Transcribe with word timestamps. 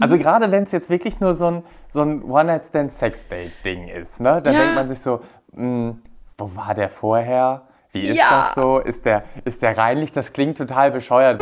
Also 0.00 0.18
gerade 0.18 0.50
wenn 0.50 0.64
es 0.64 0.72
jetzt 0.72 0.90
wirklich 0.90 1.20
nur 1.20 1.34
so 1.36 1.46
ein, 1.46 1.62
so 1.88 2.02
ein 2.02 2.22
One-Night-Stand-Sex-Date-Ding 2.24 3.88
ist, 3.88 4.20
ne? 4.20 4.42
Da 4.42 4.50
Ja. 4.50 4.58
denkt 4.58 4.74
man 4.74 4.88
sich 4.88 4.98
so, 5.00 5.20
mh, 5.52 5.94
wo 6.36 6.50
war 6.56 6.74
der 6.74 6.88
vorher? 6.90 7.62
Wie 7.92 8.02
ist 8.08 8.18
Ja. 8.18 8.40
das 8.42 8.54
so? 8.56 8.78
Ist 8.80 9.04
der, 9.04 9.22
ist 9.44 9.62
der 9.62 9.78
reinlich? 9.78 10.10
Das 10.10 10.32
klingt 10.32 10.58
total 10.58 10.90
bescheuert. 10.90 11.40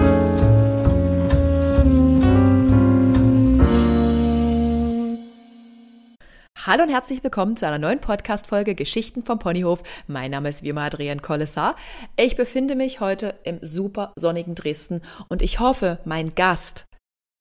Hallo 6.65 6.85
und 6.85 6.91
herzlich 6.91 7.25
willkommen 7.25 7.57
zu 7.57 7.67
einer 7.67 7.79
neuen 7.79 8.01
Podcast-Folge 8.01 8.75
Geschichten 8.77 9.25
vom 9.25 9.39
Ponyhof. 9.41 9.83
Mein 10.07 10.31
Name 10.31 10.49
ist 10.49 10.63
wie 10.63 10.69
immer 10.69 10.83
Adrienne 10.83 11.21
Kollessar. 11.21 11.75
Ich 12.17 12.37
befinde 12.37 12.77
mich 12.77 13.01
heute 13.01 13.35
im 13.43 13.59
super 13.63 14.13
sonnigen 14.17 14.55
Dresden 14.55 15.03
und 15.29 15.43
ich 15.43 15.59
hoffe, 15.59 15.99
mein 16.05 16.35
Gast, 16.37 16.85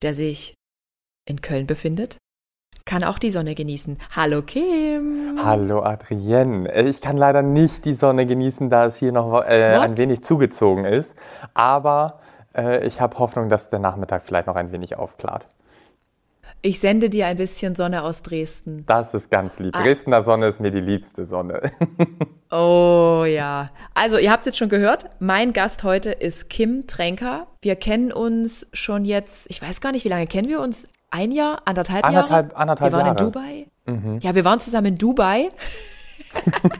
der 0.02 0.12
sich 0.14 0.54
in 1.28 1.40
Köln 1.40 1.66
befindet, 1.66 2.18
kann 2.84 3.04
auch 3.04 3.18
die 3.18 3.30
Sonne 3.30 3.54
genießen. 3.54 3.98
Hallo 4.14 4.42
Kim. 4.42 5.38
Hallo 5.44 5.82
Adrienne. 5.82 6.68
Äh, 6.72 6.88
Ich 6.88 7.00
kann 7.00 7.16
leider 7.16 7.42
nicht 7.42 7.84
die 7.84 7.94
Sonne 7.94 8.26
genießen, 8.26 8.70
da 8.70 8.86
es 8.86 8.96
hier 8.96 9.12
noch 9.12 9.42
äh, 9.42 9.76
ein 9.76 9.96
wenig 9.98 10.22
zugezogen 10.24 10.84
ist. 10.84 11.16
Aber 11.54 12.20
äh, 12.56 12.84
ich 12.86 13.00
habe 13.00 13.18
Hoffnung, 13.18 13.48
dass 13.48 13.70
der 13.70 13.78
Nachmittag 13.78 14.22
vielleicht 14.24 14.48
noch 14.48 14.56
ein 14.56 14.72
wenig 14.72 14.96
aufklart. 14.96 15.46
Ich 16.64 16.78
sende 16.78 17.10
dir 17.10 17.26
ein 17.26 17.36
bisschen 17.36 17.74
Sonne 17.74 18.02
aus 18.04 18.22
Dresden. 18.22 18.84
Das 18.86 19.14
ist 19.14 19.30
ganz 19.30 19.58
lieb. 19.58 19.74
Ah. 19.76 19.82
Dresdner 19.82 20.22
Sonne 20.22 20.46
ist 20.46 20.60
mir 20.60 20.70
die 20.70 20.80
liebste 20.80 21.26
Sonne. 21.26 21.62
Oh 22.54 23.24
ja. 23.26 23.70
Also, 23.94 24.18
ihr 24.18 24.30
habt 24.30 24.40
es 24.42 24.46
jetzt 24.48 24.58
schon 24.58 24.68
gehört. 24.68 25.06
Mein 25.20 25.54
Gast 25.54 25.84
heute 25.84 26.10
ist 26.10 26.50
Kim 26.50 26.86
Tränker. 26.86 27.46
Wir 27.62 27.76
kennen 27.76 28.12
uns 28.12 28.66
schon 28.74 29.06
jetzt, 29.06 29.46
ich 29.48 29.62
weiß 29.62 29.80
gar 29.80 29.90
nicht, 29.90 30.04
wie 30.04 30.10
lange 30.10 30.26
kennen 30.26 30.50
wir 30.50 30.60
uns? 30.60 30.86
Ein 31.12 31.30
Jahr, 31.30 31.62
anderthalb, 31.66 32.04
Anderthalb- 32.04 32.46
Jahre? 32.48 32.56
anderthalb 32.56 32.92
wir 32.92 32.98
waren 32.98 33.06
Jahre. 33.06 33.64
Mhm. 33.86 33.94
in 33.94 34.04
Dubai. 34.12 34.20
Ja, 34.26 34.34
wir 34.34 34.44
waren 34.44 34.58
zusammen 34.60 34.86
in 34.88 34.98
Dubai. 34.98 35.48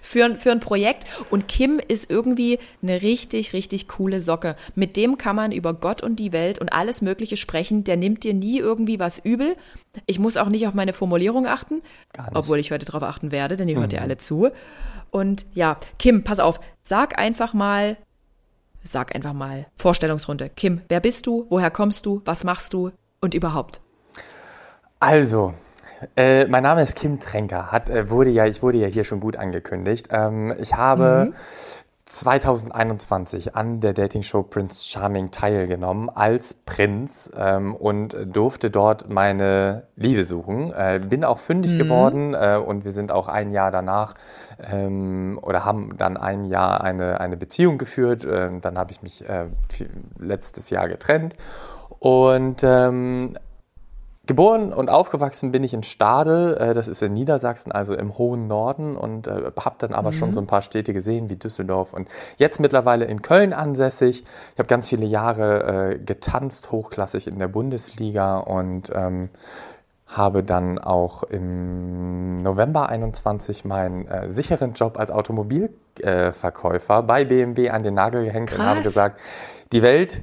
Für, 0.00 0.24
ein- 0.24 0.38
für 0.38 0.50
ein 0.52 0.60
Projekt 0.60 1.04
und 1.30 1.48
Kim 1.48 1.80
ist 1.86 2.08
irgendwie 2.10 2.58
eine 2.82 3.02
richtig, 3.02 3.52
richtig 3.52 3.88
coole 3.88 4.20
Socke. 4.20 4.56
Mit 4.74 4.96
dem 4.96 5.18
kann 5.18 5.36
man 5.36 5.52
über 5.52 5.74
Gott 5.74 6.02
und 6.02 6.16
die 6.16 6.32
Welt 6.32 6.58
und 6.60 6.72
alles 6.72 7.02
Mögliche 7.02 7.36
sprechen. 7.36 7.84
Der 7.84 7.96
nimmt 7.96 8.24
dir 8.24 8.32
nie 8.32 8.58
irgendwie 8.58 8.98
was 8.98 9.18
übel. 9.18 9.56
Ich 10.06 10.18
muss 10.18 10.36
auch 10.38 10.48
nicht 10.48 10.66
auf 10.66 10.72
meine 10.74 10.92
Formulierung 10.94 11.46
achten, 11.46 11.82
obwohl 12.32 12.58
ich 12.58 12.70
heute 12.70 12.86
darauf 12.86 13.02
achten 13.02 13.32
werde, 13.32 13.56
denn 13.56 13.68
ihr 13.68 13.78
hört 13.78 13.92
ja 13.92 14.00
alle 14.00 14.16
zu. 14.18 14.48
Und 15.10 15.44
ja, 15.52 15.76
Kim, 15.98 16.24
pass 16.24 16.38
auf, 16.40 16.58
sag 16.84 17.18
einfach 17.18 17.52
mal, 17.54 17.96
sag 18.82 19.14
einfach 19.14 19.32
mal, 19.34 19.66
Vorstellungsrunde. 19.76 20.48
Kim, 20.48 20.80
wer 20.88 21.00
bist 21.00 21.26
du? 21.26 21.44
Woher 21.50 21.70
kommst 21.70 22.06
du? 22.06 22.22
Was 22.24 22.44
machst 22.44 22.72
du? 22.72 22.92
Und 23.24 23.32
überhaupt. 23.32 23.80
Also, 25.00 25.54
äh, 26.14 26.44
mein 26.44 26.62
Name 26.62 26.82
ist 26.82 26.94
Kim 26.94 27.20
Tränker. 27.20 27.72
Hat, 27.72 27.88
äh, 27.88 28.10
wurde 28.10 28.28
ja, 28.28 28.44
ich 28.44 28.62
wurde 28.62 28.76
ja 28.76 28.86
hier 28.86 29.04
schon 29.04 29.20
gut 29.20 29.36
angekündigt. 29.36 30.08
Ähm, 30.10 30.54
ich 30.60 30.74
habe 30.74 31.32
2021 32.04 33.56
an 33.56 33.80
der 33.80 33.94
Dating-Show 33.94 34.42
Prince 34.42 34.86
Charming 34.86 35.30
teilgenommen 35.30 36.10
als 36.10 36.52
Prinz 36.52 37.32
ähm, 37.34 37.74
und 37.74 38.14
durfte 38.26 38.70
dort 38.70 39.08
meine 39.08 39.84
Liebe 39.96 40.24
suchen. 40.24 40.74
Äh, 40.74 41.00
bin 41.08 41.24
auch 41.24 41.38
fündig 41.38 41.78
geworden 41.78 42.34
äh, 42.34 42.60
und 42.62 42.84
wir 42.84 42.92
sind 42.92 43.10
auch 43.10 43.26
ein 43.26 43.52
Jahr 43.52 43.70
danach 43.70 44.16
ähm, 44.70 45.38
oder 45.40 45.64
haben 45.64 45.96
dann 45.96 46.18
ein 46.18 46.44
Jahr 46.44 46.82
eine, 46.82 47.20
eine 47.20 47.38
Beziehung 47.38 47.78
geführt. 47.78 48.26
Ähm, 48.30 48.60
dann 48.60 48.76
habe 48.76 48.92
ich 48.92 49.00
mich 49.00 49.26
äh, 49.26 49.46
letztes 50.18 50.68
Jahr 50.68 50.88
getrennt. 50.88 51.36
Und 52.04 52.62
ähm, 52.62 53.34
Geboren 54.26 54.74
und 54.74 54.90
aufgewachsen 54.90 55.52
bin 55.52 55.64
ich 55.64 55.72
in 55.72 55.82
Stade, 55.82 56.58
äh, 56.60 56.74
das 56.74 56.86
ist 56.86 57.00
in 57.00 57.14
Niedersachsen, 57.14 57.72
also 57.72 57.94
im 57.94 58.18
hohen 58.18 58.46
Norden 58.46 58.94
und 58.94 59.26
äh, 59.26 59.52
habe 59.58 59.76
dann 59.78 59.94
aber 59.94 60.12
schon 60.12 60.34
so 60.34 60.40
ein 60.42 60.46
paar 60.46 60.60
Städte 60.60 60.92
gesehen 60.92 61.30
wie 61.30 61.36
Düsseldorf 61.36 61.94
und 61.94 62.06
jetzt 62.36 62.60
mittlerweile 62.60 63.06
in 63.06 63.22
Köln 63.22 63.54
ansässig. 63.54 64.22
Ich 64.52 64.58
habe 64.58 64.66
ganz 64.66 64.90
viele 64.90 65.06
Jahre 65.06 65.92
äh, 65.92 65.98
getanzt, 65.98 66.72
hochklassig 66.72 67.26
in 67.26 67.38
der 67.38 67.48
Bundesliga 67.48 68.36
und 68.36 68.92
ähm, 68.94 69.30
habe 70.06 70.42
dann 70.42 70.78
auch 70.78 71.22
im 71.22 72.42
November 72.42 72.90
21 72.90 73.64
meinen 73.64 74.06
äh, 74.08 74.30
sicheren 74.30 74.74
Job 74.74 74.98
als 74.98 75.10
Automobilverkäufer 75.10 76.32
Verkäufer 76.34 77.02
bei 77.02 77.24
BMW 77.24 77.70
an 77.70 77.82
den 77.82 77.94
Nagel 77.94 78.26
gehängt 78.26 78.52
und 78.52 78.58
habe 78.58 78.74
Krass. 78.82 78.84
gesagt, 78.84 79.20
die 79.72 79.80
Welt, 79.80 80.22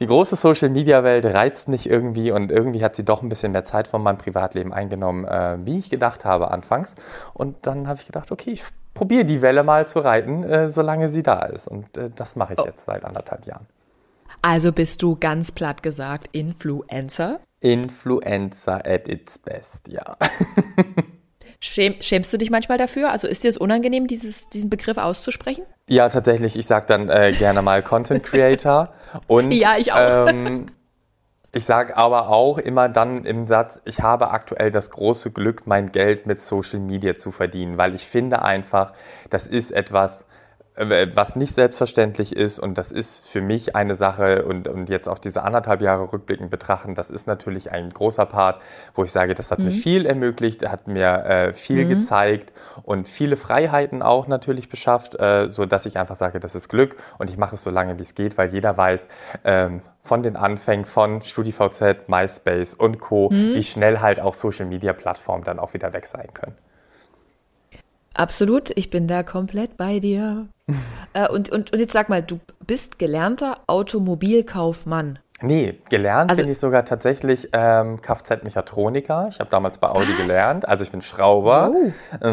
die 0.00 0.06
große 0.06 0.36
Social-Media-Welt 0.36 1.24
reizt 1.26 1.68
mich 1.68 1.88
irgendwie 1.88 2.32
und 2.32 2.50
irgendwie 2.50 2.82
hat 2.82 2.96
sie 2.96 3.04
doch 3.04 3.22
ein 3.22 3.28
bisschen 3.28 3.52
mehr 3.52 3.64
Zeit 3.64 3.86
von 3.86 4.02
meinem 4.02 4.18
Privatleben 4.18 4.72
eingenommen, 4.72 5.24
äh, 5.26 5.58
wie 5.64 5.78
ich 5.78 5.90
gedacht 5.90 6.24
habe 6.24 6.50
anfangs. 6.50 6.96
Und 7.34 7.66
dann 7.66 7.86
habe 7.86 8.00
ich 8.00 8.06
gedacht, 8.06 8.32
okay, 8.32 8.50
ich 8.52 8.64
probiere 8.94 9.24
die 9.24 9.42
Welle 9.42 9.62
mal 9.62 9.86
zu 9.86 10.00
reiten, 10.00 10.42
äh, 10.44 10.68
solange 10.70 11.08
sie 11.08 11.22
da 11.22 11.40
ist. 11.40 11.68
Und 11.68 11.96
äh, 11.98 12.10
das 12.14 12.36
mache 12.36 12.54
ich 12.54 12.58
Oh. 12.58 12.64
jetzt 12.64 12.84
seit 12.84 13.04
anderthalb 13.04 13.46
Jahren. 13.46 13.66
Also 14.40 14.72
bist 14.72 15.02
du 15.02 15.16
ganz 15.16 15.52
platt 15.52 15.82
gesagt 15.82 16.28
Influencer. 16.32 17.40
Influencer 17.60 18.84
at 18.84 19.08
its 19.08 19.38
best, 19.38 19.88
ja. 19.88 20.16
Schäm, 21.64 21.94
schämst 22.00 22.32
du 22.32 22.38
dich 22.38 22.50
manchmal 22.50 22.76
dafür? 22.76 23.12
Also 23.12 23.28
ist 23.28 23.44
dir 23.44 23.48
es 23.48 23.56
unangenehm, 23.56 24.08
dieses, 24.08 24.48
diesen 24.48 24.68
Begriff 24.68 24.98
auszusprechen? 24.98 25.64
Ja, 25.86 26.08
tatsächlich. 26.08 26.58
Ich 26.58 26.66
sage 26.66 26.86
dann 26.88 27.08
äh, 27.08 27.30
gerne 27.38 27.62
mal 27.62 27.82
Content 27.82 28.24
Creator. 28.24 28.92
Und, 29.28 29.52
Ja, 29.52 29.76
ich 29.78 29.92
auch. 29.92 30.26
Ähm, 30.26 30.66
ich 31.52 31.64
sage 31.64 31.96
aber 31.96 32.30
auch 32.30 32.58
immer 32.58 32.88
dann 32.88 33.24
im 33.24 33.46
Satz, 33.46 33.80
ich 33.84 34.00
habe 34.00 34.32
aktuell 34.32 34.72
das 34.72 34.90
große 34.90 35.30
Glück, 35.30 35.68
mein 35.68 35.92
Geld 35.92 36.26
mit 36.26 36.40
Social 36.40 36.80
Media 36.80 37.14
zu 37.14 37.30
verdienen, 37.30 37.78
weil 37.78 37.94
ich 37.94 38.08
finde 38.08 38.42
einfach, 38.42 38.92
das 39.30 39.46
ist 39.46 39.70
etwas, 39.70 40.26
was 40.74 41.36
nicht 41.36 41.54
selbstverständlich 41.54 42.34
ist 42.34 42.58
und 42.58 42.78
das 42.78 42.92
ist 42.92 43.28
für 43.28 43.42
mich 43.42 43.76
eine 43.76 43.94
Sache 43.94 44.44
und, 44.46 44.68
und 44.68 44.88
jetzt 44.88 45.06
auch 45.06 45.18
diese 45.18 45.42
anderthalb 45.42 45.82
Jahre 45.82 46.10
rückblickend 46.10 46.50
betrachten, 46.50 46.94
das 46.94 47.10
ist 47.10 47.26
natürlich 47.26 47.70
ein 47.70 47.90
großer 47.90 48.24
Part, 48.24 48.62
wo 48.94 49.04
ich 49.04 49.12
sage, 49.12 49.34
das 49.34 49.50
hat 49.50 49.58
mir 49.58 49.70
viel 49.70 50.06
ermöglicht, 50.06 50.66
hat 50.66 50.88
mir 50.88 51.24
äh, 51.26 51.52
viel 51.52 51.86
gezeigt 51.86 52.54
und 52.84 53.06
viele 53.06 53.36
Freiheiten 53.36 54.00
auch 54.00 54.28
natürlich 54.28 54.70
beschafft, 54.70 55.18
äh, 55.20 55.50
so 55.50 55.66
dass 55.66 55.84
ich 55.84 55.98
einfach 55.98 56.16
sage, 56.16 56.40
das 56.40 56.54
ist 56.54 56.70
Glück 56.70 56.96
und 57.18 57.28
ich 57.28 57.36
mache 57.36 57.56
es 57.56 57.62
so 57.62 57.70
lange 57.70 57.98
wie 57.98 58.02
es 58.02 58.14
geht, 58.14 58.38
weil 58.38 58.48
jeder 58.48 58.74
weiß, 58.74 59.08
ähm, 59.44 59.82
von 60.02 60.22
den 60.22 60.36
Anfängen 60.36 60.86
von 60.86 61.20
StudiVZ, 61.20 62.08
MySpace 62.08 62.74
und 62.74 62.98
Co., 62.98 63.30
wie 63.30 63.62
schnell 63.62 64.00
halt 64.00 64.18
auch 64.18 64.34
Social 64.34 64.66
Media 64.66 64.92
Plattformen 64.92 65.44
dann 65.44 65.60
auch 65.60 65.74
wieder 65.74 65.92
weg 65.92 66.06
sein 66.06 66.28
können. 66.34 66.56
Absolut, 68.14 68.70
ich 68.76 68.90
bin 68.90 69.08
da 69.08 69.22
komplett 69.22 69.76
bei 69.76 69.98
dir. 69.98 70.46
äh, 71.14 71.28
und, 71.28 71.50
und, 71.50 71.72
und 71.72 71.78
jetzt 71.78 71.92
sag 71.92 72.08
mal, 72.08 72.22
du 72.22 72.40
bist 72.66 72.98
gelernter 72.98 73.58
Automobilkaufmann. 73.66 75.18
Nee, 75.44 75.80
gelernt 75.90 76.30
Also- 76.30 76.42
bin 76.42 76.52
ich 76.52 76.58
sogar 76.58 76.84
tatsächlich 76.84 77.48
ähm, 77.52 78.00
Kfz-Mechatroniker. 78.00 79.26
Ich 79.28 79.40
habe 79.40 79.50
damals 79.50 79.78
bei 79.78 79.88
Audi 79.88 80.12
Was? 80.12 80.16
gelernt. 80.26 80.68
Also 80.68 80.84
ich 80.84 80.92
bin 80.92 81.02
Schrauber. 81.02 81.72
Oh. 82.20 82.28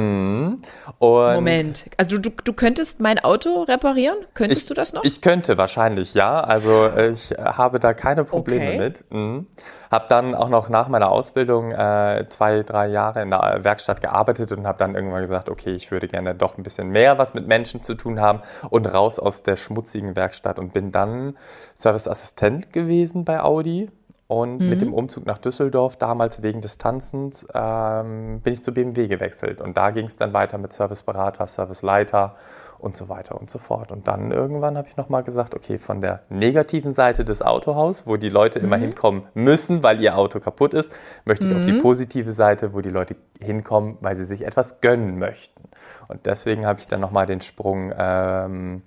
Und 0.99 1.33
Moment. 1.33 1.85
Also 1.97 2.19
du, 2.19 2.29
du, 2.29 2.53
könntest 2.53 2.99
mein 2.99 3.17
Auto 3.19 3.63
reparieren? 3.63 4.17
Könntest 4.35 4.61
Ich, 4.61 4.67
du 4.67 4.73
das 4.75 4.93
noch? 4.93 5.03
Ich 5.03 5.21
könnte 5.21 5.57
wahrscheinlich, 5.57 6.13
ja. 6.13 6.39
Also 6.39 6.87
ich 7.11 7.31
habe 7.31 7.79
da 7.79 7.93
keine 7.95 8.25
Probleme 8.25 8.67
Okay. 8.67 8.77
mit. 8.77 9.11
Mhm. 9.11 9.47
Habe 9.91 10.05
dann 10.09 10.35
auch 10.35 10.49
noch 10.49 10.69
nach 10.69 10.87
meiner 10.87 11.09
Ausbildung 11.09 11.71
äh, 11.71 12.25
zwei, 12.29 12.61
drei 12.63 12.87
Jahre 12.87 13.21
in 13.21 13.31
der 13.31 13.59
Werkstatt 13.63 14.01
gearbeitet 14.01 14.51
und 14.51 14.67
habe 14.67 14.77
dann 14.77 14.93
irgendwann 14.93 15.21
gesagt, 15.21 15.49
okay, 15.49 15.71
ich 15.71 15.89
würde 15.91 16.07
gerne 16.07 16.35
doch 16.35 16.57
ein 16.57 16.63
bisschen 16.63 16.89
mehr 16.89 17.17
was 17.17 17.33
mit 17.33 17.47
Menschen 17.47 17.81
zu 17.81 17.95
tun 17.95 18.19
haben 18.21 18.41
und 18.69 18.85
raus 18.85 19.17
aus 19.17 19.41
der 19.41 19.55
schmutzigen 19.55 20.15
Werkstatt 20.15 20.59
und 20.59 20.73
bin 20.73 20.91
dann 20.91 21.35
Serviceassistent 21.75 22.71
gewesen 22.71 23.25
bei 23.25 23.41
Audi. 23.41 23.89
Und 24.27 24.59
Mhm. 24.59 24.69
mit 24.69 24.81
dem 24.81 24.93
Umzug 24.93 25.25
nach 25.25 25.39
Düsseldorf, 25.39 25.95
damals 25.97 26.43
wegen 26.43 26.61
des 26.61 26.77
Tanzens, 26.77 27.47
ähm, 27.51 28.41
bin 28.41 28.53
ich 28.53 28.61
zu 28.61 28.71
BMW 28.71 29.07
gewechselt. 29.07 29.59
Und 29.59 29.75
da 29.75 29.89
ging 29.89 30.05
es 30.05 30.17
dann 30.17 30.33
weiter 30.33 30.59
mit 30.59 30.71
Serviceberater, 30.71 31.47
Serviceleiter 31.47 32.35
und 32.79 32.95
so 32.95 33.09
weiter 33.09 33.39
und 33.39 33.49
so 33.49 33.59
fort. 33.59 33.91
Und 33.91 34.07
dann 34.07 34.31
irgendwann 34.31 34.77
habe 34.77 34.87
ich 34.87 34.97
nochmal 34.97 35.23
gesagt, 35.23 35.53
okay, 35.53 35.77
von 35.77 36.01
der 36.01 36.23
negativen 36.29 36.93
Seite 36.93 37.25
des 37.25 37.41
Autohaus, 37.41 38.07
wo 38.07 38.17
die 38.17 38.29
Leute 38.29 38.59
immer 38.59 38.77
hinkommen 38.77 39.23
müssen, 39.33 39.83
weil 39.83 40.01
ihr 40.01 40.17
Auto 40.17 40.39
kaputt 40.39 40.73
ist, 40.73 40.93
möchte 41.25 41.45
ich 41.45 41.55
auf 41.55 41.65
die 41.65 41.79
positive 41.81 42.31
Seite, 42.31 42.73
wo 42.73 42.81
die 42.81 42.89
Leute 42.89 43.15
hinkommen, 43.39 43.97
weil 44.01 44.15
sie 44.15 44.25
sich 44.25 44.45
etwas 44.45 44.81
gönnen 44.81 45.19
möchten. 45.19 45.63
Und 46.07 46.25
deswegen 46.25 46.65
habe 46.65 46.79
ich 46.79 46.87
dann 46.87 47.01
nochmal 47.01 47.25
den 47.25 47.41
Sprung 47.41 47.93
ähm, 47.97 48.81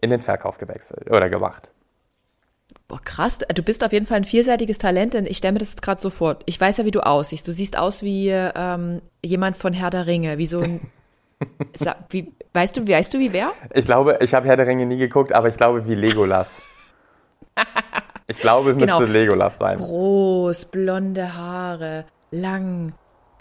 in 0.00 0.10
den 0.10 0.20
Verkauf 0.20 0.58
gewechselt 0.58 1.10
oder 1.10 1.30
gemacht. 1.30 1.70
Boah, 2.88 3.00
krass. 3.02 3.38
Du 3.54 3.62
bist 3.62 3.82
auf 3.82 3.92
jeden 3.92 4.06
Fall 4.06 4.18
ein 4.18 4.24
vielseitiges 4.24 4.78
Talent, 4.78 5.14
denn 5.14 5.26
ich 5.26 5.38
stelle 5.38 5.52
mir 5.52 5.58
das 5.58 5.70
jetzt 5.70 5.82
gerade 5.82 6.00
so 6.00 6.10
vor. 6.10 6.38
Ich 6.44 6.60
weiß 6.60 6.76
ja, 6.76 6.84
wie 6.84 6.90
du 6.90 7.00
aussiehst. 7.00 7.48
Du 7.48 7.52
siehst 7.52 7.78
aus 7.78 8.02
wie 8.02 8.28
ähm, 8.28 9.00
jemand 9.24 9.56
von 9.56 9.72
Herr 9.72 9.90
der 9.90 10.06
Ringe, 10.06 10.38
wie 10.38 10.46
so 10.46 10.60
ein. 10.60 10.80
Wie, 12.10 12.32
weißt 12.52 12.76
du, 12.76 12.86
weißt 12.86 13.14
du, 13.14 13.18
wie 13.18 13.32
wer? 13.32 13.52
Ich 13.74 13.84
glaube, 13.84 14.18
ich 14.20 14.32
habe 14.34 14.46
Herr 14.46 14.56
der 14.56 14.66
Ringe 14.66 14.86
nie 14.86 14.96
geguckt, 14.96 15.34
aber 15.34 15.48
ich 15.48 15.56
glaube 15.56 15.86
wie 15.88 15.94
Legolas. 15.94 16.62
Ich 18.26 18.38
glaube, 18.38 18.72
müsste 18.72 19.04
Genau. 19.04 19.12
Legolas 19.12 19.58
sein. 19.58 19.76
Groß, 19.76 20.64
blonde 20.66 21.36
Haare, 21.36 22.06
lang. 22.30 22.94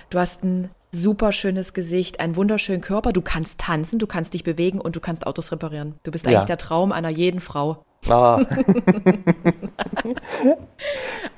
Du 0.10 0.20
hast 0.20 0.44
ein 0.44 0.72
super 0.94 1.32
schönes 1.32 1.74
Gesicht, 1.74 2.20
einen 2.20 2.36
wunderschönen 2.36 2.82
Körper. 2.82 3.12
Du 3.12 3.22
kannst 3.22 3.60
tanzen, 3.60 4.00
du 4.00 4.08
kannst 4.08 4.34
dich 4.34 4.44
bewegen 4.44 4.80
und 4.80 4.96
du 4.96 5.00
kannst 5.00 5.26
Autos 5.28 5.52
reparieren. 5.52 5.96
Du 6.04 6.12
bist 6.12 6.26
Ja. 6.26 6.32
eigentlich 6.34 6.46
der 6.46 6.58
Traum 6.58 6.92
einer 6.92 7.10
jeden 7.10 7.40
Frau. 7.42 7.84
Ah, 8.10 8.38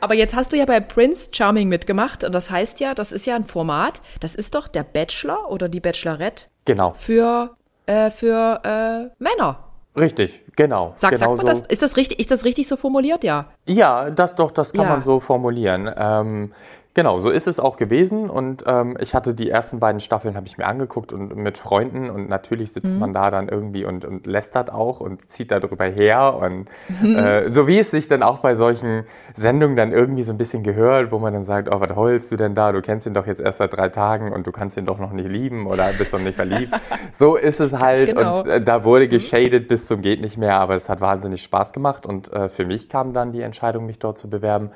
Aber 0.02 0.16
jetzt 0.16 0.36
hast 0.36 0.52
du 0.52 0.57
ja 0.57 0.66
bei 0.66 0.80
Prince 0.80 1.30
Charming 1.31 1.69
mitgemacht 1.69 2.24
und 2.24 2.31
das 2.31 2.50
heißt 2.50 2.80
ja, 2.80 2.94
das 2.96 3.12
ist 3.12 3.25
ja 3.25 3.36
ein 3.36 3.46
Format, 3.46 4.02
das 4.19 4.34
ist 4.36 4.56
doch 4.56 4.68
der 4.68 4.84
Bachelor 4.84 5.52
oder 5.52 5.69
die 5.69 5.80
Bachelorette 5.80 6.48
genau. 6.66 6.94
für, 6.94 7.56
äh, 7.86 8.10
für 8.12 8.62
äh, 8.63 9.24
Männer. 9.24 9.60
Richtig, 9.96 10.44
genau. 10.56 10.94
Sag, 10.98 11.12
genau 11.12 11.36
sagt 11.36 11.46
man 11.46 11.56
so. 11.56 11.62
das? 11.62 11.72
Ist 11.72 11.81
das, 11.81 11.96
richtig, 11.98 12.19
ist 12.19 12.31
das 12.31 12.44
richtig 12.44 12.68
so 12.68 12.75
formuliert? 12.75 13.24
Ja. 13.24 13.46
Ja, 13.68 14.10
das 14.10 14.36
doch, 14.36 14.52
das 14.52 14.74
kann 14.74 14.84
Ja. 14.86 14.90
man 14.90 15.02
so 15.02 15.19
formulieren. 15.19 15.90
Ähm, 15.96 16.52
genau, 16.95 17.19
so 17.19 17.30
ist 17.30 17.45
es 17.45 17.59
auch 17.59 17.77
gewesen. 17.77 18.30
Und 18.31 18.63
ähm, 18.65 18.97
ich 19.00 19.13
hatte 19.13 19.36
die 19.36 19.51
ersten 19.51 19.80
beiden 19.80 20.00
Staffeln, 20.00 20.36
habe 20.36 20.47
ich 20.47 20.57
mir 20.57 20.65
angeguckt 20.65 21.13
und 21.13 21.36
mit 21.36 21.59
Freunden. 21.59 22.09
Und 22.09 22.27
natürlich 22.27 22.71
sitzt 22.74 22.92
Mhm. 22.94 23.00
man 23.00 23.13
da 23.13 23.30
dann 23.30 23.47
irgendwie 23.50 23.86
und, 23.86 24.03
und 24.06 24.25
lästert 24.25 24.74
auch 24.74 25.00
und 25.00 25.30
zieht 25.30 25.51
darüber 25.51 25.86
her. 25.86 26.36
Und 26.42 26.68
Mhm. 27.01 27.15
äh, 27.15 27.50
so 27.51 27.68
wie 27.68 27.77
es 27.77 27.92
sich 27.92 28.07
dann 28.07 28.24
auch 28.24 28.39
bei 28.39 28.56
solchen 28.56 29.03
Sendungen 29.36 29.75
dann 29.75 29.92
irgendwie 29.92 30.24
so 30.24 30.33
ein 30.33 30.38
bisschen 30.39 30.63
gehört, 30.63 31.12
wo 31.12 31.19
man 31.19 31.33
dann 31.33 31.44
sagt, 31.45 31.69
oh, 31.71 31.80
was 31.80 31.95
heulst 31.95 32.31
du 32.31 32.38
denn 32.38 32.56
da? 32.56 32.71
Du 32.71 32.81
kennst 32.81 33.06
ihn 33.06 33.13
doch 33.13 33.27
jetzt 33.27 33.42
erst 33.42 33.59
seit 33.59 33.75
drei 33.75 33.89
Tagen 33.89 34.31
und 34.33 34.47
du 34.47 34.51
kannst 34.51 34.75
ihn 34.77 34.86
doch 34.88 34.97
noch 34.97 35.12
nicht 35.12 35.30
lieben 35.30 35.68
oder 35.68 35.92
bist 35.97 36.13
doch 36.13 36.19
nicht 36.19 36.36
verliebt. 36.36 36.74
so 37.12 37.36
ist 37.36 37.59
es 37.59 37.74
halt. 37.74 38.06
genau. 38.07 38.39
Und 38.42 38.47
äh, 38.47 38.62
da 38.62 38.83
wurde 38.83 39.07
geschadet 39.07 39.68
bis 39.68 39.86
zum 39.88 40.01
geht 40.01 40.21
nicht 40.21 40.38
mehr, 40.38 40.59
aber 40.59 40.75
es 40.75 40.88
hat 40.89 41.01
wahnsinnig 41.01 41.44
Spaß 41.44 41.74
gemacht 41.74 42.06
und 42.06 42.31
äh, 42.31 42.47
für 42.50 42.65
mich 42.65 42.88
kam 42.89 43.12
dann 43.13 43.31
die 43.33 43.42
Entscheidung, 43.42 43.86
mich 43.86 44.00
dort 44.00 44.18
zu 44.18 44.30
bewerben. 44.30 44.71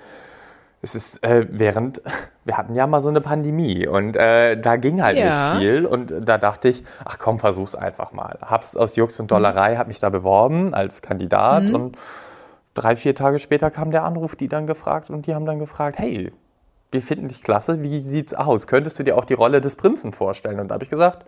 Es 0.82 0.96
ist 0.96 1.24
äh, 1.26 1.46
während, 1.50 2.02
wir 2.46 2.58
hatten 2.58 2.74
ja 2.76 2.88
mal 2.88 3.04
so 3.04 3.10
eine 3.10 3.22
Pandemie 3.22 3.86
und 3.88 4.16
äh, 4.16 4.56
da 4.60 4.78
ging 4.78 5.04
halt 5.04 5.18
Ja. 5.18 5.54
nicht 5.54 5.62
viel 5.62 5.86
und 5.86 6.14
da 6.26 6.38
dachte 6.38 6.70
ich, 6.70 6.84
ach 7.06 7.18
komm, 7.20 7.40
versuch's 7.40 7.76
einfach 7.76 8.12
mal. 8.12 8.38
Hab's 8.42 8.78
aus 8.78 8.96
Jux 8.96 9.20
und 9.20 9.30
Dollerei, 9.32 9.76
hab 9.78 9.88
mich 9.88 10.00
da 10.00 10.10
beworben 10.10 10.74
als 10.74 11.02
Kandidat 11.02 11.70
und 11.70 11.98
drei, 12.74 12.96
vier 12.96 13.14
Tage 13.16 13.40
später 13.40 13.70
kam 13.72 13.92
der 13.92 14.04
Anruf, 14.04 14.36
die 14.36 14.48
dann 14.48 14.68
gefragt 14.68 15.10
und 15.10 15.28
die 15.28 15.36
haben 15.36 15.46
dann 15.46 15.60
gefragt, 15.60 16.00
hey, 16.00 16.32
wir 16.92 17.02
finden 17.02 17.28
dich 17.28 17.44
klasse, 17.44 17.84
wie 17.84 18.00
sieht's 18.00 18.34
aus? 18.34 18.66
Könntest 18.66 18.98
du 18.98 19.04
dir 19.04 19.18
auch 19.18 19.26
die 19.26 19.34
Rolle 19.36 19.62
des 19.62 19.76
Prinzen 19.76 20.12
vorstellen? 20.14 20.60
Und 20.60 20.70
da 20.70 20.74
habe 20.76 20.84
ich 20.84 20.90
gesagt, 20.90 21.26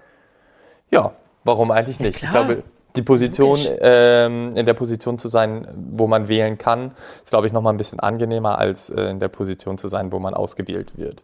ja, 0.90 1.12
warum 1.44 1.72
eigentlich 1.72 2.00
nicht? 2.00 2.24
ich 2.24 2.30
klar. 2.30 2.46
glaube, 2.46 2.64
die 2.96 3.02
Position, 3.04 3.60
ähm, 3.80 4.56
in 4.56 4.66
der 4.66 4.74
Position 4.74 5.18
zu 5.18 5.28
sein, 5.28 5.68
wo 5.94 6.08
man 6.08 6.28
wählen 6.28 6.58
kann, 6.58 6.92
ist, 7.24 7.30
glaube 7.30 7.48
ich, 7.48 7.54
noch 7.54 7.62
mal 7.62 7.70
ein 7.70 7.78
bisschen 7.78 8.00
angenehmer, 8.00 8.58
als 8.58 8.90
äh, 8.90 9.04
in 9.04 9.20
der 9.20 9.30
Position 9.30 9.78
zu 9.78 9.88
sein, 9.88 10.12
wo 10.12 10.20
man 10.20 10.34
ausgewählt 10.34 10.98
wird. 10.98 11.24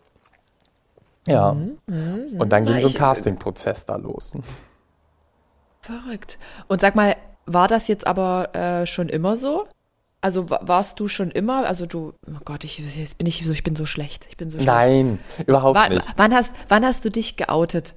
Ja. 1.28 1.50
Und 1.50 2.50
dann 2.50 2.64
ging 2.66 2.76
Na, 2.76 2.80
so 2.80 2.88
ein 2.88 2.94
Casting-Prozess 2.94 3.86
da 3.86 3.98
los. 3.98 4.32
Verrückt. 5.82 6.38
Und 6.68 6.82
sag 6.82 6.96
mal, 6.96 7.16
war 7.46 7.68
das 7.68 7.88
jetzt 7.88 8.08
aber 8.08 8.56
äh, 8.56 8.86
schon 8.86 9.10
immer 9.10 9.36
so? 9.36 9.68
Also 10.20 10.50
wa- 10.50 10.60
warst 10.64 11.00
du 11.00 11.08
schon 11.08 11.30
immer, 11.32 11.66
also 11.68 11.86
du, 11.86 12.14
oh 12.28 12.40
Gott, 12.44 12.64
ich, 12.64 12.80
jetzt 12.80 13.18
bin 13.18 13.28
ich 13.28 13.46
so, 13.46 13.52
ich 13.52 13.64
bin 13.64 13.76
so 13.76 13.86
schlecht. 13.86 14.26
Ich 14.30 14.38
bin 14.38 14.50
so 14.50 14.58
schlecht. 14.58 14.68
Nein, 14.68 15.20
überhaupt 15.46 15.78
Wa- 15.78 15.90
nicht. 15.90 16.08
Wann 16.18 16.34
hast, 16.34 16.56
wann 16.70 16.86
hast 16.86 17.06
du 17.06 17.12
dich 17.12 17.38
geoutet? 17.38 17.94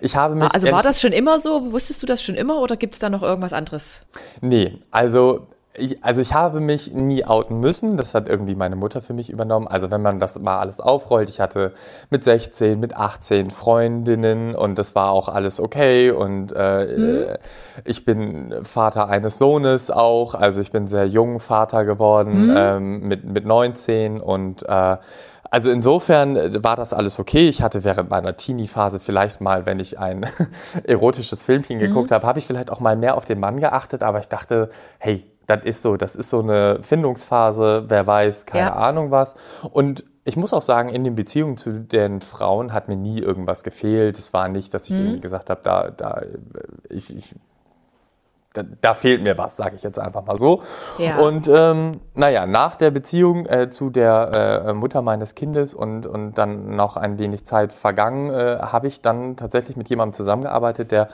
Ich 0.00 0.16
habe 0.16 0.34
mich 0.34 0.52
Also 0.52 0.70
war 0.70 0.82
das 0.82 1.00
schon 1.00 1.12
immer 1.12 1.40
so? 1.40 1.72
Wusstest 1.72 2.02
du 2.02 2.06
das 2.06 2.22
schon 2.22 2.34
immer 2.34 2.60
oder 2.60 2.76
gibt 2.76 2.94
es 2.94 3.00
da 3.00 3.10
noch 3.10 3.22
irgendwas 3.22 3.52
anderes? 3.52 4.02
Nee, 4.40 4.78
also 4.90 5.46
ich, 5.74 6.02
also 6.02 6.20
ich 6.20 6.34
habe 6.34 6.60
mich 6.60 6.92
nie 6.92 7.24
outen 7.24 7.60
müssen. 7.60 7.96
Das 7.96 8.14
hat 8.14 8.28
irgendwie 8.28 8.54
meine 8.54 8.76
Mutter 8.76 9.02
für 9.02 9.12
mich 9.12 9.30
übernommen. 9.30 9.68
Also 9.68 9.90
wenn 9.90 10.02
man 10.02 10.18
das 10.18 10.38
mal 10.38 10.58
alles 10.58 10.80
aufrollt, 10.80 11.28
ich 11.28 11.40
hatte 11.40 11.72
mit 12.10 12.24
16, 12.24 12.78
mit 12.78 12.96
18 12.96 13.50
Freundinnen 13.50 14.54
und 14.54 14.78
das 14.78 14.94
war 14.94 15.10
auch 15.10 15.28
alles 15.28 15.60
okay. 15.60 16.10
Und 16.10 16.52
äh, 16.52 17.38
ich 17.84 18.04
bin 18.04 18.54
Vater 18.62 19.08
eines 19.08 19.38
Sohnes 19.38 19.90
auch. 19.90 20.34
Also 20.34 20.60
ich 20.60 20.72
bin 20.72 20.88
sehr 20.88 21.06
jung 21.06 21.38
Vater 21.38 21.84
geworden 21.84 22.52
ähm, 22.56 23.00
mit, 23.08 23.24
mit 23.24 23.46
19 23.46 24.20
und 24.20 24.62
äh, 24.68 24.96
also 25.50 25.70
insofern 25.70 26.36
äh, 26.36 26.62
war 26.64 26.76
das 26.76 26.92
alles 26.92 27.18
okay. 27.18 27.48
Ich 27.48 27.62
hatte 27.62 27.84
während 27.84 28.10
meiner 28.10 28.36
Teenie-Phase 28.36 29.00
vielleicht 29.00 29.40
mal, 29.40 29.66
wenn 29.66 29.80
ich 29.80 29.98
ein 29.98 30.24
erotisches 30.84 31.42
Filmchen 31.42 31.78
geguckt 31.78 32.12
habe, 32.12 32.26
habe 32.26 32.38
ich 32.38 32.46
vielleicht 32.46 32.70
auch 32.70 32.80
mal 32.80 32.96
mehr 32.96 33.16
auf 33.16 33.24
den 33.24 33.40
Mann 33.40 33.58
geachtet, 33.60 34.02
aber 34.02 34.20
ich 34.20 34.28
dachte, 34.28 34.70
hey, 34.98 35.26
das 35.46 35.64
ist 35.64 35.82
so, 35.82 35.96
das 35.96 36.14
ist 36.14 36.30
so 36.30 36.40
eine 36.40 36.78
Findungsphase, 36.82 37.84
wer 37.88 38.06
weiß, 38.06 38.46
keine 38.46 38.68
Ja. 38.68 38.76
Ahnung 38.76 39.10
was. 39.10 39.34
Und 39.72 40.04
ich 40.24 40.36
muss 40.36 40.52
auch 40.52 40.62
sagen, 40.62 40.90
in 40.90 41.02
den 41.02 41.16
Beziehungen 41.16 41.56
zu 41.56 41.80
den 41.80 42.20
Frauen 42.20 42.72
hat 42.72 42.86
mir 42.88 42.96
nie 42.96 43.18
irgendwas 43.18 43.64
gefehlt. 43.64 44.18
Es 44.18 44.32
war 44.32 44.48
nicht, 44.48 44.72
dass 44.74 44.88
ich 44.88 44.94
irgendwie 44.96 45.20
gesagt 45.20 45.50
habe, 45.50 45.60
da, 45.64 45.90
da, 45.90 46.20
äh, 46.20 46.28
ich, 46.88 47.16
ich 47.16 47.34
da, 48.52 48.64
da 48.80 48.94
fehlt 48.94 49.22
mir 49.22 49.38
was, 49.38 49.56
sage 49.56 49.76
ich 49.76 49.82
jetzt 49.82 49.98
einfach 49.98 50.24
mal 50.26 50.36
so. 50.36 50.62
Ja. 50.98 51.18
Und 51.18 51.48
ähm, 51.48 52.00
naja, 52.14 52.46
nach 52.46 52.76
der 52.76 52.90
Beziehung 52.90 53.46
äh, 53.46 53.70
zu 53.70 53.90
der 53.90 54.64
äh, 54.66 54.72
Mutter 54.72 55.02
meines 55.02 55.34
Kindes 55.34 55.72
und, 55.72 56.06
und 56.06 56.34
dann 56.34 56.74
noch 56.74 56.96
ein 56.96 57.18
wenig 57.18 57.44
Zeit 57.44 57.72
vergangen, 57.72 58.30
äh, 58.30 58.58
habe 58.60 58.88
ich 58.88 59.02
dann 59.02 59.36
tatsächlich 59.36 59.76
mit 59.76 59.88
jemandem 59.88 60.14
zusammengearbeitet, 60.14 60.90
der 60.90 61.08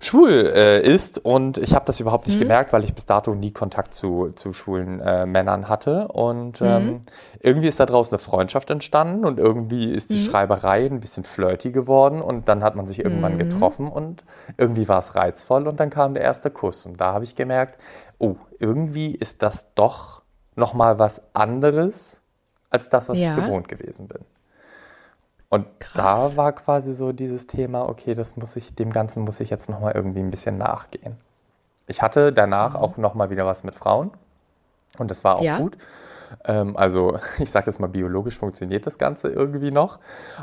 schwul 0.00 0.30
äh, 0.54 0.80
ist. 0.80 1.18
Und 1.24 1.58
ich 1.58 1.74
habe 1.74 1.84
das 1.86 2.00
überhaupt 2.00 2.26
nicht 2.26 2.38
gemerkt, 2.38 2.72
weil 2.72 2.84
ich 2.84 2.94
bis 2.94 3.06
dato 3.06 3.34
nie 3.34 3.50
Kontakt 3.50 3.94
zu, 3.94 4.30
zu 4.34 4.52
schwulen 4.52 5.00
äh, 5.00 5.26
Männern 5.26 5.68
hatte. 5.68 6.08
Und 6.08 6.60
ähm, 6.60 7.02
irgendwie 7.40 7.68
ist 7.68 7.80
da 7.80 7.86
draußen 7.86 8.12
eine 8.12 8.18
Freundschaft 8.18 8.70
entstanden 8.70 9.24
und 9.24 9.38
irgendwie 9.38 9.90
ist 9.90 10.10
die 10.10 10.20
Schreiberei 10.20 10.86
ein 10.86 11.00
bisschen 11.00 11.24
flirty 11.24 11.72
geworden. 11.72 12.20
Und 12.20 12.48
dann 12.48 12.62
hat 12.62 12.76
man 12.76 12.86
sich 12.86 13.00
irgendwann 13.04 13.38
getroffen 13.38 13.88
und 13.88 14.24
irgendwie 14.56 14.88
war 14.88 14.98
es 15.00 15.14
reizvoll 15.14 15.66
und 15.66 15.78
dann 15.80 15.90
kam 15.90 16.14
der 16.14 16.22
erste 16.22 16.50
Kuss. 16.50 16.86
Und 16.86 17.00
da 17.00 17.12
habe 17.12 17.24
ich 17.24 17.34
gemerkt, 17.36 17.78
oh, 18.18 18.36
irgendwie 18.58 19.14
ist 19.14 19.42
das 19.42 19.74
doch 19.74 20.22
nochmal 20.56 20.98
was 20.98 21.22
anderes 21.34 22.22
als 22.70 22.88
das, 22.88 23.08
was 23.08 23.18
Ja. 23.18 23.30
ich 23.30 23.44
gewohnt 23.44 23.68
gewesen 23.68 24.08
bin. 24.08 24.20
Und 25.50 25.66
Krass. 25.80 26.32
da 26.32 26.36
war 26.36 26.52
quasi 26.52 26.92
so 26.94 27.12
dieses 27.12 27.46
Thema, 27.46 27.88
okay, 27.88 28.14
das 28.14 28.36
muss 28.36 28.54
ich, 28.56 28.74
dem 28.74 28.92
Ganzen 28.92 29.24
muss 29.24 29.40
ich 29.40 29.48
jetzt 29.50 29.70
nochmal 29.70 29.92
irgendwie 29.94 30.20
ein 30.20 30.30
bisschen 30.30 30.58
nachgehen. 30.58 31.16
Ich 31.86 32.02
hatte 32.02 32.32
danach 32.32 32.74
auch 32.74 32.98
nochmal 32.98 33.30
wieder 33.30 33.46
was 33.46 33.64
mit 33.64 33.74
Frauen 33.74 34.10
und 34.98 35.10
das 35.10 35.24
war 35.24 35.36
auch 35.38 35.42
Ja. 35.42 35.58
gut. 35.58 35.78
Ähm, 36.44 36.76
also 36.76 37.18
ich 37.38 37.50
sage 37.50 37.66
jetzt 37.66 37.80
mal, 37.80 37.86
biologisch 37.86 38.38
funktioniert 38.38 38.86
das 38.86 38.98
Ganze 38.98 39.28
irgendwie 39.28 39.70
noch. 39.70 39.98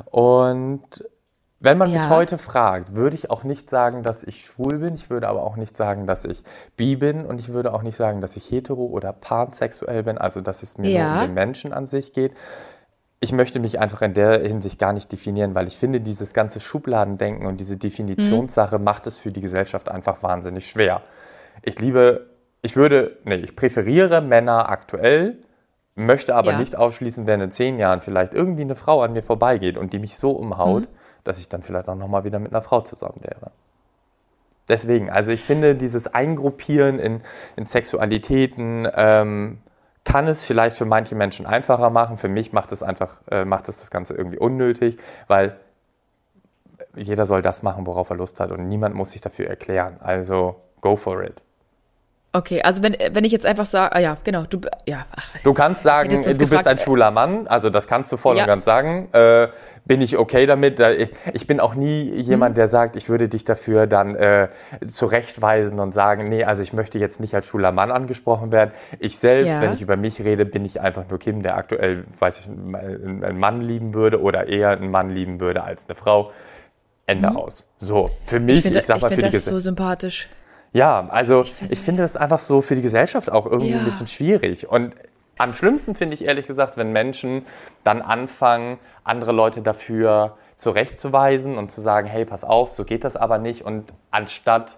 Und 0.10 1.06
wenn 1.60 1.78
man 1.78 1.92
mich 1.92 2.02
Ja. 2.02 2.10
heute 2.10 2.38
fragt, 2.38 2.96
würde 2.96 3.16
ich 3.16 3.30
auch 3.30 3.44
nicht 3.44 3.70
sagen, 3.70 4.04
dass 4.04 4.24
ich 4.24 4.44
schwul 4.44 4.80
bin. 4.80 4.96
Ich 4.96 5.10
würde 5.10 5.28
aber 5.30 5.44
auch 5.44 5.56
nicht 5.56 5.78
sagen, 5.78 6.06
dass 6.06 6.26
ich 6.26 6.44
bi 6.76 6.96
bin. 6.96 7.26
Und 7.26 7.40
ich 7.40 7.54
würde 7.54 7.74
auch 7.74 7.82
nicht 7.82 7.96
sagen, 7.96 8.22
dass 8.22 8.36
ich 8.36 8.50
hetero 8.52 8.86
oder 8.86 9.14
pansexuell 9.14 10.04
bin. 10.04 10.18
Also, 10.18 10.42
dass 10.42 10.64
es 10.64 10.78
mir 10.78 10.90
nur 10.90 11.00
Ja. 11.00 11.14
um 11.14 11.20
den 11.28 11.34
Menschen 11.34 11.74
an 11.74 11.88
sich 11.88 12.12
geht. 12.14 12.34
Ich 13.22 13.32
möchte 13.32 13.60
mich 13.60 13.80
einfach 13.80 14.02
in 14.02 14.14
der 14.14 14.40
Hinsicht 14.40 14.78
gar 14.78 14.94
nicht 14.94 15.12
definieren, 15.12 15.56
weil 15.56 15.68
ich 15.68 15.78
finde, 15.78 16.02
dieses 16.02 16.34
ganze 16.34 16.60
Schubladendenken 16.60 17.48
und 17.48 17.58
diese 17.60 17.78
Definitionssache 17.78 18.78
macht 18.78 19.08
es 19.08 19.20
für 19.20 19.32
die 19.32 19.42
Gesellschaft 19.42 19.90
einfach 19.90 20.22
wahnsinnig 20.22 20.68
schwer. 20.70 21.02
Ich 21.64 21.80
liebe, 21.80 22.28
ich 22.62 22.76
würde, 22.76 23.18
nee, 23.24 23.36
ich 23.36 23.56
präferiere 23.56 24.22
Männer 24.22 24.70
aktuell, 24.70 25.38
möchte 25.96 26.36
aber 26.36 26.52
Ja. 26.52 26.60
nicht 26.60 26.76
ausschließen, 26.76 27.26
wenn 27.26 27.40
in 27.42 27.52
zehn 27.52 27.80
Jahren 27.80 28.02
vielleicht 28.02 28.34
irgendwie 28.34 28.64
eine 28.64 28.76
Frau 28.76 29.02
an 29.02 29.14
mir 29.14 29.24
vorbeigeht 29.24 29.78
und 29.78 29.94
die 29.94 30.00
mich 30.00 30.18
so 30.18 30.32
umhaut, 30.32 30.84
Mhm. 30.84 30.88
dass 31.24 31.40
ich 31.40 31.48
dann 31.48 31.64
vielleicht 31.64 31.88
auch 31.88 31.96
nochmal 31.96 32.26
wieder 32.26 32.38
mit 32.40 32.52
einer 32.52 32.62
Frau 32.62 32.82
zusammen 32.82 33.22
wäre. 33.22 33.52
Deswegen, 34.68 35.10
also 35.10 35.32
ich 35.32 35.42
finde, 35.44 35.76
dieses 35.76 36.08
Eingruppieren 36.08 37.00
in, 37.00 37.22
in 37.56 37.66
Sexualitäten 37.66 38.88
ähm, 38.96 39.60
kann 40.06 40.28
es 40.28 40.46
vielleicht 40.46 40.78
für 40.78 40.86
manche 40.86 41.16
Menschen 41.16 41.46
einfacher 41.46 41.90
machen. 41.90 42.18
Für 42.18 42.30
mich 42.30 42.54
macht 42.54 42.72
es 42.72 42.82
einfach, 42.82 43.18
äh, 43.30 43.44
macht 43.44 43.68
es 43.68 43.80
das 43.80 43.92
Ganze 43.92 44.14
irgendwie 44.14 44.38
unnötig, 44.38 44.98
weil 45.28 45.60
jeder 46.96 47.26
soll 47.26 47.42
das 47.42 47.64
machen, 47.64 47.86
worauf 47.86 48.10
er 48.10 48.16
Lust 48.16 48.40
hat 48.40 48.52
und 48.52 48.70
niemand 48.70 48.96
muss 48.96 49.12
sich 49.12 49.22
dafür 49.22 49.48
erklären. 49.48 49.98
Also 50.00 50.62
go 50.80 50.96
for 50.96 51.24
it. 51.24 51.42
Okay, 52.36 52.62
also 52.62 52.84
wenn, 52.84 52.98
wenn 53.14 53.24
ich 53.24 53.32
jetzt 53.32 53.46
einfach 53.46 53.66
sage, 53.66 53.96
ah 53.96 54.00
ja, 54.00 54.18
genau, 54.26 54.44
du, 54.44 54.60
ja, 54.86 55.06
ach, 55.16 55.30
Du 55.44 55.54
kannst 55.54 55.84
sagen, 55.84 56.10
du 56.10 56.16
sonst 56.16 56.28
bist 56.28 56.40
gefragt, 56.42 56.68
ein 56.68 56.78
schwuler 56.78 57.10
Mann, 57.10 57.48
also 57.48 57.70
das 57.70 57.88
kannst 57.88 58.12
du 58.12 58.18
voll 58.18 58.36
Ja. 58.36 58.44
und 58.44 58.48
ganz 58.48 58.66
sagen. 58.66 59.08
Äh, 59.14 59.48
bin 59.86 60.02
ich 60.02 60.18
okay 60.18 60.46
damit? 60.46 60.80
Da- 60.80 60.92
Ich, 60.92 61.10
ich 61.32 61.48
bin 61.48 61.62
auch 61.62 61.76
nie 61.76 62.10
jemand, 62.20 62.54
Mhm. 62.54 62.56
der 62.56 62.68
sagt, 62.68 62.98
ich 62.98 63.08
würde 63.08 63.30
dich 63.30 63.46
dafür 63.46 63.88
dann 63.88 64.16
äh, 64.16 64.50
zurechtweisen 64.86 65.80
und 65.80 65.94
sagen, 65.94 66.28
nee, 66.28 66.44
also 66.44 66.62
ich 66.64 66.74
möchte 66.74 67.00
jetzt 67.00 67.20
nicht 67.22 67.34
als 67.36 67.48
schwuler 67.48 67.72
Mann 67.72 67.92
angesprochen 67.92 68.52
werden. 68.52 68.72
Ich 69.00 69.18
selbst, 69.18 69.52
Ja. 69.56 69.62
wenn 69.62 69.74
ich 69.74 69.82
über 69.82 69.96
mich 69.96 70.20
rede, 70.24 70.44
bin 70.46 70.66
ich 70.66 70.82
einfach 70.82 71.04
nur 71.10 71.20
Kim, 71.20 71.42
der 71.42 71.56
aktuell, 71.56 72.04
weiß 72.20 72.40
ich, 72.42 72.48
einen 72.48 73.40
Mann 73.40 73.62
lieben 73.62 73.94
würde 73.94 74.22
oder 74.22 74.48
eher 74.48 74.72
einen 74.72 74.92
Mann 74.92 75.10
lieben 75.10 75.40
würde 75.40 75.64
als 75.64 75.86
eine 75.88 75.96
Frau. 75.96 76.32
Ende 77.08 77.36
aus. 77.36 77.66
So, 77.78 78.10
für 78.26 78.40
mich, 78.40 78.58
ich 78.58 78.66
ich, 78.66 78.72
finde 78.72 78.82
sag 78.82 79.00
mal, 79.02 79.08
ich 79.10 79.16
für 79.16 79.22
find 79.22 79.34
die 79.34 79.38
das 79.38 79.46
so 79.46 79.60
sympathisch. 79.60 80.28
Ja, 80.76 81.08
also 81.10 81.44
ich 81.44 81.54
finde- 81.54 81.76
finde, 81.78 82.02
das 82.02 82.18
einfach 82.18 82.40
so 82.40 82.62
für 82.62 82.76
die 82.76 82.82
Gesellschaft 82.82 83.32
auch 83.32 83.46
irgendwie 83.46 83.72
Ja. 83.72 83.80
ein 83.80 83.86
bisschen 83.86 84.08
schwierig. 84.08 84.68
Und 84.70 84.94
Am 85.38 85.52
schlimmsten 85.52 85.96
finde 85.96 86.14
ich 86.14 86.24
ehrlich 86.24 86.48
gesagt, 86.48 86.78
wenn 86.78 86.94
Menschen 86.94 87.46
dann 87.84 88.02
anfangen, 88.02 88.80
andere 89.04 89.34
Leute 89.34 89.62
dafür 89.62 90.38
zurechtzuweisen 90.56 91.58
und 91.58 91.70
zu 91.70 91.82
sagen, 91.82 92.08
hey, 92.08 92.24
pass 92.24 92.46
auf, 92.46 92.72
so 92.72 92.86
geht 92.86 93.04
das 93.04 93.18
aber 93.18 93.38
nicht. 93.38 93.66
Und 93.66 93.92
anstatt 94.12 94.78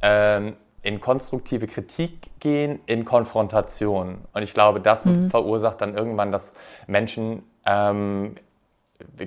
ähm, 0.00 0.56
in 0.80 1.02
konstruktive 1.02 1.66
Kritik 1.66 2.30
gehen, 2.40 2.80
in 2.86 3.04
Konfrontation. 3.04 4.22
Und 4.32 4.42
ich 4.42 4.54
glaube, 4.54 4.80
das 4.80 5.04
mhm. 5.04 5.28
verursacht 5.28 5.82
dann 5.82 5.94
irgendwann, 5.94 6.32
dass 6.32 6.54
Menschen 6.86 7.42
ähm, 7.66 8.36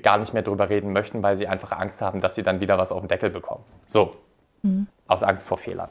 gar 0.02 0.18
nicht 0.18 0.34
mehr 0.34 0.42
darüber 0.42 0.70
reden 0.70 0.92
möchten, 0.92 1.22
weil 1.22 1.38
sie 1.38 1.48
einfach 1.48 1.72
Angst 1.72 2.02
haben, 2.02 2.20
dass 2.20 2.34
sie 2.34 2.42
dann 2.42 2.62
wieder 2.62 2.80
was 2.80 2.92
auf 2.92 3.00
den 3.02 3.10
Deckel 3.10 3.30
bekommen. 3.30 3.64
So, 3.86 4.16
mhm. 4.64 4.88
aus 5.08 5.22
Angst 5.22 5.48
vor 5.48 5.60
Fehlern. 5.60 5.90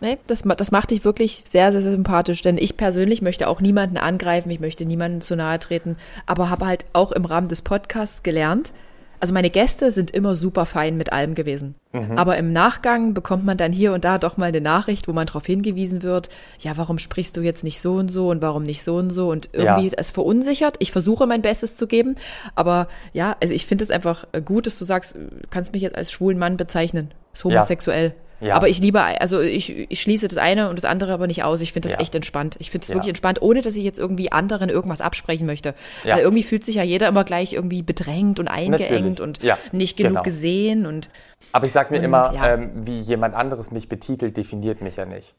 Nee, 0.00 0.18
das, 0.26 0.42
das 0.42 0.70
macht 0.70 0.90
dich 0.90 1.04
wirklich 1.04 1.44
sehr, 1.48 1.72
sehr, 1.72 1.82
sehr 1.82 1.92
sympathisch, 1.92 2.42
denn 2.42 2.58
ich 2.58 2.76
persönlich 2.76 3.22
möchte 3.22 3.48
auch 3.48 3.60
niemanden 3.60 3.96
angreifen, 3.96 4.50
ich 4.50 4.60
möchte 4.60 4.84
niemanden 4.84 5.20
zu 5.20 5.36
nahe 5.36 5.58
treten, 5.58 5.96
aber 6.26 6.50
habe 6.50 6.66
halt 6.66 6.86
auch 6.92 7.12
im 7.12 7.24
Rahmen 7.24 7.48
des 7.48 7.62
Podcasts 7.62 8.22
gelernt, 8.22 8.72
also 9.20 9.34
meine 9.34 9.50
Gäste 9.50 9.90
sind 9.90 10.12
immer 10.12 10.36
super 10.36 10.64
fein 10.64 10.96
mit 10.96 11.12
allem 11.12 11.34
gewesen. 11.34 11.74
Mhm. 11.92 12.16
Aber 12.16 12.36
im 12.36 12.52
Nachgang 12.52 13.14
bekommt 13.14 13.44
man 13.44 13.56
dann 13.56 13.72
hier 13.72 13.92
und 13.92 14.04
da 14.04 14.18
doch 14.18 14.36
mal 14.36 14.46
eine 14.46 14.60
Nachricht, 14.60 15.08
wo 15.08 15.12
man 15.12 15.26
darauf 15.26 15.44
hingewiesen 15.44 16.02
wird, 16.02 16.28
ja, 16.60 16.76
warum 16.76 16.98
sprichst 16.98 17.36
du 17.36 17.40
jetzt 17.40 17.64
nicht 17.64 17.80
so 17.80 17.94
und 17.94 18.10
so 18.10 18.28
und 18.28 18.42
warum 18.42 18.62
nicht 18.62 18.82
so 18.84 18.96
und 18.96 19.10
so 19.10 19.30
und 19.30 19.50
irgendwie 19.52 19.88
ja. 19.88 19.94
es 19.96 20.10
verunsichert. 20.10 20.76
Ich 20.78 20.92
versuche 20.92 21.26
mein 21.26 21.42
Bestes 21.42 21.74
zu 21.74 21.86
geben, 21.88 22.14
aber 22.54 22.86
ja, 23.12 23.36
also 23.40 23.52
ich 23.54 23.66
finde 23.66 23.84
es 23.84 23.90
einfach 23.90 24.26
gut, 24.44 24.66
dass 24.66 24.78
du 24.78 24.84
sagst, 24.84 25.16
du 25.16 25.28
kannst 25.50 25.72
mich 25.72 25.82
jetzt 25.82 25.96
als 25.96 26.12
schwulen 26.12 26.38
Mann 26.38 26.56
bezeichnen, 26.56 27.12
ist 27.32 27.44
homosexuell. 27.44 28.08
Ja. 28.08 28.27
Ja. 28.40 28.54
Aber 28.54 28.68
ich 28.68 28.78
liebe, 28.78 29.02
also 29.02 29.40
ich, 29.40 29.90
ich 29.90 30.00
schließe 30.00 30.28
das 30.28 30.38
eine 30.38 30.68
und 30.70 30.76
das 30.76 30.84
andere 30.84 31.12
aber 31.12 31.26
nicht 31.26 31.42
aus. 31.42 31.60
Ich 31.60 31.72
finde 31.72 31.88
das 31.88 31.96
ja. 31.96 32.00
echt 32.00 32.14
entspannt. 32.14 32.56
Ich 32.60 32.70
finde 32.70 32.84
es 32.84 32.88
ja. 32.88 32.94
wirklich 32.94 33.08
entspannt, 33.08 33.42
ohne 33.42 33.62
dass 33.62 33.74
ich 33.74 33.84
jetzt 33.84 33.98
irgendwie 33.98 34.30
anderen 34.30 34.68
irgendwas 34.68 35.00
absprechen 35.00 35.46
möchte. 35.46 35.74
Weil 36.04 36.20
irgendwie 36.20 36.44
fühlt 36.44 36.64
sich 36.64 36.76
ja 36.76 36.82
jeder 36.82 37.08
immer 37.08 37.24
gleich 37.24 37.54
irgendwie 37.54 37.82
bedrängt 37.82 38.38
und 38.38 38.48
eingeengt 38.48 39.18
Natürlich. 39.18 39.20
und 39.20 39.40
nicht 39.72 39.96
genug 39.96 40.10
genau. 40.10 40.22
gesehen. 40.22 40.86
Und, 40.86 41.10
aber 41.52 41.66
ich 41.66 41.72
sage 41.72 41.90
mir 41.90 41.98
und, 41.98 42.04
immer, 42.04 42.32
ähm, 42.34 42.70
wie 42.74 43.00
jemand 43.00 43.34
anderes 43.34 43.70
mich 43.70 43.88
betitelt, 43.88 44.36
definiert 44.36 44.80
mich 44.82 44.96
ja 44.96 45.04
nicht. 45.04 45.34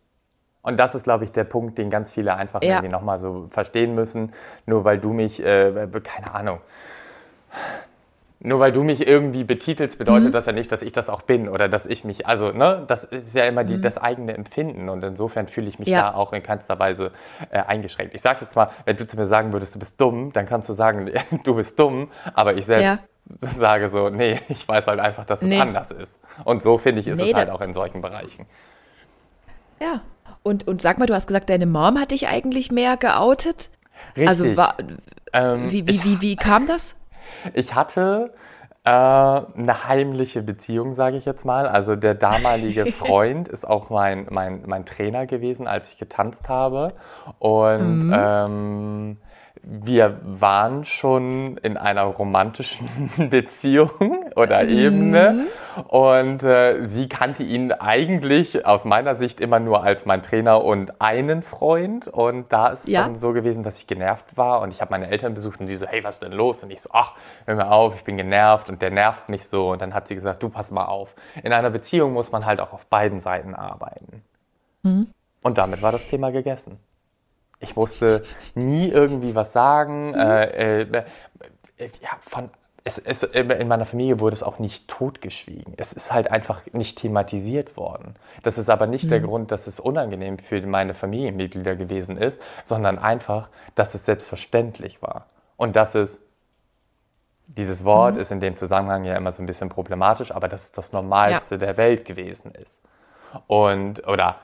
Und 0.62 0.78
das 0.78 0.94
ist, 0.94 1.04
glaube 1.04 1.24
ich, 1.24 1.32
der 1.32 1.46
Punkt, 1.46 1.78
den 1.78 1.90
ganz 1.90 2.14
viele 2.14 2.36
einfach 2.36 2.62
ja. 2.62 2.76
irgendwie 2.76 2.92
nochmal 2.92 3.18
so 3.18 3.48
verstehen 3.50 3.96
müssen. 3.96 4.34
Nur 4.66 4.84
weil 4.84 5.00
du 5.00 5.14
mich, 5.14 5.44
äh, 5.44 5.88
keine 6.04 6.34
Ahnung, 6.34 6.60
nur 8.42 8.60
weil 8.60 8.72
du 8.72 8.84
mich 8.84 9.06
irgendwie 9.06 9.44
betitelst, 9.44 9.98
bedeutet 9.98 10.30
mhm. 10.30 10.32
das 10.32 10.46
ja 10.46 10.54
nicht, 10.54 10.72
dass 10.72 10.82
ich 10.82 10.94
das 10.94 11.10
auch 11.10 11.24
bin 11.24 11.50
oder 11.50 11.68
dass 11.68 11.86
ich 11.86 12.06
mich, 12.06 12.26
also, 12.26 12.52
ne, 12.52 12.86
das 12.88 13.04
ist 13.04 13.36
ja 13.36 13.44
immer 13.44 13.66
die, 13.66 13.76
mhm. 13.76 13.82
das 13.82 13.98
eigene 13.98 14.34
Empfinden 14.34 14.88
und 14.88 15.04
insofern 15.04 15.48
fühle 15.48 15.68
ich 15.68 15.78
mich 15.78 15.90
ja. 15.90 16.04
da 16.04 16.14
auch 16.14 16.32
in 16.32 16.42
keinster 16.42 16.80
Weise 16.80 17.12
äh, 17.52 17.60
eingeschränkt. 17.60 18.16
Ich 18.16 18.22
sage 18.22 18.40
jetzt 18.42 18.56
mal, 18.56 18.70
wenn 18.86 18.96
du 18.96 19.06
zu 19.06 19.18
mir 19.18 19.28
sagen 19.28 19.52
würdest, 19.52 19.76
du 19.76 19.80
bist 19.80 20.00
dumm, 20.00 20.32
dann 20.32 20.46
kannst 20.46 20.70
du 20.70 20.74
sagen, 20.74 21.12
du 21.44 21.56
bist 21.56 21.78
dumm, 21.78 22.12
aber 22.34 22.56
ich 22.56 22.66
selbst 22.66 23.12
ja. 23.42 23.50
sage 23.52 23.90
so, 23.90 24.10
nee, 24.10 24.40
ich 24.48 24.66
weiß 24.66 24.88
halt 24.88 25.02
einfach, 25.02 25.26
dass 25.26 25.42
es 25.42 25.50
nee. 25.50 25.60
anders 25.60 25.92
ist. 25.92 26.18
Und 26.46 26.64
so 26.64 26.78
finde 26.78 27.02
ich, 27.02 27.08
ist 27.08 27.18
nee, 27.18 27.32
es 27.32 27.36
halt 27.36 27.50
auch 27.50 27.62
in 27.62 27.74
solchen 27.74 28.02
Bereichen. 28.02 28.46
Ja. 29.82 30.02
Und, 30.44 30.66
und 30.66 30.82
sag 30.82 30.98
mal, 30.98 31.08
du 31.08 31.14
hast 31.14 31.28
gesagt, 31.28 31.50
deine 31.50 31.66
Mom 31.66 32.00
hat 32.00 32.12
dich 32.12 32.30
eigentlich 32.30 32.72
mehr 32.72 32.96
geoutet? 32.96 33.70
Richtig. 34.16 34.30
Also 34.30 34.56
war, 34.56 34.78
ähm, 35.34 35.70
wie, 35.70 35.86
wie, 35.88 36.04
wie, 36.06 36.22
wie 36.22 36.36
kam 36.38 36.66
das? 36.66 36.96
Ich 37.54 37.76
hatte 37.76 38.34
äh, 38.84 38.90
eine 38.90 39.88
heimliche 39.88 40.42
Beziehung, 40.42 40.94
sage 40.94 41.18
ich 41.18 41.26
jetzt 41.26 41.46
mal. 41.46 41.68
Also 41.68 41.96
der 41.96 42.16
damalige 42.16 42.86
Freund 42.92 43.48
ist 43.48 43.68
auch 43.68 43.90
mein, 43.90 44.28
mein, 44.30 44.64
mein 44.66 44.86
Trainer 44.86 45.26
gewesen, 45.26 45.68
als 45.68 45.92
ich 45.92 45.98
getanzt 45.98 46.50
habe. 46.50 46.94
Und 47.40 48.08
mhm. 48.08 48.16
ähm, 48.16 49.18
wir 49.64 50.20
waren 50.24 50.84
schon 50.86 51.58
in 51.58 51.78
einer 51.78 52.04
romantischen 52.04 52.90
Beziehung 53.30 54.26
oder 54.36 54.68
Ebene 54.68 55.48
mhm. 55.76 55.82
und 55.84 56.44
äh, 56.44 56.86
sie 56.86 57.08
kannte 57.10 57.44
ihn 57.44 57.72
eigentlich 57.72 58.66
aus 58.66 58.86
meiner 58.86 59.16
Sicht 59.16 59.40
immer 59.40 59.60
nur 59.60 59.84
als 59.84 60.06
mein 60.06 60.24
Trainer 60.24 60.64
und 60.64 61.02
einen 61.02 61.42
Freund 61.42 62.08
und 62.08 62.52
da 62.52 62.70
ist 62.70 62.88
ja. 62.88 63.04
dann 63.04 63.16
so 63.16 63.34
gewesen, 63.34 63.64
dass 63.64 63.80
ich 63.80 63.88
genervt 63.88 64.38
war 64.38 64.62
und 64.62 64.72
ich 64.72 64.82
habe 64.82 64.92
meine 64.92 65.12
Eltern 65.12 65.34
besucht 65.34 65.60
und 65.60 65.68
sie 65.68 65.76
so, 65.76 65.86
hey, 65.86 66.04
was 66.04 66.16
ist 66.16 66.24
denn 66.24 66.32
los? 66.32 66.64
Und 66.64 66.72
ich 66.72 66.82
so, 66.82 66.90
ach, 66.94 67.14
hör 67.46 67.56
mir 67.56 67.72
auf, 67.72 67.96
ich 67.96 68.04
bin 68.04 68.18
genervt 68.18 68.70
und 68.70 68.82
der 68.82 68.92
nervt 68.92 69.30
mich 69.30 69.48
so 69.48 69.72
und 69.72 69.82
dann 69.82 69.94
hat 69.94 70.08
sie 70.08 70.16
gesagt, 70.16 70.42
du 70.42 70.50
pass 70.50 70.72
mal 70.72 70.86
auf. 70.86 71.16
In 71.44 71.54
einer 71.54 71.70
Beziehung 71.70 72.14
muss 72.14 72.32
man 72.32 72.46
halt 72.46 72.60
auch 72.60 72.74
auf 72.74 72.86
beiden 72.86 73.20
Seiten 73.20 73.54
arbeiten. 73.54 74.24
Mhm. 74.84 75.08
Und 75.42 75.58
damit 75.58 75.82
war 75.82 75.92
das 75.92 76.08
Thema 76.08 76.32
gegessen. 76.32 76.80
Ich 77.60 77.76
musste 77.76 78.24
nie 78.56 78.88
irgendwie 78.90 79.36
was 79.36 79.52
sagen. 79.52 80.10
Mhm. 80.10 80.16
Äh, 80.16 80.82
äh, 80.82 80.82
äh, 81.78 81.90
ja, 82.02 82.10
von, 82.22 82.50
es, 82.84 82.98
es, 82.98 83.24
in 83.24 83.68
meiner 83.68 83.86
Familie 83.86 84.20
wurde 84.20 84.36
es 84.36 84.44
auch 84.44 84.60
nicht 84.60 84.88
totgeschwiegen. 84.88 85.74
Es 85.78 85.94
ist 85.94 86.12
halt 86.12 86.32
einfach 86.32 86.62
nicht 86.72 86.98
thematisiert 87.00 87.78
worden. 87.78 88.16
Das 88.44 88.58
ist 88.58 88.70
aber 88.70 88.88
nicht 88.88 89.06
mhm. 89.06 89.10
der 89.10 89.20
Grund, 89.22 89.52
dass 89.52 89.68
es 89.68 89.80
unangenehm 89.80 90.40
für 90.40 90.62
meine 90.66 90.94
Familienmitglieder 90.94 91.76
gewesen 91.76 92.18
ist, 92.18 92.42
sondern 92.64 92.98
einfach, 92.98 93.50
dass 93.76 93.94
es 93.94 94.06
selbstverständlich 94.06 95.02
war. 95.02 95.28
Und 95.58 95.76
dass 95.76 95.96
es, 95.96 96.20
dieses 97.48 97.84
Wort 97.84 98.16
mhm. 98.16 98.22
ist 98.22 98.32
in 98.32 98.40
dem 98.40 98.56
Zusammenhang 98.56 99.04
ja 99.04 99.16
immer 99.16 99.32
so 99.32 99.44
ein 99.44 99.46
bisschen 99.46 99.70
problematisch, 99.70 100.32
aber 100.32 100.48
dass 100.48 100.66
es 100.66 100.72
das 100.72 100.92
Normalste 100.94 101.56
ja. 101.56 101.60
der 101.60 101.78
Welt 101.78 102.06
gewesen 102.06 102.54
ist. 102.54 102.82
Und, 103.48 104.08
oder 104.08 104.38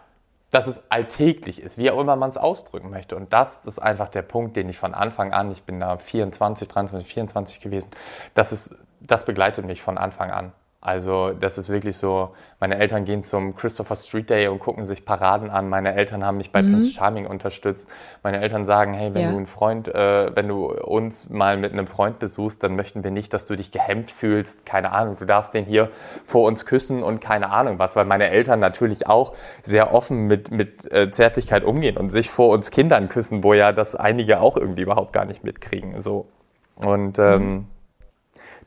dass 0.56 0.68
es 0.68 0.82
alltäglich 0.90 1.62
ist, 1.62 1.78
wie 1.78 1.92
auch 1.92 2.00
immer 2.00 2.16
man 2.16 2.30
es 2.30 2.38
ausdrücken 2.38 2.90
möchte. 2.90 3.18
Und 3.18 3.34
das 3.34 3.66
ist 3.66 3.78
einfach 3.78 4.08
der 4.08 4.22
Punkt, 4.22 4.56
den 4.56 4.70
ich 4.70 4.78
von 4.78 4.94
Anfang 4.94 5.34
an, 5.34 5.52
ich 5.52 5.64
bin 5.64 5.82
da 5.82 5.98
24, 5.98 6.70
23, 6.70 7.06
24 7.06 7.60
gewesen, 7.60 7.90
das, 8.36 8.54
ist, 8.54 8.74
das 9.02 9.26
begleitet 9.26 9.66
mich 9.66 9.82
von 9.82 9.98
Anfang 9.98 10.32
an. 10.32 10.54
Also 10.86 11.32
das 11.32 11.58
ist 11.58 11.70
wirklich 11.70 11.98
so, 11.98 12.36
meine 12.60 12.78
Eltern 12.78 13.06
gehen 13.06 13.24
zum 13.24 13.56
Christopher 13.56 13.96
Street 13.96 14.30
Day 14.30 14.48
und 14.50 14.60
gucken 14.60 14.86
sich 14.86 15.04
Paraden 15.04 15.50
an. 15.50 15.68
Meine 15.68 15.96
Eltern 15.96 16.24
haben 16.24 16.38
mich 16.38 16.52
bei 16.52 16.62
mhm. 16.62 16.74
Prince 16.74 16.92
Charming 16.92 17.26
unterstützt. 17.26 17.90
Meine 18.22 18.40
Eltern 18.40 18.68
sagen, 18.68 18.94
hey, 18.94 19.12
wenn 19.16 19.24
ja. 19.24 19.32
du 19.32 19.38
einen 19.38 19.48
Freund, 19.48 19.88
äh, 19.88 20.36
wenn 20.36 20.48
du 20.48 20.68
uns 20.68 21.28
mal 21.28 21.58
mit 21.58 21.74
einem 21.74 21.88
Freund 21.88 22.20
besuchst, 22.20 22.62
dann 22.62 22.76
möchten 22.76 23.04
wir 23.04 23.10
nicht, 23.10 23.34
dass 23.34 23.48
du 23.48 23.56
dich 23.56 23.72
gehemmt 23.72 24.12
fühlst. 24.12 24.64
Keine 24.68 24.92
Ahnung, 24.92 25.16
du 25.18 25.26
darfst 25.26 25.56
den 25.56 25.66
hier 25.66 25.90
vor 26.24 26.46
uns 26.46 26.68
küssen 26.68 27.02
und 27.02 27.20
keine 27.20 27.50
Ahnung 27.50 27.80
was, 27.80 27.96
weil 27.96 28.06
meine 28.06 28.30
Eltern 28.30 28.60
natürlich 28.60 29.08
auch 29.08 29.34
sehr 29.64 29.92
offen 29.92 30.28
mit, 30.28 30.52
mit 30.52 30.94
äh, 30.94 31.10
Zärtlichkeit 31.10 31.64
umgehen 31.64 31.98
und 31.98 32.12
sich 32.12 32.30
vor 32.30 32.50
uns 32.50 32.70
Kindern 32.70 33.10
küssen, 33.10 33.44
wo 33.44 33.56
ja 33.56 33.72
das 33.72 33.96
einige 33.96 34.40
auch 34.40 34.56
irgendwie 34.56 34.84
überhaupt 34.84 35.14
gar 35.14 35.26
nicht 35.26 35.44
mitkriegen. 35.44 36.00
So. 36.00 36.28
Und 36.76 37.18
ähm, 37.18 37.44
mhm 37.44 37.66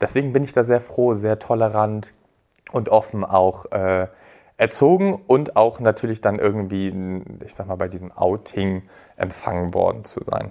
deswegen 0.01 0.33
bin 0.33 0.45
ich 0.45 0.53
da 0.53 0.65
sehr 0.65 0.81
froh, 0.81 1.15
sehr 1.15 1.39
tolerant 1.39 2.09
und 2.73 2.89
offen 2.89 3.25
auch 3.25 3.71
äh, 3.73 4.09
erzogen 4.57 5.21
und 5.27 5.57
auch 5.57 5.81
natürlich 5.81 6.21
dann 6.21 6.39
irgendwie, 6.39 6.93
ich 7.45 7.55
sag 7.55 7.67
mal, 7.69 7.77
bei 7.77 7.89
diesem 7.89 8.13
Outing 8.13 8.83
empfangen 9.17 9.73
worden 9.73 10.05
zu 10.05 10.23
sein. 10.25 10.51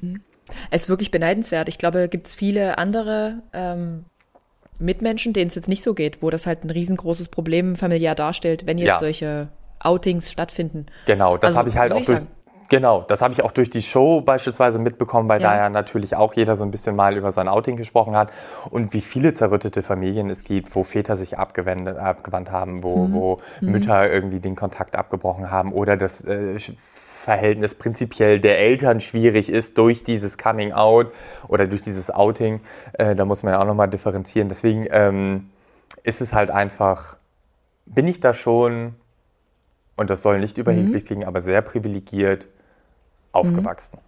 Mhm. 0.00 0.22
Es 0.70 0.82
ist 0.82 0.88
wirklich 0.88 1.10
beneidenswert. 1.10 1.68
Ich 1.68 1.76
glaube, 1.76 2.08
gibt 2.08 2.26
es 2.28 2.34
viele 2.34 2.78
andere 2.78 3.42
ähm, 3.52 4.06
Mitmenschen, 4.78 5.34
denen 5.34 5.48
es 5.48 5.54
jetzt 5.54 5.68
nicht 5.68 5.82
so 5.82 5.92
geht, 5.94 6.22
wo 6.22 6.30
das 6.30 6.46
halt 6.46 6.64
ein 6.64 6.70
riesengroßes 6.70 7.28
Problem 7.28 7.76
familiär 7.76 8.14
darstellt, 8.14 8.66
wenn 8.66 8.78
jetzt 8.78 8.88
ja. 8.88 8.98
solche 8.98 9.48
Outings 9.80 10.30
stattfinden. 10.30 10.86
Genau, 11.06 11.36
das 11.36 11.48
also, 11.48 11.58
habe 11.58 11.68
ich 11.68 11.76
halt 11.76 11.92
auch 11.92 12.04
durch, 12.04 12.20
Genau, 12.68 13.02
das 13.08 13.22
habe 13.22 13.32
ich 13.32 13.42
auch 13.42 13.52
durch 13.52 13.70
die 13.70 13.80
Show 13.80 14.20
beispielsweise 14.20 14.78
mitbekommen, 14.78 15.26
weil 15.28 15.40
ja. 15.40 15.50
da 15.50 15.56
ja 15.56 15.70
natürlich 15.70 16.14
auch 16.14 16.34
jeder 16.34 16.54
so 16.54 16.64
ein 16.64 16.70
bisschen 16.70 16.94
mal 16.94 17.16
über 17.16 17.32
sein 17.32 17.48
Outing 17.48 17.76
gesprochen 17.76 18.14
hat 18.14 18.30
und 18.68 18.92
wie 18.92 19.00
viele 19.00 19.32
zerrüttete 19.32 19.82
Familien 19.82 20.28
es 20.28 20.44
gibt, 20.44 20.74
wo 20.76 20.82
Väter 20.82 21.16
sich 21.16 21.38
abgewendet, 21.38 21.96
abgewandt 21.96 22.50
haben, 22.50 22.82
wo, 22.82 23.06
mhm. 23.06 23.14
wo 23.14 23.40
mhm. 23.62 23.72
Mütter 23.72 24.10
irgendwie 24.10 24.40
den 24.40 24.54
Kontakt 24.54 24.96
abgebrochen 24.96 25.50
haben 25.50 25.72
oder 25.72 25.96
das 25.96 26.22
äh, 26.24 26.58
Verhältnis 26.76 27.74
prinzipiell 27.74 28.38
der 28.38 28.58
Eltern 28.58 29.00
schwierig 29.00 29.48
ist 29.50 29.78
durch 29.78 30.04
dieses 30.04 30.36
Coming 30.36 30.72
Out 30.72 31.10
oder 31.48 31.66
durch 31.66 31.80
dieses 31.80 32.10
Outing. 32.10 32.60
Äh, 32.92 33.14
da 33.14 33.24
muss 33.24 33.42
man 33.42 33.54
ja 33.54 33.60
auch 33.60 33.66
nochmal 33.66 33.88
differenzieren. 33.88 34.48
Deswegen 34.48 34.86
ähm, 34.90 35.48
ist 36.04 36.20
es 36.20 36.34
halt 36.34 36.50
einfach, 36.50 37.16
bin 37.86 38.06
ich 38.06 38.20
da 38.20 38.34
schon, 38.34 38.94
und 39.96 40.10
das 40.10 40.22
soll 40.22 40.38
nicht 40.38 40.58
überheblich 40.58 41.04
mhm. 41.04 41.06
klingen, 41.06 41.24
aber 41.24 41.40
sehr 41.40 41.62
privilegiert 41.62 42.46
aufgewachsen. 43.32 43.98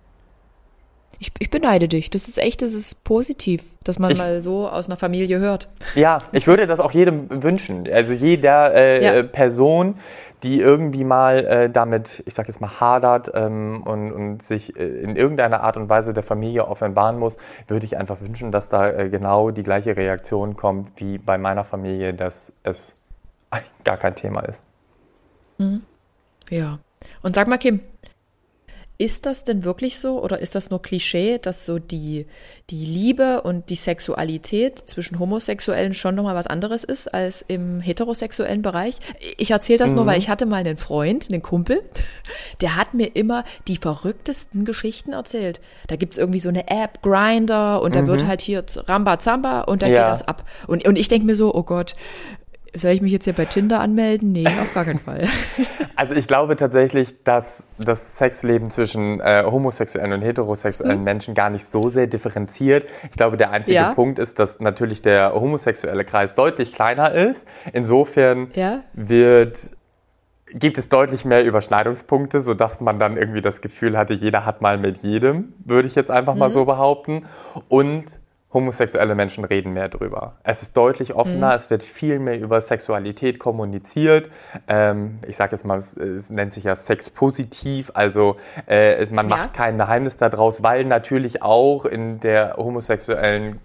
Ich, 1.18 1.32
ich, 1.38 1.50
beneide 1.50 1.86
dich. 1.86 2.08
Das 2.08 2.28
ist 2.28 2.38
echt, 2.38 2.62
das 2.62 2.72
ist 2.72 3.04
positiv, 3.04 3.62
dass 3.84 3.98
man 3.98 4.12
ich, 4.12 4.18
mal 4.18 4.40
so 4.40 4.66
aus 4.66 4.88
einer 4.88 4.96
Familie 4.96 5.38
hört. 5.38 5.68
Ja, 5.94 6.20
ich 6.32 6.46
würde 6.46 6.66
das 6.66 6.80
auch 6.80 6.92
jedem 6.92 7.42
wünschen. 7.42 7.86
Also 7.92 8.14
jeder 8.14 8.74
äh, 8.74 9.04
ja. 9.04 9.22
Person, 9.22 9.96
die 10.42 10.60
irgendwie 10.60 11.04
mal 11.04 11.44
äh, 11.44 11.70
damit, 11.70 12.22
ich 12.24 12.32
sag 12.32 12.48
jetzt 12.48 12.62
mal, 12.62 12.80
hadert 12.80 13.30
ähm, 13.34 13.82
und, 13.84 14.12
und, 14.12 14.42
sich 14.42 14.74
äh, 14.76 14.86
in 14.86 15.16
irgendeiner 15.16 15.62
Art 15.62 15.76
und 15.76 15.90
Weise 15.90 16.14
der 16.14 16.22
Familie 16.22 16.66
offenbaren 16.66 17.18
muss, 17.18 17.36
würde 17.68 17.84
ich 17.84 17.98
einfach 17.98 18.22
wünschen, 18.22 18.50
dass 18.50 18.70
da 18.70 18.90
äh, 18.90 19.10
genau 19.10 19.50
die 19.50 19.62
gleiche 19.62 19.96
Reaktion 19.96 20.56
kommt 20.56 20.98
wie 20.98 21.18
bei 21.18 21.36
meiner 21.36 21.64
Familie, 21.64 22.14
dass 22.14 22.52
es 22.62 22.96
gar 23.84 23.98
kein 23.98 24.14
Thema 24.14 24.40
ist. 24.40 24.62
Mhm. 25.58 25.82
Ja. 26.48 26.78
Und 27.22 27.34
sag 27.34 27.48
mal, 27.48 27.58
Kim, 27.58 27.80
ist 29.00 29.24
das 29.24 29.44
denn 29.44 29.64
wirklich 29.64 29.98
so 29.98 30.22
oder 30.22 30.40
ist 30.40 30.54
das 30.54 30.68
nur 30.68 30.82
Klischee, 30.82 31.38
dass 31.38 31.64
so 31.64 31.78
die, 31.78 32.26
die 32.68 32.84
Liebe 32.84 33.40
und 33.40 33.70
die 33.70 33.74
Sexualität 33.74 34.78
zwischen 34.90 35.18
Homosexuellen 35.18 35.94
schon 35.94 36.14
nochmal 36.14 36.34
was 36.34 36.46
anderes 36.46 36.84
ist 36.84 37.12
als 37.14 37.40
im 37.40 37.80
heterosexuellen 37.80 38.60
Bereich? 38.60 38.96
Ich 39.38 39.52
erzähle 39.52 39.78
das 39.78 39.92
mhm. 39.92 39.96
nur, 39.96 40.06
weil 40.06 40.18
ich 40.18 40.28
hatte 40.28 40.44
mal 40.44 40.56
einen 40.56 40.76
Freund, 40.76 41.28
einen 41.30 41.40
Kumpel, 41.40 41.82
der 42.60 42.76
hat 42.76 42.92
mir 42.92 43.16
immer 43.16 43.44
die 43.68 43.78
verrücktesten 43.78 44.66
Geschichten 44.66 45.14
erzählt. 45.14 45.62
Da 45.86 45.96
gibt 45.96 46.12
es 46.12 46.18
irgendwie 46.18 46.40
so 46.40 46.50
eine 46.50 46.68
App, 46.68 47.00
Grinder, 47.00 47.80
und 47.80 47.96
da 47.96 48.02
mhm. 48.02 48.08
wird 48.08 48.26
halt 48.26 48.42
hier 48.42 48.62
Rambazamba 48.86 49.62
und 49.62 49.80
dann 49.80 49.92
ja. 49.92 50.02
geht 50.02 50.12
das 50.12 50.28
ab. 50.28 50.44
Und, 50.66 50.86
und 50.86 50.96
ich 50.96 51.08
denke 51.08 51.24
mir 51.24 51.36
so, 51.36 51.54
oh 51.54 51.62
Gott, 51.62 51.96
soll 52.76 52.92
ich 52.92 53.00
mich 53.00 53.12
jetzt 53.12 53.24
hier 53.24 53.32
bei 53.32 53.44
Tinder 53.44 53.80
anmelden? 53.80 54.32
Nee, 54.32 54.46
auf 54.62 54.72
gar 54.74 54.84
keinen 54.84 55.00
Fall. 55.00 55.28
Also 55.96 56.14
ich 56.14 56.26
glaube 56.26 56.56
tatsächlich, 56.56 57.22
dass 57.24 57.66
das 57.78 58.16
Sexleben 58.16 58.70
zwischen 58.70 59.20
äh, 59.20 59.44
homosexuellen 59.44 60.12
und 60.12 60.22
heterosexuellen 60.22 60.98
hm. 60.98 61.04
Menschen 61.04 61.34
gar 61.34 61.50
nicht 61.50 61.66
so 61.66 61.88
sehr 61.88 62.06
differenziert. 62.06 62.86
Ich 63.04 63.16
glaube, 63.16 63.36
der 63.36 63.50
einzige 63.50 63.76
ja. 63.76 63.94
Punkt 63.94 64.18
ist, 64.18 64.38
dass 64.38 64.60
natürlich 64.60 65.02
der 65.02 65.34
homosexuelle 65.34 66.04
Kreis 66.04 66.34
deutlich 66.34 66.72
kleiner 66.72 67.12
ist. 67.12 67.44
Insofern 67.72 68.50
ja. 68.54 68.80
wird 68.94 69.70
gibt 70.52 70.78
es 70.78 70.88
deutlich 70.88 71.24
mehr 71.24 71.44
Überschneidungspunkte, 71.44 72.40
sodass 72.40 72.80
man 72.80 72.98
dann 72.98 73.16
irgendwie 73.16 73.40
das 73.40 73.60
Gefühl 73.60 73.96
hatte, 73.96 74.14
jeder 74.14 74.44
hat 74.44 74.60
mal 74.60 74.78
mit 74.78 74.98
jedem, 74.98 75.52
würde 75.64 75.86
ich 75.86 75.94
jetzt 75.94 76.10
einfach 76.10 76.34
mhm. 76.34 76.40
mal 76.40 76.52
so 76.52 76.64
behaupten. 76.64 77.26
Und 77.68 78.19
homosexuelle 78.52 79.14
Menschen 79.14 79.44
reden 79.44 79.72
mehr 79.72 79.88
drüber. 79.88 80.34
Es 80.42 80.62
ist 80.62 80.76
deutlich 80.76 81.14
offener, 81.14 81.48
mhm. 81.48 81.54
es 81.54 81.70
wird 81.70 81.84
viel 81.84 82.18
mehr 82.18 82.38
über 82.38 82.60
Sexualität 82.60 83.38
kommuniziert. 83.38 84.30
Ähm, 84.66 85.20
ich 85.26 85.36
sage 85.36 85.52
jetzt 85.52 85.64
mal, 85.64 85.78
es, 85.78 85.96
es, 85.96 86.30
nennt 86.30 86.52
sich 86.54 86.64
ja 86.64 86.74
sexpositiv, 86.74 87.92
also 87.94 88.36
äh, 88.66 89.06
man 89.10 89.28
ja. 89.28 89.36
macht 89.36 89.54
kein 89.54 89.78
Geheimnis 89.78 90.16
daraus, 90.16 90.64
weil 90.64 90.84
natürlich 90.84 91.42
auch 91.42 91.84
in 91.84 92.18
der 92.18 92.56
homosexuellen 92.56 93.60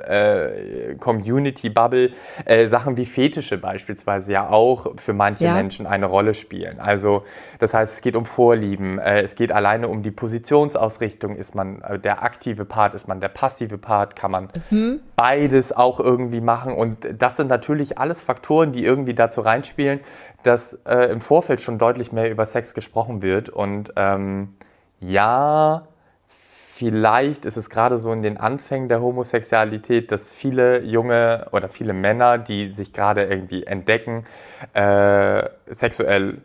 äh, 0.00 0.94
Community-Bubble 0.96 2.10
äh, 2.44 2.66
Sachen 2.66 2.96
wie 2.96 3.04
Fetische 3.04 3.58
beispielsweise 3.58 4.32
ja 4.32 4.48
auch 4.48 4.92
für 4.96 5.12
manche 5.12 5.44
ja. 5.44 5.54
Menschen 5.54 5.86
eine 5.86 6.06
Rolle 6.06 6.34
spielen. 6.34 6.80
Also 6.80 7.24
das 7.58 7.74
heißt, 7.74 7.94
es 7.94 8.00
geht 8.00 8.16
um 8.16 8.26
Vorlieben, 8.26 8.98
äh, 8.98 9.22
es 9.22 9.36
geht 9.36 9.52
alleine 9.52 9.88
um 9.88 10.02
die 10.02 10.10
Positionsausrichtung, 10.10 11.36
ist 11.36 11.54
man 11.54 11.82
äh, 11.82 11.98
der 11.98 12.22
aktive 12.22 12.64
Part, 12.64 12.94
ist 12.94 13.06
man 13.06 13.20
der 13.20 13.28
passive 13.28 13.78
Part, 13.78 13.99
hat, 14.00 14.16
kann 14.16 14.30
man 14.30 14.48
mhm. 14.70 15.00
beides 15.14 15.72
auch 15.72 16.00
irgendwie 16.00 16.40
machen. 16.40 16.74
Und 16.74 17.06
das 17.16 17.36
sind 17.36 17.46
natürlich 17.46 17.98
alles 17.98 18.22
Faktoren, 18.22 18.72
die 18.72 18.84
irgendwie 18.84 19.14
dazu 19.14 19.40
reinspielen, 19.42 20.00
dass 20.42 20.74
äh, 20.84 21.10
im 21.12 21.20
Vorfeld 21.20 21.60
schon 21.60 21.78
deutlich 21.78 22.12
mehr 22.12 22.30
über 22.30 22.46
Sex 22.46 22.74
gesprochen 22.74 23.22
wird. 23.22 23.48
Und 23.48 23.92
ähm, 23.96 24.56
ja, 25.00 25.86
vielleicht 26.26 27.44
ist 27.44 27.56
es 27.56 27.68
gerade 27.68 27.98
so 27.98 28.12
in 28.12 28.22
den 28.22 28.38
Anfängen 28.38 28.88
der 28.88 29.02
Homosexualität, 29.02 30.10
dass 30.10 30.32
viele 30.32 30.82
junge 30.82 31.46
oder 31.52 31.68
viele 31.68 31.92
Männer, 31.92 32.38
die 32.38 32.70
sich 32.70 32.92
gerade 32.92 33.24
irgendwie 33.24 33.64
entdecken, 33.64 34.24
äh, 34.72 35.42
sexuell 35.68 36.38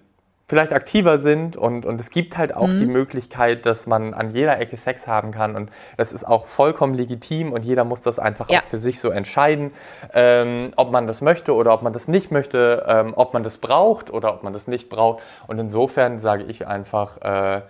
vielleicht 0.48 0.74
aktiver 0.74 1.18
sind 1.18 1.58
und, 1.58 1.86
und 1.86 2.00
es 2.00 2.12
gibt 2.12 2.38
halt 2.38 2.56
auch 2.56 2.68
mhm. 2.68 2.78
die 2.78 2.86
Möglichkeit, 2.86 3.66
dass 3.66 3.88
man 3.88 4.14
an 4.14 4.30
jeder 4.30 4.60
Ecke 4.60 4.78
Sex 4.78 5.08
haben 5.08 5.32
kann 5.32 5.56
und 5.56 5.72
das 5.98 6.14
ist 6.14 6.24
auch 6.24 6.46
vollkommen 6.48 6.94
legitim 6.94 7.52
und 7.52 7.66
jeder 7.66 7.84
muss 7.84 8.02
das 8.02 8.20
einfach 8.20 8.50
ja. 8.50 8.60
auch 8.60 8.64
für 8.64 8.78
sich 8.78 9.00
so 9.00 9.10
entscheiden, 9.10 9.72
ähm, 10.14 10.72
ob 10.76 10.92
man 10.92 11.08
das 11.08 11.22
möchte 11.22 11.56
oder 11.56 11.74
ob 11.74 11.82
man 11.82 11.94
das 11.94 12.08
nicht 12.08 12.32
möchte, 12.32 12.86
ähm, 12.88 13.14
ob 13.16 13.34
man 13.34 13.44
das 13.44 13.58
braucht 13.58 14.12
oder 14.12 14.34
ob 14.34 14.44
man 14.44 14.54
das 14.54 14.68
nicht 14.68 14.90
braucht 14.90 15.24
und 15.48 15.58
insofern 15.58 16.20
sage 16.20 16.44
ich 16.44 16.68
einfach, 16.68 17.22
äh, 17.22 17.62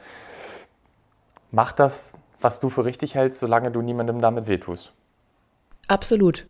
mach 1.51 1.71
das, 1.71 2.11
was 2.41 2.59
du 2.59 2.69
für 2.69 2.83
richtig 2.83 3.15
hältst, 3.15 3.39
solange 3.39 3.71
du 3.71 3.81
niemandem 3.81 4.21
damit 4.21 4.47
wehtust. 4.47 4.91
Absolut. 5.87 6.47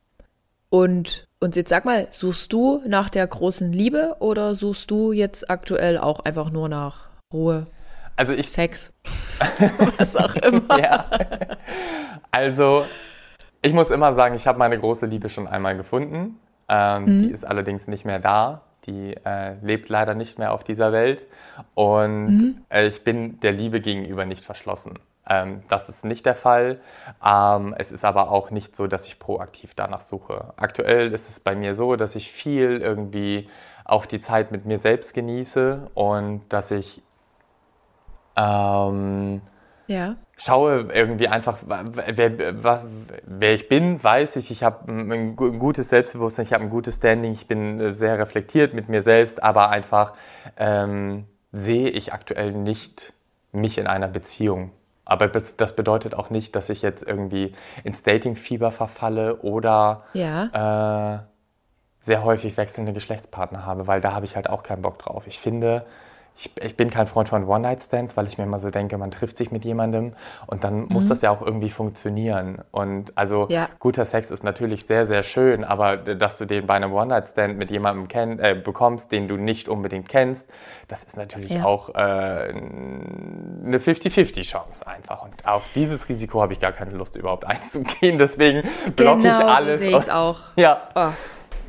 Und, 0.69 1.24
und 1.45 1.55
jetzt 1.55 1.69
sag 1.69 1.85
mal, 1.85 2.07
suchst 2.09 2.51
du 2.51 2.81
nach 2.87 3.07
der 3.07 3.27
großen 3.27 3.71
Liebe 3.71 4.15
oder 4.19 4.55
suchst 4.55 4.89
du 4.89 5.11
jetzt 5.11 5.47
aktuell 5.47 5.99
auch 5.99 6.21
einfach 6.25 6.49
nur 6.49 6.69
nach 6.69 7.07
Ruhe? 7.31 7.67
Also 8.15 8.33
ich. 8.33 8.49
Sex. 8.49 8.91
Was 9.97 10.15
auch 10.15 10.35
immer. 10.37 10.79
ja. 10.79 11.05
Also, 12.31 12.85
ich 13.61 13.73
muss 13.73 13.91
immer 13.91 14.15
sagen, 14.15 14.33
ich 14.33 14.47
habe 14.47 14.57
meine 14.57 14.79
große 14.79 15.05
Liebe 15.05 15.29
schon 15.29 15.47
einmal 15.47 15.77
gefunden. 15.77 16.39
Ähm, 16.67 17.03
mhm. 17.03 17.21
Die 17.21 17.31
ist 17.31 17.45
allerdings 17.45 17.87
nicht 17.87 18.05
mehr 18.05 18.17
da. 18.17 18.63
Die 18.87 19.15
äh, 19.23 19.53
lebt 19.61 19.87
leider 19.89 20.15
nicht 20.15 20.39
mehr 20.39 20.51
auf 20.51 20.63
dieser 20.63 20.91
Welt. 20.91 21.27
Und 21.75 22.25
mhm. 22.25 22.55
äh, 22.69 22.87
ich 22.87 23.03
bin 23.03 23.39
der 23.41 23.51
Liebe 23.51 23.81
gegenüber 23.81 24.25
nicht 24.25 24.43
verschlossen. 24.43 24.97
Ähm, 25.27 25.63
das 25.69 25.89
ist 25.89 26.05
nicht 26.05 26.25
der 26.25 26.35
Fall. 26.35 26.79
Ähm, 27.25 27.75
es 27.77 27.91
ist 27.91 28.05
aber 28.05 28.31
auch 28.31 28.51
nicht 28.51 28.75
so, 28.75 28.87
dass 28.87 29.07
ich 29.07 29.19
proaktiv 29.19 29.73
danach 29.75 30.01
suche. 30.01 30.53
Aktuell 30.57 31.13
ist 31.13 31.29
es 31.29 31.39
bei 31.39 31.55
mir 31.55 31.73
so, 31.73 31.95
dass 31.95 32.15
ich 32.15 32.31
viel 32.31 32.81
irgendwie 32.81 33.49
auch 33.85 34.05
die 34.05 34.19
Zeit 34.19 34.51
mit 34.51 34.65
mir 34.65 34.79
selbst 34.79 35.13
genieße 35.13 35.91
und 35.93 36.41
dass 36.49 36.71
ich 36.71 37.01
ähm, 38.35 39.41
ja. 39.87 40.15
schaue 40.37 40.87
irgendwie 40.93 41.27
einfach, 41.27 41.59
wer, 41.65 42.83
wer, 43.25 43.53
ich 43.53 43.69
bin, 43.69 44.03
weiß 44.03 44.35
ich, 44.37 44.51
ich 44.51 44.63
habe 44.63 44.91
ein 44.91 45.35
gutes 45.35 45.89
Selbstbewusstsein, 45.89 46.45
ich 46.45 46.53
habe 46.53 46.63
ein 46.63 46.69
gutes 46.69 46.97
Standing, 46.97 47.31
ich 47.31 47.47
bin 47.47 47.91
sehr 47.91 48.17
reflektiert 48.17 48.73
mit 48.73 48.89
mir 48.89 49.01
selbst, 49.01 49.41
aber 49.41 49.69
einfach 49.69 50.13
ähm, 50.57 51.25
sehe 51.51 51.89
ich 51.89 52.11
aktuell 52.11 52.51
nicht 52.51 53.13
mich 53.51 53.77
in 53.77 53.87
einer 53.87 54.07
Beziehung. 54.07 54.71
Aber 55.05 55.27
das 55.27 55.75
bedeutet 55.75 56.15
auch 56.15 56.31
nicht, 56.31 56.55
dass 56.55 56.69
ich 56.69 56.81
jetzt 56.81 57.03
irgendwie 57.03 57.53
ins 57.83 58.01
Dating-Fieber 58.01 58.71
verfalle 58.71 59.37
oder 59.37 60.03
ja. 60.13 61.15
äh, 61.15 61.19
sehr 62.01 62.23
häufig 62.23 62.57
wechselnde 62.57 62.91
Geschlechtspartner 62.91 63.65
habe, 63.65 63.87
weil 63.87 64.01
da 64.01 64.13
habe 64.13 64.25
ich 64.25 64.35
halt 64.35 64.49
auch 64.49 64.63
keinen 64.63 64.81
Bock 64.81 64.97
drauf. 64.99 65.27
Ich 65.27 65.39
finde, 65.39 65.85
ich, 66.37 66.51
ich, 66.61 66.75
bin 66.75 66.89
kein 66.89 67.07
Freund 67.07 67.29
von 67.29 67.45
One-Night-Stands, 67.45 68.17
weil 68.17 68.27
ich 68.27 68.37
mir 68.37 68.43
immer 68.43 68.59
so 68.59 68.69
denke, 68.69 68.97
man 68.97 69.09
trifft 69.09 69.37
sich 69.37 69.51
mit 69.51 69.63
jemandem 69.63 70.13
und 70.47 70.65
dann 70.65 70.81
mhm. 70.81 70.87
muss 70.89 71.07
das 71.07 71.21
ja 71.21 71.31
auch 71.31 71.41
irgendwie 71.41 71.69
funktionieren. 71.69 72.61
Und 72.71 73.13
also 73.15 73.47
ja. 73.49 73.69
guter 73.79 74.05
Sex 74.05 74.31
ist 74.31 74.43
natürlich 74.43 74.85
sehr, 74.85 75.05
sehr 75.05 75.23
schön, 75.23 75.63
aber 75.63 75.95
dass 75.95 76.37
du 76.37 76.45
den 76.45 76.67
bei 76.67 76.73
einem 76.73 76.91
One-Night-Stand 76.91 77.57
mit 77.57 77.71
jemandem 77.71 78.09
kenn, 78.09 78.39
äh, 78.39 78.53
bekommst, 78.53 79.11
den 79.13 79.27
du 79.29 79.37
nicht 79.37 79.69
unbedingt 79.69 80.09
kennst, 80.09 80.49
das 80.87 81.03
ist 81.03 81.15
natürlich 81.15 81.51
ja. 81.51 81.63
auch 81.63 81.89
äh, 81.89 81.99
eine 81.99 83.77
50-50-Chance 83.79 84.85
einfach. 84.85 85.23
Und 85.23 85.33
auf 85.45 85.63
dieses 85.73 86.09
Risiko 86.09 86.41
habe 86.41 86.53
ich 86.53 86.59
gar 86.59 86.73
keine 86.73 86.91
Lust 86.91 87.15
überhaupt 87.15 87.45
einzugehen. 87.47 88.17
Deswegen 88.17 88.63
blocke 88.95 89.21
genau 89.21 89.39
ich 89.39 89.45
alles. 89.45 89.79
So 89.79 89.85
sehe 89.85 89.97
ich 89.97 90.11
auch. 90.11 90.39
Ja. 90.57 90.81
Oh. 90.95 91.09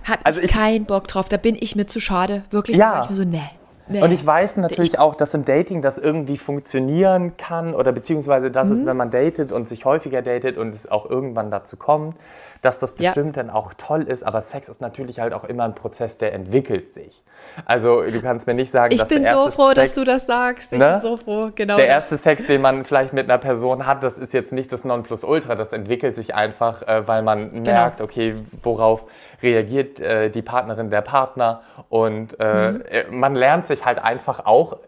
Hab 0.08 0.20
also 0.24 0.40
ich 0.40 0.52
keinen 0.52 0.84
Bock 0.84 1.08
drauf. 1.08 1.28
Da 1.28 1.36
bin 1.36 1.56
ich 1.58 1.74
mir 1.74 1.86
zu 1.86 2.00
schade. 2.00 2.44
Wirklich, 2.50 2.76
ja. 2.76 3.02
ich 3.02 3.10
mir 3.10 3.16
so, 3.16 3.24
nee. 3.24 3.40
Nee. 3.88 4.02
Und 4.02 4.10
ich 4.10 4.26
weiß 4.26 4.56
natürlich 4.56 4.94
ich, 4.94 4.98
auch, 4.98 5.14
dass 5.14 5.32
im 5.34 5.44
Dating 5.44 5.80
das 5.80 5.96
irgendwie 5.96 6.38
funktionieren 6.38 7.36
kann 7.36 7.74
oder 7.74 7.92
beziehungsweise, 7.92 8.50
dass 8.50 8.68
mhm. 8.68 8.74
es, 8.74 8.86
wenn 8.86 8.96
man 8.96 9.10
datet 9.10 9.52
und 9.52 9.68
sich 9.68 9.84
häufiger 9.84 10.22
datet 10.22 10.58
und 10.58 10.74
es 10.74 10.90
auch 10.90 11.08
irgendwann 11.08 11.50
dazu 11.50 11.76
kommt, 11.76 12.16
dass 12.62 12.78
das 12.78 12.94
bestimmt 12.94 13.36
ja. 13.36 13.42
dann 13.42 13.50
auch 13.50 13.74
toll 13.74 14.02
ist. 14.02 14.22
Aber 14.24 14.42
Sex 14.42 14.68
ist 14.68 14.80
natürlich 14.80 15.20
halt 15.20 15.32
auch 15.32 15.44
immer 15.44 15.64
ein 15.64 15.74
Prozess, 15.74 16.18
der 16.18 16.32
entwickelt 16.32 16.90
sich. 16.90 17.22
Also 17.64 18.02
du 18.02 18.20
kannst 18.20 18.46
mir 18.46 18.54
nicht 18.54 18.70
sagen, 18.70 18.92
ich 18.92 19.00
dass 19.00 19.08
bin 19.08 19.22
der 19.22 19.34
so 19.34 19.50
froh, 19.50 19.68
Sex, 19.68 19.76
dass 19.76 19.92
du 19.92 20.04
das 20.04 20.26
sagst. 20.26 20.72
Ich 20.72 20.78
ne? 20.78 20.92
bin 20.92 21.02
so 21.02 21.16
froh, 21.16 21.50
genau. 21.54 21.76
Der 21.76 21.86
erste 21.86 22.16
Sex, 22.16 22.46
den 22.46 22.60
man 22.60 22.84
vielleicht 22.84 23.12
mit 23.12 23.30
einer 23.30 23.38
Person 23.38 23.86
hat, 23.86 24.02
das 24.02 24.18
ist 24.18 24.34
jetzt 24.34 24.52
nicht 24.52 24.72
das 24.72 24.84
Nonplusultra. 24.84 25.54
Das 25.54 25.72
entwickelt 25.72 26.16
sich 26.16 26.34
einfach, 26.34 26.82
äh, 26.82 27.06
weil 27.06 27.22
man 27.22 27.50
genau. 27.52 27.70
merkt, 27.70 28.00
okay, 28.00 28.36
worauf 28.62 29.06
reagiert 29.42 30.00
äh, 30.00 30.30
die 30.30 30.42
Partnerin, 30.42 30.90
der 30.90 31.02
Partner. 31.02 31.62
Und 31.88 32.38
äh, 32.40 32.72
mhm. 32.72 33.18
Man 33.18 33.34
lernt 33.34 33.66
sich 33.66 33.84
halt 33.84 33.98
einfach 33.98 34.44
auch 34.46 34.78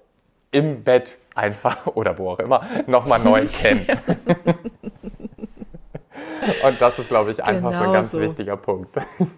im 0.50 0.82
Bett 0.82 1.18
einfach 1.34 1.86
oder 1.94 2.18
wo 2.18 2.30
auch 2.30 2.38
immer 2.38 2.62
nochmal 2.86 3.20
neu 3.20 3.46
kennen. 3.60 3.86
Und 6.64 6.80
das 6.80 6.98
ist, 6.98 7.08
glaube 7.08 7.32
ich, 7.32 7.42
einfach 7.42 7.70
genau 7.70 7.82
so 7.82 7.88
ein 7.88 7.92
ganz 7.92 8.10
so. 8.10 8.20
wichtiger 8.20 8.56
Punkt. 8.56 8.96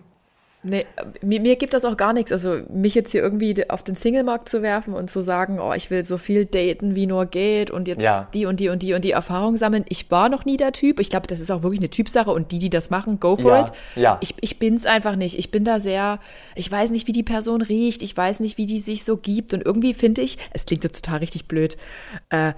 Nee, 0.63 0.85
mir, 1.23 1.41
mir, 1.41 1.57
gibt 1.57 1.73
das 1.73 1.87
auch 1.87 1.97
gar 1.97 2.13
nichts. 2.13 2.33
Also 2.33 2.61
mich 2.69 2.95
jetzt 2.95 3.13
hier 3.13 3.23
irgendwie 3.23 3.71
auf 3.71 3.83
den 3.83 3.95
Singlemarkt 3.95 4.47
zu 4.47 4.61
werfen 4.61 4.93
und 4.93 5.09
zu 5.09 5.23
sagen, 5.23 5.59
oh, 5.59 5.73
ich 5.73 5.91
will 5.91 6.05
so 6.05 6.19
viel 6.19 6.45
daten, 6.45 6.95
wie 6.95 7.07
nur 7.07 7.25
geht 7.25 7.71
und 7.71 7.89
jetzt 7.89 8.03
ja. 8.03 8.29
die 8.35 8.45
und 8.45 8.61
die 8.61 8.69
und 8.69 8.83
die 8.83 8.93
und 8.93 9.03
die 9.07 9.13
Erfahrung 9.13 9.57
sammeln. 9.57 9.87
Ich 9.89 10.11
war 10.11 10.29
noch 10.29 10.45
nie 10.45 10.59
der 10.59 10.73
Typ. 10.73 11.01
Ich 11.01 11.09
glaube, 11.09 11.27
das 11.27 11.41
ist 11.41 11.51
auch 11.51 11.63
wirklich 11.63 11.81
eine 11.81 11.89
Typsache 11.89 12.31
und 12.31 12.53
die, 12.53 12.59
die 12.59 12.69
das 12.69 12.91
machen, 12.91 13.21
go 13.21 13.37
for 13.37 13.53
ja. 13.53 13.65
it. 13.65 13.73
Ja. 13.97 14.19
Ich, 14.21 14.35
ich 14.43 14.59
bin's 14.59 14.85
einfach 14.85 15.17
nicht. 15.17 15.39
Ich 15.39 15.51
bin 15.51 15.65
da 15.65 15.81
sehr, 15.81 16.19
ich 16.55 16.71
weiß 16.71 16.91
nicht, 16.91 17.07
wie 17.07 17.13
die 17.13 17.23
Person 17.23 17.63
riecht. 17.63 18.03
Ich 18.03 18.15
weiß 18.15 18.41
nicht, 18.41 18.59
wie 18.59 18.67
die 18.67 18.81
sich 18.81 19.05
so 19.05 19.17
gibt. 19.17 19.55
Und 19.55 19.65
irgendwie 19.65 19.95
finde 19.95 20.21
ich, 20.21 20.37
es 20.53 20.67
klingt 20.67 20.85
jetzt 20.85 21.03
total 21.03 21.21
richtig 21.21 21.49
blöd, 21.49 21.79
äh, 22.29 22.53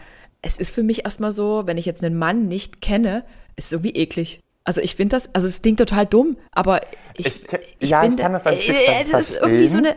es 0.44 0.56
ist 0.56 0.74
für 0.74 0.82
mich 0.82 1.04
erstmal 1.04 1.30
so, 1.30 1.62
wenn 1.66 1.78
ich 1.78 1.86
jetzt 1.86 2.02
einen 2.02 2.18
Mann 2.18 2.48
nicht 2.48 2.82
kenne, 2.82 3.22
ist 3.56 3.72
irgendwie 3.72 3.90
eklig. 3.94 4.40
Also 4.64 4.80
ich 4.80 4.94
finde 4.94 5.16
das, 5.16 5.34
also 5.34 5.48
es 5.48 5.60
klingt 5.62 5.78
total 5.78 6.06
dumm, 6.06 6.36
aber 6.52 6.80
ich, 7.16 7.26
ich, 7.26 7.44
ich 7.80 7.90
ja, 7.90 8.00
bin 8.00 8.12
ich 8.12 8.18
kann 8.18 8.32
das 8.32 8.46
ein 8.46 8.56
Stück 8.56 8.76
äh, 8.76 9.04
das 9.10 9.30
ist 9.30 9.40
irgendwie 9.40 9.68
so 9.68 9.78
eine 9.78 9.96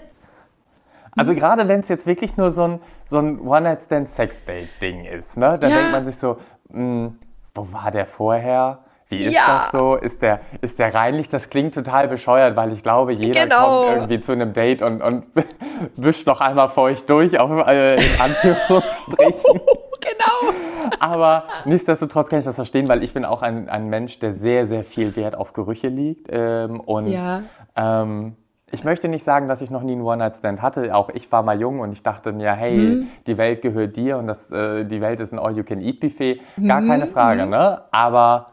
Also 1.15 1.35
gerade 1.35 1.67
wenn 1.67 1.81
es 1.81 1.87
jetzt 1.87 2.07
wirklich 2.07 2.35
nur 2.35 2.51
so 2.51 2.63
ein, 2.63 2.79
so 3.05 3.19
ein 3.19 3.39
One-Night-Stand-Sex-Date-Ding 3.39 5.05
ist, 5.05 5.37
ne? 5.37 5.57
dann 5.59 5.71
Ja. 5.71 5.77
denkt 5.77 5.91
man 5.91 6.05
sich 6.05 6.17
so, 6.17 6.37
hm, 6.71 7.19
wo 7.53 7.67
war 7.71 7.91
der 7.91 8.05
vorher? 8.05 8.79
Wie 9.07 9.21
ist 9.21 9.35
Ja. 9.35 9.57
das 9.59 9.71
so? 9.71 9.95
Ist 9.95 10.23
der, 10.23 10.39
ist 10.61 10.79
der 10.79 10.93
reinlich? 10.95 11.29
Das 11.29 11.49
klingt 11.51 11.75
total 11.75 12.07
bescheuert, 12.07 12.55
weil 12.55 12.73
ich 12.73 12.81
glaube, 12.81 13.13
jeder 13.13 13.43
Genau. 13.43 13.61
kommt 13.83 13.87
irgendwie 13.87 14.19
zu 14.19 14.31
einem 14.31 14.51
Date 14.53 14.81
und, 14.81 15.01
und 15.03 15.25
wischt 15.95 16.25
noch 16.25 16.41
einmal 16.41 16.69
feucht 16.69 17.07
durch, 17.09 17.39
auf, 17.39 17.51
äh, 17.67 17.95
in 17.95 18.01
Anführungsstrichen. 18.19 19.61
genau. 20.09 20.53
Aber 20.99 21.43
nichtsdestotrotz 21.65 22.29
kann 22.29 22.39
ich 22.39 22.45
das 22.45 22.55
verstehen, 22.55 22.87
weil 22.87 23.03
ich 23.03 23.13
bin 23.13 23.25
auch 23.25 23.41
ein, 23.41 23.69
ein 23.69 23.89
Mensch, 23.89 24.19
der 24.19 24.33
sehr, 24.33 24.67
sehr 24.67 24.83
viel 24.83 25.15
Wert 25.15 25.35
auf 25.35 25.53
Gerüche 25.53 25.87
legt. 25.87 26.27
Ähm, 26.31 26.79
und 26.79 27.07
Ja. 27.07 27.43
ähm, 27.75 28.35
ich 28.71 28.83
möchte 28.83 29.07
nicht 29.07 29.23
sagen, 29.23 29.47
dass 29.47 29.61
ich 29.61 29.69
noch 29.71 29.83
nie 29.83 29.93
einen 29.93 30.01
One-Night-Stand 30.01 30.61
hatte. 30.61 30.93
Auch 30.95 31.09
ich 31.09 31.31
war 31.31 31.43
mal 31.43 31.59
jung 31.59 31.79
und 31.79 31.91
ich 31.93 32.03
dachte 32.03 32.31
mir, 32.33 32.51
hey, 32.53 32.97
Mhm. 32.97 33.07
die 33.27 33.37
Welt 33.37 33.61
gehört 33.61 33.95
dir 33.95 34.17
und 34.17 34.27
das, 34.27 34.51
äh, 34.51 34.85
die 34.85 35.01
Welt 35.01 35.19
ist 35.19 35.31
ein 35.33 35.39
All-You-Can-Eat-Buffet. 35.39 36.41
Gar 36.67 36.81
Mhm. 36.81 36.87
keine 36.87 37.07
Frage, 37.07 37.45
ne? 37.45 37.81
Aber 37.91 38.47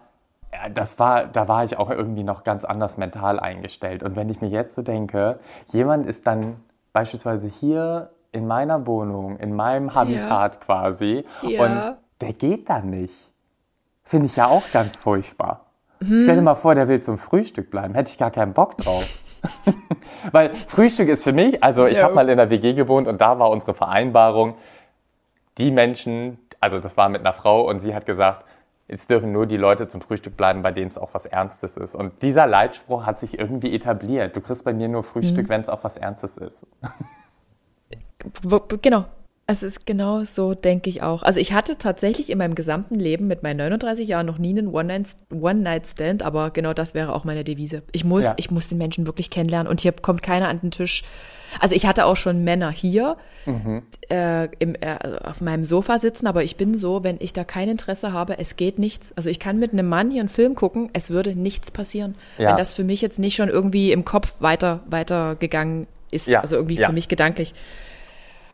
das 0.75 0.99
war, 0.99 1.25
da 1.27 1.49
war 1.49 1.65
ich 1.65 1.79
auch 1.79 1.91
irgendwie 1.91 2.25
noch 2.25 2.45
ganz 2.45 2.65
anders 2.65 2.99
mental 2.99 3.41
eingestellt. 3.41 4.03
Und 4.03 4.15
wenn 4.17 4.29
ich 4.29 4.41
mir 4.43 4.49
jetzt 4.49 4.75
so 4.75 4.83
denke, 4.83 5.39
jemand 5.73 6.07
ist 6.07 6.27
dann 6.27 6.57
beispielsweise 6.93 7.49
hier 7.49 8.11
in 8.33 8.47
meiner 8.47 8.87
Wohnung, 8.87 9.37
in 9.39 9.55
meinem 9.55 9.95
Habitat 9.95 10.61
quasi, 10.61 11.25
Ja. 11.43 11.63
und 11.65 11.97
der 12.21 12.33
geht 12.33 12.69
dann 12.71 12.91
nicht. 12.91 13.15
Finde 14.05 14.27
ich 14.27 14.37
ja 14.37 14.47
auch 14.47 14.63
ganz 14.73 14.97
furchtbar. 14.97 15.67
Mhm. 16.01 16.23
Stell 16.23 16.37
dir 16.37 16.43
mal 16.43 16.55
vor, 16.55 16.75
der 16.75 16.89
will 16.89 17.01
zum 17.01 17.19
Frühstück 17.19 17.71
bleiben. 17.71 17.95
Hätte 17.95 18.11
ich 18.11 18.19
gar 18.19 18.31
keinen 18.31 18.53
Bock 18.53 18.77
drauf. 18.79 19.07
Weil 20.33 20.55
Frühstück 20.55 21.09
ist 21.09 21.25
für 21.25 21.33
mich, 21.33 21.63
also 21.63 21.87
ich 21.87 21.97
Ja. 21.99 22.05
habe 22.05 22.15
mal 22.15 22.29
in 22.29 22.37
der 22.37 22.51
WG 22.51 22.75
gewohnt 22.75 23.07
und 23.09 23.21
da 23.21 23.39
war 23.39 23.51
unsere 23.51 23.75
Vereinbarung, 23.75 24.55
die 25.59 25.71
Menschen, 25.71 26.39
also 26.61 26.79
das 26.79 26.97
war 26.97 27.09
mit 27.09 27.21
einer 27.21 27.33
Frau 27.33 27.69
und 27.69 27.81
sie 27.81 27.95
hat 27.95 28.07
gesagt, 28.07 28.45
jetzt 28.89 29.11
dürfen 29.11 29.33
nur 29.33 29.47
die 29.47 29.57
Leute 29.57 29.89
zum 29.89 30.01
Frühstück 30.01 30.37
bleiben, 30.37 30.63
bei 30.63 30.71
denen 30.73 30.91
es 30.91 30.99
auch 30.99 31.11
was 31.13 31.27
Ernstes 31.27 31.77
ist. 31.77 31.95
Und 31.95 32.23
dieser 32.23 32.47
Leitspruch 32.47 33.05
hat 33.07 33.21
sich 33.21 33.39
irgendwie 33.39 33.75
etabliert. 33.75 34.35
Du 34.37 34.41
kriegst 34.41 34.65
bei 34.65 34.73
mir 34.73 34.89
nur 34.89 35.03
Mhm. 35.03 35.07
Frühstück, 35.07 35.49
wenn 35.49 35.61
es 35.61 35.69
auch 35.69 35.83
was 35.85 35.97
Ernstes 35.97 36.37
ist. 36.37 36.67
Genau. 38.83 39.05
Es 39.49 39.63
ist 39.65 39.87
genau 39.87 40.25
so, 40.25 40.55
denke 40.55 40.89
ich 40.89 41.03
auch. 41.03 41.23
Also 41.25 41.41
ich 41.41 41.53
hatte 41.53 41.77
tatsächlich 41.77 42.31
in 42.31 42.39
meinem 42.39 42.55
gesamten 42.55 42.95
Leben 42.95 43.27
mit 43.27 43.43
meinen 43.43 43.57
39 43.59 44.07
Jahren 44.09 44.25
noch 44.25 44.39
nie 44.39 44.51
einen 44.57 44.69
One-Night- 44.69 45.09
One-Night-Stand, 45.33 46.23
aber 46.23 46.51
genau 46.51 46.73
das 46.73 46.95
wäre 46.95 47.13
auch 47.13 47.25
meine 47.25 47.43
Devise. 47.43 47.83
Ich 47.91 48.05
muss, 48.05 48.25
Ja. 48.25 48.35
ich 48.37 48.51
muss 48.53 48.69
den 48.69 48.79
Menschen 48.79 49.07
wirklich 49.07 49.31
kennenlernen 49.31 49.69
und 49.69 49.81
hier 49.81 49.93
kommt 49.93 50.23
keiner 50.23 50.49
an 50.49 50.61
den 50.61 50.71
Tisch. 50.71 51.03
Also 51.61 51.75
ich 51.75 51.87
hatte 51.87 52.07
auch 52.07 52.17
schon 52.17 52.45
Männer 52.45 52.71
hier 52.71 53.17
äh, 54.09 54.49
im, 54.61 54.77
äh, 54.77 54.97
auf 55.25 55.41
meinem 55.41 55.65
Sofa 55.65 55.99
sitzen, 55.99 56.29
aber 56.29 56.45
ich 56.45 56.57
bin 56.57 56.77
so, 56.77 57.03
wenn 57.03 57.17
ich 57.19 57.33
da 57.33 57.43
kein 57.43 57.69
Interesse 57.69 58.13
habe, 58.13 58.39
es 58.39 58.55
geht 58.57 58.79
nichts. 58.79 59.13
Also 59.17 59.29
ich 59.29 59.41
kann 59.41 59.59
mit 59.59 59.73
einem 59.73 59.89
Mann 59.89 60.11
hier 60.13 60.21
einen 60.21 60.29
Film 60.29 60.55
gucken, 60.55 60.89
es 60.93 61.11
würde 61.11 61.35
nichts 61.35 61.73
passieren, 61.73 62.15
Ja. 62.39 62.51
wenn 62.51 62.57
das 62.57 62.73
für 62.73 62.85
mich 62.85 63.03
jetzt 63.03 63.19
nicht 63.19 63.35
schon 63.35 63.49
irgendwie 63.49 63.91
im 63.91 64.05
Kopf 64.05 64.35
weiter 64.39 64.81
weitergegangen 64.89 65.89
ist. 66.13 66.29
Ja, 66.29 66.41
Also 66.41 66.57
irgendwie 66.57 66.79
für 66.79 66.93
mich 66.93 67.09
gedanklich. 67.09 67.55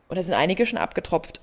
Und 0.09 0.17
da 0.17 0.23
sind 0.23 0.35
einige 0.35 0.65
schon 0.65 0.79
abgetropft. 0.79 1.43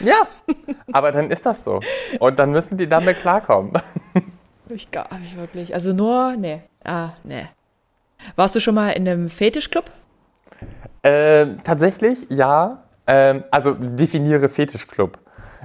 Ja, 0.00 0.26
aber 0.92 1.12
dann 1.12 1.30
ist 1.30 1.44
das 1.44 1.62
so. 1.62 1.80
Und 2.18 2.38
dann 2.38 2.50
müssen 2.50 2.78
die 2.78 2.88
damit 2.88 3.20
klarkommen. 3.20 3.72
Ich 4.68 4.90
gar 4.90 5.08
ich 5.22 5.36
wirklich. 5.36 5.74
Also 5.74 5.92
nur, 5.92 6.34
nee. 6.36 6.62
Ah, 6.82 7.10
nee. 7.24 7.46
Warst 8.36 8.54
du 8.54 8.60
schon 8.60 8.74
mal 8.74 8.90
in 8.90 9.06
einem 9.06 9.28
Fetischclub? 9.28 9.90
Ähm, 11.02 11.60
tatsächlich, 11.64 12.26
ja. 12.30 12.84
Ähm, 13.06 13.44
also 13.50 13.74
definiere 13.74 14.48
Fetischclub. 14.48 15.18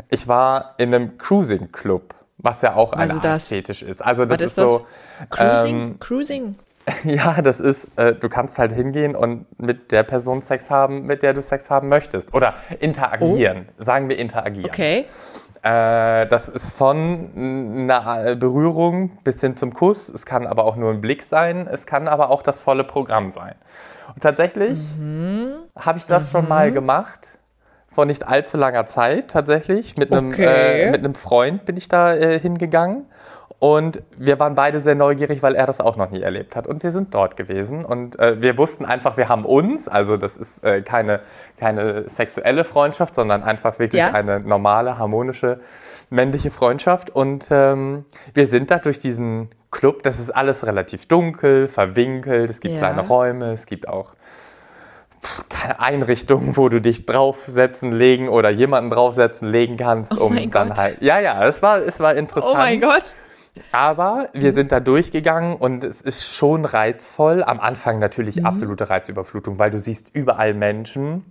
Ich 0.09 0.27
war 0.27 0.75
in 0.77 0.93
einem 0.93 1.17
Cruising-Club, 1.17 2.13
was 2.37 2.61
ja 2.61 2.75
auch 2.75 2.93
eine 2.93 3.05
ist 3.05 3.15
Art 3.17 3.25
das? 3.25 3.47
Fetisch 3.47 3.83
ist. 3.83 4.01
Also 4.01 4.25
das 4.25 4.41
ist, 4.41 4.47
ist 4.47 4.57
das? 4.57 4.69
so, 4.69 4.87
Cruising? 5.29 5.81
Ähm, 5.81 5.99
Cruising? 5.99 6.55
ja, 7.03 7.41
das 7.41 7.59
ist, 7.59 7.87
äh, 7.97 8.13
du 8.13 8.29
kannst 8.29 8.57
halt 8.57 8.71
hingehen 8.71 9.15
und 9.15 9.45
mit 9.59 9.91
der 9.91 10.03
Person 10.03 10.41
Sex 10.43 10.69
haben, 10.69 11.05
mit 11.05 11.21
der 11.23 11.33
du 11.33 11.41
Sex 11.41 11.69
haben 11.69 11.89
möchtest. 11.89 12.33
Oder 12.33 12.55
interagieren. 12.79 13.67
Sagen 13.77 14.09
wir 14.09 14.17
interagieren. 14.17 14.69
Okay. 14.69 15.05
Äh, 15.63 16.27
das 16.27 16.47
ist 16.49 16.77
von 16.77 17.31
einer 17.35 18.35
Berührung 18.35 19.17
bis 19.23 19.41
hin 19.41 19.57
zum 19.57 19.73
Kuss. 19.73 20.07
Es 20.09 20.25
kann 20.25 20.47
aber 20.47 20.63
auch 20.63 20.75
nur 20.75 20.91
ein 20.91 21.01
Blick 21.01 21.23
sein. 21.23 21.67
Es 21.69 21.85
kann 21.85 22.07
aber 22.07 22.29
auch 22.29 22.41
das 22.41 22.61
volle 22.61 22.83
Programm 22.83 23.31
sein. 23.31 23.55
Und 24.13 24.23
tatsächlich 24.23 24.77
habe 25.77 25.97
ich 25.97 26.05
das 26.05 26.31
schon 26.31 26.47
mal 26.47 26.71
gemacht. 26.71 27.29
Vor 27.91 28.05
nicht 28.05 28.27
allzu 28.27 28.57
langer 28.57 28.85
Zeit 28.85 29.31
tatsächlich. 29.31 29.97
Mit 29.97 30.11
einem, 30.13 30.29
Okay. 30.29 30.83
äh, 30.83 30.91
mit 30.91 30.99
einem 30.99 31.15
Freund 31.15 31.65
bin 31.65 31.75
ich 31.75 31.89
da 31.89 32.13
äh, 32.13 32.39
hingegangen. 32.39 33.05
Und 33.59 34.03
wir 34.15 34.39
waren 34.39 34.53
beide 34.53 34.79
sehr 34.79 34.93
neugierig, 34.93 35.41
weil 35.41 35.55
er 35.55 35.65
das 35.65 35.79
auch 35.81 35.95
noch 35.95 36.11
nie 36.11 36.21
erlebt 36.21 36.55
hat. 36.55 36.67
Und 36.67 36.83
wir 36.83 36.91
sind 36.91 37.15
dort 37.15 37.37
gewesen. 37.37 37.85
Und 37.85 38.19
äh, 38.19 38.39
wir 38.39 38.55
wussten 38.57 38.85
einfach, 38.85 39.17
wir 39.17 39.29
haben 39.29 39.45
uns. 39.45 39.87
Also 39.87 40.15
das 40.15 40.37
ist 40.37 40.63
äh, 40.63 40.83
keine, 40.83 41.21
keine 41.57 42.07
sexuelle 42.07 42.63
Freundschaft, 42.63 43.15
sondern 43.15 43.41
einfach 43.41 43.79
wirklich 43.79 43.99
Ja. 43.99 44.11
eine 44.11 44.41
normale, 44.41 44.99
harmonische, 44.99 45.59
männliche 46.11 46.51
Freundschaft. 46.51 47.09
Und 47.09 47.47
ähm, 47.49 48.05
wir 48.35 48.45
sind 48.45 48.69
da 48.69 48.77
durch 48.77 48.99
diesen 48.99 49.49
Club. 49.71 50.03
Das 50.03 50.19
ist 50.19 50.29
alles 50.29 50.67
relativ 50.67 51.07
dunkel, 51.07 51.67
verwinkelt. 51.67 52.51
Es 52.51 52.59
gibt 52.59 52.75
Ja. 52.75 52.79
kleine 52.79 53.07
Räume. 53.07 53.53
Es 53.53 53.65
gibt 53.65 53.87
auch 53.87 54.13
keine 55.49 55.79
Einrichtungen, 55.79 56.55
wo 56.57 56.69
du 56.69 56.79
dich 56.79 57.07
draufsetzen, 57.07 57.91
legen 57.91 58.29
oder 58.29 58.51
jemanden 58.51 58.91
draufsetzen, 58.91 59.49
legen 59.49 59.77
kannst, 59.77 60.15
Oh 60.21 60.25
um 60.25 60.35
mein 60.35 60.51
dann 60.51 60.69
Gott. 60.69 60.77
halt. 60.77 61.01
Ja, 61.01 61.19
ja, 61.19 61.43
es 61.47 61.63
war, 61.63 61.79
es 61.81 61.99
war 61.99 62.13
interessant. 62.13 62.53
Oh 62.53 62.57
mein 62.57 62.79
Gott. 62.79 63.13
Aber 63.71 64.29
wir 64.33 64.53
sind 64.53 64.71
da 64.71 64.79
durchgegangen 64.79 65.55
und 65.55 65.83
es 65.83 66.01
ist 66.01 66.25
schon 66.25 66.65
reizvoll. 66.65 67.43
Am 67.43 67.59
Anfang 67.59 67.99
natürlich 67.99 68.37
Mhm. 68.37 68.45
absolute 68.45 68.89
Reizüberflutung, 68.89 69.59
weil 69.59 69.71
du 69.71 69.79
siehst 69.79 70.09
überall 70.13 70.53
Menschen. 70.53 71.25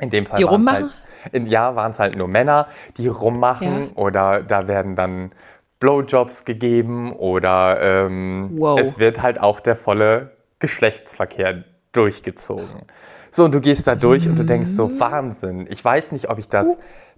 In 0.00 0.10
dem 0.10 0.26
Fall 0.26 0.38
Die 0.38 0.42
rummachen? 0.42 0.90
Halt, 1.24 1.32
in, 1.32 1.46
ja, 1.46 1.74
waren 1.76 1.92
es 1.92 1.98
halt 1.98 2.16
nur 2.16 2.28
Männer, 2.28 2.66
die 2.96 3.08
rummachen 3.08 3.92
oder 3.94 4.42
da 4.42 4.66
werden 4.68 4.96
dann 4.96 5.32
Blowjobs 5.80 6.44
gegeben 6.44 7.12
oder 7.12 7.80
ähm, 7.80 8.50
Wow. 8.58 8.78
es 8.80 8.98
wird 8.98 9.22
halt 9.22 9.40
auch 9.40 9.60
der 9.60 9.76
volle 9.76 10.32
Geschlechtsverkehr 10.58 11.64
durchgezogen. 11.92 12.82
So, 13.30 13.44
und 13.44 13.52
du 13.52 13.60
gehst 13.60 13.86
da 13.86 13.94
durch 13.94 14.28
und 14.28 14.38
du 14.38 14.44
denkst 14.44 14.70
Mhm. 14.70 14.74
so, 14.76 15.00
Wahnsinn. 15.00 15.66
Ich 15.70 15.84
weiß 15.84 16.12
nicht, 16.12 16.30
ob 16.30 16.38
ich 16.38 16.48
das 16.48 16.76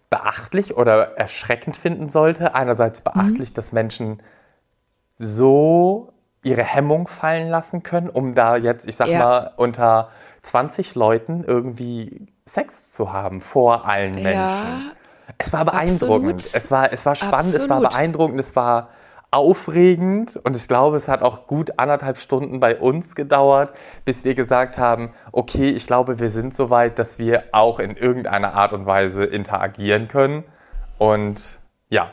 beachtlich 0.08 0.76
oder 0.76 1.16
erschreckend 1.18 1.76
finden 1.76 2.08
sollte. 2.10 2.54
Einerseits 2.54 3.00
beachtlich, 3.00 3.52
dass 3.52 3.72
Menschen 3.72 4.20
so 5.18 6.12
ihre 6.42 6.62
Hemmung 6.62 7.08
fallen 7.08 7.48
lassen 7.48 7.82
können, 7.82 8.08
um 8.08 8.34
da 8.34 8.56
jetzt, 8.56 8.86
ich 8.86 8.96
sag 8.96 9.08
Ja. 9.08 9.18
mal, 9.18 9.52
unter 9.56 10.08
20 10.42 10.94
Leuten 10.94 11.42
irgendwie 11.44 12.28
Sex 12.44 12.92
zu 12.92 13.12
haben 13.12 13.40
vor 13.40 13.86
allen 13.88 14.14
Menschen. 14.14 14.68
Ja, 14.68 14.92
Es 15.38 15.52
war 15.52 15.64
beeindruckend. 15.64 16.34
Absolut. 16.34 16.62
Es 16.62 16.70
war, 16.70 16.92
es 16.92 17.04
war 17.04 17.14
spannend, 17.16 17.54
es 17.54 17.68
war 17.68 17.78
Absolut. 17.78 17.90
beeindruckend, 17.90 18.38
es 18.40 18.54
war 18.54 18.90
aufregend 19.32 20.36
und 20.44 20.54
ich 20.54 20.68
glaube, 20.68 20.96
es 20.96 21.08
hat 21.08 21.22
auch 21.22 21.48
gut 21.48 21.78
anderthalb 21.78 22.18
Stunden 22.18 22.60
bei 22.60 22.76
uns 22.78 23.16
gedauert, 23.16 23.74
bis 24.04 24.24
wir 24.24 24.34
gesagt 24.36 24.78
haben, 24.78 25.12
okay, 25.32 25.68
ich 25.70 25.86
glaube, 25.88 26.20
wir 26.20 26.30
sind 26.30 26.54
so 26.54 26.70
weit, 26.70 26.98
dass 27.00 27.18
wir 27.18 27.42
auch 27.52 27.80
in 27.80 27.96
irgendeiner 27.96 28.54
Art 28.54 28.72
und 28.72 28.86
Weise 28.86 29.24
interagieren 29.24 30.06
können 30.06 30.44
und 30.98 31.58
ja, 31.88 32.12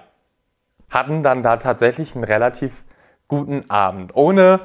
hatten 0.90 1.22
dann 1.24 1.44
da 1.44 1.58
tatsächlich 1.58 2.16
einen 2.16 2.24
relativ 2.24 2.83
guten 3.40 3.70
Abend, 3.70 4.16
ohne, 4.16 4.60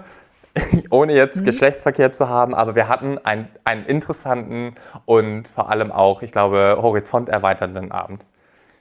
ohne 0.91 1.15
jetzt 1.15 1.45
Geschlechtsverkehr 1.45 2.13
zu 2.13 2.29
haben, 2.29 2.55
aber 2.55 2.75
wir 2.75 2.89
hatten 2.89 3.19
einen, 3.19 3.49
einen 3.65 3.85
interessanten 3.87 4.75
und 5.05 5.49
vor 5.49 5.71
allem 5.73 5.93
auch, 5.93 6.23
ich 6.23 6.33
glaube, 6.33 6.79
horizonterweiternden 6.81 7.93
Abend. 7.93 8.23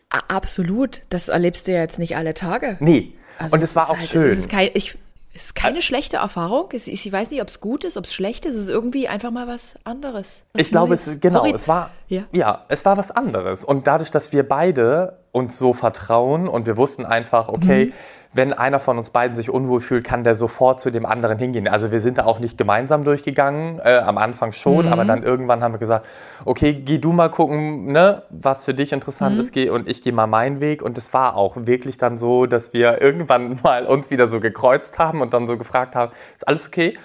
A- 0.10 0.34
absolut. 0.36 1.02
Das 1.10 1.28
erlebst 1.30 1.67
du 1.67 1.73
ja 1.73 1.80
jetzt 1.82 2.00
nicht 2.00 2.15
alle 2.15 2.34
Tage. 2.34 2.78
Nee, 2.80 3.13
Also 3.38 3.54
und 3.56 3.63
es 3.63 3.76
war 3.76 3.89
auch 3.89 3.97
halt- 3.97 4.08
schön. 4.08 4.30
Es 4.32 4.38
ist, 4.39 4.50
kein, 4.50 4.69
ich, 4.73 4.97
es 5.36 5.45
ist 5.47 5.56
keine 5.56 5.82
schlechte 5.82 6.17
Erfahrung. 6.17 6.69
Es, 6.71 6.88
ich 6.88 7.12
weiß 7.12 7.30
nicht, 7.32 7.41
ob 7.41 7.50
es 7.50 7.60
gut 7.60 7.84
ist, 7.84 7.97
ob 7.97 8.06
es 8.06 8.13
schlecht 8.13 8.45
ist. 8.45 8.56
Es 8.56 8.62
ist 8.65 8.69
irgendwie 8.71 9.08
einfach 9.10 9.32
mal 9.32 9.47
was 9.47 9.76
anderes. 9.84 10.43
Was 10.54 10.62
Ich 10.63 10.71
glaube, 10.71 10.93
es, 10.95 11.19
genau, 11.19 11.45
es 11.45 11.67
war, 11.67 11.91
Ja. 12.08 12.23
ja. 12.32 12.63
es 12.69 12.86
war 12.86 12.95
was 12.97 13.12
anderes. 13.12 13.65
Und 13.65 13.86
dadurch, 13.86 14.10
dass 14.10 14.32
wir 14.32 14.47
beide 14.47 15.17
uns 15.34 15.60
so 15.60 15.73
vertrauen 15.73 16.47
und 16.47 16.65
wir 16.65 16.78
wussten 16.78 17.06
einfach, 17.06 17.50
okay, 17.50 17.88
Mhm. 17.88 17.93
Wenn 18.34 18.54
einer 18.54 18.80
von 18.80 18.98
uns 18.98 19.10
beiden 19.10 19.36
sich 19.36 19.50
unwohl 19.50 19.82
fühlt, 19.82 20.04
kann 20.04 20.24
der 20.24 20.36
sofort 20.36 20.80
zu 20.82 20.92
dem 20.92 21.06
anderen 21.06 21.38
hingehen. 21.40 21.68
Also 21.68 21.92
wir 21.92 22.00
sind 22.02 22.18
da 22.18 22.26
auch 22.26 22.40
nicht 22.40 22.58
gemeinsam 22.58 23.04
durchgegangen, 23.04 23.80
äh, 23.84 23.98
am 23.98 24.18
Anfang 24.18 24.52
schon, 24.52 24.86
Mhm. 24.86 24.94
aber 24.94 25.06
dann 25.06 25.24
irgendwann 25.24 25.63
haben 25.63 25.74
wir 25.74 25.80
gesagt, 25.80 26.06
okay, 26.46 26.74
geh 26.74 26.98
du 27.00 27.13
mal 27.13 27.30
gucken, 27.30 27.92
ne, 27.92 28.24
was 28.30 28.66
für 28.66 28.74
dich 28.74 28.92
interessant 28.94 29.36
Mhm. 29.36 29.42
ist, 29.42 29.52
geh 29.54 29.70
und 29.70 29.88
ich 29.90 30.02
gehe 30.04 30.13
mal 30.13 30.28
meinen 30.28 30.60
Weg. 30.60 30.82
Und 30.82 30.98
es 30.98 31.13
war 31.13 31.36
auch 31.36 31.56
wirklich 31.58 31.98
dann 31.98 32.18
so, 32.18 32.46
dass 32.46 32.74
wir 32.74 33.02
irgendwann 33.02 33.60
mal 33.63 33.86
uns 33.86 34.12
wieder 34.12 34.28
so 34.28 34.40
gekreuzt 34.40 34.98
haben 35.00 35.22
und 35.22 35.34
dann 35.34 35.48
so 35.48 35.58
gefragt 35.58 35.96
haben, 35.96 36.12
ist 36.36 36.48
alles 36.48 36.68
okay? 36.68 36.98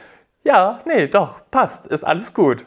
Ja, 0.45 0.81
nee, 0.87 1.07
doch, 1.07 1.41
passt, 1.51 1.87
ist 1.87 2.05
alles 2.05 2.35
gut. 2.35 2.67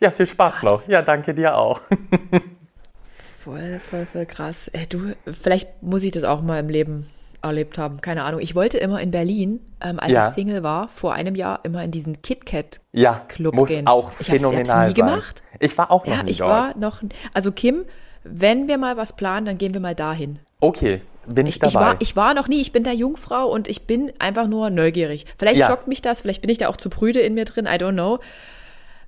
Ja, 0.00 0.10
viel 0.10 0.26
Spaß 0.26 0.54
krass. 0.54 0.62
noch. 0.62 0.88
Ja, 0.88 1.02
danke 1.02 1.34
dir 1.34 1.56
auch. 1.56 1.82
voll, 3.44 3.80
voll, 3.88 4.06
voll 4.12 4.26
krass. 4.26 4.68
Ey, 4.68 4.86
du, 4.86 5.12
vielleicht 5.32 5.82
muss 5.82 6.04
ich 6.04 6.12
das 6.12 6.24
auch 6.24 6.42
mal 6.42 6.58
im 6.58 6.68
Leben 6.68 7.06
erlebt 7.42 7.78
haben. 7.78 8.00
Keine 8.00 8.24
Ahnung. 8.24 8.40
Ich 8.40 8.54
wollte 8.54 8.78
immer 8.78 9.00
in 9.00 9.10
Berlin, 9.10 9.60
ähm, 9.80 9.98
als 9.98 10.12
ja. 10.12 10.28
ich 10.28 10.34
Single 10.34 10.62
war, 10.62 10.88
vor 10.88 11.14
einem 11.14 11.34
Jahr 11.34 11.60
immer 11.62 11.82
in 11.84 11.90
diesen 11.90 12.22
KitKat 12.22 12.80
ja, 12.92 13.22
Club 13.28 13.54
muss 13.54 13.68
gehen. 13.68 13.86
auch 13.86 14.12
ich 14.18 14.26
phänomenal 14.26 14.62
nie 14.62 14.66
sein. 14.66 14.94
gemacht. 14.94 15.42
Ich 15.58 15.76
war 15.78 15.90
auch 15.90 16.06
noch 16.06 16.16
ja, 16.16 16.22
nie 16.22 16.30
ich 16.30 16.38
dort. 16.38 16.50
war 16.50 16.76
noch. 16.78 17.02
Also 17.34 17.52
Kim, 17.52 17.84
wenn 18.24 18.68
wir 18.68 18.78
mal 18.78 18.96
was 18.96 19.14
planen, 19.14 19.46
dann 19.46 19.58
gehen 19.58 19.74
wir 19.74 19.80
mal 19.80 19.94
dahin. 19.94 20.38
Okay, 20.60 21.02
bin 21.26 21.46
ich, 21.46 21.56
ich 21.56 21.58
dabei. 21.60 21.70
Ich 21.70 21.74
war, 21.74 21.96
ich 22.00 22.16
war 22.16 22.34
noch 22.34 22.48
nie, 22.48 22.60
ich 22.60 22.72
bin 22.72 22.84
der 22.84 22.94
Jungfrau 22.94 23.48
und 23.48 23.68
ich 23.68 23.86
bin 23.86 24.12
einfach 24.18 24.46
nur 24.46 24.70
neugierig. 24.70 25.26
Vielleicht 25.38 25.58
ja. 25.58 25.66
schockt 25.66 25.88
mich 25.88 26.02
das, 26.02 26.20
vielleicht 26.20 26.42
bin 26.42 26.50
ich 26.50 26.58
da 26.58 26.68
auch 26.68 26.76
zu 26.76 26.90
prüde 26.90 27.20
in 27.20 27.34
mir 27.34 27.44
drin, 27.44 27.66
I 27.66 27.76
don't 27.76 27.92
know. 27.92 28.18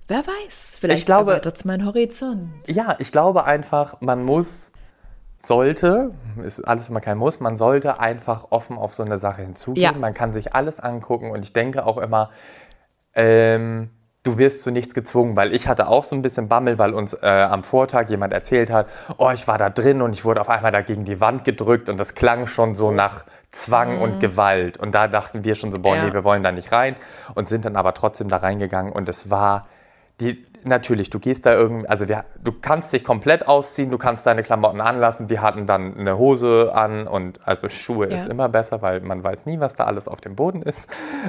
Wer 0.09 0.27
weiß, 0.27 0.77
vielleicht 0.81 1.09
erweitert 1.09 1.57
es 1.57 1.65
meinen 1.65 1.87
Horizont. 1.87 2.51
Ja, 2.67 2.97
ich 2.99 3.13
glaube 3.13 3.45
einfach, 3.45 4.01
man 4.01 4.25
muss 4.25 4.72
sollte, 5.47 6.13
ist 6.43 6.61
alles 6.61 6.89
immer 6.89 7.01
kein 7.01 7.19
Muss, 7.19 7.41
man 7.41 7.57
sollte 7.57 8.01
einfach 8.01 8.47
offen 8.51 8.79
auf 8.79 8.95
so 8.95 9.03
eine 9.03 9.19
Sache 9.19 9.43
hinzugehen. 9.43 9.95
Ja. 9.95 9.99
Man 9.99 10.15
kann 10.15 10.33
sich 10.33 10.55
alles 10.55 10.81
angucken 10.81 11.31
und 11.31 11.45
ich 11.45 11.53
denke 11.53 11.85
auch 11.87 11.99
immer, 11.99 12.31
ähm, 13.15 13.91
du 14.23 14.39
wirst 14.39 14.63
zu 14.63 14.71
nichts 14.71 14.95
gezwungen, 14.95 15.37
weil 15.37 15.53
ich 15.55 15.67
hatte 15.67 15.89
auch 15.89 16.05
so 16.05 16.15
ein 16.15 16.23
bisschen 16.23 16.49
Bammel, 16.49 16.79
weil 16.79 16.95
uns 16.95 17.15
äh, 17.15 17.27
am 17.27 17.65
Vortag 17.65 18.09
jemand 18.09 18.33
erzählt 18.33 18.71
hat, 18.71 18.87
oh, 19.19 19.31
ich 19.31 19.49
war 19.49 19.59
da 19.59 19.71
drin 19.71 20.01
und 20.01 20.15
ich 20.15 20.25
wurde 20.25 20.41
auf 20.41 20.49
einmal 20.49 20.73
da 20.73 20.81
gegen 20.83 21.05
die 21.05 21.21
Wand 21.21 21.45
gedrückt 21.45 21.89
und 21.89 21.97
das 21.97 22.15
klang 22.15 22.47
schon 22.47 22.75
so 22.75 22.91
nach 22.93 23.25
Zwang 23.51 23.97
mhm. 23.97 24.03
und 24.03 24.21
Gewalt. 24.21 24.79
Und 24.79 24.95
da 24.95 25.09
dachten 25.09 25.45
wir 25.45 25.55
schon 25.55 25.73
so, 25.73 25.79
boah, 25.79 25.97
ja. 25.97 26.05
nee, 26.05 26.13
wir 26.13 26.25
wollen 26.25 26.43
da 26.43 26.53
nicht 26.53 26.73
rein 26.73 26.97
und 27.35 27.49
sind 27.49 27.65
dann 27.65 27.77
aber 27.77 27.95
trotzdem 27.95 28.29
da 28.29 28.37
reingegangen 28.37 28.93
und 28.93 29.09
es 29.09 29.29
war 29.29 29.67
die, 30.21 30.47
natürlich, 30.65 31.11
du 31.11 31.19
gehst 31.19 31.47
da 31.47 31.55
irgendwie, 31.55 31.89
also 31.89 32.09
wir, 32.09 32.25
du 32.43 32.53
kannst 32.53 32.93
dich 32.93 33.05
komplett 33.05 33.47
ausziehen, 33.49 33.91
du 33.91 33.99
kannst 33.99 34.27
deine 34.27 34.43
Klamotten 34.43 34.81
anlassen. 34.81 35.29
Wir 35.31 35.43
hatten 35.43 35.67
dann 35.67 35.97
eine 35.97 36.19
Hose 36.19 36.73
an 36.75 37.07
und 37.07 37.41
also 37.45 37.69
Schuhe 37.69 38.09
ja. 38.09 38.17
ist 38.17 38.29
immer 38.29 38.49
besser, 38.49 38.83
weil 38.83 39.01
man 39.01 39.23
weiß 39.23 39.47
nie, 39.47 39.61
was 39.61 39.77
da 39.77 39.85
alles 39.85 40.09
auf 40.09 40.21
dem 40.21 40.37
Boden 40.37 40.63
ist. 40.63 40.89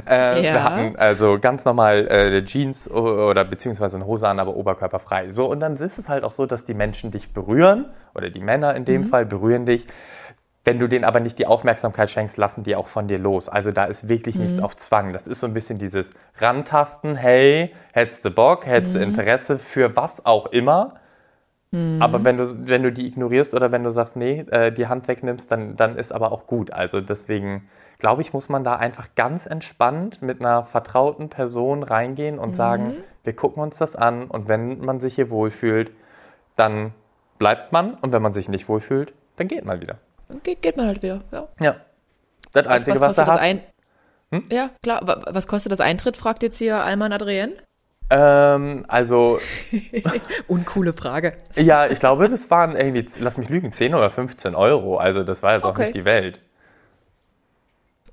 Äh, 0.10 0.44
ja. 0.44 0.54
Wir 0.54 0.64
hatten 0.64 0.96
also 0.98 1.38
ganz 1.40 1.66
normal 1.66 2.08
äh, 2.08 2.44
Jeans 2.46 2.90
oder 2.90 3.46
beziehungsweise 3.46 3.98
eine 3.98 4.06
Hose 4.06 4.28
an, 4.28 4.40
aber 4.40 4.56
oberkörperfrei. 4.56 5.32
So, 5.32 5.46
und 5.46 5.60
dann 5.60 5.76
ist 5.76 5.98
es 5.98 6.10
halt 6.10 6.24
auch 6.24 6.32
so, 6.32 6.46
dass 6.46 6.64
die 6.64 6.74
Menschen 6.74 7.12
dich 7.12 7.32
berühren 7.34 7.86
oder 8.16 8.30
die 8.30 8.42
Männer 8.42 8.76
in 8.76 8.86
dem 8.86 9.04
mhm. 9.04 9.08
Fall 9.08 9.26
berühren 9.26 9.66
dich 9.66 9.88
wenn 10.66 10.80
du 10.80 10.88
denen 10.88 11.04
aber 11.04 11.20
nicht 11.20 11.38
die 11.40 11.48
Aufmerksamkeit 11.48 12.10
schenkst, 12.10 12.38
lassen 12.38 12.64
die 12.64 12.76
auch 12.76 12.88
von 12.88 13.08
dir 13.08 13.20
los. 13.20 13.50
Also 13.50 13.72
da 13.72 13.86
ist 13.86 14.08
wirklich 14.08 14.36
mhm. 14.36 14.44
nichts 14.44 14.60
auf 14.62 14.78
Zwang. 14.78 15.12
Das 15.12 15.28
ist 15.28 15.42
so 15.42 15.48
ein 15.48 15.54
bisschen 15.54 15.78
dieses 15.78 16.14
Rantasten, 16.38 17.16
hey, 17.16 17.74
hättest 17.92 18.24
du 18.24 18.32
Bock, 18.32 18.66
hättest 18.66 18.96
du 18.96 19.00
mhm. 19.00 19.06
Interesse 19.06 19.60
für 19.60 19.96
was 19.96 20.26
auch 20.26 20.48
immer. 20.48 20.96
Mhm. 21.72 22.02
Aber 22.02 22.24
wenn 22.24 22.38
du, 22.38 22.68
wenn 22.68 22.84
du 22.84 22.94
die 22.94 23.08
ignorierst 23.08 23.54
oder 23.54 23.72
wenn 23.74 23.84
du 23.84 23.92
sagst, 23.92 24.16
nee, 24.16 24.46
äh, 24.52 24.72
die 24.72 24.88
Hand 24.88 25.08
wegnimmst, 25.10 25.52
dann, 25.52 25.76
dann 25.76 25.98
ist 25.98 26.14
aber 26.14 26.32
auch 26.32 26.48
gut. 26.48 26.72
Also 26.72 27.02
deswegen 27.02 27.68
glaube 28.00 28.22
ich, 28.22 28.32
muss 28.32 28.48
man 28.48 28.64
da 28.64 28.76
einfach 28.76 29.10
ganz 29.16 29.46
entspannt 29.46 30.22
mit 30.22 30.40
einer 30.40 30.66
vertrauten 30.66 31.30
Person 31.30 31.84
reingehen 31.84 32.40
und 32.40 32.56
sagen, 32.56 32.86
mhm. 32.86 33.04
wir 33.24 33.36
gucken 33.36 33.62
uns 33.62 33.78
das 33.80 33.96
an 33.96 34.26
und 34.26 34.48
wenn 34.48 34.80
man 34.80 35.02
sich 35.02 35.16
hier 35.16 35.30
wohlfühlt, 35.30 35.92
dann 36.56 36.94
bleibt 37.38 37.74
man 37.74 37.96
und 37.96 38.14
wenn 38.14 38.22
man 38.22 38.34
sich 38.34 38.48
nicht 38.48 38.70
wohlfühlt, 38.70 39.14
dann 39.36 39.48
geht 39.48 39.66
man 39.66 39.82
wieder. 39.82 39.98
Dann 40.28 40.42
geht, 40.44 40.62
geht 40.62 40.78
man 40.78 40.88
halt 40.88 41.02
wieder. 41.02 41.22
Ja. 41.32 41.48
ja. 41.60 41.76
Das 42.52 42.68
Einzige, 42.68 42.92
was, 42.92 43.02
was, 43.02 43.18
was 43.18 43.26
du 43.26 43.32
hast. 43.32 43.40
Ein 43.40 43.62
hm? 44.34 44.46
Ja, 44.52 44.72
klar. 44.82 45.22
Was 45.28 45.48
kostet 45.48 45.72
das 45.72 45.80
Eintritt, 45.80 46.18
fragt 46.18 46.42
jetzt 46.42 46.58
hier 46.58 46.78
Alman 46.78 47.14
Adrien. 47.14 47.54
Ähm, 48.10 48.84
also. 48.88 49.40
Uncoole 50.48 50.92
Frage. 50.94 51.34
Ja, 51.56 51.88
ich 51.88 52.00
glaube, 52.00 52.28
das 52.28 52.50
waren 52.50 52.76
irgendwie, 52.76 53.08
lass 53.20 53.38
mich 53.38 53.50
lügen, 53.50 53.74
10 53.74 53.94
oder 53.94 54.10
15 54.10 54.56
Euro. 54.56 54.98
Also, 54.98 55.24
das 55.24 55.44
war 55.44 55.54
jetzt 55.54 55.66
okay. 55.66 55.74
auch 55.74 55.78
nicht 55.78 55.96
die 55.96 56.06
Welt. 56.06 56.40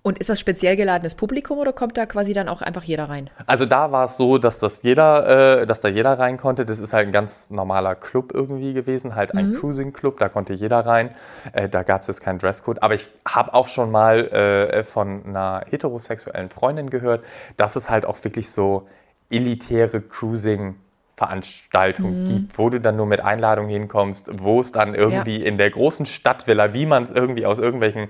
Und 0.03 0.19
ist 0.19 0.31
das 0.31 0.41
speziell 0.41 0.77
geladenes 0.77 1.15
Publikum 1.15 1.59
oder 1.59 1.75
kommt 1.75 1.99
da 1.99 2.07
quasi 2.07 2.33
dann 2.33 2.49
auch 2.49 2.63
einfach 2.63 2.85
jeder 2.85 3.11
rein? 3.11 3.29
Also 3.47 3.67
da 3.67 3.93
war 3.93 4.05
es 4.05 4.17
so, 4.17 4.39
dass 4.39 4.59
das 4.59 4.83
jeder, 4.83 5.61
äh, 5.61 5.67
dass 5.67 5.81
da 5.81 5.89
jeder 5.89 6.19
rein 6.19 6.39
konnte. 6.39 6.65
Das 6.65 6.79
ist 6.79 6.95
halt 6.95 7.09
ein 7.09 7.13
ganz 7.13 7.51
normaler 7.51 7.95
Club 7.95 8.33
irgendwie 8.33 8.73
gewesen, 8.73 9.15
halt 9.15 9.35
ein 9.35 9.51
mhm. 9.51 9.57
Cruising-Club, 9.57 10.19
da 10.19 10.31
konnte 10.31 10.55
jeder 10.55 10.87
rein. 10.87 11.15
Äh, 11.53 11.69
da 11.69 11.83
gab 11.83 12.01
es 12.01 12.07
jetzt 12.07 12.23
keinen 12.23 12.39
Dresscode. 12.39 12.83
Aber 12.83 12.95
ich 12.95 13.11
habe 13.29 13.53
auch 13.53 13.69
schon 13.69 13.91
mal 13.91 14.27
äh, 14.29 14.85
von 14.85 15.27
einer 15.27 15.65
heterosexuellen 15.69 16.49
Freundin 16.49 16.89
gehört, 16.89 17.23
dass 17.59 17.77
es 17.77 17.91
halt 17.91 18.07
auch 18.07 18.23
wirklich 18.25 18.51
so 18.51 18.89
elitäre 19.29 20.01
Cruising 20.01 20.77
Veranstaltung 21.21 22.25
mhm. 22.25 22.29
gibt, 22.29 22.59
wo 22.59 22.71
du 22.71 22.81
dann 22.81 22.97
nur 22.97 23.05
mit 23.05 23.23
Einladung 23.23 23.69
hinkommst, 23.69 24.31
wo 24.33 24.59
es 24.61 24.73
dann 24.73 24.95
irgendwie 24.95 25.39
ja. 25.41 25.45
in 25.45 25.59
der 25.59 25.69
großen 25.69 26.07
Stadtvilla, 26.07 26.73
wie 26.73 26.87
man 26.87 27.03
es 27.03 27.11
irgendwie 27.11 27.45
aus 27.45 27.59
irgendwelchen 27.59 28.09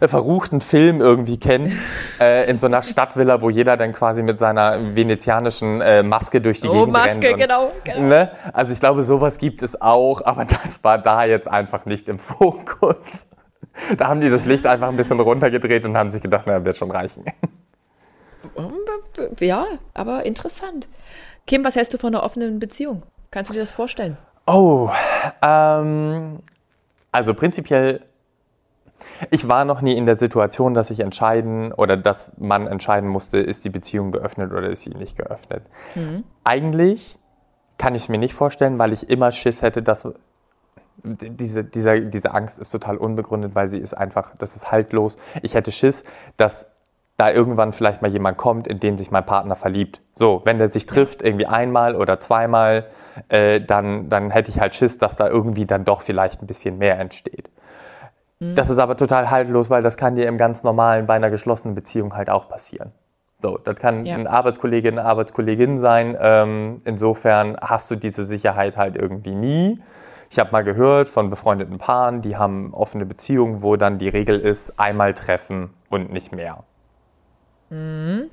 äh, 0.00 0.06
verruchten 0.06 0.60
Filmen 0.60 1.00
irgendwie 1.00 1.40
kennt, 1.40 1.72
äh, 2.20 2.48
in 2.48 2.58
so 2.58 2.68
einer 2.68 2.82
Stadtvilla, 2.82 3.42
wo 3.42 3.50
jeder 3.50 3.76
dann 3.76 3.90
quasi 3.90 4.22
mit 4.22 4.38
seiner 4.38 4.94
venezianischen 4.94 5.80
äh, 5.80 6.04
Maske 6.04 6.40
durch 6.40 6.60
die 6.60 6.68
oh, 6.68 6.72
Gegend 6.72 6.92
Maske, 6.92 7.08
rennt. 7.08 7.34
Und, 7.34 7.40
genau, 7.40 7.72
genau. 7.82 8.00
Ne? 8.00 8.30
Also 8.52 8.72
ich 8.72 8.78
glaube, 8.78 9.02
sowas 9.02 9.38
gibt 9.38 9.64
es 9.64 9.82
auch, 9.82 10.24
aber 10.24 10.44
das 10.62 10.84
war 10.84 10.98
da 10.98 11.24
jetzt 11.24 11.48
einfach 11.48 11.84
nicht 11.84 12.08
im 12.08 12.20
Fokus. 12.20 13.26
Da 13.98 14.06
haben 14.06 14.20
die 14.20 14.30
das 14.30 14.46
Licht 14.46 14.68
einfach 14.68 14.88
ein 14.88 14.96
bisschen 14.96 15.18
runtergedreht 15.18 15.84
und 15.84 15.96
haben 15.96 16.10
sich 16.10 16.22
gedacht, 16.22 16.46
naja, 16.46 16.64
wird 16.64 16.76
schon 16.76 16.92
reichen. 16.92 17.24
Ja, 19.40 19.66
aber 19.94 20.24
interessant. 20.24 20.86
Kim, 21.46 21.64
was 21.64 21.76
hältst 21.76 21.92
du 21.94 21.98
von 21.98 22.14
einer 22.14 22.24
offenen 22.24 22.58
Beziehung? 22.58 23.02
Kannst 23.30 23.50
du 23.50 23.54
dir 23.54 23.60
das 23.60 23.72
vorstellen? 23.72 24.16
Oh, 24.46 24.90
ähm, 25.40 26.40
also 27.10 27.34
prinzipiell, 27.34 28.04
ich 29.30 29.48
war 29.48 29.64
noch 29.64 29.82
nie 29.82 29.96
in 29.96 30.06
der 30.06 30.18
Situation, 30.18 30.74
dass 30.74 30.90
ich 30.90 31.00
entscheiden 31.00 31.72
oder 31.72 31.96
dass 31.96 32.32
man 32.38 32.66
entscheiden 32.66 33.08
musste, 33.08 33.38
ist 33.38 33.64
die 33.64 33.70
Beziehung 33.70 34.12
geöffnet 34.12 34.52
oder 34.52 34.70
ist 34.70 34.82
sie 34.82 34.90
nicht 34.90 35.16
geöffnet. 35.16 35.62
Mhm. 35.94 36.24
Eigentlich 36.44 37.18
kann 37.78 37.94
ich 37.94 38.02
es 38.02 38.08
mir 38.08 38.18
nicht 38.18 38.34
vorstellen, 38.34 38.78
weil 38.78 38.92
ich 38.92 39.08
immer 39.08 39.32
Schiss 39.32 39.62
hätte, 39.62 39.82
dass 39.82 40.08
diese, 41.04 41.64
dieser, 41.64 42.00
diese 42.00 42.34
Angst 42.34 42.60
ist 42.60 42.70
total 42.70 42.96
unbegründet, 42.96 43.54
weil 43.54 43.70
sie 43.70 43.78
ist 43.78 43.94
einfach, 43.94 44.32
das 44.38 44.56
ist 44.56 44.70
haltlos. 44.70 45.16
Ich 45.42 45.54
hätte 45.54 45.72
Schiss, 45.72 46.04
dass 46.36 46.66
da 47.22 47.30
irgendwann 47.30 47.72
vielleicht 47.72 48.02
mal 48.02 48.10
jemand 48.10 48.36
kommt, 48.36 48.66
in 48.66 48.80
den 48.80 48.98
sich 48.98 49.12
mein 49.12 49.24
Partner 49.24 49.54
verliebt. 49.54 50.00
So, 50.12 50.42
wenn 50.44 50.58
der 50.58 50.68
sich 50.68 50.86
trifft, 50.86 51.22
irgendwie 51.22 51.46
einmal 51.46 51.94
oder 51.94 52.18
zweimal, 52.18 52.86
äh, 53.28 53.60
dann, 53.60 54.08
dann 54.08 54.30
hätte 54.30 54.50
ich 54.50 54.58
halt 54.58 54.74
Schiss, 54.74 54.98
dass 54.98 55.14
da 55.14 55.28
irgendwie 55.28 55.64
dann 55.64 55.84
doch 55.84 56.00
vielleicht 56.00 56.42
ein 56.42 56.48
bisschen 56.48 56.78
mehr 56.78 56.98
entsteht. 56.98 57.48
Mhm. 58.40 58.56
Das 58.56 58.70
ist 58.70 58.78
aber 58.78 58.96
total 58.96 59.30
haltlos, 59.30 59.70
weil 59.70 59.82
das 59.82 59.96
kann 59.96 60.16
dir 60.16 60.26
im 60.26 60.36
ganz 60.36 60.64
normalen, 60.64 61.06
bei 61.06 61.14
einer 61.14 61.30
geschlossenen 61.30 61.76
Beziehung 61.76 62.16
halt 62.16 62.28
auch 62.28 62.48
passieren. 62.48 62.90
So, 63.40 63.56
das 63.56 63.76
kann 63.76 64.04
ja. 64.04 64.16
ein 64.16 64.26
Arbeitskollege, 64.26 64.88
eine 64.88 65.04
Arbeitskollegin 65.04 65.78
sein. 65.78 66.16
Ähm, 66.20 66.82
insofern 66.84 67.56
hast 67.60 67.88
du 67.90 67.96
diese 67.96 68.24
Sicherheit 68.24 68.76
halt 68.76 68.96
irgendwie 68.96 69.34
nie. 69.34 69.80
Ich 70.28 70.40
habe 70.40 70.50
mal 70.50 70.64
gehört 70.64 71.08
von 71.08 71.30
befreundeten 71.30 71.78
Paaren, 71.78 72.20
die 72.20 72.36
haben 72.36 72.74
offene 72.74 73.06
Beziehungen, 73.06 73.62
wo 73.62 73.76
dann 73.76 73.98
die 73.98 74.08
Regel 74.08 74.40
ist, 74.40 74.78
einmal 74.78 75.14
treffen 75.14 75.70
und 75.88 76.12
nicht 76.12 76.32
mehr. 76.32 76.64
Mhm. 77.72 78.30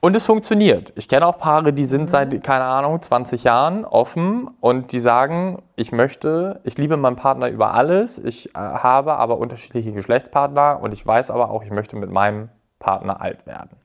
Und 0.00 0.14
es 0.14 0.24
funktioniert. 0.24 0.92
Ich 0.94 1.08
kenne 1.08 1.26
auch 1.26 1.38
Paare, 1.38 1.72
die 1.72 1.84
sind 1.84 2.02
mhm. 2.02 2.08
seit, 2.08 2.44
keine 2.44 2.64
Ahnung, 2.64 3.02
20 3.02 3.42
Jahren 3.42 3.84
offen 3.84 4.48
und 4.60 4.92
die 4.92 5.00
sagen, 5.00 5.62
ich 5.74 5.90
möchte, 5.90 6.60
ich 6.62 6.78
liebe 6.78 6.96
meinen 6.96 7.16
Partner 7.16 7.48
über 7.48 7.74
alles, 7.74 8.18
ich 8.18 8.50
äh, 8.50 8.58
habe 8.58 9.16
aber 9.16 9.38
unterschiedliche 9.38 9.90
Geschlechtspartner 9.90 10.78
und 10.80 10.92
ich 10.92 11.04
weiß 11.04 11.30
aber 11.30 11.50
auch, 11.50 11.64
ich 11.64 11.70
möchte 11.70 11.96
mit 11.96 12.10
meinem 12.10 12.50
Partner 12.78 13.20
alt 13.20 13.46
werden. 13.46 13.76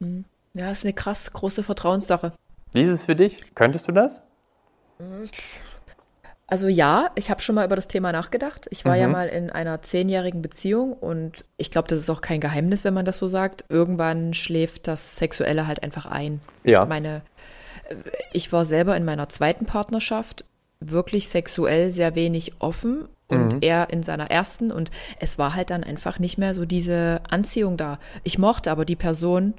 Mhm. 0.00 0.24
Ja, 0.54 0.68
das 0.68 0.78
ist 0.78 0.84
eine 0.84 0.94
krass 0.94 1.32
große 1.32 1.62
Vertrauenssache. 1.62 2.32
Wie 2.72 2.82
ist 2.82 2.90
es 2.90 3.04
für 3.04 3.14
dich? 3.14 3.54
Könntest 3.54 3.86
du 3.86 3.92
das? 3.92 4.20
Also 6.54 6.68
ja, 6.68 7.10
ich 7.16 7.30
habe 7.30 7.42
schon 7.42 7.56
mal 7.56 7.64
über 7.64 7.74
das 7.74 7.88
Thema 7.88 8.12
nachgedacht. 8.12 8.68
Ich 8.70 8.84
war 8.84 8.94
mhm. 8.94 9.00
ja 9.00 9.08
mal 9.08 9.26
in 9.26 9.50
einer 9.50 9.82
zehnjährigen 9.82 10.40
Beziehung 10.40 10.92
und 10.92 11.44
ich 11.56 11.72
glaube, 11.72 11.88
das 11.88 11.98
ist 11.98 12.08
auch 12.08 12.20
kein 12.20 12.38
Geheimnis, 12.38 12.84
wenn 12.84 12.94
man 12.94 13.04
das 13.04 13.18
so 13.18 13.26
sagt. 13.26 13.64
Irgendwann 13.70 14.34
schläft 14.34 14.86
das 14.86 15.16
Sexuelle 15.16 15.66
halt 15.66 15.82
einfach 15.82 16.06
ein. 16.06 16.40
Ja. 16.62 16.84
Ich 16.84 16.88
meine, 16.88 17.22
ich 18.32 18.52
war 18.52 18.64
selber 18.64 18.96
in 18.96 19.04
meiner 19.04 19.28
zweiten 19.28 19.66
Partnerschaft 19.66 20.44
wirklich 20.78 21.28
sexuell 21.28 21.90
sehr 21.90 22.14
wenig 22.14 22.52
offen 22.60 23.08
und 23.26 23.54
mhm. 23.54 23.58
er 23.60 23.90
in 23.90 24.04
seiner 24.04 24.30
ersten 24.30 24.70
und 24.70 24.92
es 25.18 25.40
war 25.40 25.56
halt 25.56 25.70
dann 25.70 25.82
einfach 25.82 26.20
nicht 26.20 26.38
mehr 26.38 26.54
so 26.54 26.64
diese 26.66 27.20
Anziehung 27.28 27.76
da. 27.76 27.98
Ich 28.22 28.38
mochte 28.38 28.70
aber 28.70 28.84
die 28.84 28.94
Person 28.94 29.54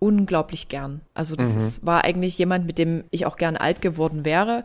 unglaublich 0.00 0.68
gern. 0.68 1.00
Also 1.14 1.36
das 1.36 1.52
mhm. 1.52 1.58
ist, 1.58 1.86
war 1.86 2.02
eigentlich 2.02 2.36
jemand, 2.38 2.66
mit 2.66 2.78
dem 2.78 3.04
ich 3.12 3.24
auch 3.24 3.36
gern 3.36 3.56
alt 3.56 3.80
geworden 3.80 4.24
wäre 4.24 4.64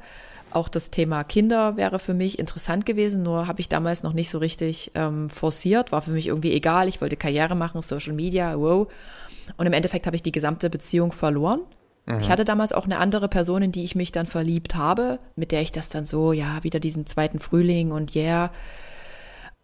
auch 0.51 0.67
das 0.67 0.91
Thema 0.91 1.23
Kinder 1.23 1.77
wäre 1.77 1.99
für 1.99 2.13
mich 2.13 2.39
interessant 2.39 2.85
gewesen, 2.85 3.23
nur 3.23 3.47
habe 3.47 3.61
ich 3.61 3.69
damals 3.69 4.03
noch 4.03 4.13
nicht 4.13 4.29
so 4.29 4.37
richtig 4.37 4.91
ähm, 4.95 5.29
forciert, 5.29 5.91
war 5.91 6.01
für 6.01 6.11
mich 6.11 6.27
irgendwie 6.27 6.53
egal. 6.53 6.87
Ich 6.87 7.01
wollte 7.01 7.17
Karriere 7.17 7.55
machen, 7.55 7.81
Social 7.81 8.13
Media, 8.13 8.57
wow. 8.59 8.87
Und 9.57 9.65
im 9.65 9.73
Endeffekt 9.73 10.05
habe 10.05 10.15
ich 10.15 10.23
die 10.23 10.31
gesamte 10.31 10.69
Beziehung 10.69 11.11
verloren. 11.11 11.61
Mhm. 12.05 12.19
Ich 12.19 12.29
hatte 12.29 12.45
damals 12.45 12.73
auch 12.73 12.85
eine 12.85 12.97
andere 12.97 13.27
Person, 13.27 13.61
in 13.61 13.71
die 13.71 13.83
ich 13.83 13.95
mich 13.95 14.11
dann 14.11 14.25
verliebt 14.25 14.75
habe, 14.75 15.19
mit 15.35 15.51
der 15.51 15.61
ich 15.61 15.71
das 15.71 15.89
dann 15.89 16.05
so, 16.05 16.33
ja, 16.33 16.63
wieder 16.63 16.79
diesen 16.79 17.05
zweiten 17.05 17.39
Frühling 17.39 17.91
und 17.91 18.15
yeah. 18.15 18.51